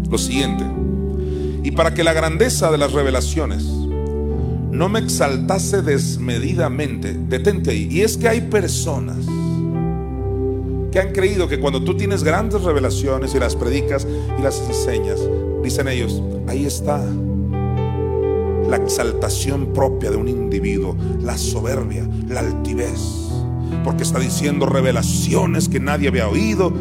lo 0.09 0.17
siguiente, 0.17 0.63
y 1.63 1.71
para 1.71 1.93
que 1.93 2.03
la 2.03 2.13
grandeza 2.13 2.71
de 2.71 2.79
las 2.79 2.93
revelaciones 2.93 3.63
no 4.71 4.89
me 4.89 4.99
exaltase 4.99 5.81
desmedidamente. 5.81 7.13
Detente 7.13 7.71
ahí. 7.71 7.87
Y 7.91 8.01
es 8.01 8.17
que 8.17 8.27
hay 8.27 8.41
personas 8.41 9.17
que 10.91 10.99
han 10.99 11.11
creído 11.13 11.47
que 11.47 11.59
cuando 11.59 11.83
tú 11.83 11.97
tienes 11.97 12.23
grandes 12.23 12.63
revelaciones 12.63 13.33
y 13.35 13.39
las 13.39 13.55
predicas 13.55 14.07
y 14.37 14.41
las 14.41 14.59
enseñas, 14.67 15.19
dicen 15.63 15.87
ellos, 15.87 16.21
ahí 16.47 16.65
está 16.65 17.03
la 18.69 18.77
exaltación 18.77 19.67
propia 19.73 20.11
de 20.11 20.17
un 20.17 20.27
individuo, 20.27 20.95
la 21.21 21.37
soberbia, 21.37 22.07
la 22.27 22.41
altivez, 22.41 22.99
porque 23.83 24.03
está 24.03 24.19
diciendo 24.19 24.65
revelaciones 24.65 25.69
que 25.69 25.79
nadie 25.79 26.09
había 26.09 26.27
oído, 26.27 26.73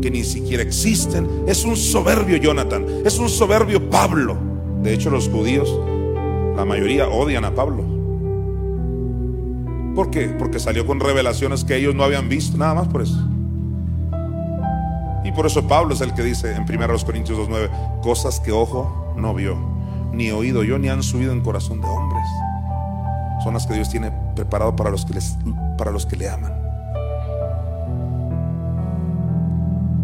que 0.00 0.10
ni 0.10 0.24
siquiera 0.24 0.62
existen. 0.62 1.28
Es 1.46 1.64
un 1.64 1.76
soberbio 1.76 2.36
Jonathan, 2.36 2.84
es 3.04 3.18
un 3.18 3.28
soberbio 3.28 3.90
Pablo. 3.90 4.36
De 4.82 4.94
hecho, 4.94 5.10
los 5.10 5.28
judíos 5.28 5.72
la 6.56 6.64
mayoría 6.64 7.06
odian 7.08 7.44
a 7.44 7.54
Pablo. 7.54 7.84
¿Por 9.94 10.10
qué? 10.10 10.28
Porque 10.28 10.58
salió 10.58 10.86
con 10.86 11.00
revelaciones 11.00 11.64
que 11.64 11.76
ellos 11.76 11.94
no 11.94 12.02
habían 12.02 12.28
visto, 12.28 12.56
nada 12.56 12.74
más 12.74 12.88
por 12.88 13.02
eso. 13.02 13.18
Y 15.24 15.32
por 15.32 15.46
eso 15.46 15.66
Pablo 15.66 15.94
es 15.94 16.00
el 16.00 16.14
que 16.14 16.22
dice 16.22 16.54
en 16.54 16.62
1 16.62 17.04
Corintios 17.04 17.38
2.9, 17.38 18.00
cosas 18.00 18.40
que 18.40 18.52
ojo 18.52 19.14
no 19.16 19.34
vio, 19.34 19.56
ni 20.16 20.30
oído 20.30 20.64
yo, 20.64 20.78
ni 20.78 20.88
han 20.88 21.02
subido 21.02 21.32
en 21.32 21.42
corazón 21.42 21.80
de 21.80 21.86
hombres. 21.86 22.24
Son 23.44 23.54
las 23.54 23.66
que 23.66 23.74
Dios 23.74 23.90
tiene 23.90 24.10
preparado 24.34 24.74
para 24.74 24.90
los 24.90 25.04
que, 25.04 25.14
les, 25.14 25.36
para 25.76 25.90
los 25.90 26.06
que 26.06 26.16
le 26.16 26.28
aman. 26.28 26.52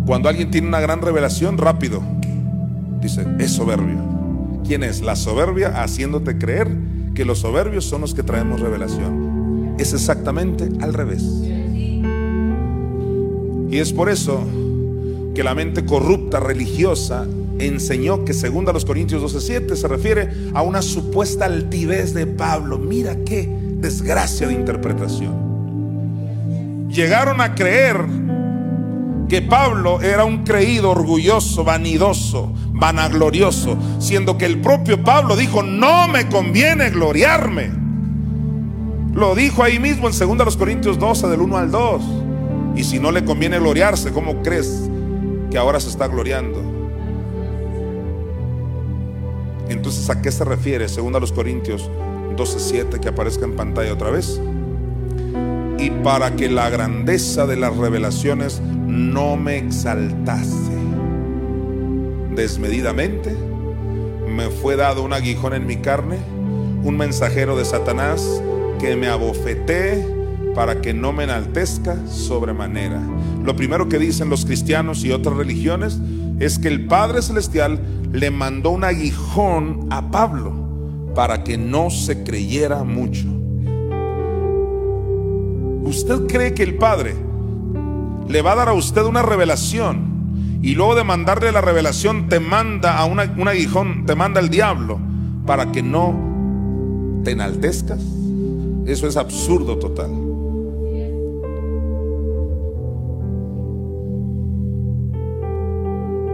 Cuando 0.06 0.28
alguien 0.28 0.50
tiene 0.50 0.68
una 0.68 0.80
gran 0.80 1.00
revelación, 1.00 1.56
rápido, 1.58 2.02
dice, 3.00 3.26
es 3.38 3.52
soberbio. 3.52 3.98
¿Quién 4.66 4.82
es? 4.82 5.00
La 5.00 5.16
soberbia 5.16 5.82
haciéndote 5.82 6.38
creer 6.38 6.68
que 7.14 7.24
los 7.24 7.38
soberbios 7.40 7.84
son 7.84 8.02
los 8.02 8.14
que 8.14 8.22
traemos 8.22 8.60
revelación. 8.60 9.74
Es 9.78 9.92
exactamente 9.94 10.68
al 10.80 10.92
revés. 10.92 11.22
Y 13.70 13.78
es 13.78 13.92
por 13.92 14.10
eso 14.10 14.40
que 15.34 15.42
la 15.42 15.54
mente 15.54 15.86
corrupta 15.86 16.40
religiosa 16.40 17.26
enseñó 17.58 18.24
que 18.24 18.32
según 18.32 18.68
a 18.68 18.72
los 18.72 18.84
Corintios 18.84 19.22
12:7 19.22 19.76
se 19.76 19.88
refiere 19.88 20.30
a 20.54 20.62
una 20.62 20.82
supuesta 20.82 21.44
altivez 21.46 22.14
de 22.14 22.26
Pablo. 22.26 22.78
Mira 22.78 23.16
qué 23.24 23.48
desgracia 23.78 24.48
de 24.48 24.54
interpretación. 24.54 25.52
Llegaron 26.88 27.40
a 27.40 27.54
creer 27.54 27.96
que 29.28 29.40
Pablo 29.40 30.02
era 30.02 30.24
un 30.24 30.44
creído 30.44 30.90
orgulloso, 30.90 31.64
vanidoso, 31.64 32.52
vanaglorioso, 32.72 33.78
siendo 33.98 34.36
que 34.36 34.44
el 34.44 34.60
propio 34.60 35.02
Pablo 35.02 35.36
dijo, 35.36 35.62
no 35.62 36.06
me 36.08 36.28
conviene 36.28 36.90
gloriarme. 36.90 37.70
Lo 39.14 39.34
dijo 39.34 39.62
ahí 39.62 39.78
mismo 39.78 40.08
en 40.08 40.38
2 40.38 40.56
Corintios 40.56 40.98
12, 40.98 41.28
del 41.28 41.40
1 41.40 41.56
al 41.56 41.70
2. 41.70 42.02
Y 42.76 42.84
si 42.84 42.98
no 42.98 43.10
le 43.10 43.24
conviene 43.24 43.58
gloriarse, 43.58 44.12
¿cómo 44.12 44.42
crees 44.42 44.90
que 45.50 45.58
ahora 45.58 45.80
se 45.80 45.88
está 45.88 46.08
gloriando? 46.08 46.71
Entonces, 49.72 50.08
¿a 50.10 50.20
qué 50.20 50.30
se 50.30 50.44
refiere 50.44 50.86
2 50.86 51.32
Corintios 51.32 51.90
12, 52.36 52.60
7 52.60 53.00
que 53.00 53.08
aparezca 53.08 53.44
en 53.44 53.56
pantalla 53.56 53.92
otra 53.92 54.10
vez? 54.10 54.40
Y 55.78 55.90
para 56.02 56.36
que 56.36 56.48
la 56.48 56.70
grandeza 56.70 57.46
de 57.46 57.56
las 57.56 57.76
revelaciones 57.76 58.60
no 58.86 59.36
me 59.36 59.58
exaltase 59.58 60.72
desmedidamente, 62.34 63.36
me 64.28 64.48
fue 64.48 64.76
dado 64.76 65.02
un 65.02 65.12
aguijón 65.12 65.54
en 65.54 65.66
mi 65.66 65.76
carne, 65.76 66.18
un 66.84 66.96
mensajero 66.96 67.56
de 67.56 67.64
Satanás 67.64 68.42
que 68.78 68.96
me 68.96 69.08
abofeté 69.08 70.06
para 70.54 70.80
que 70.80 70.94
no 70.94 71.12
me 71.12 71.24
enaltezca 71.24 71.96
sobremanera. 72.06 73.00
Lo 73.44 73.56
primero 73.56 73.88
que 73.88 73.98
dicen 73.98 74.28
los 74.28 74.44
cristianos 74.44 75.04
y 75.04 75.12
otras 75.12 75.36
religiones 75.36 75.98
es 76.38 76.58
que 76.58 76.68
el 76.68 76.86
Padre 76.86 77.22
Celestial 77.22 77.80
le 78.12 78.30
mandó 78.30 78.70
un 78.70 78.84
aguijón 78.84 79.88
a 79.90 80.10
Pablo 80.10 80.52
para 81.14 81.44
que 81.44 81.56
no 81.56 81.90
se 81.90 82.22
creyera 82.22 82.84
mucho. 82.84 83.26
¿Usted 85.82 86.26
cree 86.26 86.54
que 86.54 86.62
el 86.62 86.76
Padre 86.76 87.14
le 88.28 88.42
va 88.42 88.52
a 88.52 88.56
dar 88.56 88.68
a 88.68 88.74
usted 88.74 89.02
una 89.02 89.22
revelación 89.22 90.60
y 90.62 90.74
luego 90.74 90.94
de 90.94 91.04
mandarle 91.04 91.52
la 91.52 91.60
revelación 91.60 92.28
te 92.28 92.38
manda 92.38 92.98
a 92.98 93.04
un 93.04 93.18
aguijón, 93.48 94.06
te 94.06 94.14
manda 94.14 94.40
el 94.40 94.48
diablo 94.48 95.00
para 95.46 95.72
que 95.72 95.82
no 95.82 96.14
te 97.24 97.32
enaltezcas. 97.32 98.00
Eso 98.86 99.06
es 99.06 99.16
absurdo 99.16 99.78
total. 99.78 100.21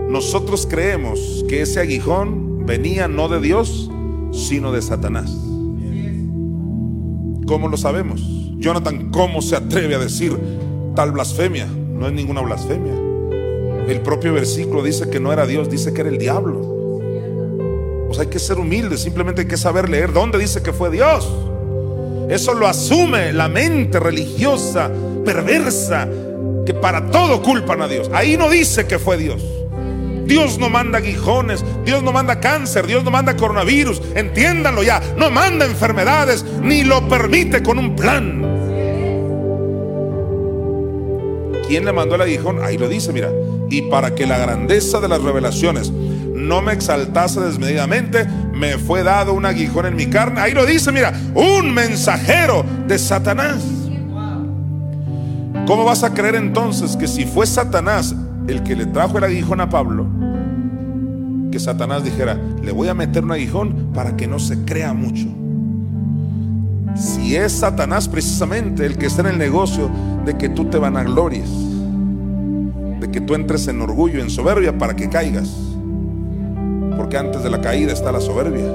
Nosotros 0.08 0.66
creemos 0.68 1.44
que 1.48 1.60
ese 1.60 1.80
aguijón 1.80 2.64
venía 2.64 3.08
no 3.08 3.28
de 3.28 3.40
Dios, 3.40 3.90
sino 4.32 4.72
de 4.72 4.80
Satanás. 4.80 5.30
¿Cómo 7.46 7.68
lo 7.68 7.76
sabemos? 7.76 8.22
Jonathan, 8.56 9.10
¿cómo 9.10 9.42
se 9.42 9.56
atreve 9.56 9.94
a 9.94 9.98
decir 9.98 10.34
tal 10.96 11.12
blasfemia? 11.12 11.66
No 11.66 12.06
es 12.06 12.14
ninguna 12.14 12.40
blasfemia. 12.40 12.94
El 13.86 14.00
propio 14.00 14.32
versículo 14.32 14.82
dice 14.82 15.10
que 15.10 15.20
no 15.20 15.30
era 15.30 15.46
Dios, 15.46 15.68
dice 15.68 15.92
que 15.92 16.00
era 16.00 16.10
el 16.10 16.18
diablo. 16.18 16.60
O 18.08 18.14
sea, 18.14 18.22
hay 18.22 18.30
que 18.30 18.38
ser 18.38 18.58
humilde, 18.58 18.96
simplemente 18.96 19.42
hay 19.42 19.48
que 19.48 19.58
saber 19.58 19.90
leer 19.90 20.14
dónde 20.14 20.38
dice 20.38 20.62
que 20.62 20.72
fue 20.72 20.90
Dios. 20.90 21.28
Eso 22.30 22.54
lo 22.54 22.66
asume 22.66 23.32
la 23.34 23.48
mente 23.48 24.00
religiosa, 24.00 24.90
perversa, 25.22 26.08
que 26.64 26.72
para 26.72 27.10
todo 27.10 27.42
culpan 27.42 27.82
a 27.82 27.88
Dios. 27.88 28.10
Ahí 28.12 28.38
no 28.38 28.48
dice 28.48 28.86
que 28.86 28.98
fue 28.98 29.18
Dios. 29.18 29.42
Dios 30.28 30.58
no 30.58 30.68
manda 30.68 30.98
aguijones, 30.98 31.64
Dios 31.86 32.02
no 32.02 32.12
manda 32.12 32.38
cáncer, 32.38 32.86
Dios 32.86 33.02
no 33.02 33.10
manda 33.10 33.34
coronavirus. 33.34 34.02
Entiéndanlo 34.14 34.82
ya, 34.82 35.00
no 35.16 35.30
manda 35.30 35.64
enfermedades, 35.64 36.44
ni 36.62 36.84
lo 36.84 37.08
permite 37.08 37.62
con 37.62 37.78
un 37.78 37.96
plan. 37.96 38.42
¿Quién 41.66 41.86
le 41.86 41.92
mandó 41.94 42.14
el 42.16 42.20
aguijón? 42.20 42.62
Ahí 42.62 42.76
lo 42.76 42.88
dice, 42.90 43.10
mira. 43.12 43.30
Y 43.70 43.82
para 43.82 44.14
que 44.14 44.26
la 44.26 44.36
grandeza 44.36 45.00
de 45.00 45.08
las 45.08 45.22
revelaciones 45.22 45.90
no 45.90 46.60
me 46.60 46.74
exaltase 46.74 47.40
desmedidamente, 47.40 48.26
me 48.52 48.76
fue 48.76 49.02
dado 49.02 49.32
un 49.32 49.46
aguijón 49.46 49.86
en 49.86 49.96
mi 49.96 50.08
carne. 50.08 50.42
Ahí 50.42 50.52
lo 50.52 50.66
dice, 50.66 50.92
mira, 50.92 51.12
un 51.34 51.72
mensajero 51.72 52.66
de 52.86 52.98
Satanás. 52.98 53.62
¿Cómo 55.66 55.84
vas 55.84 56.04
a 56.04 56.12
creer 56.12 56.34
entonces 56.34 56.96
que 56.96 57.08
si 57.08 57.24
fue 57.24 57.46
Satanás 57.46 58.14
el 58.46 58.62
que 58.62 58.74
le 58.74 58.86
trajo 58.86 59.18
el 59.18 59.24
aguijón 59.24 59.60
a 59.60 59.68
Pablo, 59.68 60.06
que 61.50 61.58
Satanás 61.58 62.04
dijera, 62.04 62.38
le 62.62 62.72
voy 62.72 62.88
a 62.88 62.94
meter 62.94 63.24
un 63.24 63.32
aguijón 63.32 63.92
para 63.94 64.16
que 64.16 64.26
no 64.26 64.38
se 64.38 64.64
crea 64.64 64.92
mucho? 64.92 65.26
Si 66.94 67.36
es 67.36 67.52
Satanás 67.52 68.08
precisamente 68.08 68.84
el 68.84 68.98
que 68.98 69.06
está 69.06 69.22
en 69.22 69.28
el 69.28 69.38
negocio 69.38 69.90
de 70.24 70.36
que 70.36 70.48
tú 70.48 70.64
te 70.66 70.78
vanaglories, 70.78 71.48
de 73.00 73.10
que 73.10 73.20
tú 73.20 73.34
entres 73.34 73.68
en 73.68 73.80
orgullo, 73.80 74.20
en 74.20 74.30
soberbia 74.30 74.76
para 74.76 74.96
que 74.96 75.08
caigas, 75.08 75.48
porque 76.96 77.16
antes 77.16 77.42
de 77.42 77.50
la 77.50 77.60
caída 77.60 77.92
está 77.92 78.10
la 78.10 78.20
soberbia. 78.20 78.66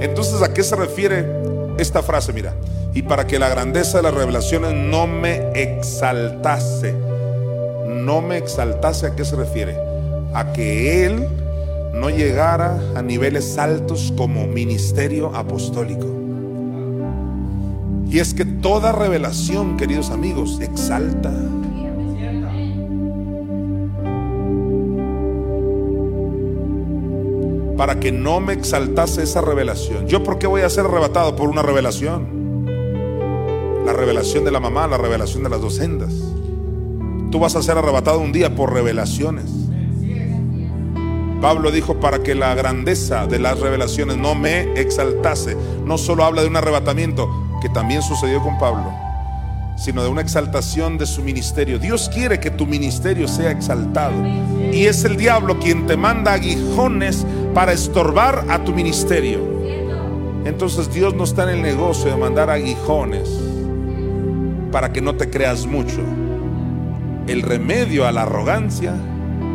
Entonces, 0.00 0.42
¿a 0.42 0.52
qué 0.52 0.62
se 0.62 0.76
refiere 0.76 1.26
esta 1.78 2.02
frase? 2.02 2.32
Mira, 2.34 2.54
y 2.92 3.02
para 3.02 3.26
que 3.26 3.38
la 3.38 3.48
grandeza 3.48 3.96
de 3.98 4.02
las 4.02 4.14
revelaciones 4.14 4.74
no 4.74 5.06
me 5.06 5.50
exaltase, 5.54 6.94
no 7.88 8.20
me 8.20 8.36
exaltase, 8.36 9.06
¿a 9.06 9.16
qué 9.16 9.24
se 9.24 9.34
refiere? 9.34 9.93
A 10.34 10.52
que 10.52 11.06
Él 11.06 11.26
no 11.94 12.10
llegara 12.10 12.78
a 12.96 13.02
niveles 13.02 13.56
altos 13.56 14.12
como 14.16 14.46
ministerio 14.46 15.34
apostólico. 15.34 16.06
Y 18.10 18.18
es 18.18 18.34
que 18.34 18.44
toda 18.44 18.92
revelación, 18.92 19.76
queridos 19.76 20.10
amigos, 20.10 20.60
exalta. 20.60 21.32
Para 27.76 27.98
que 27.98 28.12
no 28.12 28.40
me 28.40 28.52
exaltase 28.52 29.22
esa 29.22 29.40
revelación. 29.40 30.06
¿Yo 30.06 30.22
por 30.22 30.38
qué 30.38 30.46
voy 30.46 30.62
a 30.62 30.70
ser 30.70 30.84
arrebatado 30.84 31.34
por 31.34 31.48
una 31.48 31.62
revelación? 31.62 32.66
La 33.84 33.92
revelación 33.92 34.44
de 34.44 34.50
la 34.50 34.60
mamá, 34.60 34.86
la 34.86 34.96
revelación 34.96 35.42
de 35.42 35.50
las 35.50 35.60
dos 35.60 35.74
sendas. 35.74 36.12
Tú 37.30 37.40
vas 37.40 37.56
a 37.56 37.62
ser 37.62 37.76
arrebatado 37.76 38.20
un 38.20 38.32
día 38.32 38.54
por 38.54 38.72
revelaciones. 38.72 39.63
Pablo 41.44 41.70
dijo, 41.70 42.00
para 42.00 42.22
que 42.22 42.34
la 42.34 42.54
grandeza 42.54 43.26
de 43.26 43.38
las 43.38 43.60
revelaciones 43.60 44.16
no 44.16 44.34
me 44.34 44.62
exaltase. 44.80 45.54
No 45.84 45.98
solo 45.98 46.24
habla 46.24 46.40
de 46.40 46.48
un 46.48 46.56
arrebatamiento, 46.56 47.28
que 47.60 47.68
también 47.68 48.00
sucedió 48.00 48.42
con 48.42 48.56
Pablo, 48.56 48.90
sino 49.76 50.02
de 50.02 50.08
una 50.08 50.22
exaltación 50.22 50.96
de 50.96 51.04
su 51.04 51.20
ministerio. 51.20 51.78
Dios 51.78 52.08
quiere 52.08 52.40
que 52.40 52.50
tu 52.50 52.64
ministerio 52.64 53.28
sea 53.28 53.50
exaltado. 53.50 54.14
Y 54.72 54.86
es 54.86 55.04
el 55.04 55.18
diablo 55.18 55.58
quien 55.58 55.86
te 55.86 55.98
manda 55.98 56.32
aguijones 56.32 57.26
para 57.52 57.72
estorbar 57.72 58.46
a 58.48 58.64
tu 58.64 58.72
ministerio. 58.72 59.40
Entonces 60.46 60.90
Dios 60.94 61.12
no 61.12 61.24
está 61.24 61.42
en 61.42 61.50
el 61.50 61.62
negocio 61.62 62.10
de 62.10 62.16
mandar 62.16 62.48
aguijones 62.48 63.28
para 64.72 64.94
que 64.94 65.02
no 65.02 65.14
te 65.16 65.28
creas 65.28 65.66
mucho. 65.66 66.00
El 67.26 67.42
remedio 67.42 68.06
a 68.06 68.12
la 68.12 68.22
arrogancia 68.22 68.94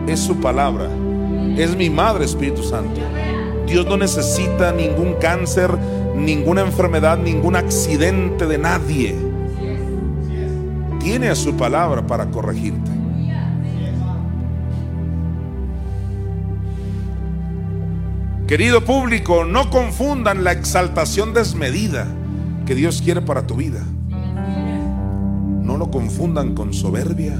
es 0.05 0.19
su 0.19 0.39
palabra. 0.39 0.87
Es 1.59 1.75
mi 1.75 1.89
madre, 1.89 2.23
Espíritu 2.23 2.63
Santo. 2.63 3.01
Dios 3.67 3.85
no 3.85 3.97
necesita 3.97 4.71
ningún 4.71 5.15
cáncer, 5.15 5.77
ninguna 6.15 6.61
enfermedad, 6.61 7.17
ningún 7.17 7.57
accidente 7.57 8.47
de 8.47 8.57
nadie. 8.57 9.13
Tiene 11.01 11.27
a 11.27 11.35
su 11.35 11.57
palabra 11.57 12.07
para 12.07 12.31
corregirte. 12.31 12.89
Querido 18.47 18.85
público, 18.85 19.43
no 19.43 19.69
confundan 19.69 20.45
la 20.45 20.53
exaltación 20.53 21.33
desmedida 21.33 22.07
que 22.65 22.73
Dios 22.73 23.01
quiere 23.01 23.21
para 23.21 23.45
tu 23.45 23.55
vida. 23.55 23.83
No 25.61 25.75
lo 25.75 25.91
confundan 25.91 26.55
con 26.55 26.73
soberbia. 26.73 27.35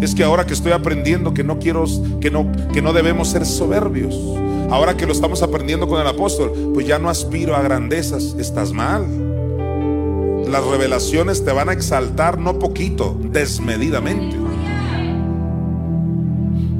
Es 0.00 0.14
que 0.14 0.24
ahora 0.24 0.46
que 0.46 0.54
estoy 0.54 0.72
aprendiendo 0.72 1.34
que 1.34 1.44
no 1.44 1.58
quiero 1.58 1.84
que 2.20 2.30
no 2.30 2.50
que 2.72 2.82
no 2.82 2.92
debemos 2.92 3.28
ser 3.28 3.44
soberbios. 3.44 4.14
Ahora 4.70 4.96
que 4.96 5.04
lo 5.04 5.12
estamos 5.12 5.42
aprendiendo 5.42 5.88
con 5.88 6.00
el 6.00 6.06
apóstol, 6.06 6.52
pues 6.72 6.86
ya 6.86 6.98
no 6.98 7.10
aspiro 7.10 7.56
a 7.56 7.62
grandezas, 7.62 8.36
estás 8.38 8.72
mal. 8.72 9.04
Las 10.48 10.64
revelaciones 10.64 11.44
te 11.44 11.52
van 11.52 11.68
a 11.68 11.72
exaltar 11.72 12.38
no 12.38 12.58
poquito, 12.58 13.18
desmedidamente. 13.20 14.36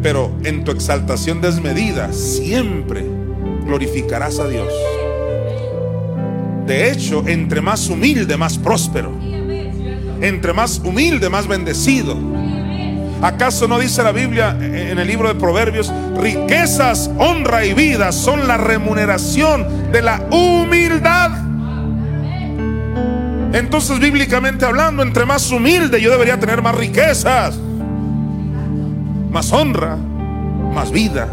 Pero 0.03 0.31
en 0.45 0.65
tu 0.65 0.71
exaltación 0.71 1.41
desmedida 1.41 2.13
siempre 2.13 3.05
glorificarás 3.65 4.39
a 4.39 4.49
Dios. 4.49 4.73
De 6.67 6.91
hecho, 6.91 7.25
entre 7.27 7.61
más 7.61 7.89
humilde, 7.89 8.37
más 8.37 8.57
próspero. 8.57 9.13
Entre 10.21 10.53
más 10.53 10.81
humilde, 10.85 11.29
más 11.29 11.47
bendecido. 11.47 12.17
¿Acaso 13.23 13.69
no 13.69 13.79
dice 13.79 14.03
la 14.03 14.13
Biblia 14.13 14.57
en 14.61 14.99
el 14.99 15.07
libro 15.07 15.29
de 15.29 15.35
Proverbios, 15.35 15.93
riquezas, 16.17 17.11
honra 17.19 17.67
y 17.67 17.75
vida 17.75 18.13
son 18.13 18.49
la 18.49 18.57
remuneración 18.57 19.93
de 19.93 20.01
la 20.01 20.27
humildad? 20.31 21.31
Entonces, 23.53 23.99
bíblicamente 23.99 24.65
hablando, 24.65 25.03
entre 25.03 25.27
más 25.27 25.51
humilde 25.51 26.01
yo 26.01 26.11
debería 26.11 26.41
tener 26.41 26.63
más 26.63 26.75
riquezas, 26.75 27.59
más 29.31 29.53
honra, 29.53 29.97
más 30.75 30.91
vida. 30.91 31.29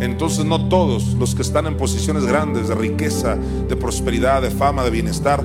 Entonces 0.00 0.44
no 0.44 0.68
todos 0.68 1.14
los 1.14 1.34
que 1.34 1.42
están 1.42 1.66
en 1.66 1.76
posiciones 1.76 2.24
grandes 2.24 2.68
de 2.68 2.74
riqueza, 2.74 3.36
de 3.36 3.76
prosperidad, 3.76 4.42
de 4.42 4.50
fama, 4.50 4.82
de 4.84 4.90
bienestar, 4.90 5.42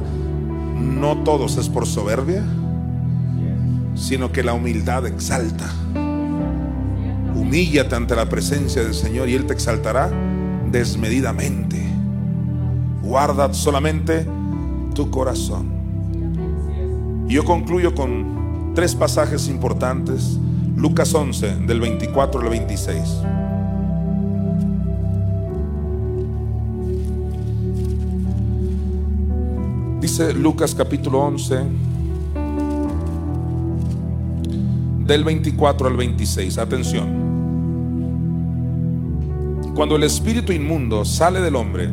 no 1.02 1.18
todos 1.24 1.58
es 1.58 1.68
por 1.68 1.88
soberbia, 1.88 2.44
sino 3.96 4.32
que 4.32 4.44
la 4.44 4.54
humildad 4.54 5.08
exalta. 5.08 5.66
Humíllate 7.36 7.96
ante 7.96 8.16
la 8.16 8.30
presencia 8.30 8.84
del 8.84 8.94
Señor 8.94 9.28
y 9.28 9.34
Él 9.34 9.48
te 9.48 9.54
exaltará 9.54 10.12
desmedidamente. 10.72 11.84
Guarda 13.02 13.52
solamente 13.52 14.28
tu 14.94 15.10
corazón. 15.10 15.72
Y 17.28 17.34
yo 17.34 17.46
concluyo 17.46 17.96
con 17.96 18.74
tres 18.76 18.94
pasajes 18.94 19.48
importantes. 19.48 20.38
Lucas 20.76 21.16
11, 21.16 21.56
del 21.66 21.80
24 21.80 22.42
al 22.42 22.50
26. 22.50 23.02
Dice 30.02 30.34
Lucas 30.34 30.74
capítulo 30.74 31.20
11, 31.20 31.60
del 35.06 35.24
24 35.24 35.88
al 35.88 35.96
26. 35.96 36.58
Atención. 36.58 37.22
Cuando 39.76 39.96
el 39.96 40.02
espíritu 40.02 40.54
inmundo 40.54 41.06
sale 41.06 41.40
del 41.40 41.56
hombre, 41.56 41.92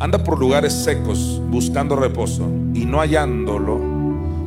anda 0.00 0.24
por 0.24 0.40
lugares 0.40 0.72
secos 0.72 1.42
buscando 1.50 1.94
reposo 1.94 2.48
y 2.72 2.86
no 2.86 3.00
hallándolo, 3.00 3.78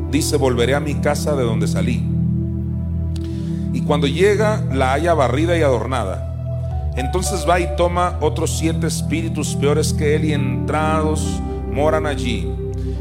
dice, 0.10 0.38
volveré 0.38 0.74
a 0.74 0.80
mi 0.80 0.96
casa 0.96 1.36
de 1.36 1.44
donde 1.44 1.68
salí. 1.68 2.04
Y 3.72 3.82
cuando 3.82 4.08
llega, 4.08 4.66
la 4.74 4.94
haya 4.94 5.14
barrida 5.14 5.56
y 5.56 5.62
adornada. 5.62 6.92
Entonces 6.96 7.46
va 7.48 7.60
y 7.60 7.68
toma 7.78 8.18
otros 8.20 8.58
siete 8.58 8.88
espíritus 8.88 9.56
peores 9.56 9.94
que 9.94 10.16
él 10.16 10.26
y 10.26 10.34
entrados 10.34 11.40
moran 11.76 12.08
allí. 12.08 12.50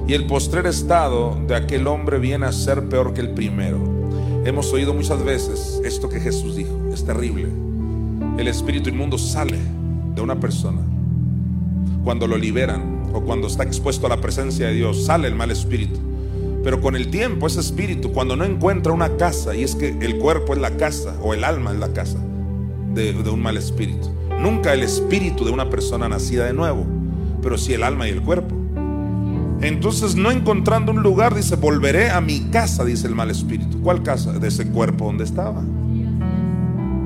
Y 0.06 0.12
el 0.12 0.26
postrer 0.26 0.66
estado 0.66 1.38
de 1.46 1.54
aquel 1.54 1.86
hombre 1.86 2.18
viene 2.18 2.44
a 2.44 2.52
ser 2.52 2.88
peor 2.88 3.14
que 3.14 3.20
el 3.20 3.30
primero. 3.30 3.78
Hemos 4.44 4.70
oído 4.72 4.92
muchas 4.92 5.24
veces 5.24 5.80
esto 5.84 6.08
que 6.08 6.20
Jesús 6.20 6.56
dijo. 6.56 6.90
Es 6.92 7.04
terrible. 7.04 7.48
El 8.36 8.48
espíritu 8.48 8.90
inmundo 8.90 9.16
sale 9.16 9.58
de 10.14 10.20
una 10.20 10.38
persona. 10.38 10.80
Cuando 12.02 12.26
lo 12.26 12.36
liberan 12.36 13.10
o 13.14 13.22
cuando 13.22 13.46
está 13.46 13.62
expuesto 13.62 14.06
a 14.06 14.10
la 14.10 14.20
presencia 14.20 14.66
de 14.66 14.74
Dios, 14.74 15.06
sale 15.06 15.28
el 15.28 15.34
mal 15.34 15.50
espíritu. 15.50 16.00
Pero 16.64 16.80
con 16.80 16.96
el 16.96 17.10
tiempo 17.10 17.46
ese 17.46 17.60
espíritu, 17.60 18.12
cuando 18.12 18.36
no 18.36 18.44
encuentra 18.44 18.92
una 18.92 19.16
casa, 19.16 19.54
y 19.54 19.62
es 19.62 19.74
que 19.74 19.96
el 20.00 20.18
cuerpo 20.18 20.54
es 20.54 20.60
la 20.60 20.76
casa 20.76 21.14
o 21.22 21.32
el 21.32 21.44
alma 21.44 21.72
es 21.72 21.78
la 21.78 21.92
casa 21.92 22.18
de, 22.94 23.12
un 23.30 23.42
mal 23.42 23.56
espíritu. 23.56 24.08
Nunca 24.40 24.72
el 24.72 24.82
espíritu 24.82 25.44
de 25.44 25.50
una 25.50 25.70
persona 25.70 26.08
nacida 26.08 26.46
de 26.46 26.52
nuevo, 26.52 26.84
pero 27.42 27.56
sí 27.58 27.74
el 27.74 27.82
alma 27.82 28.08
y 28.08 28.10
el 28.10 28.22
cuerpo. 28.22 28.53
Entonces, 29.60 30.16
no 30.16 30.30
encontrando 30.30 30.92
un 30.92 31.02
lugar, 31.02 31.34
dice, 31.34 31.56
volveré 31.56 32.10
a 32.10 32.20
mi 32.20 32.40
casa, 32.50 32.84
dice 32.84 33.06
el 33.06 33.14
mal 33.14 33.30
espíritu. 33.30 33.80
¿Cuál 33.80 34.02
casa? 34.02 34.32
De 34.32 34.48
ese 34.48 34.68
cuerpo 34.68 35.06
donde 35.06 35.24
estaba. 35.24 35.62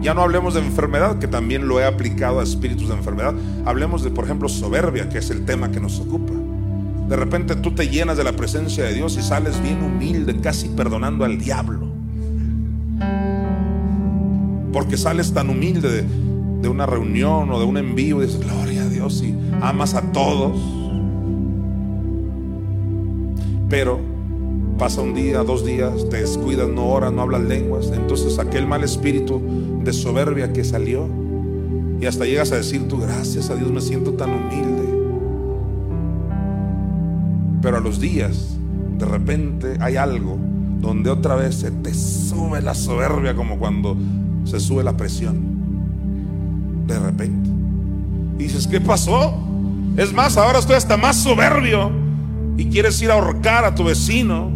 Ya 0.00 0.14
no 0.14 0.22
hablemos 0.22 0.54
de 0.54 0.60
enfermedad, 0.60 1.18
que 1.18 1.26
también 1.26 1.66
lo 1.66 1.80
he 1.80 1.84
aplicado 1.84 2.40
a 2.40 2.44
espíritus 2.44 2.88
de 2.88 2.94
enfermedad. 2.94 3.34
Hablemos 3.64 4.02
de, 4.04 4.10
por 4.10 4.24
ejemplo, 4.24 4.48
soberbia, 4.48 5.08
que 5.08 5.18
es 5.18 5.30
el 5.30 5.44
tema 5.44 5.70
que 5.70 5.80
nos 5.80 5.98
ocupa. 6.00 6.32
De 7.08 7.16
repente 7.16 7.56
tú 7.56 7.74
te 7.74 7.88
llenas 7.88 8.16
de 8.16 8.24
la 8.24 8.32
presencia 8.32 8.84
de 8.84 8.92
Dios 8.92 9.16
y 9.18 9.22
sales 9.22 9.60
bien 9.62 9.82
humilde, 9.82 10.40
casi 10.40 10.68
perdonando 10.68 11.24
al 11.24 11.38
diablo. 11.38 11.88
Porque 14.72 14.96
sales 14.96 15.32
tan 15.32 15.48
humilde 15.48 16.02
de, 16.60 16.68
una 16.68 16.84
reunión 16.84 17.50
o 17.50 17.58
de 17.58 17.64
un 17.64 17.78
envío 17.78 18.22
y 18.22 18.26
dices, 18.26 18.40
gloria 18.40 18.82
a 18.82 18.88
Dios, 18.88 19.22
y 19.22 19.34
amas 19.62 19.94
a 19.94 20.12
todos. 20.12 20.77
Pero 23.68 24.00
pasa 24.78 25.02
un 25.02 25.14
día, 25.14 25.42
dos 25.42 25.64
días, 25.64 26.08
te 26.08 26.18
descuidas, 26.18 26.68
no 26.68 26.86
oras, 26.86 27.12
no 27.12 27.22
hablas 27.22 27.42
lenguas. 27.42 27.90
Entonces 27.92 28.38
aquel 28.38 28.66
mal 28.66 28.84
espíritu 28.84 29.42
de 29.84 29.92
soberbia 29.92 30.52
que 30.52 30.64
salió 30.64 31.06
y 32.00 32.06
hasta 32.06 32.24
llegas 32.24 32.52
a 32.52 32.56
decir 32.56 32.86
tú, 32.88 32.98
gracias 32.98 33.50
a 33.50 33.56
Dios 33.56 33.70
me 33.70 33.80
siento 33.80 34.12
tan 34.12 34.30
humilde. 34.30 34.88
Pero 37.60 37.78
a 37.78 37.80
los 37.80 37.98
días, 37.98 38.56
de 38.96 39.04
repente 39.04 39.76
hay 39.80 39.96
algo 39.96 40.38
donde 40.80 41.10
otra 41.10 41.34
vez 41.34 41.56
se 41.56 41.72
te 41.72 41.92
sube 41.92 42.62
la 42.62 42.74
soberbia 42.74 43.34
como 43.34 43.58
cuando 43.58 43.96
se 44.44 44.60
sube 44.60 44.84
la 44.84 44.96
presión. 44.96 45.58
De 46.86 46.98
repente. 46.98 47.50
Y 48.38 48.44
dices, 48.44 48.68
¿qué 48.68 48.80
pasó? 48.80 49.34
Es 49.96 50.12
más, 50.12 50.36
ahora 50.36 50.60
estoy 50.60 50.76
hasta 50.76 50.96
más 50.96 51.16
soberbio 51.16 51.90
y 52.58 52.66
quieres 52.66 53.00
ir 53.00 53.10
a 53.10 53.14
ahorcar 53.14 53.64
a 53.64 53.74
tu 53.74 53.84
vecino. 53.84 54.50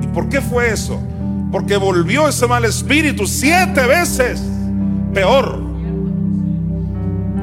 ¿Y 0.00 0.06
por 0.06 0.28
qué 0.28 0.40
fue 0.40 0.72
eso? 0.72 0.98
Porque 1.50 1.76
volvió 1.76 2.28
ese 2.28 2.46
mal 2.46 2.64
espíritu 2.64 3.26
siete 3.26 3.84
veces 3.86 4.40
peor. 5.12 5.60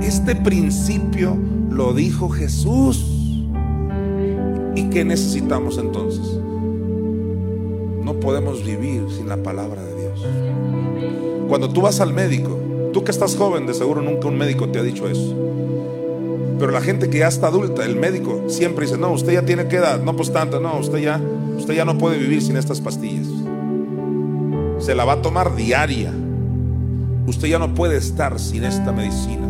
Este 0.01 0.35
principio 0.35 1.37
lo 1.69 1.93
dijo 1.93 2.29
Jesús. 2.29 3.05
¿Y 4.75 4.89
qué 4.89 5.03
necesitamos 5.03 5.77
entonces? 5.77 6.25
No 8.03 8.13
podemos 8.19 8.63
vivir 8.63 9.03
sin 9.15 9.27
la 9.27 9.37
palabra 9.37 9.83
de 9.83 10.01
Dios. 10.01 10.25
Cuando 11.49 11.69
tú 11.69 11.81
vas 11.81 11.99
al 11.99 12.13
médico, 12.13 12.57
tú 12.93 13.03
que 13.03 13.11
estás 13.11 13.35
joven, 13.35 13.67
de 13.67 13.73
seguro 13.73 14.01
nunca 14.01 14.27
un 14.29 14.37
médico 14.37 14.69
te 14.69 14.79
ha 14.79 14.83
dicho 14.83 15.07
eso. 15.07 15.35
Pero 16.59 16.71
la 16.71 16.81
gente 16.81 17.09
que 17.09 17.19
ya 17.19 17.27
está 17.27 17.47
adulta, 17.47 17.85
el 17.85 17.95
médico 17.95 18.43
siempre 18.47 18.85
dice, 18.85 18.97
no, 18.97 19.11
usted 19.11 19.33
ya 19.33 19.45
tiene 19.45 19.67
que 19.67 19.77
edad, 19.77 20.01
no 20.01 20.15
pues 20.15 20.31
tanto, 20.31 20.59
no, 20.59 20.77
usted 20.77 20.99
ya, 20.99 21.19
usted 21.57 21.73
ya 21.73 21.85
no 21.85 21.97
puede 21.97 22.17
vivir 22.17 22.41
sin 22.41 22.57
estas 22.57 22.79
pastillas. 22.79 23.27
Se 24.79 24.95
la 24.95 25.05
va 25.05 25.13
a 25.13 25.21
tomar 25.21 25.55
diaria. 25.55 26.13
Usted 27.25 27.47
ya 27.47 27.59
no 27.59 27.73
puede 27.73 27.97
estar 27.97 28.39
sin 28.39 28.63
esta 28.63 28.91
medicina. 28.91 29.47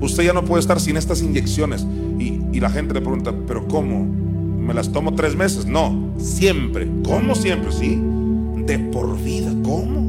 Usted 0.00 0.24
ya 0.24 0.32
no 0.32 0.44
puede 0.44 0.60
estar 0.60 0.80
sin 0.80 0.96
estas 0.96 1.22
inyecciones. 1.22 1.86
Y, 2.18 2.40
y 2.52 2.60
la 2.60 2.70
gente 2.70 2.94
le 2.94 3.00
pregunta, 3.00 3.32
pero 3.46 3.66
¿cómo? 3.66 4.04
¿Me 4.04 4.74
las 4.74 4.92
tomo 4.92 5.14
tres 5.14 5.34
meses? 5.34 5.66
No, 5.66 6.12
siempre. 6.18 6.88
¿Cómo 7.04 7.34
siempre? 7.34 7.72
Sí, 7.72 8.00
de 8.64 8.78
por 8.78 9.20
vida. 9.20 9.50
¿Cómo? 9.64 10.02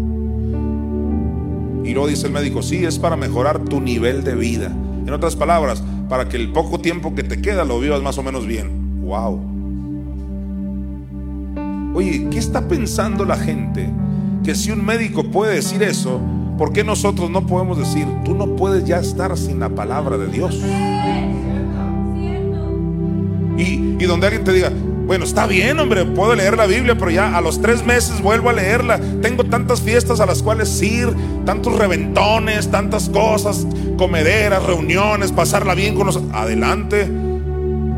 Y 1.83 1.91
luego 1.93 2.07
dice 2.07 2.27
el 2.27 2.33
médico, 2.33 2.61
sí, 2.61 2.85
es 2.85 2.99
para 2.99 3.15
mejorar 3.15 3.65
tu 3.65 3.81
nivel 3.81 4.23
de 4.23 4.35
vida. 4.35 4.71
En 5.05 5.13
otras 5.13 5.35
palabras, 5.35 5.83
para 6.09 6.29
que 6.29 6.37
el 6.37 6.51
poco 6.51 6.79
tiempo 6.79 7.13
que 7.15 7.23
te 7.23 7.41
queda 7.41 7.65
lo 7.65 7.79
vivas 7.79 8.01
más 8.01 8.17
o 8.17 8.23
menos 8.23 8.47
bien. 8.47 9.01
Wow. 9.01 9.39
Oye, 11.95 12.27
¿qué 12.31 12.39
está 12.39 12.67
pensando 12.67 13.25
la 13.25 13.37
gente? 13.37 13.89
Que 14.43 14.55
si 14.55 14.71
un 14.71 14.83
médico 14.83 15.25
puede 15.25 15.55
decir 15.55 15.83
eso, 15.83 16.19
¿por 16.57 16.73
qué 16.73 16.83
nosotros 16.83 17.29
no 17.29 17.45
podemos 17.45 17.77
decir, 17.77 18.07
tú 18.25 18.33
no 18.33 18.55
puedes 18.55 18.85
ya 18.85 18.99
estar 18.99 19.37
sin 19.37 19.59
la 19.59 19.69
palabra 19.69 20.17
de 20.17 20.27
Dios? 20.27 20.59
Y, 23.57 23.95
y 23.99 24.05
donde 24.05 24.27
alguien 24.27 24.43
te 24.43 24.53
diga, 24.53 24.71
bueno, 25.05 25.25
está 25.25 25.45
bien, 25.47 25.79
hombre, 25.79 26.05
puedo 26.05 26.33
leer 26.33 26.55
la 26.55 26.65
Biblia, 26.65 26.95
pero 26.97 27.11
ya 27.11 27.37
a 27.37 27.41
los 27.41 27.61
tres 27.61 27.85
meses 27.85 28.21
vuelvo 28.21 28.49
a 28.49 28.53
leerla. 28.53 28.99
Tengo 29.21 29.43
tantas 29.43 29.81
fiestas 29.81 30.21
a 30.21 30.25
las 30.25 30.41
cuales 30.41 30.81
ir, 30.81 31.13
tantos 31.45 31.77
reventones, 31.77 32.71
tantas 32.71 33.09
cosas, 33.09 33.67
comederas, 33.97 34.63
reuniones, 34.63 35.31
pasarla 35.31 35.75
bien 35.75 35.95
con 35.95 36.07
los... 36.07 36.21
Adelante. 36.33 37.09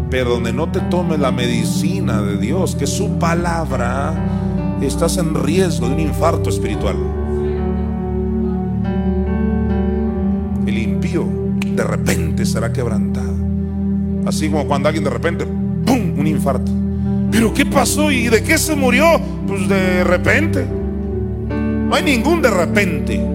Pero 0.09 0.31
donde 0.31 0.53
no 0.53 0.71
te 0.71 0.79
tomes 0.81 1.19
la 1.19 1.31
medicina 1.31 2.21
de 2.21 2.37
Dios, 2.37 2.75
que 2.75 2.87
su 2.87 3.17
palabra, 3.17 4.13
estás 4.81 5.17
en 5.17 5.33
riesgo 5.35 5.87
de 5.87 5.95
un 5.95 5.99
infarto 5.99 6.49
espiritual. 6.49 6.95
El 10.65 10.77
impío 10.77 11.25
de 11.65 11.83
repente 11.83 12.45
será 12.45 12.71
quebrantado. 12.71 13.33
Así 14.25 14.49
como 14.49 14.65
cuando 14.67 14.87
alguien 14.87 15.03
de 15.03 15.09
repente, 15.09 15.45
¡pum!, 15.85 16.19
un 16.19 16.27
infarto. 16.27 16.71
¿Pero 17.31 17.53
qué 17.53 17.65
pasó 17.65 18.11
y 18.11 18.27
de 18.27 18.43
qué 18.43 18.57
se 18.57 18.75
murió? 18.75 19.19
Pues 19.47 19.67
de 19.67 20.03
repente. 20.03 20.65
No 21.49 21.93
hay 21.93 22.03
ningún 22.03 22.41
de 22.41 22.49
repente. 22.49 23.34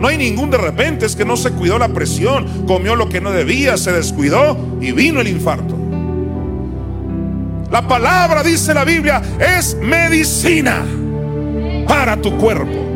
No 0.00 0.08
hay 0.08 0.18
ningún 0.18 0.50
de 0.50 0.58
repente, 0.58 1.06
es 1.06 1.16
que 1.16 1.24
no 1.24 1.36
se 1.36 1.52
cuidó 1.52 1.78
la 1.78 1.88
presión, 1.88 2.66
comió 2.66 2.96
lo 2.96 3.08
que 3.08 3.20
no 3.20 3.30
debía, 3.32 3.76
se 3.76 3.92
descuidó 3.92 4.56
y 4.80 4.92
vino 4.92 5.20
el 5.20 5.28
infarto. 5.28 5.76
La 7.70 7.86
palabra, 7.86 8.42
dice 8.42 8.74
la 8.74 8.84
Biblia, 8.84 9.22
es 9.38 9.76
medicina 9.76 10.84
para 11.88 12.16
tu 12.16 12.36
cuerpo. 12.36 12.86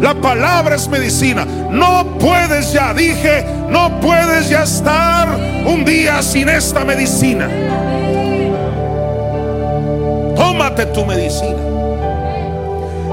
La 0.00 0.14
palabra 0.14 0.76
es 0.76 0.88
medicina. 0.88 1.44
No 1.70 2.18
puedes 2.18 2.72
ya, 2.72 2.94
dije, 2.94 3.44
no 3.68 4.00
puedes 4.00 4.48
ya 4.48 4.62
estar 4.62 5.28
un 5.66 5.84
día 5.84 6.22
sin 6.22 6.48
esta 6.48 6.84
medicina. 6.84 7.48
Tómate 10.36 10.86
tu 10.86 11.04
medicina. 11.04 11.67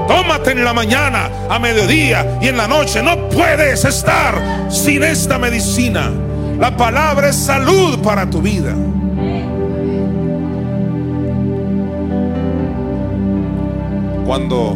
Tómate 0.06 0.52
en 0.52 0.64
la 0.64 0.72
mañana, 0.72 1.30
a 1.48 1.58
mediodía 1.58 2.38
y 2.40 2.48
en 2.48 2.56
la 2.56 2.68
noche. 2.68 3.02
No 3.02 3.28
puedes 3.28 3.84
estar 3.84 4.70
sin 4.70 5.02
esta 5.02 5.38
medicina. 5.38 6.10
La 6.58 6.76
palabra 6.76 7.28
es 7.28 7.36
salud 7.36 7.98
para 8.02 8.28
tu 8.30 8.40
vida. 8.40 8.74
Cuando 14.24 14.74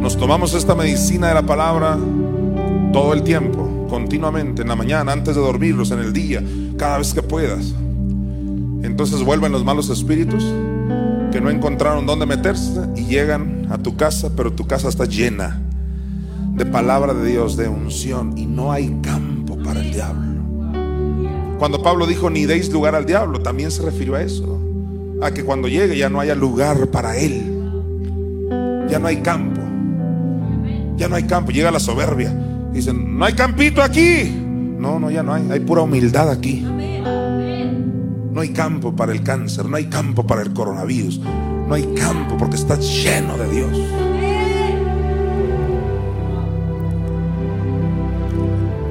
nos 0.00 0.16
tomamos 0.16 0.54
esta 0.54 0.74
medicina 0.74 1.28
de 1.28 1.34
la 1.34 1.42
palabra 1.42 1.98
todo 2.92 3.12
el 3.14 3.22
tiempo, 3.22 3.86
continuamente, 3.88 4.62
en 4.62 4.68
la 4.68 4.76
mañana, 4.76 5.12
antes 5.12 5.34
de 5.34 5.40
dormirlos, 5.40 5.90
en 5.90 5.98
el 5.98 6.12
día, 6.12 6.42
cada 6.78 6.98
vez 6.98 7.12
que 7.14 7.22
puedas, 7.22 7.74
entonces 8.82 9.22
vuelven 9.22 9.52
los 9.52 9.64
malos 9.64 9.90
espíritus 9.90 10.44
que 11.30 11.40
no 11.40 11.50
encontraron 11.50 12.06
dónde 12.06 12.26
meterse 12.26 12.80
y 12.96 13.04
llegan 13.04 13.61
a 13.72 13.78
tu 13.78 13.96
casa, 13.96 14.30
pero 14.36 14.52
tu 14.52 14.66
casa 14.66 14.88
está 14.88 15.06
llena 15.06 15.62
de 16.54 16.66
palabra 16.66 17.14
de 17.14 17.30
Dios, 17.30 17.56
de 17.56 17.68
unción, 17.68 18.36
y 18.36 18.44
no 18.44 18.70
hay 18.70 18.94
campo 19.02 19.56
para 19.62 19.80
el 19.80 19.92
diablo. 19.92 20.42
Cuando 21.58 21.82
Pablo 21.82 22.06
dijo 22.06 22.28
ni 22.28 22.44
deis 22.44 22.70
lugar 22.70 22.94
al 22.94 23.06
diablo, 23.06 23.40
también 23.40 23.70
se 23.70 23.82
refirió 23.82 24.16
a 24.16 24.22
eso, 24.22 24.60
a 25.22 25.30
que 25.30 25.42
cuando 25.42 25.68
llegue 25.68 25.96
ya 25.96 26.10
no 26.10 26.20
haya 26.20 26.34
lugar 26.34 26.88
para 26.88 27.16
él, 27.16 27.72
ya 28.90 28.98
no 28.98 29.06
hay 29.06 29.22
campo, 29.22 29.62
ya 30.96 31.08
no 31.08 31.16
hay 31.16 31.22
campo, 31.22 31.50
llega 31.50 31.70
la 31.70 31.80
soberbia, 31.80 32.36
dicen, 32.72 33.16
no 33.18 33.24
hay 33.24 33.32
campito 33.32 33.82
aquí, 33.82 34.30
no, 34.78 35.00
no, 35.00 35.10
ya 35.10 35.22
no 35.22 35.32
hay, 35.32 35.50
hay 35.50 35.60
pura 35.60 35.80
humildad 35.80 36.28
aquí. 36.30 36.66
No 38.32 38.40
hay 38.40 38.48
campo 38.48 38.96
para 38.96 39.12
el 39.12 39.22
cáncer, 39.22 39.66
no 39.66 39.76
hay 39.76 39.86
campo 39.86 40.26
para 40.26 40.42
el 40.42 40.52
coronavirus, 40.52 41.20
no 41.72 41.76
hay 41.76 41.86
campo 41.94 42.36
porque 42.36 42.56
estás 42.56 42.80
lleno 42.80 43.38
de 43.38 43.48
Dios. 43.48 43.78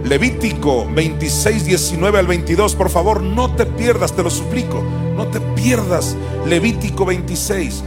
Levítico 0.04 0.92
26, 0.92 1.66
19 1.66 2.18
al 2.18 2.26
22, 2.26 2.74
por 2.74 2.90
favor, 2.90 3.22
no 3.22 3.54
te 3.54 3.68
pierdas, 3.68 4.16
te 4.16 4.24
lo 4.24 4.32
suplico, 4.32 4.84
no 5.16 5.28
te 5.28 5.40
pierdas 5.40 6.18
Levítico 6.48 7.06
26. 7.06 7.84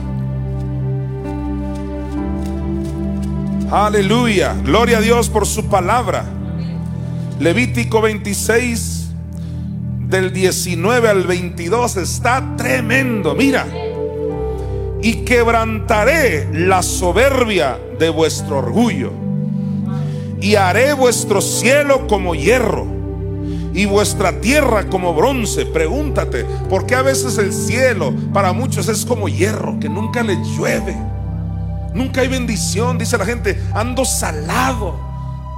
Aleluya, 3.73 4.55
gloria 4.63 4.99
a 4.99 5.01
Dios 5.01 5.29
por 5.29 5.45
su 5.45 5.67
palabra. 5.67 6.25
Levítico 7.41 8.01
26, 8.01 9.09
del 10.07 10.33
19 10.33 11.09
al 11.09 11.25
22, 11.25 11.97
está 11.97 12.55
tremendo, 12.57 13.35
mira. 13.35 13.67
Y 15.05 15.17
quebrantaré 15.17 16.49
la 16.51 16.83
soberbia 16.83 17.79
de 17.99 18.09
vuestro 18.09 18.61
orgullo. 18.61 19.13
Y 20.41 20.55
haré 20.55 20.95
vuestro 20.95 21.43
cielo 21.43 22.07
como 22.07 22.35
hierro 22.35 22.87
y 23.75 23.85
vuestra 23.85 24.41
tierra 24.41 24.87
como 24.89 25.13
bronce. 25.13 25.67
Pregúntate, 25.67 26.47
¿por 26.71 26.87
qué 26.87 26.95
a 26.95 27.03
veces 27.03 27.37
el 27.37 27.53
cielo 27.53 28.15
para 28.33 28.55
muchos 28.55 28.89
es 28.89 29.05
como 29.05 29.29
hierro, 29.29 29.79
que 29.79 29.91
nunca 29.91 30.23
le 30.23 30.37
llueve? 30.57 30.97
Nunca 31.93 32.23
hay 32.23 32.29
bendición, 32.29 32.97
dice 32.97 33.19
la 33.19 33.27
gente, 33.27 33.61
ando 33.75 34.07
salado. 34.07 34.99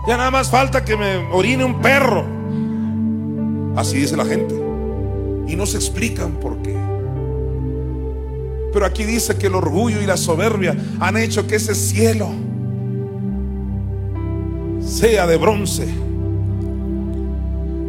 Ya 0.08 0.16
nada 0.16 0.32
más 0.32 0.50
falta 0.50 0.84
que 0.84 0.96
me 0.96 1.18
orine 1.32 1.64
un 1.64 1.80
perro. 1.80 2.26
Así 3.76 3.98
dice 3.98 4.16
la 4.16 4.24
gente. 4.24 4.56
Y 5.46 5.54
no 5.54 5.66
se 5.66 5.76
explican 5.76 6.32
por 6.32 6.60
qué. 6.62 6.95
Pero 8.72 8.86
aquí 8.86 9.04
dice 9.04 9.36
que 9.36 9.46
el 9.46 9.54
orgullo 9.54 10.02
y 10.02 10.06
la 10.06 10.16
soberbia 10.16 10.76
han 11.00 11.16
hecho 11.16 11.46
que 11.46 11.56
ese 11.56 11.74
cielo 11.74 12.28
sea 14.80 15.26
de 15.26 15.36
bronce. 15.36 15.86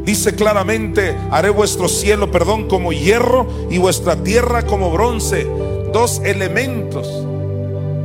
Dice 0.06 0.36
claramente, 0.36 1.18
haré 1.32 1.50
vuestro 1.50 1.90
cielo, 1.90 2.32
perdón, 2.32 2.68
como 2.70 2.94
hierro 2.94 3.46
y 3.70 3.78
vuestra 3.78 4.16
tierra 4.24 4.66
como 4.66 4.90
bronce. 4.90 5.46
Dos 5.92 6.22
elementos 6.24 7.08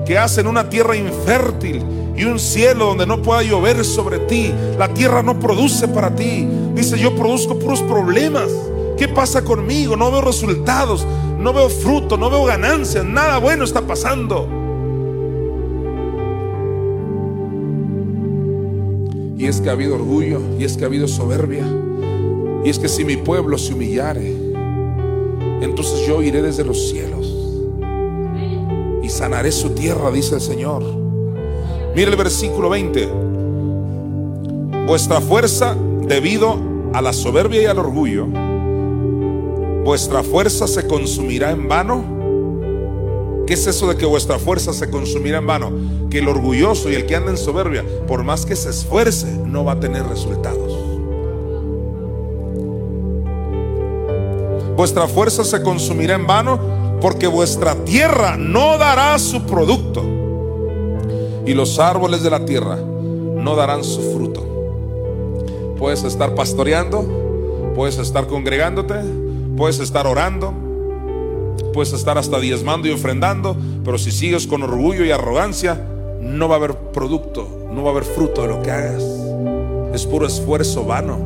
que 0.04 0.18
hacen 0.18 0.46
una 0.48 0.68
tierra 0.68 0.96
infértil 0.96 1.82
y 2.16 2.24
un 2.24 2.38
cielo 2.38 2.86
donde 2.86 3.06
no 3.06 3.22
pueda 3.22 3.42
llover 3.42 3.84
sobre 3.84 4.18
ti. 4.18 4.52
La 4.78 4.92
tierra 4.92 5.22
no 5.22 5.38
produce 5.38 5.88
para 5.88 6.14
ti. 6.14 6.48
Dice, 6.74 6.98
yo 6.98 7.14
produzco 7.14 7.58
puros 7.58 7.80
problemas. 7.82 8.50
¿Qué 8.98 9.08
pasa 9.08 9.42
conmigo? 9.42 9.96
No 9.96 10.10
veo 10.10 10.20
resultados, 10.20 11.06
no 11.42 11.52
veo 11.52 11.68
fruto, 11.68 12.16
no 12.16 12.30
veo 12.30 12.44
ganancias, 12.44 13.04
nada 13.04 13.38
bueno 13.38 13.64
está 13.64 13.80
pasando. 13.82 14.48
Y 19.36 19.46
es 19.46 19.60
que 19.60 19.68
ha 19.68 19.72
habido 19.72 19.96
orgullo, 19.96 20.40
y 20.58 20.64
es 20.64 20.76
que 20.76 20.84
ha 20.84 20.86
habido 20.86 21.08
soberbia, 21.08 21.64
y 22.64 22.70
es 22.70 22.78
que 22.78 22.88
si 22.88 23.04
mi 23.04 23.16
pueblo 23.16 23.58
se 23.58 23.74
humillare, 23.74 24.36
entonces 25.60 26.06
yo 26.06 26.22
iré 26.22 26.42
desde 26.42 26.64
los 26.64 26.90
cielos 26.90 27.34
y 29.02 29.08
sanaré 29.08 29.50
su 29.50 29.70
tierra, 29.70 30.12
dice 30.12 30.36
el 30.36 30.40
Señor. 30.40 30.84
Mire 31.96 32.10
el 32.10 32.16
versículo 32.16 32.70
20. 32.70 33.08
Vuestra 34.86 35.20
fuerza 35.20 35.76
debido 36.06 36.56
a 36.92 37.02
la 37.02 37.12
soberbia 37.12 37.62
y 37.62 37.66
al 37.66 37.78
orgullo, 37.78 38.28
vuestra 39.84 40.22
fuerza 40.22 40.66
se 40.66 40.86
consumirá 40.86 41.50
en 41.50 41.68
vano. 41.68 42.22
¿Qué 43.46 43.54
es 43.54 43.66
eso 43.66 43.88
de 43.88 43.96
que 43.96 44.06
vuestra 44.06 44.38
fuerza 44.38 44.72
se 44.72 44.88
consumirá 44.90 45.38
en 45.38 45.46
vano? 45.46 45.72
Que 46.10 46.18
el 46.20 46.28
orgulloso 46.28 46.90
y 46.90 46.94
el 46.94 47.06
que 47.06 47.16
anda 47.16 47.30
en 47.30 47.36
soberbia, 47.36 47.84
por 48.06 48.22
más 48.22 48.46
que 48.46 48.56
se 48.56 48.70
esfuerce, 48.70 49.26
no 49.46 49.64
va 49.64 49.72
a 49.72 49.80
tener 49.80 50.06
resultados. 50.06 50.78
Vuestra 54.76 55.06
fuerza 55.06 55.44
se 55.44 55.62
consumirá 55.62 56.14
en 56.14 56.26
vano 56.26 56.58
porque 57.00 57.26
vuestra 57.26 57.74
tierra 57.84 58.36
no 58.36 58.78
dará 58.78 59.18
su 59.18 59.42
producto 59.42 60.02
y 61.44 61.52
los 61.52 61.78
árboles 61.78 62.22
de 62.22 62.30
la 62.30 62.44
tierra 62.44 62.76
no 62.76 63.56
darán 63.56 63.84
su 63.84 64.00
fruto. 64.12 64.46
Puedes 65.78 66.04
estar 66.04 66.34
pastoreando, 66.34 67.04
puedes 67.74 67.98
estar 67.98 68.28
congregándote, 68.28 68.94
puedes 69.56 69.80
estar 69.80 70.06
orando, 70.06 70.52
puedes 71.72 71.92
estar 71.92 72.18
hasta 72.18 72.38
diezmando 72.40 72.88
y 72.88 72.92
ofrendando, 72.92 73.56
pero 73.84 73.98
si 73.98 74.10
sigues 74.10 74.46
con 74.46 74.62
orgullo 74.62 75.04
y 75.04 75.10
arrogancia, 75.10 75.80
no 76.20 76.48
va 76.48 76.54
a 76.54 76.58
haber 76.58 76.74
producto, 76.92 77.48
no 77.72 77.82
va 77.82 77.88
a 77.88 77.92
haber 77.92 78.04
fruto 78.04 78.42
de 78.42 78.48
lo 78.48 78.62
que 78.62 78.70
hagas. 78.70 79.02
Es 79.94 80.06
puro 80.06 80.26
esfuerzo 80.26 80.84
vano. 80.84 81.18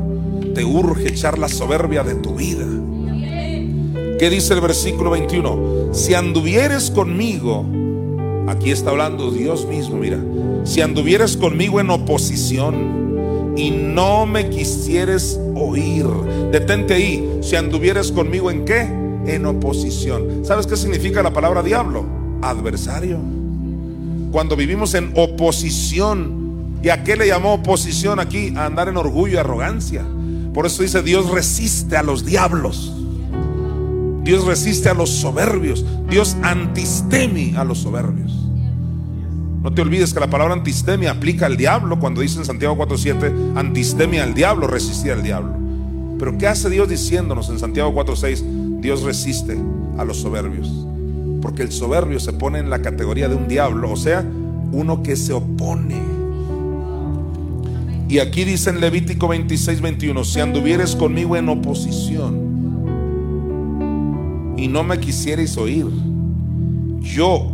Te 0.54 0.64
urge 0.64 1.08
echar 1.08 1.38
la 1.38 1.48
soberbia 1.48 2.02
de 2.02 2.14
tu 2.14 2.34
vida. 2.34 2.66
¿Qué 4.18 4.30
dice 4.30 4.54
el 4.54 4.62
versículo 4.62 5.10
21? 5.10 5.90
Si 5.92 6.14
anduvieres 6.14 6.90
conmigo, 6.90 7.66
aquí 8.48 8.70
está 8.70 8.90
hablando 8.90 9.30
Dios 9.30 9.66
mismo, 9.66 9.96
mira, 9.96 10.18
si 10.64 10.80
anduvieres 10.80 11.36
conmigo 11.36 11.80
en 11.80 11.90
oposición 11.90 13.54
y 13.56 13.70
no 13.70 14.24
me 14.24 14.48
quisieres 14.48 15.38
oír, 15.56 16.06
detente 16.52 16.94
ahí, 16.94 17.38
si 17.42 17.56
anduvieres 17.56 18.12
conmigo 18.12 18.50
en 18.50 18.64
qué? 18.64 18.82
En 19.26 19.46
oposición. 19.46 20.44
¿Sabes 20.44 20.66
qué 20.66 20.76
significa 20.76 21.22
la 21.22 21.32
palabra 21.32 21.62
diablo? 21.62 22.04
Adversario. 22.42 23.18
Cuando 24.30 24.54
vivimos 24.54 24.94
en 24.94 25.12
oposición, 25.16 26.78
¿y 26.82 26.90
a 26.90 27.02
qué 27.02 27.16
le 27.16 27.26
llamó 27.26 27.54
oposición 27.54 28.20
aquí? 28.20 28.52
A 28.56 28.66
andar 28.66 28.88
en 28.88 28.96
orgullo 28.96 29.34
y 29.34 29.36
arrogancia. 29.38 30.04
Por 30.52 30.66
eso 30.66 30.82
dice 30.82 31.02
Dios 31.02 31.30
resiste 31.30 31.96
a 31.96 32.02
los 32.02 32.24
diablos. 32.24 32.92
Dios 34.22 34.44
resiste 34.44 34.88
a 34.88 34.94
los 34.94 35.10
soberbios. 35.10 35.84
Dios 36.08 36.36
antistemi 36.42 37.54
a 37.56 37.64
los 37.64 37.78
soberbios. 37.78 38.45
No 39.66 39.72
te 39.72 39.82
olvides 39.82 40.14
que 40.14 40.20
la 40.20 40.30
palabra 40.30 40.54
antistemia 40.54 41.10
aplica 41.10 41.46
al 41.46 41.56
diablo 41.56 41.98
cuando 41.98 42.20
dice 42.20 42.38
en 42.38 42.44
Santiago 42.44 42.76
4.7, 42.76 43.56
antistemia 43.58 44.22
al 44.22 44.32
diablo, 44.32 44.68
resistir 44.68 45.10
al 45.10 45.24
diablo. 45.24 45.56
Pero 46.20 46.38
¿qué 46.38 46.46
hace 46.46 46.70
Dios 46.70 46.88
diciéndonos 46.88 47.48
en 47.48 47.58
Santiago 47.58 47.92
4.6? 47.92 48.80
Dios 48.80 49.02
resiste 49.02 49.58
a 49.98 50.04
los 50.04 50.18
soberbios. 50.18 50.86
Porque 51.42 51.64
el 51.64 51.72
soberbio 51.72 52.20
se 52.20 52.32
pone 52.32 52.60
en 52.60 52.70
la 52.70 52.80
categoría 52.80 53.28
de 53.28 53.34
un 53.34 53.48
diablo, 53.48 53.90
o 53.90 53.96
sea, 53.96 54.24
uno 54.70 55.02
que 55.02 55.16
se 55.16 55.32
opone. 55.32 56.00
Y 58.08 58.20
aquí 58.20 58.44
dice 58.44 58.70
en 58.70 58.80
Levítico 58.80 59.26
26.21, 59.26 60.24
si 60.24 60.38
anduvieres 60.38 60.94
conmigo 60.94 61.36
en 61.36 61.48
oposición 61.48 62.36
y 64.56 64.68
no 64.68 64.84
me 64.84 65.00
quisierais 65.00 65.56
oír, 65.56 65.86
yo, 67.00 67.50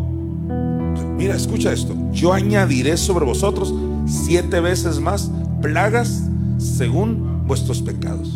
mira, 1.16 1.36
escucha 1.36 1.72
esto, 1.72 2.01
yo 2.12 2.32
añadiré 2.32 2.96
sobre 2.96 3.24
vosotros 3.24 3.74
siete 4.06 4.60
veces 4.60 5.00
más 5.00 5.30
plagas 5.60 6.22
según 6.58 7.46
vuestros 7.46 7.82
pecados. 7.82 8.30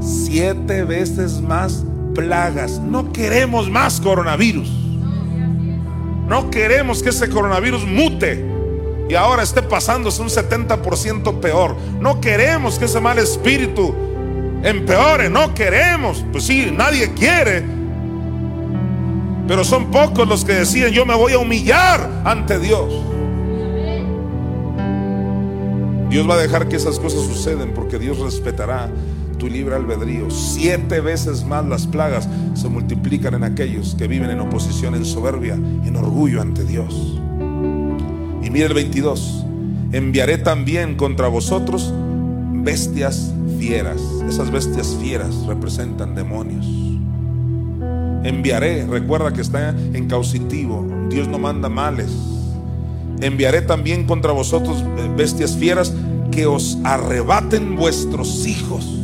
Siete 0.00 0.84
veces 0.84 1.40
más 1.40 1.84
plagas. 2.14 2.78
No 2.78 3.12
queremos 3.12 3.70
más 3.70 4.00
coronavirus. 4.00 4.70
No 6.28 6.50
queremos 6.50 7.02
que 7.02 7.08
ese 7.08 7.28
coronavirus 7.28 7.84
mute 7.84 8.46
y 9.08 9.14
ahora 9.16 9.42
esté 9.42 9.62
pasándose 9.62 10.22
un 10.22 10.28
70% 10.28 11.40
peor. 11.40 11.76
No 12.00 12.20
queremos 12.20 12.78
que 12.78 12.84
ese 12.84 13.00
mal 13.00 13.18
espíritu 13.18 13.92
empeore, 14.62 15.28
no 15.28 15.52
queremos. 15.54 16.24
Pues 16.30 16.44
sí, 16.44 16.72
nadie 16.72 17.12
quiere. 17.14 17.79
Pero 19.50 19.64
son 19.64 19.90
pocos 19.90 20.28
los 20.28 20.44
que 20.44 20.52
deciden, 20.52 20.92
yo 20.92 21.04
me 21.04 21.16
voy 21.16 21.32
a 21.32 21.38
humillar 21.40 22.08
ante 22.24 22.60
Dios. 22.60 23.02
Dios 26.08 26.30
va 26.30 26.34
a 26.34 26.38
dejar 26.38 26.68
que 26.68 26.76
esas 26.76 27.00
cosas 27.00 27.22
suceden 27.22 27.74
porque 27.74 27.98
Dios 27.98 28.20
respetará 28.20 28.88
tu 29.38 29.48
libre 29.48 29.74
albedrío. 29.74 30.30
Siete 30.30 31.00
veces 31.00 31.42
más 31.42 31.66
las 31.66 31.88
plagas 31.88 32.28
se 32.54 32.68
multiplican 32.68 33.34
en 33.34 33.42
aquellos 33.42 33.96
que 33.96 34.06
viven 34.06 34.30
en 34.30 34.38
oposición, 34.38 34.94
en 34.94 35.04
soberbia, 35.04 35.54
en 35.54 35.96
orgullo 35.96 36.40
ante 36.40 36.62
Dios. 36.64 37.18
Y 38.44 38.50
mire 38.50 38.66
el 38.66 38.74
22. 38.74 39.46
Enviaré 39.90 40.38
también 40.38 40.94
contra 40.94 41.26
vosotros 41.26 41.92
bestias 42.52 43.34
fieras. 43.58 44.00
Esas 44.28 44.52
bestias 44.52 44.96
fieras 45.02 45.34
representan 45.48 46.14
demonios. 46.14 46.80
Enviaré, 48.22 48.86
recuerda 48.86 49.32
que 49.32 49.40
está 49.40 49.70
en 49.70 50.06
causitivo. 50.08 50.86
Dios 51.08 51.28
no 51.28 51.38
manda 51.38 51.68
males. 51.68 52.10
Enviaré 53.20 53.62
también 53.62 54.06
contra 54.06 54.32
vosotros 54.32 54.84
bestias 55.16 55.56
fieras 55.56 55.92
que 56.30 56.46
os 56.46 56.78
arrebaten 56.84 57.76
vuestros 57.76 58.46
hijos. 58.46 58.96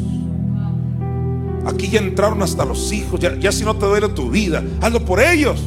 Aquí 1.67 1.89
ya 1.89 1.99
entraron 1.99 2.43
hasta 2.43 2.65
los 2.65 2.93
hijos. 2.93 3.19
Ya, 3.21 3.35
ya 3.37 3.53
si 3.53 3.65
no 3.65 3.75
te 3.77 3.87
duele 3.87 4.09
tu 4.11 4.31
vida, 4.31 4.63
hazlo 4.81 5.05
por 5.05 5.21
ellos. 5.21 5.63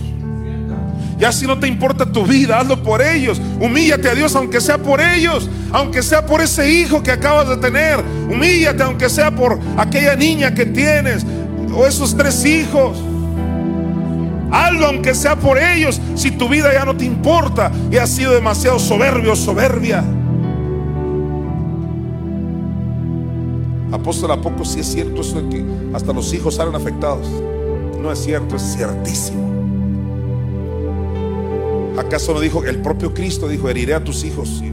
Ya 1.20 1.34
si 1.34 1.46
no 1.46 1.60
te 1.60 1.68
importa 1.68 2.10
tu 2.10 2.26
vida, 2.26 2.60
hazlo 2.60 2.82
por 2.82 3.02
ellos. 3.02 3.42
Humíllate 3.60 4.10
a 4.10 4.16
Dios 4.16 4.36
aunque 4.36 4.62
sea 4.62 4.78
por 4.78 5.02
ellos, 5.02 5.50
aunque 5.72 6.02
sea 6.02 6.26
por 6.26 6.40
ese 6.40 6.72
hijo 6.72 7.04
que 7.04 7.12
acabas 7.12 7.50
de 7.50 7.58
tener. 7.58 8.02
Humíllate 8.30 8.84
aunque 8.84 9.10
sea 9.10 9.36
por 9.36 9.60
aquella 9.76 10.16
niña 10.16 10.54
que 10.54 10.66
tienes 10.66 11.26
o 11.76 11.86
esos 11.86 12.16
tres 12.16 12.46
hijos. 12.46 12.98
Hazlo 14.52 14.88
aunque 14.88 15.14
sea 15.14 15.36
por 15.36 15.58
ellos, 15.58 16.02
si 16.16 16.32
tu 16.32 16.50
vida 16.50 16.74
ya 16.74 16.86
no 16.86 16.96
te 16.96 17.06
importa 17.06 17.72
y 17.92 17.98
has 17.98 18.10
sido 18.10 18.34
demasiado 18.34 18.80
soberbio 18.80 19.36
soberbia. 19.36 20.04
Apóstol, 23.92 24.32
¿a 24.32 24.42
poco 24.42 24.66
si 24.66 24.80
es 24.80 24.88
cierto 24.88 25.22
eso 25.22 25.42
de 25.42 25.50
que 25.50 25.66
hasta 25.94 26.14
los 26.14 26.34
hijos 26.34 26.56
salen 26.56 26.76
afectados? 26.76 27.28
No 28.02 28.12
es 28.12 28.20
cierto, 28.20 28.56
es 28.56 28.76
ciertísimo. 28.76 29.50
¿Acaso 31.98 32.34
no 32.34 32.40
dijo 32.40 32.64
el 32.64 32.82
propio 32.82 33.14
Cristo 33.14 33.48
dijo, 33.48 33.68
heriré 33.68 33.94
a 33.94 34.04
tus 34.04 34.24
hijos 34.24 34.64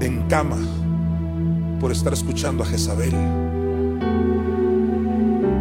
en 0.00 0.22
cama 0.28 0.58
por 1.80 1.90
estar 1.90 2.12
escuchando 2.12 2.62
a 2.62 2.66
Jezabel? 2.66 3.14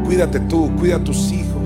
Cuídate 0.05 0.39
tú, 0.41 0.71
cuida 0.77 0.97
a 0.97 1.03
tus 1.03 1.31
hijos. 1.31 1.62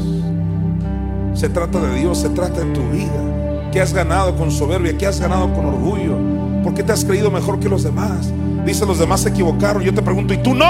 Se 1.38 1.50
trata 1.50 1.80
de 1.80 2.00
Dios, 2.00 2.18
se 2.18 2.30
trata 2.30 2.62
de 2.62 2.74
tu 2.74 2.82
vida. 2.90 3.70
¿Qué 3.72 3.80
has 3.80 3.94
ganado 3.94 4.36
con 4.36 4.50
soberbia? 4.50 4.98
¿Qué 4.98 5.06
has 5.06 5.20
ganado 5.20 5.54
con 5.54 5.68
orgullo? 5.68 6.18
¿Por 6.64 6.74
qué 6.74 6.82
te 6.82 6.92
has 6.92 7.06
creído 7.06 7.30
mejor 7.30 7.60
que 7.60 7.70
los 7.70 7.84
demás? 7.84 8.34
Dice 8.66 8.88
los 8.88 8.98
demás 8.98 9.22
se 9.22 9.30
equivocaron. 9.30 9.84
Yo 9.84 9.94
te 9.94 10.02
pregunto, 10.02 10.34
¿y 10.34 10.38
tú 10.38 10.56
no? 10.56 10.66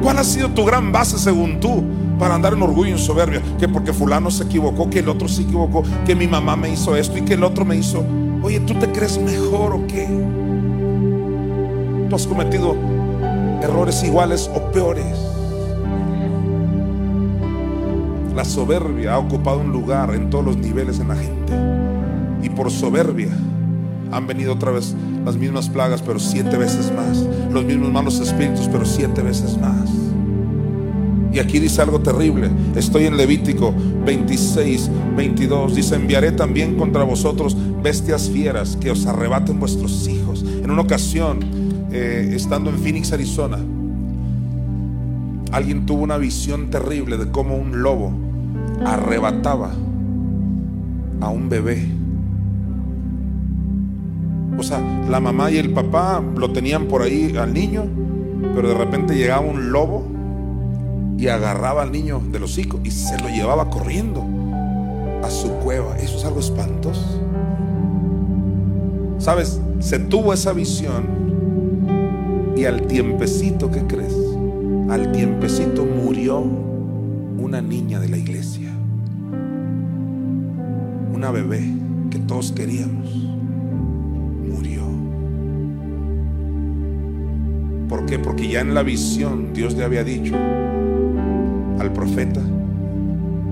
¿Cuál 0.00 0.18
ha 0.18 0.22
sido 0.22 0.48
tu 0.50 0.64
gran 0.64 0.92
base 0.92 1.18
según 1.18 1.58
tú 1.58 1.82
para 2.20 2.36
andar 2.36 2.52
en 2.52 2.62
orgullo 2.62 2.90
y 2.90 2.92
en 2.92 2.98
soberbia? 2.98 3.42
Que 3.58 3.66
porque 3.66 3.92
fulano 3.92 4.30
se 4.30 4.44
equivocó, 4.44 4.88
que 4.88 5.00
el 5.00 5.08
otro 5.08 5.26
se 5.26 5.42
equivocó, 5.42 5.82
que 6.06 6.14
mi 6.14 6.28
mamá 6.28 6.54
me 6.54 6.68
hizo 6.68 6.94
esto 6.94 7.18
y 7.18 7.22
que 7.22 7.34
el 7.34 7.42
otro 7.42 7.64
me 7.64 7.74
hizo. 7.74 8.04
Oye, 8.44 8.60
¿tú 8.60 8.74
te 8.74 8.92
crees 8.92 9.18
mejor 9.18 9.74
o 9.74 9.86
qué? 9.88 10.06
Tú 12.08 12.14
has 12.14 12.28
cometido 12.28 12.76
errores 13.60 14.04
iguales 14.04 14.48
o 14.54 14.70
peores. 14.70 15.33
La 18.34 18.44
soberbia 18.44 19.14
ha 19.14 19.18
ocupado 19.18 19.60
un 19.60 19.70
lugar 19.70 20.12
en 20.12 20.28
todos 20.28 20.44
los 20.44 20.56
niveles 20.56 20.98
en 20.98 21.08
la 21.08 21.14
gente. 21.14 21.52
Y 22.42 22.50
por 22.50 22.70
soberbia 22.70 23.28
han 24.10 24.26
venido 24.26 24.52
otra 24.52 24.72
vez 24.72 24.94
las 25.24 25.36
mismas 25.36 25.68
plagas, 25.68 26.02
pero 26.02 26.18
siete 26.18 26.56
veces 26.56 26.92
más. 26.92 27.24
Los 27.52 27.64
mismos 27.64 27.92
malos 27.92 28.18
espíritus, 28.18 28.68
pero 28.68 28.84
siete 28.84 29.22
veces 29.22 29.56
más. 29.58 29.88
Y 31.32 31.38
aquí 31.38 31.60
dice 31.60 31.80
algo 31.80 32.00
terrible. 32.00 32.50
Estoy 32.74 33.04
en 33.04 33.16
Levítico 33.16 33.72
26, 34.04 34.90
22. 35.16 35.74
Dice, 35.74 35.94
enviaré 35.94 36.32
también 36.32 36.76
contra 36.76 37.04
vosotros 37.04 37.56
bestias 37.82 38.28
fieras 38.30 38.76
que 38.80 38.90
os 38.90 39.06
arrebaten 39.06 39.60
vuestros 39.60 40.08
hijos. 40.08 40.44
En 40.62 40.70
una 40.72 40.82
ocasión, 40.82 41.38
eh, 41.92 42.32
estando 42.34 42.70
en 42.70 42.78
Phoenix, 42.78 43.12
Arizona, 43.12 43.58
alguien 45.52 45.86
tuvo 45.86 46.02
una 46.02 46.18
visión 46.18 46.70
terrible 46.70 47.16
de 47.16 47.30
cómo 47.30 47.56
un 47.56 47.82
lobo 47.82 48.23
arrebataba 48.82 49.70
a 51.20 51.28
un 51.28 51.48
bebé 51.48 52.04
o 54.58 54.62
sea, 54.62 54.80
la 55.10 55.20
mamá 55.20 55.50
y 55.50 55.58
el 55.58 55.72
papá 55.72 56.22
lo 56.36 56.52
tenían 56.52 56.86
por 56.86 57.02
ahí 57.02 57.36
al 57.36 57.52
niño, 57.52 57.84
pero 58.54 58.68
de 58.68 58.74
repente 58.74 59.14
llegaba 59.16 59.44
un 59.44 59.72
lobo 59.72 60.04
y 61.18 61.28
agarraba 61.28 61.82
al 61.82 61.92
niño 61.92 62.20
de 62.30 62.38
los 62.38 62.52
hocico 62.52 62.80
y 62.84 62.90
se 62.90 63.18
lo 63.20 63.28
llevaba 63.28 63.68
corriendo 63.68 64.24
a 65.22 65.30
su 65.30 65.50
cueva. 65.56 65.98
Eso 65.98 66.18
es 66.18 66.24
algo 66.24 66.40
espantoso. 66.40 67.20
¿Sabes? 69.18 69.60
Se 69.80 69.98
tuvo 69.98 70.32
esa 70.32 70.52
visión 70.52 71.04
y 72.56 72.64
al 72.64 72.82
tiempecito, 72.82 73.70
¿qué 73.70 73.82
crees? 73.86 74.14
Al 74.88 75.10
tiempecito 75.12 75.84
murió 75.84 76.44
una 77.38 77.60
niña 77.60 78.00
de 78.00 78.08
la 78.08 78.16
iglesia. 78.16 78.70
Una 81.14 81.30
bebé 81.30 81.62
que 82.10 82.18
todos 82.18 82.52
queríamos. 82.52 83.24
¿Por 87.94 88.06
qué? 88.06 88.18
Porque 88.18 88.48
ya 88.48 88.60
en 88.60 88.74
la 88.74 88.82
visión 88.82 89.52
Dios 89.52 89.74
le 89.74 89.84
había 89.84 90.02
dicho 90.02 90.34
al 91.78 91.92
profeta 91.92 92.40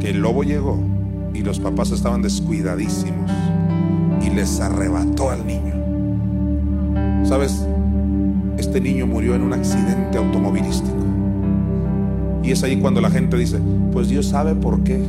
que 0.01 0.11
el 0.11 0.21
lobo 0.21 0.43
llegó 0.43 0.81
y 1.33 1.43
los 1.43 1.61
papás 1.61 1.93
estaban 1.93 2.23
descuidadísimos 2.23 3.31
y 4.21 4.31
les 4.31 4.59
arrebató 4.61 5.31
al 5.31 5.47
niño. 5.47 5.75
¿Sabes? 7.25 7.65
Este 8.59 8.81
niño 8.81 9.07
murió 9.07 9.37
en 9.37 9.43
un 9.43 9.53
accidente 9.53 10.19
automovilístico. 10.19 11.02
Y 12.43 12.51
es 12.51 12.63
ahí 12.63 12.77
cuando 12.77 13.01
la 13.01 13.11
gente 13.11 13.37
dice, 13.37 13.59
pues 13.93 14.09
Dios 14.09 14.27
sabe 14.27 14.55
por 14.55 14.83
qué. 14.83 15.03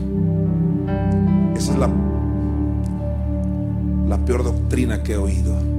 Esa 1.55 1.73
es 1.73 1.80
la, 1.80 1.89
la 4.07 4.18
peor 4.26 4.43
doctrina 4.43 5.03
que 5.03 5.14
he 5.14 5.18
oído 5.18 5.73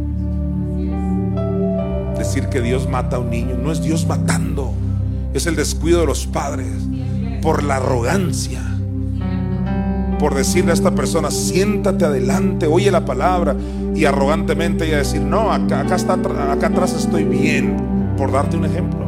decir 2.25 2.49
que 2.49 2.63
Dios 2.63 2.89
mata 2.89 3.17
a 3.17 3.19
un 3.19 3.31
niño. 3.31 3.57
No 3.63 3.71
es 3.71 3.83
Dios 3.83 4.07
matando, 4.07 4.73
es 5.35 5.47
el 5.47 5.57
descuido 5.57 6.01
de 6.01 6.07
los 6.07 6.27
padres 6.27 6.73
por 7.43 7.63
la 7.63 7.77
arrogancia. 7.77 8.63
Por 10.19 10.35
decirle 10.35 10.71
a 10.71 10.75
esta 10.75 10.95
persona, 10.95 11.31
siéntate 11.31 12.07
adelante, 12.07 12.67
oye 12.67 12.91
la 12.91 13.05
palabra 13.05 13.55
y 13.95 14.07
arrogantemente 14.07 14.87
ella 14.87 14.99
decir, 14.99 15.21
no, 15.21 15.53
acá, 15.53 15.81
atrás 15.81 16.95
estoy 16.97 17.25
bien, 17.25 17.77
por 18.17 18.33
darte 18.33 18.57
un 18.57 18.65
ejemplo. 18.65 19.04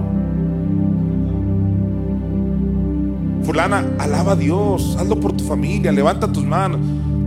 Fulana, 3.47 3.85
alaba 4.01 4.33
a 4.33 4.37
Dios, 4.37 4.97
hazlo 4.99 5.21
por 5.21 5.33
tu 5.33 5.45
familia, 5.45 5.93
levanta 5.93 6.27
tus 6.33 6.45
manos. 6.45 6.81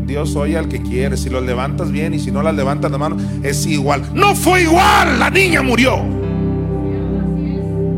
Dios 0.05 0.35
oye 0.35 0.57
al 0.57 0.67
que 0.67 0.81
quiere. 0.81 1.15
Si 1.15 1.29
lo 1.29 1.39
levantas 1.39 1.89
bien 1.93 2.13
y 2.13 2.19
si 2.19 2.29
no 2.29 2.43
las 2.43 2.53
levantas 2.53 2.91
la 2.91 2.97
mano, 2.97 3.15
es 3.41 3.65
igual. 3.65 4.03
No 4.13 4.35
fue 4.35 4.63
igual, 4.63 5.17
la 5.17 5.29
niña 5.29 5.61
murió. 5.61 5.97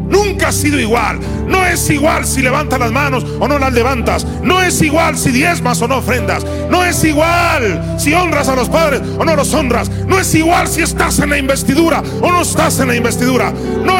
Nunca 0.08 0.50
ha 0.50 0.52
sido 0.52 0.80
igual. 0.80 1.20
No 1.48 1.66
es 1.66 1.90
igual 1.90 2.26
si 2.26 2.42
levantas 2.42 2.80
las 2.80 2.92
manos 2.92 3.26
o 3.40 3.48
no 3.48 3.58
las 3.58 3.74
levantas. 3.74 4.28
No 4.44 4.62
es 4.62 4.82
igual 4.82 5.18
si 5.18 5.32
diezmas 5.32 5.82
o 5.82 5.88
no 5.88 5.98
ofrendas. 5.98 6.46
No 6.70 6.84
es 6.84 7.04
igual 7.04 7.96
si 7.98 8.14
honras 8.14 8.50
a 8.50 8.56
los 8.56 8.70
padres 8.70 9.02
o 9.18 9.26
no 9.26 9.36
los 9.36 9.54
honras. 9.54 9.90
No 10.06 10.20
es 10.20 10.36
igual 10.36 10.68
si 10.68 10.82
estás 10.82 11.18
en 11.20 11.30
la 11.30 11.38
investidura 11.38 12.04
o 12.22 12.30
no 12.30 12.42
estás 12.42 12.80
en 12.80 12.90
la 12.90 12.96
investidura. 12.96 13.54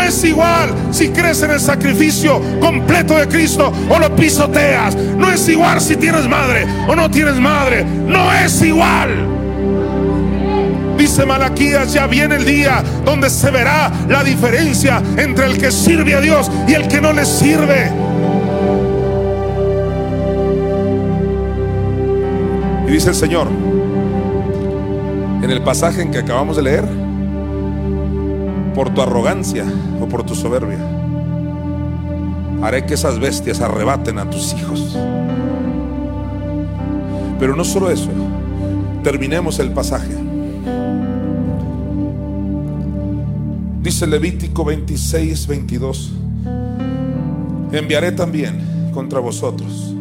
Es 0.06 0.24
igual 0.24 0.74
si 0.92 1.10
crees 1.10 1.42
en 1.42 1.52
el 1.52 1.60
sacrificio 1.60 2.42
completo 2.60 3.16
de 3.16 3.28
Cristo 3.28 3.72
o 3.90 4.00
lo 4.00 4.14
pisoteas. 4.16 4.96
No 4.96 5.30
es 5.30 5.48
igual 5.48 5.80
si 5.80 5.96
tienes 5.96 6.28
madre 6.28 6.66
o 6.88 6.96
no 6.96 7.10
tienes 7.10 7.36
madre. 7.36 7.86
No 7.86 8.32
es 8.34 8.62
igual. 8.62 9.10
Dice 10.98 11.26
Malaquías, 11.26 11.94
ya 11.94 12.06
viene 12.08 12.36
el 12.36 12.46
día 12.46 12.84
donde 13.04 13.30
se 13.30 13.50
verá 13.50 13.92
la 14.08 14.24
diferencia 14.24 15.02
entre 15.18 15.46
el 15.46 15.58
que 15.58 15.72
sirve 15.72 16.14
a 16.14 16.22
Dios 16.22 16.52
y 16.68 16.74
el 16.74 16.88
que 16.88 17.02
no 17.02 17.14
le 17.14 17.26
sirve. 17.26 17.92
Y 22.88 22.92
dice 22.92 23.10
el 23.10 23.16
Señor, 23.16 23.48
en 25.42 25.50
el 25.50 25.64
pasaje 25.64 26.02
en 26.02 26.12
que 26.12 26.20
acabamos 26.20 26.58
de 26.58 26.62
leer, 26.64 27.01
por 28.82 28.96
tu 28.96 29.02
arrogancia 29.04 29.64
o 30.02 30.08
por 30.08 30.24
tu 30.24 30.34
soberbia, 30.34 30.80
haré 32.64 32.84
que 32.84 32.96
esas 32.96 33.20
bestias 33.20 33.62
arrebaten 33.62 34.18
a 34.18 34.28
tus 34.28 34.54
hijos. 34.54 34.98
Pero 37.40 37.56
no 37.56 37.64
solo 37.64 37.92
eso, 37.92 38.10
terminemos 39.04 39.60
el 39.60 39.70
pasaje. 39.70 40.16
Dice 43.84 44.08
Levítico 44.08 44.66
26, 44.66 45.46
22. 45.46 46.14
Enviaré 47.74 48.14
también 48.14 48.90
contra 48.96 49.20
vosotros 49.20 49.94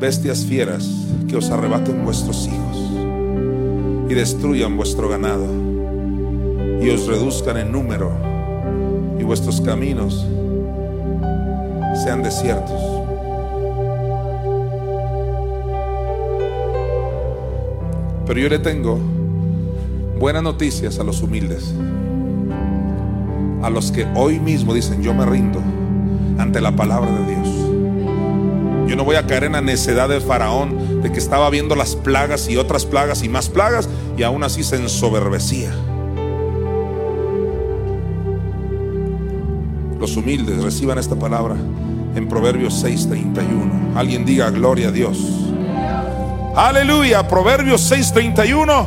bestias 0.00 0.44
fieras 0.44 0.90
que 1.28 1.36
os 1.36 1.48
arrebaten 1.48 2.04
vuestros 2.04 2.48
hijos 2.48 4.10
y 4.10 4.14
destruyan 4.14 4.76
vuestro 4.76 5.08
ganado 5.08 5.73
y 6.84 6.90
os 6.90 7.06
reduzcan 7.06 7.56
en 7.56 7.72
número 7.72 8.12
y 9.18 9.22
vuestros 9.22 9.60
caminos 9.62 10.26
sean 12.04 12.22
desiertos. 12.22 12.78
Pero 18.26 18.40
yo 18.40 18.48
le 18.50 18.58
tengo 18.58 18.98
buenas 20.18 20.42
noticias 20.42 20.98
a 20.98 21.04
los 21.04 21.22
humildes 21.22 21.74
a 23.62 23.70
los 23.70 23.90
que 23.90 24.06
hoy 24.14 24.38
mismo 24.38 24.74
dicen, 24.74 25.02
yo 25.02 25.14
me 25.14 25.24
rindo 25.24 25.62
ante 26.36 26.60
la 26.60 26.76
palabra 26.76 27.10
de 27.10 27.34
Dios. 27.34 27.48
Yo 28.86 28.94
no 28.94 29.04
voy 29.04 29.16
a 29.16 29.26
caer 29.26 29.44
en 29.44 29.52
la 29.52 29.62
necedad 29.62 30.10
del 30.10 30.20
faraón 30.20 31.00
de 31.00 31.10
que 31.10 31.18
estaba 31.18 31.48
viendo 31.48 31.74
las 31.74 31.96
plagas 31.96 32.46
y 32.50 32.58
otras 32.58 32.84
plagas 32.84 33.22
y 33.22 33.30
más 33.30 33.48
plagas 33.48 33.88
y 34.18 34.22
aún 34.22 34.44
así 34.44 34.62
se 34.62 34.76
ensoberbecía. 34.76 35.72
Humildes 40.16 40.62
reciban 40.62 40.98
esta 40.98 41.16
palabra 41.16 41.56
en 42.14 42.28
Proverbios 42.28 42.74
6:31. 42.82 43.96
Alguien 43.96 44.24
diga 44.24 44.50
gloria 44.50 44.88
a 44.88 44.92
Dios. 44.92 45.18
Aleluya, 46.56 47.26
Proverbios 47.26 47.90
6:31. 47.90 48.86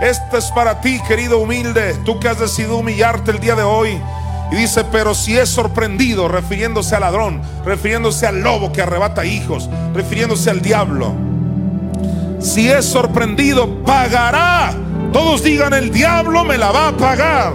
Esto 0.00 0.36
es 0.36 0.46
para 0.52 0.80
ti, 0.80 1.00
querido 1.08 1.38
humilde, 1.38 1.94
tú 2.04 2.20
que 2.20 2.28
has 2.28 2.38
decidido 2.38 2.76
humillarte 2.76 3.32
el 3.32 3.40
día 3.40 3.56
de 3.56 3.64
hoy. 3.64 4.00
Y 4.52 4.56
dice, 4.56 4.84
pero 4.84 5.14
si 5.14 5.36
es 5.36 5.48
sorprendido, 5.48 6.28
refiriéndose 6.28 6.94
al 6.94 7.02
ladrón, 7.02 7.42
refiriéndose 7.64 8.26
al 8.26 8.40
lobo 8.40 8.72
que 8.72 8.80
arrebata 8.80 9.24
hijos, 9.24 9.68
refiriéndose 9.94 10.50
al 10.50 10.62
diablo. 10.62 11.12
Si 12.40 12.68
es 12.68 12.84
sorprendido, 12.84 13.82
pagará. 13.82 14.72
Todos 15.12 15.42
digan, 15.42 15.74
el 15.74 15.90
diablo 15.90 16.44
me 16.44 16.56
la 16.56 16.70
va 16.70 16.88
a 16.88 16.96
pagar. 16.96 17.52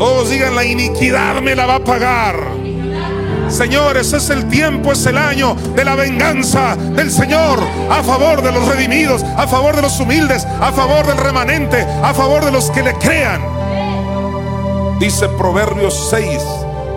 Todos 0.00 0.30
digan, 0.30 0.54
la 0.54 0.64
iniquidad 0.64 1.42
me 1.42 1.54
la 1.54 1.66
va 1.66 1.74
a 1.74 1.84
pagar. 1.84 2.34
Señores, 3.50 4.14
es 4.14 4.30
el 4.30 4.48
tiempo, 4.48 4.92
es 4.92 5.04
el 5.04 5.18
año 5.18 5.54
de 5.76 5.84
la 5.84 5.94
venganza 5.94 6.74
del 6.74 7.10
Señor 7.10 7.60
a 7.90 8.02
favor 8.02 8.40
de 8.40 8.50
los 8.50 8.66
redimidos, 8.66 9.22
a 9.36 9.46
favor 9.46 9.76
de 9.76 9.82
los 9.82 10.00
humildes, 10.00 10.46
a 10.58 10.72
favor 10.72 11.06
del 11.06 11.18
remanente, 11.18 11.86
a 12.02 12.14
favor 12.14 12.46
de 12.46 12.50
los 12.50 12.70
que 12.70 12.82
le 12.82 12.94
crean. 12.94 13.42
Dice 14.98 15.28
Proverbios 15.28 16.08
6, 16.08 16.40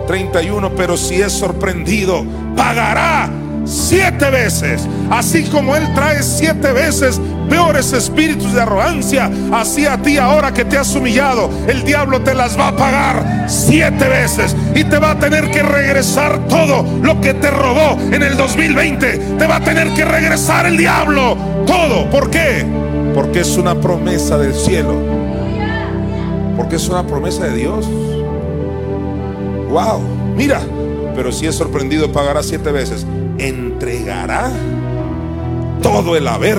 31, 0.06 0.74
pero 0.74 0.96
si 0.96 1.20
es 1.20 1.34
sorprendido, 1.34 2.24
pagará 2.56 3.28
siete 3.66 4.30
veces. 4.30 4.88
Así 5.10 5.44
como 5.44 5.76
Él 5.76 5.92
trae 5.92 6.22
siete 6.22 6.72
veces 6.72 7.20
peores 7.48 7.92
espíritus 7.92 8.52
de 8.52 8.62
arrogancia, 8.62 9.30
así 9.52 9.86
a 9.86 9.96
ti 9.98 10.18
ahora 10.18 10.52
que 10.52 10.64
te 10.64 10.78
has 10.78 10.94
humillado, 10.94 11.50
el 11.68 11.84
diablo 11.84 12.20
te 12.20 12.34
las 12.34 12.58
va 12.58 12.68
a 12.68 12.76
pagar 12.76 13.44
siete 13.48 14.08
veces 14.08 14.56
y 14.74 14.84
te 14.84 14.98
va 14.98 15.12
a 15.12 15.18
tener 15.18 15.50
que 15.50 15.62
regresar 15.62 16.46
todo 16.48 16.84
lo 17.02 17.20
que 17.20 17.34
te 17.34 17.50
robó 17.50 17.98
en 18.10 18.22
el 18.22 18.36
2020. 18.36 19.18
Te 19.38 19.46
va 19.46 19.56
a 19.56 19.60
tener 19.60 19.90
que 19.94 20.04
regresar 20.04 20.66
el 20.66 20.76
diablo 20.76 21.36
todo. 21.66 22.08
¿Por 22.10 22.30
qué? 22.30 22.64
Porque 23.14 23.40
es 23.40 23.56
una 23.56 23.74
promesa 23.74 24.38
del 24.38 24.54
cielo. 24.54 24.94
Porque 26.56 26.76
es 26.76 26.88
una 26.88 27.06
promesa 27.06 27.44
de 27.44 27.56
Dios. 27.56 27.86
Wow, 29.70 30.00
mira, 30.36 30.60
pero 31.14 31.32
si 31.32 31.46
es 31.46 31.54
sorprendido 31.54 32.12
pagará 32.12 32.42
siete 32.42 32.70
veces. 32.70 33.06
Entregará 33.38 34.50
todo 35.82 36.16
el 36.16 36.26
haber 36.28 36.58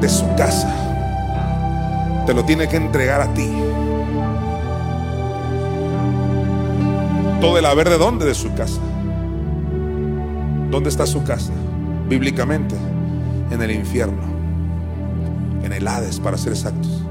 de 0.00 0.08
su 0.08 0.26
casa. 0.36 0.74
Te 2.26 2.34
lo 2.34 2.44
tiene 2.44 2.68
que 2.68 2.76
entregar 2.76 3.20
a 3.20 3.32
ti. 3.34 3.50
Todo 7.40 7.58
el 7.58 7.66
haber 7.66 7.88
de 7.88 7.98
dónde? 7.98 8.26
De 8.26 8.34
su 8.34 8.52
casa. 8.54 8.80
¿Dónde 10.70 10.90
está 10.90 11.06
su 11.06 11.24
casa? 11.24 11.52
Bíblicamente, 12.08 12.74
en 13.50 13.62
el 13.62 13.70
infierno, 13.70 14.22
en 15.62 15.72
el 15.72 15.86
Hades, 15.86 16.20
para 16.20 16.36
ser 16.36 16.52
exactos. 16.52 17.02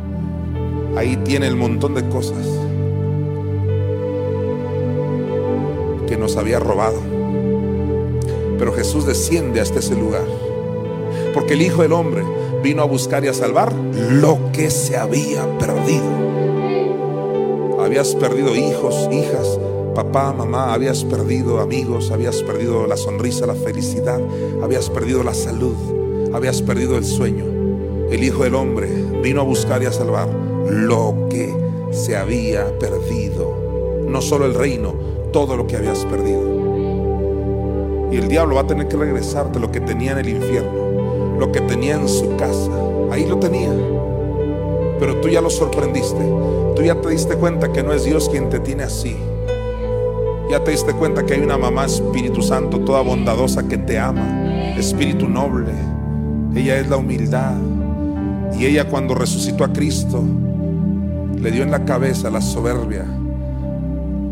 Ahí 0.96 1.18
tiene 1.18 1.48
el 1.48 1.56
montón 1.56 1.96
de 1.96 2.08
cosas 2.10 2.46
que 6.08 6.18
nos 6.18 6.38
había 6.38 6.60
robado. 6.60 7.00
Pero 8.58 8.74
Jesús 8.74 9.06
desciende 9.06 9.62
hasta 9.62 9.80
ese 9.80 9.96
lugar. 9.96 10.26
Porque 11.34 11.54
el 11.54 11.62
Hijo 11.62 11.84
del 11.84 11.94
Hombre 11.94 12.24
vino 12.64 12.82
a 12.82 12.86
buscar 12.86 13.24
y 13.24 13.28
a 13.28 13.34
salvar 13.34 13.74
lo 13.74 14.52
que 14.52 14.70
se 14.70 14.98
había 14.98 15.46
perdido. 15.58 16.28
Habías 17.80 18.16
perdido 18.16 18.56
hijos, 18.56 19.08
hijas, 19.12 19.60
papá, 19.96 20.34
mamá, 20.34 20.74
habías 20.74 21.04
perdido 21.04 21.60
amigos, 21.60 22.12
habías 22.12 22.44
perdido 22.44 22.86
la 22.86 22.98
sonrisa, 22.98 23.46
la 23.46 23.56
felicidad, 23.56 24.20
habías 24.62 24.90
perdido 24.90 25.24
la 25.24 25.34
salud, 25.34 25.76
habías 26.34 26.62
perdido 26.62 26.98
el 26.98 27.06
sueño. 27.06 27.46
El 28.12 28.24
Hijo 28.24 28.44
del 28.44 28.56
Hombre 28.56 28.88
vino 29.24 29.42
a 29.42 29.44
buscar 29.44 29.84
y 29.84 29.86
a 29.86 29.92
salvar 29.92 30.30
lo 30.70 31.28
que 31.30 31.54
se 31.92 32.16
había 32.16 32.78
perdido. 32.80 33.54
No 34.08 34.22
solo 34.22 34.46
el 34.46 34.54
reino, 34.54 34.94
todo 35.32 35.58
lo 35.58 35.68
que 35.68 35.78
habías 35.78 36.06
perdido. 36.06 36.42
Y 38.12 38.18
el 38.18 38.28
diablo 38.30 38.56
va 38.56 38.62
a 38.62 38.68
tener 38.68 38.88
que 38.88 38.98
regresarte 38.98 39.60
lo 39.60 39.72
que 39.72 39.82
tenía 39.82 40.14
en 40.14 40.20
el 40.20 40.30
infierno, 40.30 40.87
lo 41.40 41.52
que 41.52 41.62
tenía 41.62 41.96
en 41.96 42.08
su 42.08 42.36
casa. 42.36 42.72
Ahí 43.12 43.26
lo 43.26 43.38
tenía. 43.38 43.72
Pero 45.00 45.20
tú 45.22 45.30
ya 45.30 45.42
lo 45.42 45.50
sorprendiste. 45.50 46.24
Tú 46.76 46.82
ya 46.82 47.00
te 47.02 47.10
diste 47.10 47.36
cuenta 47.36 47.72
que 47.72 47.84
no 47.84 47.94
es 47.94 48.06
Dios 48.06 48.30
quien 48.30 48.50
te 48.50 48.60
tiene 48.60 48.84
así. 48.84 49.16
Ya 50.50 50.64
te 50.64 50.72
diste 50.72 50.94
cuenta 50.94 51.26
que 51.26 51.34
hay 51.34 51.42
una 51.42 51.58
mamá 51.58 51.86
Espíritu 51.86 52.42
Santo 52.42 52.80
toda 52.80 53.02
bondadosa 53.02 53.68
que 53.68 53.78
te 53.78 54.00
ama. 54.00 54.76
Espíritu 54.78 55.28
noble. 55.28 55.74
Ella 56.56 56.78
es 56.78 56.90
la 56.90 56.98
humildad. 56.98 57.56
Y 58.58 58.66
ella 58.66 58.88
cuando 58.88 59.14
resucitó 59.14 59.64
a 59.64 59.74
Cristo, 59.74 60.24
le 61.40 61.52
dio 61.52 61.64
en 61.64 61.72
la 61.72 61.86
cabeza 61.86 62.30
la 62.30 62.42
soberbia. 62.42 63.06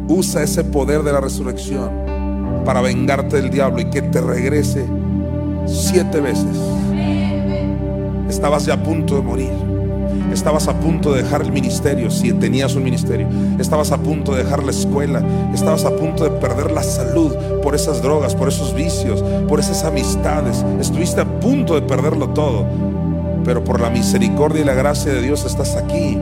Usa 0.07 0.43
ese 0.43 0.63
poder 0.63 1.03
de 1.03 1.11
la 1.11 1.19
resurrección 1.19 1.91
para 2.63 2.81
vengarte 2.81 3.35
del 3.37 3.49
diablo 3.49 3.81
y 3.81 3.89
que 3.89 4.01
te 4.01 4.21
regrese 4.21 4.85
siete 5.67 6.21
veces. 6.21 6.57
Estabas 8.35 8.65
ya 8.65 8.73
a 8.73 8.83
punto 8.83 9.15
de 9.15 9.21
morir. 9.21 9.53
Estabas 10.33 10.67
a 10.67 10.77
punto 10.77 11.13
de 11.13 11.23
dejar 11.23 11.41
el 11.41 11.53
ministerio, 11.53 12.11
si 12.11 12.33
tenías 12.33 12.75
un 12.75 12.83
ministerio. 12.83 13.29
Estabas 13.59 13.93
a 13.93 13.97
punto 13.97 14.33
de 14.35 14.43
dejar 14.43 14.61
la 14.61 14.71
escuela. 14.71 15.23
Estabas 15.53 15.85
a 15.85 15.95
punto 15.95 16.25
de 16.25 16.31
perder 16.31 16.69
la 16.71 16.83
salud 16.83 17.33
por 17.63 17.75
esas 17.75 18.01
drogas, 18.01 18.35
por 18.35 18.49
esos 18.49 18.75
vicios, 18.75 19.23
por 19.47 19.61
esas 19.61 19.85
amistades. 19.85 20.65
Estuviste 20.81 21.21
a 21.21 21.39
punto 21.39 21.75
de 21.75 21.83
perderlo 21.83 22.27
todo. 22.31 22.65
Pero 23.45 23.63
por 23.63 23.79
la 23.79 23.89
misericordia 23.89 24.63
y 24.63 24.65
la 24.65 24.73
gracia 24.73 25.13
de 25.13 25.21
Dios 25.21 25.45
estás 25.45 25.77
aquí. 25.77 26.19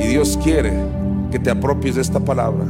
Y 0.00 0.06
Dios 0.08 0.36
quiere 0.42 0.72
que 1.30 1.38
te 1.38 1.50
apropies 1.50 1.94
de 1.94 2.02
esta 2.02 2.18
palabra. 2.18 2.64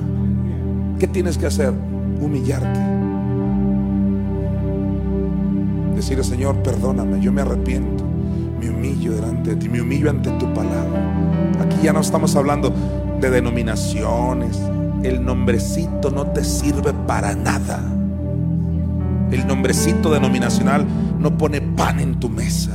¿Qué 0.99 1.09
tienes 1.09 1.39
que 1.39 1.47
hacer? 1.47 1.73
Humillarte. 2.21 2.88
Decirle, 6.09 6.25
Señor, 6.25 6.63
perdóname, 6.63 7.21
yo 7.21 7.31
me 7.31 7.43
arrepiento. 7.43 8.03
Me 8.59 8.71
humillo 8.71 9.13
delante 9.13 9.51
de 9.51 9.57
ti, 9.57 9.69
me 9.69 9.83
humillo 9.83 10.09
ante 10.09 10.31
tu 10.31 10.55
palabra. 10.55 11.53
Aquí 11.61 11.77
ya 11.83 11.93
no 11.93 12.01
estamos 12.01 12.35
hablando 12.35 12.73
de 13.21 13.29
denominaciones. 13.29 14.59
El 15.03 15.23
nombrecito 15.23 16.11
no 16.11 16.29
te 16.29 16.45
sirve 16.45 16.95
para 17.07 17.35
nada. 17.35 17.83
El 19.31 19.47
nombrecito 19.47 20.11
denominacional 20.11 20.87
no 21.19 21.37
pone 21.37 21.61
pan 21.61 22.01
en 22.01 22.19
tu 22.19 22.31
mesa. 22.31 22.75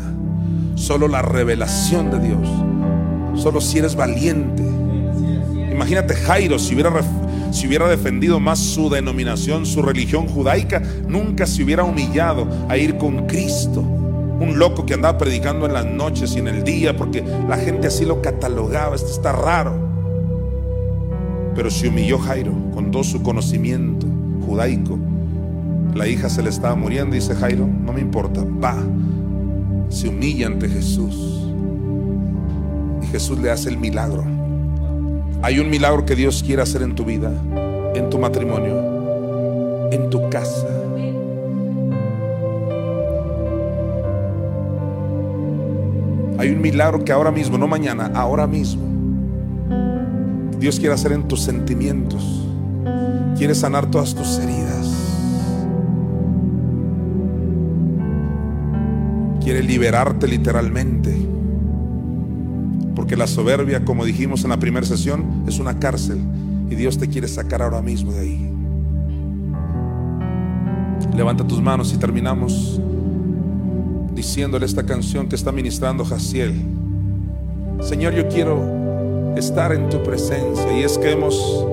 Solo 0.76 1.08
la 1.08 1.24
revelación 1.24 2.12
de 2.12 2.20
Dios. 2.20 2.48
Solo 3.34 3.62
si 3.62 3.80
eres 3.80 3.96
valiente. 3.96 4.62
Imagínate 5.72 6.14
Jairo 6.14 6.60
si 6.60 6.76
hubiera, 6.76 6.92
si 7.54 7.68
hubiera 7.68 7.88
defendido 7.88 8.40
más 8.40 8.58
su 8.58 8.90
denominación, 8.90 9.68
su 9.68 9.84
religión 9.84 10.28
judaica, 10.28 10.82
nunca 11.08 11.46
se 11.46 11.64
hubiera 11.64 11.84
humillado 11.84 12.48
a 12.68 12.78
ir 12.78 12.98
con 12.98 13.28
Cristo. 13.28 13.82
Un 13.82 14.58
loco 14.58 14.88
que 14.88 14.96
andaba 14.96 15.20
predicando 15.20 15.68
en 15.68 15.74
las 15.74 15.86
noches 15.86 16.36
y 16.36 16.40
en 16.40 16.48
el 16.48 16.64
día 16.64 16.98
porque 16.98 17.24
la 17.48 17.58
gente 17.58 17.88
así 17.88 18.06
lo 18.06 18.24
catalogaba. 18.24 18.96
Esto 18.96 19.12
está 19.12 19.32
raro. 19.32 19.72
Pero 21.56 21.70
se 21.70 21.90
humilló 21.90 22.18
Jairo 22.18 22.52
con 22.74 22.90
todo 22.90 23.04
su 23.04 23.22
conocimiento 23.22 24.08
judaico. 24.48 24.98
La 25.94 26.08
hija 26.08 26.30
se 26.30 26.42
le 26.42 26.50
estaba 26.50 26.74
muriendo, 26.74 27.14
dice 27.14 27.36
Jairo, 27.36 27.68
no 27.68 27.94
me 27.94 28.02
importa, 28.02 28.44
va. 28.44 28.76
Se 29.90 30.10
humilla 30.10 30.48
ante 30.48 30.68
Jesús. 30.68 31.48
Y 33.04 33.06
Jesús 33.12 33.38
le 33.38 33.52
hace 33.52 33.70
el 33.70 33.78
milagro. 33.78 34.43
Hay 35.44 35.60
un 35.60 35.70
milagro 35.70 36.06
que 36.06 36.16
Dios 36.16 36.42
quiere 36.42 36.62
hacer 36.62 36.84
en 36.84 36.96
tu 36.96 37.04
vida, 37.04 37.30
en 37.96 38.10
tu 38.10 38.18
matrimonio, 38.18 39.90
en 39.92 40.10
tu 40.10 40.30
casa. 40.30 40.70
Hay 46.40 46.50
un 46.50 46.62
milagro 46.62 47.04
que 47.04 47.12
ahora 47.12 47.30
mismo, 47.30 47.58
no 47.58 47.68
mañana, 47.68 48.10
ahora 48.16 48.48
mismo, 48.48 48.84
Dios 50.58 50.80
quiere 50.80 50.96
hacer 50.96 51.12
en 51.12 51.28
tus 51.28 51.42
sentimientos. 51.42 52.48
Quiere 53.38 53.54
sanar 53.54 53.92
todas 53.92 54.16
tus 54.16 54.40
heridas. 54.40 54.94
Quiere 59.44 59.62
liberarte 59.62 60.26
literalmente. 60.26 61.33
La 63.16 63.28
soberbia, 63.28 63.86
como 63.86 64.06
dijimos 64.06 64.44
en 64.44 64.50
la 64.50 64.58
primera 64.58 64.86
sesión, 64.86 65.44
es 65.48 65.60
una 65.60 65.80
cárcel. 65.80 66.18
Y 66.70 66.76
Dios 66.76 66.98
te 66.98 67.08
quiere 67.08 67.28
sacar 67.28 67.62
ahora 67.62 67.82
mismo 67.82 68.12
de 68.12 68.20
ahí. 68.20 68.50
Levanta 71.16 71.46
tus 71.46 71.62
manos 71.62 71.94
y 71.94 71.98
terminamos 71.98 72.82
diciéndole 74.16 74.66
esta 74.66 74.84
canción 74.84 75.28
que 75.28 75.36
está 75.36 75.52
ministrando 75.52 76.04
Jaciel. 76.04 76.54
Señor, 77.82 78.14
yo 78.14 78.28
quiero 78.28 79.36
estar 79.38 79.74
en 79.74 79.90
tu 79.90 80.02
presencia 80.02 80.78
y 80.78 80.84
es 80.84 80.98
que 80.98 81.12
hemos 81.12 81.68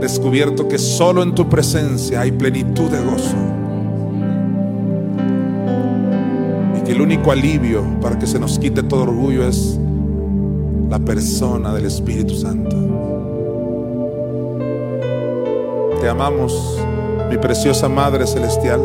descubierto 0.00 0.68
que 0.68 0.78
solo 0.78 1.22
en 1.22 1.34
tu 1.34 1.48
presencia 1.48 2.20
hay 2.20 2.32
plenitud 2.32 2.90
de 2.90 3.02
gozo. 3.02 3.36
Y 6.78 6.84
que 6.84 6.92
el 6.92 7.00
único 7.00 7.32
alivio 7.32 7.82
para 8.00 8.18
que 8.18 8.26
se 8.26 8.38
nos 8.38 8.58
quite 8.58 8.82
todo 8.82 9.04
orgullo 9.04 9.48
es 9.48 9.78
la 10.88 10.98
persona 10.98 11.72
del 11.74 11.86
Espíritu 11.86 12.34
Santo. 12.34 12.76
Te 16.00 16.08
amamos, 16.08 16.78
mi 17.30 17.38
preciosa 17.38 17.88
Madre 17.88 18.26
Celestial. 18.26 18.80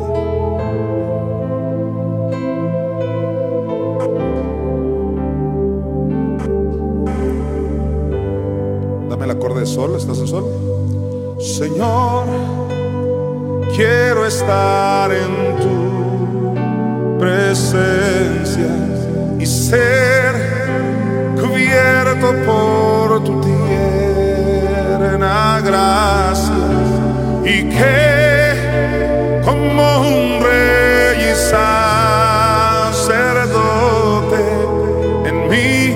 Dame 9.10 9.26
el 9.26 9.32
acorde 9.32 9.62
de 9.62 9.66
sol, 9.66 9.96
¿estás 9.98 10.20
en 10.20 10.28
sol? 10.28 10.46
Señor, 11.40 12.26
quiero 13.76 14.26
estar 14.26 15.12
en 15.12 15.58
tu 15.58 17.20
presencia 17.20 18.68
y 19.40 19.46
ser 19.46 20.49
cubierto 21.70 22.34
por 22.46 23.24
tu 23.24 23.40
tierna 23.41 24.82
gracia 25.62 26.54
y 27.44 27.64
que 27.70 29.41
como 29.46 30.00
un 30.02 30.41
rey 30.44 31.30
y 31.32 31.36
sacerdote 31.36 31.66
en 35.26 35.36
mí 35.50 35.96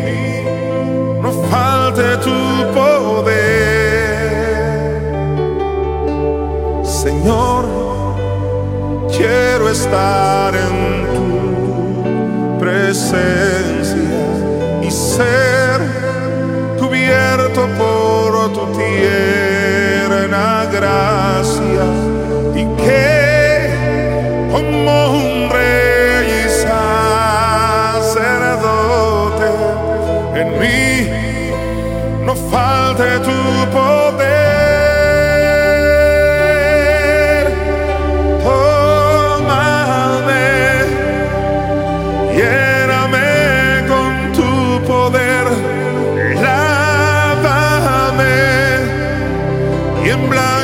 no 1.21 1.31
falte 1.49 2.17
tu 2.17 2.39
poder. 2.73 3.33
Señor, 6.83 7.63
quiero 9.15 9.69
estar 9.69 10.22
gracia 20.73 21.85
y 22.55 22.65
que 22.81 23.69
como 24.51 24.95
un 25.11 25.49
rey 25.51 26.25
y 26.45 26.49
sacerdote 27.93 28.19
en 30.41 30.47
mí 30.59 30.85
no 32.25 32.33
falte 32.35 33.07
tu 33.19 33.39
poder. 33.71 34.33
Tómame, 38.43 39.75
lléname 42.35 43.29
con 43.91 44.11
tu 44.37 44.51
poder, 44.87 45.45
lávame 46.41 48.37
y 50.03 50.05
emblanquecido 50.09 50.62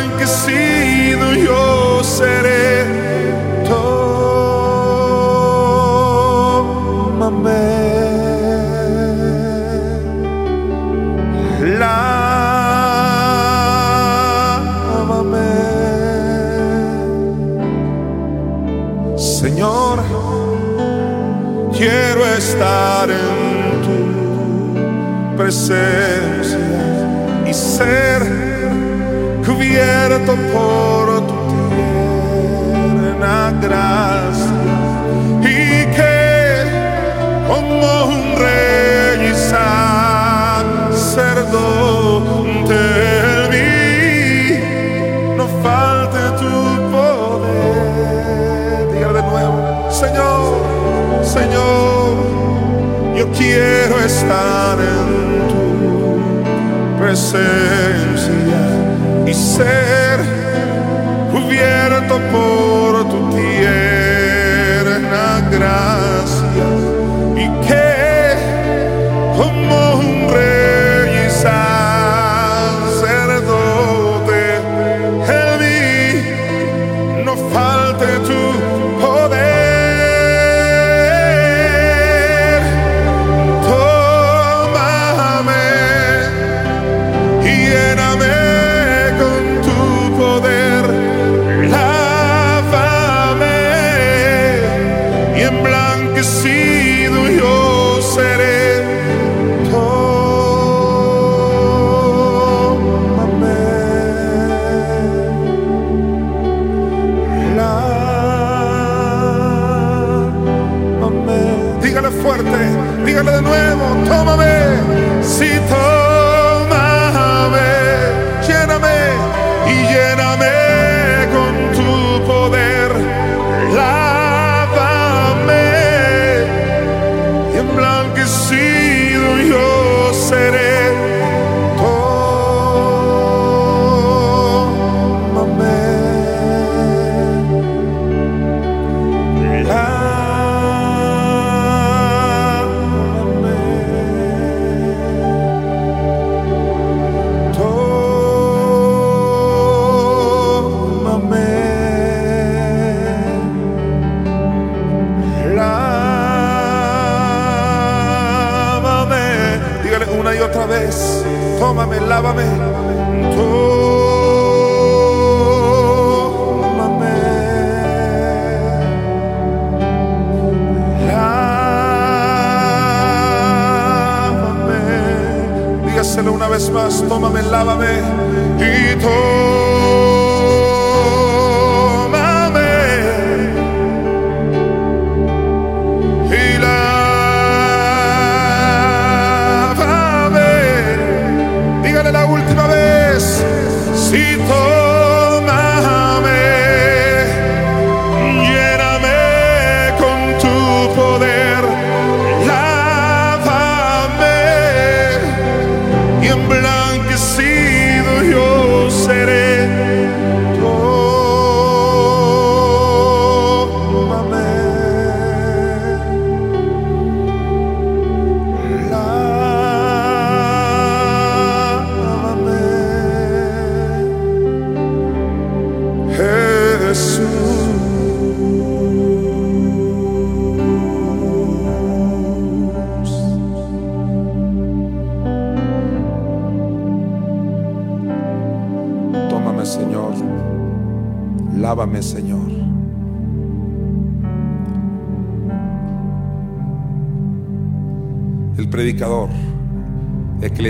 estar 22.59 23.07
en 23.09 23.81
tu 23.85 23.99
presencia 25.37 26.59
y 27.47 27.53
ser 27.53 28.21
cubierto 29.45 30.35
por 30.51 31.25
tu 31.25 31.35
tierna 31.69 33.53
gracia. 33.61 34.51
Y 35.41 35.85
que 35.95 36.17
como 37.47 37.89
un 38.07 38.21
rey 38.37 39.19
y 39.31 39.33
sacerdote 41.15 42.08
quiero 53.39 53.99
estar 54.01 54.77
en 54.79 55.47
tu 55.47 55.63
presencia 56.99 58.61
y 59.25 59.33
ser 59.33 60.19
cubierto 61.31 62.19
por 62.33 63.07
tu 63.09 63.29
tierna 63.29 65.25
gracia 65.49 66.08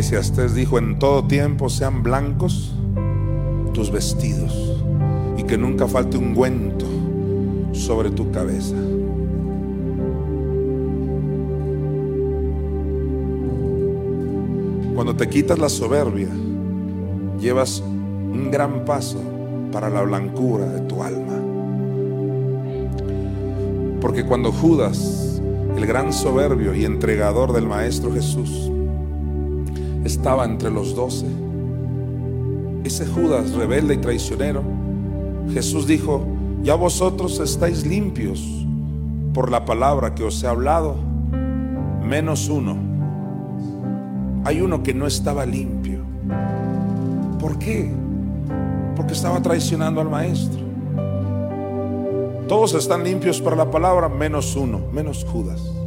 Eclesiastés 0.09 0.55
dijo, 0.55 0.79
en 0.79 0.97
todo 0.97 1.23
tiempo 1.25 1.69
sean 1.69 2.01
blancos 2.01 2.73
tus 3.75 3.91
vestidos 3.91 4.81
y 5.37 5.43
que 5.43 5.55
nunca 5.55 5.87
falte 5.87 6.17
un 6.17 6.29
ungüento 6.29 6.87
sobre 7.73 8.09
tu 8.09 8.31
cabeza. 8.31 8.73
Cuando 14.95 15.15
te 15.15 15.29
quitas 15.29 15.59
la 15.59 15.69
soberbia, 15.69 16.29
llevas 17.39 17.79
un 17.81 18.49
gran 18.49 18.85
paso 18.85 19.21
para 19.71 19.91
la 19.91 20.01
blancura 20.01 20.65
de 20.65 20.81
tu 20.87 21.03
alma. 21.03 21.37
Porque 24.01 24.25
cuando 24.25 24.51
Judas, 24.51 25.39
el 25.77 25.85
gran 25.85 26.11
soberbio 26.11 26.73
y 26.73 26.85
entregador 26.85 27.53
del 27.53 27.67
Maestro 27.67 28.11
Jesús, 28.11 28.71
estaba 30.19 30.43
entre 30.43 30.69
los 30.69 30.93
doce, 30.95 31.25
ese 32.83 33.07
Judas 33.07 33.53
rebelde 33.53 33.93
y 33.93 33.97
traicionero, 33.99 34.61
Jesús 35.53 35.87
dijo, 35.87 36.25
ya 36.61 36.75
vosotros 36.75 37.39
estáis 37.39 37.87
limpios 37.87 38.45
por 39.33 39.49
la 39.49 39.63
palabra 39.63 40.15
que 40.15 40.25
os 40.25 40.43
he 40.43 40.47
hablado, 40.47 40.97
menos 42.03 42.49
uno. 42.49 42.75
Hay 44.43 44.59
uno 44.59 44.83
que 44.83 44.93
no 44.93 45.07
estaba 45.07 45.45
limpio. 45.45 46.01
¿Por 47.39 47.57
qué? 47.57 47.89
Porque 48.97 49.13
estaba 49.13 49.41
traicionando 49.41 50.01
al 50.01 50.09
maestro. 50.09 50.59
Todos 52.49 52.73
están 52.73 53.05
limpios 53.05 53.39
por 53.39 53.55
la 53.55 53.71
palabra, 53.71 54.09
menos 54.09 54.57
uno, 54.57 54.81
menos 54.91 55.25
Judas. 55.31 55.78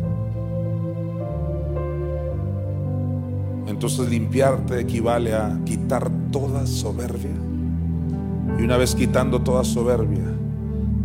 Entonces 3.83 4.11
limpiarte 4.11 4.79
equivale 4.79 5.35
a 5.35 5.59
quitar 5.65 6.09
toda 6.31 6.69
soberbia. 6.69 7.35
Y 8.57 8.63
una 8.63 8.77
vez 8.77 8.95
quitando 8.95 9.41
toda 9.43 9.65
soberbia, 9.65 10.23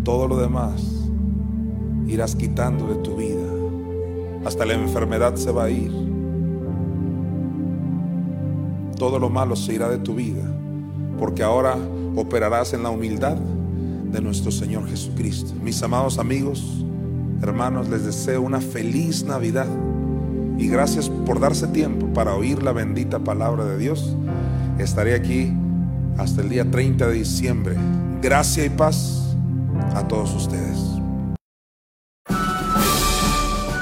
todo 0.03 0.27
lo 0.27 0.37
demás 0.37 1.09
irás 2.05 2.35
quitando 2.35 2.85
de 2.85 2.97
tu 2.97 3.15
vida. 3.15 3.47
Hasta 4.45 4.63
la 4.63 4.75
enfermedad 4.75 5.33
se 5.37 5.51
va 5.51 5.63
a 5.63 5.69
ir. 5.71 5.91
Todo 8.95 9.17
lo 9.17 9.31
malo 9.31 9.55
se 9.55 9.73
irá 9.73 9.89
de 9.89 9.97
tu 9.97 10.13
vida. 10.13 10.43
Porque 11.17 11.41
ahora 11.41 11.75
operarás 12.15 12.73
en 12.73 12.83
la 12.83 12.91
humildad 12.91 13.37
de 13.37 14.21
nuestro 14.21 14.51
Señor 14.51 14.87
Jesucristo. 14.87 15.51
Mis 15.63 15.81
amados 15.81 16.19
amigos, 16.19 16.85
hermanos, 17.41 17.89
les 17.89 18.05
deseo 18.05 18.43
una 18.43 18.61
feliz 18.61 19.23
Navidad. 19.23 19.65
Y 20.57 20.67
gracias 20.67 21.09
por 21.09 21.39
darse 21.39 21.67
tiempo 21.67 22.07
para 22.13 22.35
oír 22.35 22.63
la 22.63 22.71
bendita 22.71 23.19
palabra 23.19 23.65
de 23.65 23.77
Dios. 23.77 24.15
Estaré 24.79 25.15
aquí 25.15 25.53
hasta 26.17 26.41
el 26.41 26.49
día 26.49 26.69
30 26.69 27.07
de 27.07 27.13
diciembre. 27.13 27.75
Gracia 28.21 28.65
y 28.65 28.69
paz 28.69 29.35
a 29.93 30.07
todos 30.07 30.33
ustedes. 30.33 30.97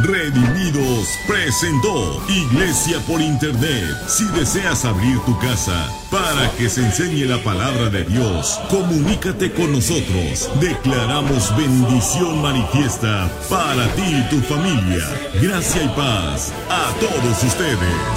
Redimidos 0.04 1.08
presentó 1.28 2.22
Iglesia 2.30 3.00
por 3.08 3.20
Internet. 3.22 3.96
Si 4.08 4.26
deseas 4.38 4.86
abrir 4.86 5.18
tu 5.22 5.36
casa 5.40 5.90
para 6.26 6.50
que 6.58 6.70
se 6.70 6.82
enseñe 6.82 7.26
la 7.28 7.38
palabra 7.44 7.90
de 7.90 8.04
Dios. 8.04 8.60
Comunícate 8.72 9.52
con 9.52 9.72
nosotros. 9.72 10.50
Declaramos 10.60 11.56
bendición 11.56 12.42
manifiesta 12.42 13.30
para 13.48 13.88
ti 13.94 14.02
y 14.02 14.30
tu 14.30 14.42
familia. 14.42 15.06
Gracia 15.40 15.84
y 15.84 15.88
paz 15.90 16.52
a 16.68 16.92
todos 17.00 17.44
ustedes. 17.44 18.16